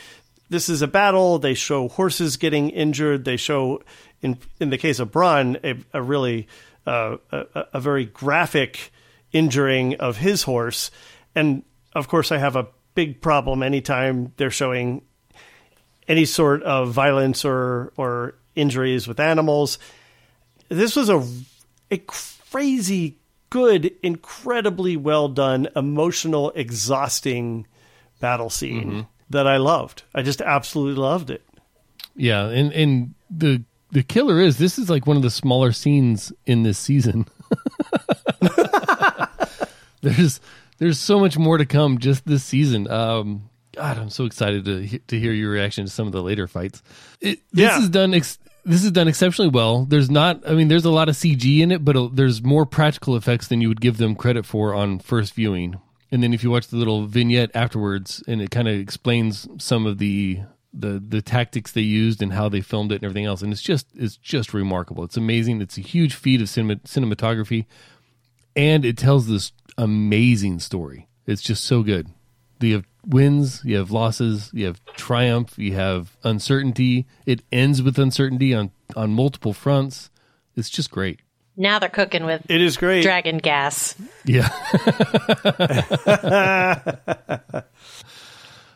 this 0.50 0.68
is 0.68 0.82
a 0.82 0.88
battle. 0.88 1.38
They 1.38 1.54
show 1.54 1.86
horses 1.86 2.36
getting 2.36 2.68
injured. 2.70 3.24
They 3.24 3.36
show, 3.36 3.84
in 4.22 4.38
in 4.58 4.70
the 4.70 4.76
case 4.76 4.98
of 4.98 5.12
Bronn, 5.12 5.56
a, 5.62 5.98
a 5.98 6.02
really 6.02 6.48
uh, 6.84 7.18
a, 7.30 7.46
a 7.74 7.80
very 7.80 8.06
graphic 8.06 8.90
injuring 9.30 9.94
of 10.00 10.16
his 10.16 10.42
horse. 10.42 10.90
And 11.36 11.62
of 11.92 12.08
course, 12.08 12.32
I 12.32 12.38
have 12.38 12.56
a 12.56 12.66
big 12.96 13.22
problem 13.22 13.62
anytime 13.62 14.32
they're 14.36 14.50
showing 14.50 15.02
any 16.08 16.24
sort 16.24 16.64
of 16.64 16.90
violence 16.90 17.44
or 17.44 17.92
or 17.96 18.34
injuries 18.56 19.06
with 19.06 19.20
animals. 19.20 19.78
This 20.68 20.96
was 20.96 21.08
a 21.08 21.24
a 21.92 21.98
crazy 21.98 23.18
good, 23.54 23.92
incredibly 24.02 24.96
well 24.96 25.28
done, 25.28 25.68
emotional, 25.76 26.50
exhausting 26.56 27.68
battle 28.18 28.50
scene 28.50 29.06
that 29.30 29.46
I 29.46 29.58
loved. 29.58 30.02
I 30.12 30.22
just 30.22 30.40
absolutely 30.42 31.00
loved 31.00 31.30
it. 31.30 31.42
Yeah, 32.16 32.48
and 32.48 32.72
and 32.72 33.14
the 33.30 33.62
the 33.92 34.02
killer 34.02 34.40
is 34.40 34.58
this 34.58 34.76
is 34.76 34.90
like 34.90 35.06
one 35.06 35.16
of 35.16 35.22
the 35.22 35.30
smaller 35.30 35.70
scenes 35.70 36.32
in 36.46 36.64
this 36.64 36.78
season. 36.78 37.26
there's 40.02 40.40
there's 40.78 40.98
so 40.98 41.20
much 41.20 41.38
more 41.38 41.58
to 41.58 41.64
come 41.66 41.98
just 41.98 42.26
this 42.26 42.42
season. 42.44 42.90
Um, 42.90 43.48
God, 43.76 43.98
I'm 43.98 44.10
so 44.10 44.24
excited 44.24 44.64
to 44.64 44.98
to 44.98 45.18
hear 45.18 45.32
your 45.32 45.50
reaction 45.50 45.84
to 45.84 45.90
some 45.90 46.06
of 46.06 46.12
the 46.12 46.22
later 46.22 46.46
fights. 46.48 46.82
It, 47.20 47.40
this 47.52 47.62
Yeah. 47.70 47.78
is 47.78 47.88
done. 47.88 48.14
Ex- 48.14 48.38
this 48.64 48.84
is 48.84 48.90
done 48.92 49.08
exceptionally 49.08 49.50
well. 49.50 49.84
There's 49.84 50.10
not. 50.10 50.48
I 50.48 50.54
mean, 50.54 50.68
there's 50.68 50.84
a 50.84 50.90
lot 50.90 51.08
of 51.08 51.16
CG 51.16 51.60
in 51.60 51.70
it, 51.70 51.84
but 51.84 52.16
there's 52.16 52.42
more 52.42 52.66
practical 52.66 53.16
effects 53.16 53.48
than 53.48 53.60
you 53.60 53.68
would 53.68 53.80
give 53.80 53.98
them 53.98 54.14
credit 54.14 54.46
for 54.46 54.74
on 54.74 54.98
first 54.98 55.34
viewing. 55.34 55.80
And 56.10 56.22
then 56.22 56.32
if 56.32 56.42
you 56.42 56.50
watch 56.50 56.68
the 56.68 56.76
little 56.76 57.06
vignette 57.06 57.50
afterwards, 57.54 58.22
and 58.26 58.40
it 58.40 58.50
kind 58.50 58.68
of 58.68 58.74
explains 58.74 59.48
some 59.58 59.86
of 59.86 59.98
the 59.98 60.40
the 60.72 61.02
the 61.06 61.22
tactics 61.22 61.72
they 61.72 61.82
used 61.82 62.22
and 62.22 62.32
how 62.32 62.48
they 62.48 62.60
filmed 62.60 62.92
it 62.92 62.96
and 62.96 63.04
everything 63.04 63.26
else, 63.26 63.42
and 63.42 63.52
it's 63.52 63.62
just 63.62 63.86
it's 63.94 64.16
just 64.16 64.54
remarkable. 64.54 65.04
It's 65.04 65.16
amazing. 65.16 65.60
It's 65.60 65.78
a 65.78 65.82
huge 65.82 66.14
feat 66.14 66.40
of 66.40 66.48
cinema, 66.48 66.76
cinematography, 66.76 67.66
and 68.56 68.84
it 68.84 68.96
tells 68.96 69.26
this 69.26 69.52
amazing 69.76 70.60
story. 70.60 71.08
It's 71.26 71.42
just 71.42 71.64
so 71.64 71.82
good. 71.82 72.08
Have 72.62 72.86
wins, 73.06 73.60
you 73.64 73.76
have 73.76 73.90
losses, 73.90 74.50
you 74.52 74.66
have 74.66 74.80
triumph, 74.96 75.58
you 75.58 75.74
have 75.74 76.16
uncertainty. 76.22 77.06
It 77.26 77.42
ends 77.52 77.82
with 77.82 77.98
uncertainty 77.98 78.54
on 78.54 78.70
on 78.96 79.12
multiple 79.12 79.52
fronts. 79.52 80.10
It's 80.56 80.70
just 80.70 80.90
great. 80.90 81.20
now 81.56 81.78
they're 81.78 81.88
cooking 81.88 82.24
with 82.24 82.42
It 82.48 82.60
is 82.60 82.76
great. 82.76 83.02
dragon 83.02 83.38
gas. 83.38 83.94
Yeah. 84.24 84.48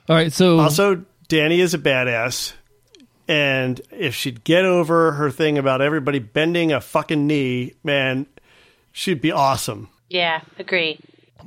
All 0.09 0.16
right, 0.16 0.32
so 0.32 0.59
Also, 0.59 1.05
Dany 1.28 1.59
is 1.59 1.74
a 1.74 1.78
badass. 1.78 2.55
And 3.30 3.78
if 3.90 4.14
she'd 4.14 4.42
get 4.42 4.64
over 4.64 5.12
her 5.12 5.30
thing 5.30 5.59
about 5.59 5.82
everybody 5.82 6.18
bending 6.18 6.72
a 6.72 6.80
fucking 6.80 7.26
knee, 7.26 7.74
man, 7.84 8.24
she'd 8.90 9.20
be 9.20 9.30
awesome. 9.30 9.90
Yeah, 10.09 10.40
agree. 10.59 10.98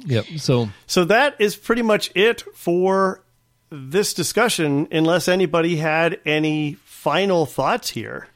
Yep. 0.05 0.25
So 0.37 0.69
So 0.87 1.05
that 1.05 1.35
is 1.39 1.55
pretty 1.55 1.81
much 1.81 2.11
it 2.15 2.41
for 2.55 3.23
this 3.69 4.13
discussion, 4.13 4.87
unless 4.91 5.27
anybody 5.27 5.77
had 5.77 6.19
any 6.25 6.73
final 6.85 7.45
thoughts 7.45 7.89
here. 7.91 8.27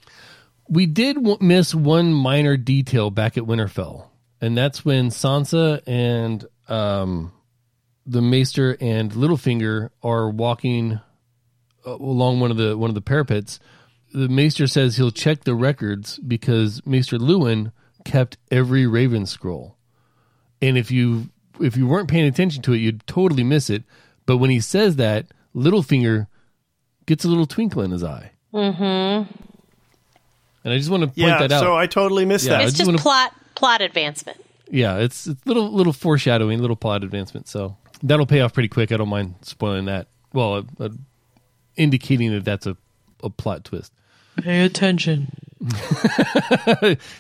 we 0.70 0.86
did 0.86 1.16
w- 1.16 1.38
miss 1.42 1.76
one 1.76 2.14
minor 2.14 2.58
detail 2.58 3.12
back 3.12 3.38
at 3.38 3.44
Winterfell, 3.44 4.08
and 4.42 4.58
that's 4.58 4.84
when 4.86 5.10
Sansa 5.10 5.82
and 5.86 6.46
um, 6.70 7.32
the 8.06 8.22
Maester 8.22 8.78
and 8.80 9.12
Littlefinger 9.12 9.90
are 10.02 10.30
walking 10.30 11.00
uh, 11.86 11.92
along 11.96 12.40
one 12.40 12.50
of 12.52 12.58
the 12.58 12.78
one 12.78 12.90
of 12.90 12.96
the 12.96 13.02
parapets. 13.02 13.60
The 14.14 14.30
Maester 14.30 14.68
says 14.68 14.96
he'll 14.96 15.12
check 15.12 15.44
the 15.44 15.54
records 15.56 16.18
because 16.20 16.82
Maester 16.86 17.18
Luwin 17.18 17.74
kept 18.06 18.38
every 18.50 18.88
Raven 18.88 19.26
scroll, 19.26 19.76
and 20.62 20.78
if 20.78 20.90
you 20.92 21.30
if 21.60 21.76
you 21.78 21.88
weren't 21.88 22.10
paying 22.10 22.26
attention 22.26 22.62
to 22.64 22.74
it, 22.74 22.78
you'd 22.78 23.06
totally 23.08 23.44
miss 23.44 23.70
it. 23.70 23.84
But 24.26 24.38
when 24.38 24.50
he 24.50 24.60
says 24.60 24.96
that, 24.98 25.28
Littlefinger 25.56 26.28
gets 27.06 27.24
a 27.24 27.28
little 27.28 27.46
twinkle 27.46 27.82
in 27.82 27.92
his 27.92 28.04
eye. 28.04 28.32
Mm-hmm. 28.54 29.32
And 30.64 30.74
I 30.74 30.78
just 30.78 30.90
want 30.90 31.02
to 31.02 31.08
point 31.08 31.18
yeah, 31.18 31.40
that 31.40 31.52
out. 31.52 31.62
so 31.62 31.76
I 31.76 31.86
totally 31.88 32.26
missed 32.26 32.46
Yeah, 32.48 32.56
I 32.56 32.58
that. 32.58 32.64
It's 32.64 32.72
just 32.74 32.80
just 32.80 32.88
wanna- 32.88 32.98
plot 33.00 33.34
plot 33.54 33.82
advancement. 33.82 34.44
yeah, 34.70 34.98
it's 34.98 35.28
it's 35.28 35.46
little 35.46 35.72
little 35.72 35.94
foreshadowing, 35.94 36.60
little 36.60 36.76
plot 36.76 37.04
advancement. 37.04 37.48
So 37.48 37.78
that'll 38.02 38.26
pay 38.26 38.42
off 38.42 38.54
pretty 38.54 38.70
quick. 38.70 38.92
I 38.92 38.98
don't 38.98 39.10
mind 39.10 39.36
spoiling 39.42 39.86
that. 39.86 40.08
Well, 40.34 40.56
uh, 40.56 40.64
uh, 40.86 40.90
indicating 41.78 42.32
that 42.32 42.44
that's 42.46 42.66
a, 42.66 42.76
a 43.24 43.30
plot 43.30 43.64
twist. 43.64 43.94
Pay 44.38 44.66
attention. 44.66 45.32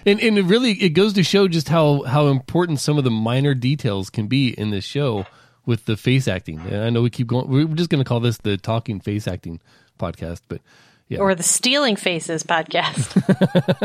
and 0.05 0.19
and 0.19 0.37
it 0.37 0.45
really 0.45 0.73
it 0.73 0.89
goes 0.89 1.13
to 1.13 1.23
show 1.23 1.47
just 1.47 1.69
how 1.69 2.03
how 2.03 2.27
important 2.27 2.79
some 2.79 2.97
of 2.97 3.03
the 3.03 3.09
minor 3.11 3.53
details 3.53 4.09
can 4.09 4.27
be 4.27 4.49
in 4.49 4.69
this 4.69 4.83
show 4.83 5.25
with 5.65 5.85
the 5.85 5.97
face 5.97 6.27
acting. 6.27 6.59
And 6.59 6.83
I 6.83 6.89
know 6.89 7.01
we 7.01 7.09
keep 7.09 7.27
going. 7.27 7.47
We're 7.49 7.65
just 7.75 7.89
going 7.89 8.03
to 8.03 8.07
call 8.07 8.19
this 8.19 8.37
the 8.37 8.57
talking 8.57 8.99
face 8.99 9.27
acting 9.27 9.61
podcast, 9.99 10.41
but 10.47 10.61
yeah, 11.07 11.19
Or 11.19 11.33
the 11.33 11.43
Stealing 11.43 11.95
Faces 11.95 12.43
podcast. 12.43 13.15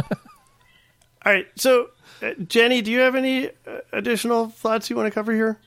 All 1.24 1.32
right. 1.32 1.46
So, 1.56 1.90
uh, 2.22 2.32
Jenny, 2.46 2.82
do 2.82 2.90
you 2.90 3.00
have 3.00 3.14
any 3.14 3.48
uh, 3.48 3.80
additional 3.92 4.48
thoughts 4.48 4.90
you 4.90 4.96
want 4.96 5.06
to 5.06 5.10
cover 5.10 5.32
here? 5.32 5.58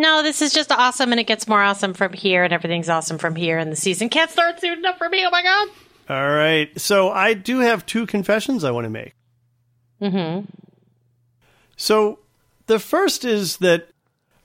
no, 0.00 0.22
this 0.22 0.40
is 0.40 0.52
just 0.52 0.70
awesome 0.70 1.10
and 1.10 1.20
it 1.20 1.26
gets 1.26 1.48
more 1.48 1.60
awesome 1.60 1.92
from 1.92 2.12
here 2.12 2.44
and 2.44 2.52
everything's 2.52 2.88
awesome 2.88 3.18
from 3.18 3.34
here 3.34 3.58
and 3.58 3.72
the 3.72 3.76
season 3.76 4.08
can't 4.08 4.30
start 4.30 4.60
soon 4.60 4.78
enough 4.78 4.96
for 4.96 5.08
me. 5.08 5.26
Oh 5.26 5.30
my 5.30 5.42
god. 5.42 5.68
All 6.08 6.30
right. 6.30 6.78
So, 6.80 7.10
I 7.10 7.34
do 7.34 7.60
have 7.60 7.84
two 7.84 8.06
confessions 8.06 8.64
I 8.64 8.70
want 8.70 8.84
to 8.84 8.90
make. 8.90 9.14
Mm-hmm. 10.00 10.46
So, 11.76 12.20
the 12.66 12.78
first 12.78 13.24
is 13.24 13.58
that 13.58 13.88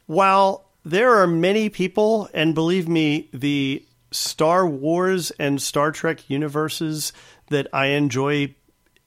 while 0.06 0.65
there 0.84 1.15
are 1.22 1.27
many 1.27 1.69
people, 1.69 2.30
and 2.34 2.53
believe 2.53 2.88
me, 2.88 3.30
the 3.34 3.85
Star 4.11 4.68
Wars 4.68 5.31
and 5.31 5.61
Star 5.61 5.91
Trek 5.91 6.30
universes 6.30 7.14
that 7.48 7.68
I 7.73 7.88
enjoy 7.88 8.56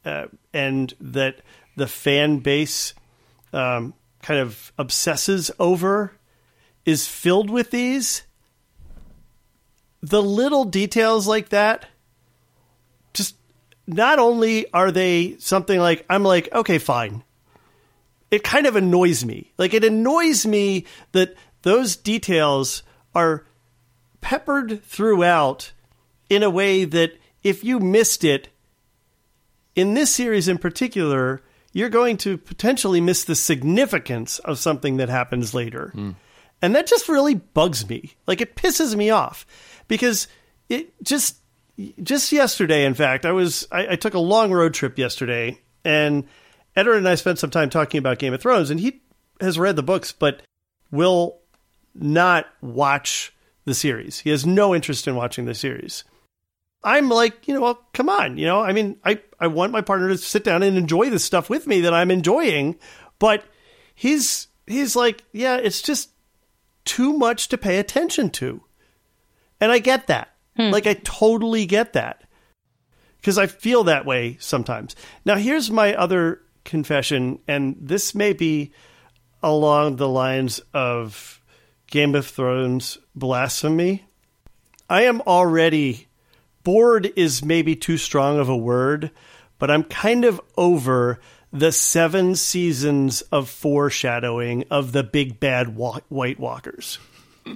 uh, 0.04 0.26
and 0.52 0.94
that 1.00 1.40
the 1.76 1.86
fan 1.86 2.38
base 2.38 2.94
um, 3.52 3.94
kind 4.22 4.40
of 4.40 4.72
obsesses 4.78 5.50
over 5.58 6.12
is 6.84 7.06
filled 7.06 7.50
with 7.50 7.70
these, 7.70 8.22
the 10.00 10.22
little 10.22 10.64
details 10.64 11.26
like 11.26 11.50
that 11.50 11.86
not 13.86 14.18
only 14.18 14.70
are 14.72 14.90
they 14.90 15.36
something 15.38 15.78
like 15.78 16.04
I'm 16.08 16.22
like 16.22 16.48
okay 16.52 16.78
fine 16.78 17.22
it 18.30 18.42
kind 18.42 18.66
of 18.66 18.76
annoys 18.76 19.24
me. 19.24 19.52
Like 19.58 19.74
it 19.74 19.84
annoys 19.84 20.46
me 20.46 20.84
that 21.12 21.34
those 21.62 21.96
details 21.96 22.82
are 23.14 23.46
peppered 24.20 24.82
throughout 24.84 25.72
in 26.28 26.42
a 26.42 26.50
way 26.50 26.84
that 26.84 27.12
if 27.42 27.62
you 27.62 27.78
missed 27.78 28.24
it 28.24 28.48
in 29.74 29.94
this 29.94 30.14
series 30.14 30.48
in 30.48 30.58
particular, 30.58 31.42
you're 31.72 31.88
going 31.88 32.16
to 32.18 32.36
potentially 32.36 33.00
miss 33.00 33.24
the 33.24 33.34
significance 33.34 34.38
of 34.40 34.58
something 34.58 34.96
that 34.96 35.08
happens 35.08 35.54
later. 35.54 35.90
Hmm. 35.94 36.12
And 36.62 36.74
that 36.74 36.86
just 36.86 37.08
really 37.08 37.34
bugs 37.34 37.88
me. 37.88 38.16
Like 38.26 38.40
it 38.40 38.56
pisses 38.56 38.96
me 38.96 39.10
off 39.10 39.46
because 39.86 40.26
it 40.68 40.92
just 41.02 41.36
just 42.02 42.32
yesterday, 42.32 42.84
in 42.84 42.94
fact, 42.94 43.26
I 43.26 43.32
was 43.32 43.66
I, 43.70 43.92
I 43.92 43.96
took 43.96 44.14
a 44.14 44.18
long 44.18 44.52
road 44.52 44.74
trip 44.74 44.98
yesterday, 44.98 45.60
and 45.84 46.24
Edward 46.74 46.96
and 46.96 47.08
I 47.08 47.14
spent 47.14 47.38
some 47.38 47.50
time 47.50 47.70
talking 47.70 47.98
about 47.98 48.18
Game 48.18 48.34
of 48.34 48.40
Thrones, 48.40 48.70
and 48.70 48.80
he 48.80 49.02
has 49.40 49.58
read 49.58 49.76
the 49.76 49.82
books, 49.82 50.12
but 50.12 50.42
will 50.90 51.38
not 51.94 52.46
watch 52.60 53.34
the 53.64 53.74
series. 53.74 54.18
He 54.20 54.30
has 54.30 54.46
no 54.46 54.74
interest 54.74 55.06
in 55.06 55.16
watching 55.16 55.44
the 55.44 55.54
series. 55.54 56.04
I'm 56.82 57.08
like, 57.08 57.48
you 57.48 57.54
know, 57.54 57.60
well, 57.60 57.86
come 57.92 58.08
on, 58.08 58.38
you 58.38 58.46
know, 58.46 58.60
I 58.60 58.72
mean, 58.72 58.96
I, 59.04 59.20
I 59.40 59.48
want 59.48 59.72
my 59.72 59.80
partner 59.80 60.08
to 60.08 60.18
sit 60.18 60.44
down 60.44 60.62
and 60.62 60.78
enjoy 60.78 61.10
the 61.10 61.18
stuff 61.18 61.50
with 61.50 61.66
me 61.66 61.80
that 61.80 61.92
I'm 61.92 62.12
enjoying, 62.12 62.76
but 63.18 63.44
he's 63.94 64.48
he's 64.66 64.94
like, 64.94 65.24
yeah, 65.32 65.56
it's 65.56 65.82
just 65.82 66.10
too 66.84 67.12
much 67.12 67.48
to 67.48 67.58
pay 67.58 67.78
attention 67.78 68.30
to. 68.30 68.62
And 69.60 69.72
I 69.72 69.78
get 69.80 70.06
that. 70.06 70.35
Hmm. 70.56 70.70
Like 70.70 70.86
I 70.86 70.94
totally 70.94 71.66
get 71.66 71.92
that. 71.94 72.22
Cuz 73.22 73.38
I 73.38 73.46
feel 73.46 73.84
that 73.84 74.06
way 74.06 74.36
sometimes. 74.40 74.96
Now 75.24 75.36
here's 75.36 75.70
my 75.70 75.94
other 75.94 76.40
confession 76.64 77.38
and 77.46 77.76
this 77.80 78.14
may 78.14 78.32
be 78.32 78.72
along 79.42 79.96
the 79.96 80.08
lines 80.08 80.60
of 80.74 81.40
Game 81.88 82.14
of 82.14 82.26
Thrones 82.26 82.98
blasphemy. 83.14 84.04
I 84.88 85.02
am 85.02 85.20
already 85.22 86.08
bored 86.62 87.12
is 87.16 87.44
maybe 87.44 87.76
too 87.76 87.96
strong 87.96 88.38
of 88.38 88.48
a 88.48 88.56
word, 88.56 89.10
but 89.58 89.70
I'm 89.70 89.84
kind 89.84 90.24
of 90.24 90.40
over 90.56 91.20
the 91.52 91.70
seven 91.72 92.34
seasons 92.34 93.22
of 93.32 93.48
foreshadowing 93.48 94.64
of 94.70 94.92
the 94.92 95.04
big 95.04 95.38
bad 95.38 95.76
wa- 95.76 96.00
White 96.08 96.40
Walkers. 96.40 96.98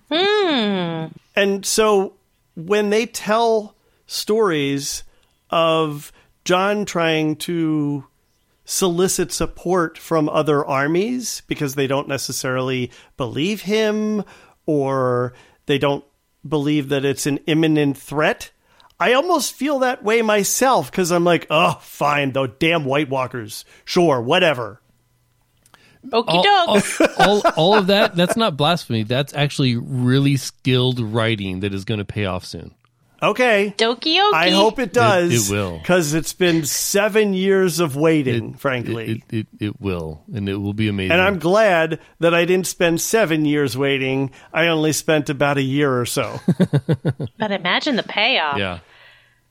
Hmm. 0.08 1.06
And 1.34 1.66
so 1.66 2.14
when 2.54 2.90
they 2.90 3.06
tell 3.06 3.76
stories 4.06 5.04
of 5.50 6.12
Jon 6.44 6.84
trying 6.84 7.36
to 7.36 8.06
solicit 8.64 9.32
support 9.32 9.98
from 9.98 10.28
other 10.28 10.64
armies 10.64 11.42
because 11.48 11.74
they 11.74 11.86
don't 11.86 12.08
necessarily 12.08 12.90
believe 13.16 13.62
him 13.62 14.24
or 14.66 15.32
they 15.66 15.78
don't 15.78 16.04
believe 16.48 16.88
that 16.88 17.04
it's 17.04 17.26
an 17.26 17.38
imminent 17.46 17.96
threat. 17.98 18.50
I 18.98 19.14
almost 19.14 19.54
feel 19.54 19.80
that 19.80 20.04
way 20.04 20.22
myself 20.22 20.90
because 20.90 21.10
I'm 21.10 21.24
like, 21.24 21.46
oh, 21.50 21.78
fine, 21.80 22.32
though, 22.32 22.46
damn 22.46 22.84
White 22.84 23.08
Walkers. 23.08 23.64
Sure, 23.84 24.20
whatever. 24.20 24.80
Okie 26.08 26.24
all, 26.28 26.42
doke. 26.42 27.00
all, 27.18 27.18
all, 27.28 27.42
all 27.56 27.74
of 27.78 27.88
that 27.88 28.16
that's 28.16 28.36
not 28.36 28.56
blasphemy 28.56 29.02
that's 29.02 29.34
actually 29.34 29.76
really 29.76 30.36
skilled 30.36 30.98
writing 31.00 31.60
that 31.60 31.74
is 31.74 31.84
going 31.84 31.98
to 31.98 32.04
pay 32.06 32.24
off 32.24 32.44
soon 32.44 32.74
Okay. 33.22 33.74
Doki 33.76 34.16
okie. 34.16 34.32
I 34.32 34.48
hope 34.48 34.78
it 34.78 34.94
does. 34.94 35.50
it 35.50 35.54
will. 35.54 35.76
Because 35.76 36.14
it's 36.14 36.32
been 36.32 36.64
seven 36.64 37.34
years 37.34 37.78
of 37.78 37.94
waiting, 37.94 38.54
It- 38.54 38.58
frankly. 38.60 39.22
it, 39.30 39.34
it, 39.40 39.46
it 39.60 39.78
will 39.78 40.22
and 40.32 40.48
it 40.48 40.56
will 40.56 40.72
be 40.72 40.88
amazing 40.88 41.12
and 41.12 41.20
I'm 41.20 41.38
glad 41.38 42.00
that 42.20 42.32
I 42.34 42.46
didn't 42.46 42.66
spend 42.66 42.98
seven 42.98 43.44
years 43.44 43.76
waiting. 43.76 44.30
I 44.54 44.68
only 44.68 44.92
spent 44.94 45.28
about 45.28 45.58
a 45.58 45.62
year 45.62 46.00
or 46.00 46.06
so. 46.06 46.40
But 47.38 47.52
imagine 47.52 47.96
the 47.96 48.02
payoff. 48.04 48.56
yeah 48.56 48.78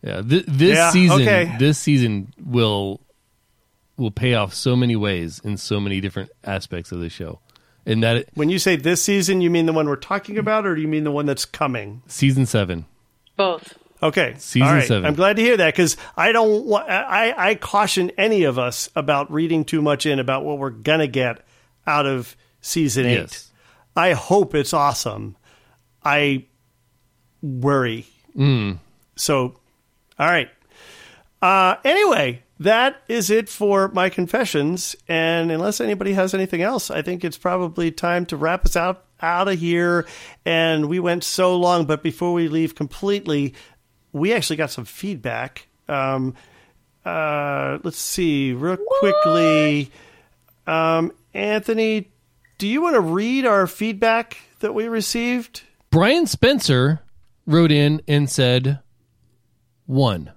yeah 0.02 0.22
Th- 0.24 0.46
this 0.48 0.76
Yeah, 0.76 0.90
season 0.90 1.22
okay. 1.22 1.56
this 1.60 1.78
season 1.78 2.34
will 2.44 3.02
will 4.00 4.12
pay 4.12 4.34
off 4.34 4.54
so 4.54 4.76
many 4.76 4.96
ways 4.96 5.40
in 5.44 5.58
so 5.58 5.80
many 5.80 6.00
different 6.02 6.30
aspects 6.44 6.92
of 6.92 7.00
the 7.00 7.10
show 7.10 7.40
and 7.86 8.04
that 8.04 8.28
when 8.36 8.50
you 8.50 8.60
say 8.60 8.76
this 8.76 9.02
season, 9.02 9.42
you 9.42 9.50
mean 9.50 9.66
the 9.66 9.74
one 9.74 9.88
we're 9.88 9.96
talking 9.96 10.38
about, 10.38 10.66
or 10.68 10.76
do 10.76 10.82
you 10.82 10.88
mean 10.88 11.06
the 11.06 11.12
one 11.12 11.26
that's 11.26 11.46
coming? 11.46 12.04
season 12.08 12.46
7 12.46 12.86
Both. 13.36 13.78
Okay, 14.04 14.36
Season 14.38 14.68
All 14.68 14.74
right. 14.76 14.88
seven. 14.88 15.06
I'm 15.06 15.16
glad 15.16 15.36
to 15.38 15.42
hear 15.42 15.58
that 15.58 15.74
because 15.74 15.98
I 16.16 16.32
don't. 16.32 16.66
wa- 16.66 16.86
I 16.88 17.50
I 17.50 17.56
caution 17.56 18.12
any 18.18 18.44
of 18.44 18.58
us 18.58 18.90
about 18.96 19.30
reading 19.30 19.66
too 19.66 19.82
much 19.82 20.06
in 20.06 20.20
about 20.20 20.46
what 20.46 20.58
we're 20.58 20.70
gonna 20.70 21.08
get 21.08 21.46
out 21.86 22.06
of 22.06 22.38
season 22.62 23.06
eight. 23.06 23.16
Yes. 23.18 23.52
I 23.98 24.14
hope 24.14 24.56
it's 24.56 24.74
awesome. 24.74 25.36
I 26.02 26.46
worry. 27.42 28.06
So, 29.18 29.56
all 30.18 30.28
right. 30.28 30.50
Uh, 31.42 31.76
anyway, 31.84 32.42
that 32.60 33.02
is 33.08 33.30
it 33.30 33.50
for 33.50 33.88
my 33.90 34.10
confessions. 34.10 34.96
And 35.08 35.52
unless 35.52 35.80
anybody 35.80 36.14
has 36.14 36.34
anything 36.34 36.62
else, 36.62 36.92
I 36.92 37.02
think 37.02 37.24
it's 37.24 37.38
probably 37.38 37.92
time 37.92 38.26
to 38.28 38.38
wrap 38.38 38.66
us 38.66 38.76
out 38.76 39.06
out 39.22 39.48
of 39.48 39.60
here. 39.60 40.06
And 40.46 40.88
we 40.88 41.00
went 41.00 41.24
so 41.24 41.58
long, 41.58 41.86
but 41.86 42.04
before 42.04 42.34
we 42.34 42.48
leave 42.48 42.76
completely, 42.76 43.54
we 44.12 44.34
actually 44.34 44.58
got 44.58 44.72
some 44.72 44.86
feedback. 44.86 45.68
Um, 45.88 46.36
uh, 47.06 47.80
let's 47.84 47.98
see, 47.98 48.54
real 48.54 48.78
quickly. 48.78 49.92
Um, 50.68 51.12
Anthony, 51.34 52.12
do 52.58 52.68
you 52.68 52.82
want 52.82 52.96
to 52.96 53.02
read 53.02 53.46
our 53.46 53.68
feedback 53.68 54.38
that 54.60 54.74
we 54.74 54.88
received? 54.88 55.64
Brian 55.90 56.28
Spencer 56.28 57.02
wrote 57.46 57.72
in 57.72 58.02
and 58.08 58.30
said 58.30 58.80
one. 59.86 60.32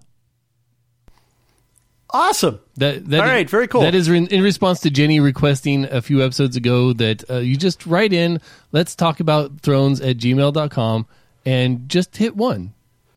Awesome. 2.12 2.60
That, 2.76 3.06
that 3.06 3.20
All 3.20 3.26
right, 3.26 3.48
very 3.48 3.66
cool. 3.66 3.80
That 3.80 3.94
is 3.94 4.09
in, 4.09 4.26
in 4.26 4.43
response 4.43 4.80
to 4.80 4.90
Jenny 4.90 5.18
requesting 5.20 5.84
a 5.86 6.02
few 6.02 6.22
episodes 6.22 6.56
ago 6.56 6.93
that 6.94 7.28
uh, 7.30 7.39
you 7.39 7.56
just 7.56 7.86
write 7.86 8.12
in, 8.12 8.40
let's 8.70 8.94
talk 8.94 9.20
about 9.20 9.60
thrones 9.60 10.01
at 10.01 10.18
gmail.com 10.18 11.06
and 11.47 11.89
just 11.89 12.16
hit 12.16 12.36
one. 12.36 12.74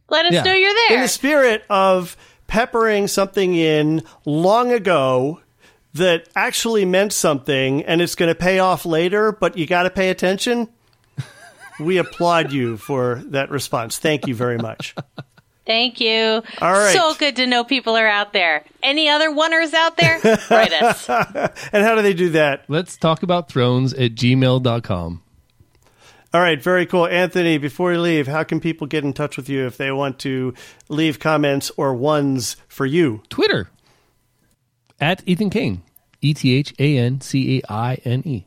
Let 0.10 0.26
us 0.28 0.34
Yeah. 0.34 0.44
know 0.44 0.54
you're 0.54 0.74
there. 0.88 0.98
In 0.98 1.02
the 1.02 1.08
spirit 1.10 1.64
of 1.70 2.16
peppering 2.48 3.08
something 3.08 3.54
in 3.54 4.04
long 4.24 4.72
ago 4.72 5.42
that 5.96 6.30
actually 6.36 6.86
meant 6.86 7.12
something 7.12 7.84
and 7.84 8.02
it's 8.02 8.16
going 8.16 8.30
to 8.30 8.36
pay 8.36 8.60
off 8.60 8.86
later, 8.86 9.32
but 9.32 9.58
you 9.58 9.66
got 9.66 9.84
to 9.84 9.90
pay 9.90 10.10
attention. 10.10 10.70
We 11.80 11.98
applaud 11.98 12.54
you 12.54 12.78
for 12.78 13.22
that 13.28 13.50
response. 13.50 13.98
Thank 13.98 14.28
you 14.28 14.36
very 14.36 14.58
much. 14.58 14.96
Thank 15.66 16.00
you. 16.00 16.44
All 16.62 16.72
right. 16.72 16.94
So 16.94 17.16
good 17.16 17.36
to 17.38 17.48
know 17.48 17.64
people 17.64 17.96
are 17.96 18.08
out 18.08 18.34
there. 18.34 18.64
Any 18.84 19.10
other 19.10 19.30
oneers 19.30 19.74
out 19.74 19.98
there? 19.98 20.20
Write 20.52 20.74
us. 20.74 21.10
And 21.10 21.84
how 21.84 21.96
do 21.96 22.02
they 22.02 22.14
do 22.14 22.30
that? 22.32 22.66
Let's 22.68 22.98
talk 22.98 23.24
about 23.24 23.50
thrones 23.50 23.94
at 23.94 24.14
gmail.com. 24.16 25.22
All 26.34 26.42
right, 26.42 26.62
very 26.62 26.86
cool. 26.86 27.08
Anthony, 27.08 27.58
before 27.58 27.94
you 27.94 28.02
leave, 28.02 28.28
how 28.28 28.44
can 28.44 28.60
people 28.60 28.88
get 28.88 29.06
in 29.06 29.14
touch 29.14 29.38
with 29.38 29.48
you 29.48 29.66
if 29.66 29.78
they 29.78 29.90
want 29.92 30.20
to 30.20 30.54
leave 30.90 31.18
comments 31.18 31.72
or 31.78 31.94
ones 31.96 32.58
for 32.68 32.86
you? 32.86 33.24
Twitter 33.30 33.70
at 35.00 35.24
Ethan 35.26 35.50
Caine. 35.50 35.82
E 36.22 36.34
T 36.34 36.54
H 36.56 36.74
A 36.80 36.98
N 36.98 37.22
C 37.22 37.60
A 37.60 37.72
I 37.72 37.96
N 38.04 38.22
E. 38.26 38.46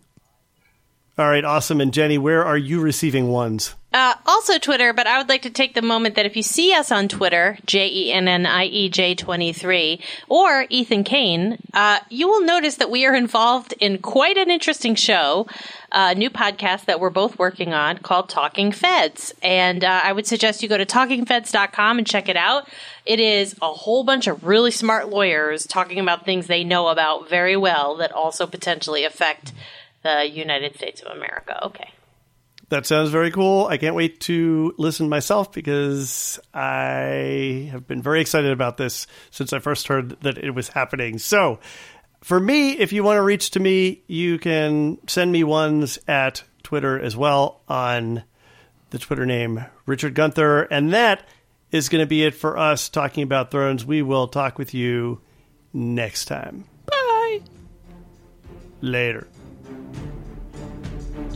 All 1.18 1.28
right, 1.28 1.44
awesome. 1.44 1.80
And 1.80 1.92
Jenny, 1.92 2.16
where 2.16 2.44
are 2.44 2.56
you 2.56 2.80
receiving 2.80 3.26
ones? 3.26 3.74
Uh, 3.92 4.14
also 4.24 4.58
Twitter, 4.58 4.92
but 4.92 5.08
I 5.08 5.18
would 5.18 5.28
like 5.28 5.42
to 5.42 5.50
take 5.50 5.74
the 5.74 5.82
moment 5.82 6.14
that 6.14 6.26
if 6.26 6.36
you 6.36 6.44
see 6.44 6.72
us 6.72 6.92
on 6.92 7.08
Twitter, 7.08 7.58
J 7.66 7.88
E 7.88 8.12
N 8.12 8.28
N 8.28 8.46
I 8.46 8.66
E 8.66 8.88
J 8.88 9.16
23, 9.16 10.00
or 10.28 10.66
Ethan 10.68 11.02
Caine, 11.02 11.58
uh, 11.74 11.98
you 12.08 12.28
will 12.28 12.42
notice 12.42 12.76
that 12.76 12.90
we 12.90 13.04
are 13.04 13.16
involved 13.16 13.74
in 13.80 13.98
quite 13.98 14.36
an 14.36 14.48
interesting 14.48 14.94
show, 14.94 15.48
a 15.90 16.14
new 16.14 16.30
podcast 16.30 16.84
that 16.84 17.00
we're 17.00 17.10
both 17.10 17.36
working 17.36 17.72
on 17.72 17.98
called 17.98 18.28
Talking 18.28 18.70
Feds. 18.70 19.34
And 19.42 19.82
uh, 19.82 20.02
I 20.04 20.12
would 20.12 20.26
suggest 20.26 20.62
you 20.62 20.68
go 20.68 20.78
to 20.78 20.86
talkingfeds.com 20.86 21.98
and 21.98 22.06
check 22.06 22.28
it 22.28 22.36
out. 22.36 22.68
It 23.06 23.18
is 23.18 23.56
a 23.60 23.72
whole 23.72 24.04
bunch 24.04 24.28
of 24.28 24.44
really 24.44 24.70
smart 24.70 25.08
lawyers 25.08 25.66
talking 25.66 25.98
about 25.98 26.24
things 26.24 26.46
they 26.46 26.62
know 26.62 26.88
about 26.88 27.28
very 27.28 27.56
well 27.56 27.96
that 27.96 28.12
also 28.12 28.46
potentially 28.46 29.04
affect 29.04 29.52
the 30.02 30.28
United 30.30 30.76
States 30.76 31.02
of 31.02 31.16
America. 31.16 31.66
Okay. 31.66 31.90
That 32.70 32.84
sounds 32.84 33.08
very 33.08 33.30
cool. 33.30 33.66
I 33.66 33.78
can't 33.78 33.94
wait 33.94 34.20
to 34.20 34.74
listen 34.76 35.08
myself 35.08 35.52
because 35.52 36.38
I 36.52 37.70
have 37.72 37.86
been 37.86 38.02
very 38.02 38.20
excited 38.20 38.50
about 38.52 38.76
this 38.76 39.06
since 39.30 39.54
I 39.54 39.58
first 39.58 39.88
heard 39.88 40.20
that 40.20 40.36
it 40.36 40.50
was 40.50 40.68
happening. 40.68 41.18
So, 41.18 41.60
for 42.20 42.38
me, 42.38 42.72
if 42.72 42.92
you 42.92 43.02
want 43.02 43.16
to 43.16 43.22
reach 43.22 43.52
to 43.52 43.60
me, 43.60 44.02
you 44.06 44.38
can 44.38 44.98
send 45.06 45.32
me 45.32 45.44
ones 45.44 45.98
at 46.06 46.42
Twitter 46.62 47.00
as 47.00 47.16
well 47.16 47.62
on 47.68 48.24
the 48.90 48.98
Twitter 48.98 49.24
name 49.24 49.64
Richard 49.86 50.14
Gunther. 50.14 50.62
And 50.64 50.92
that 50.92 51.26
is 51.70 51.88
going 51.88 52.02
to 52.02 52.06
be 52.06 52.24
it 52.24 52.34
for 52.34 52.58
us 52.58 52.90
talking 52.90 53.22
about 53.22 53.50
Thrones. 53.50 53.86
We 53.86 54.02
will 54.02 54.28
talk 54.28 54.58
with 54.58 54.74
you 54.74 55.22
next 55.72 56.26
time. 56.26 56.64
Bye. 56.86 57.40
Later. 58.82 59.26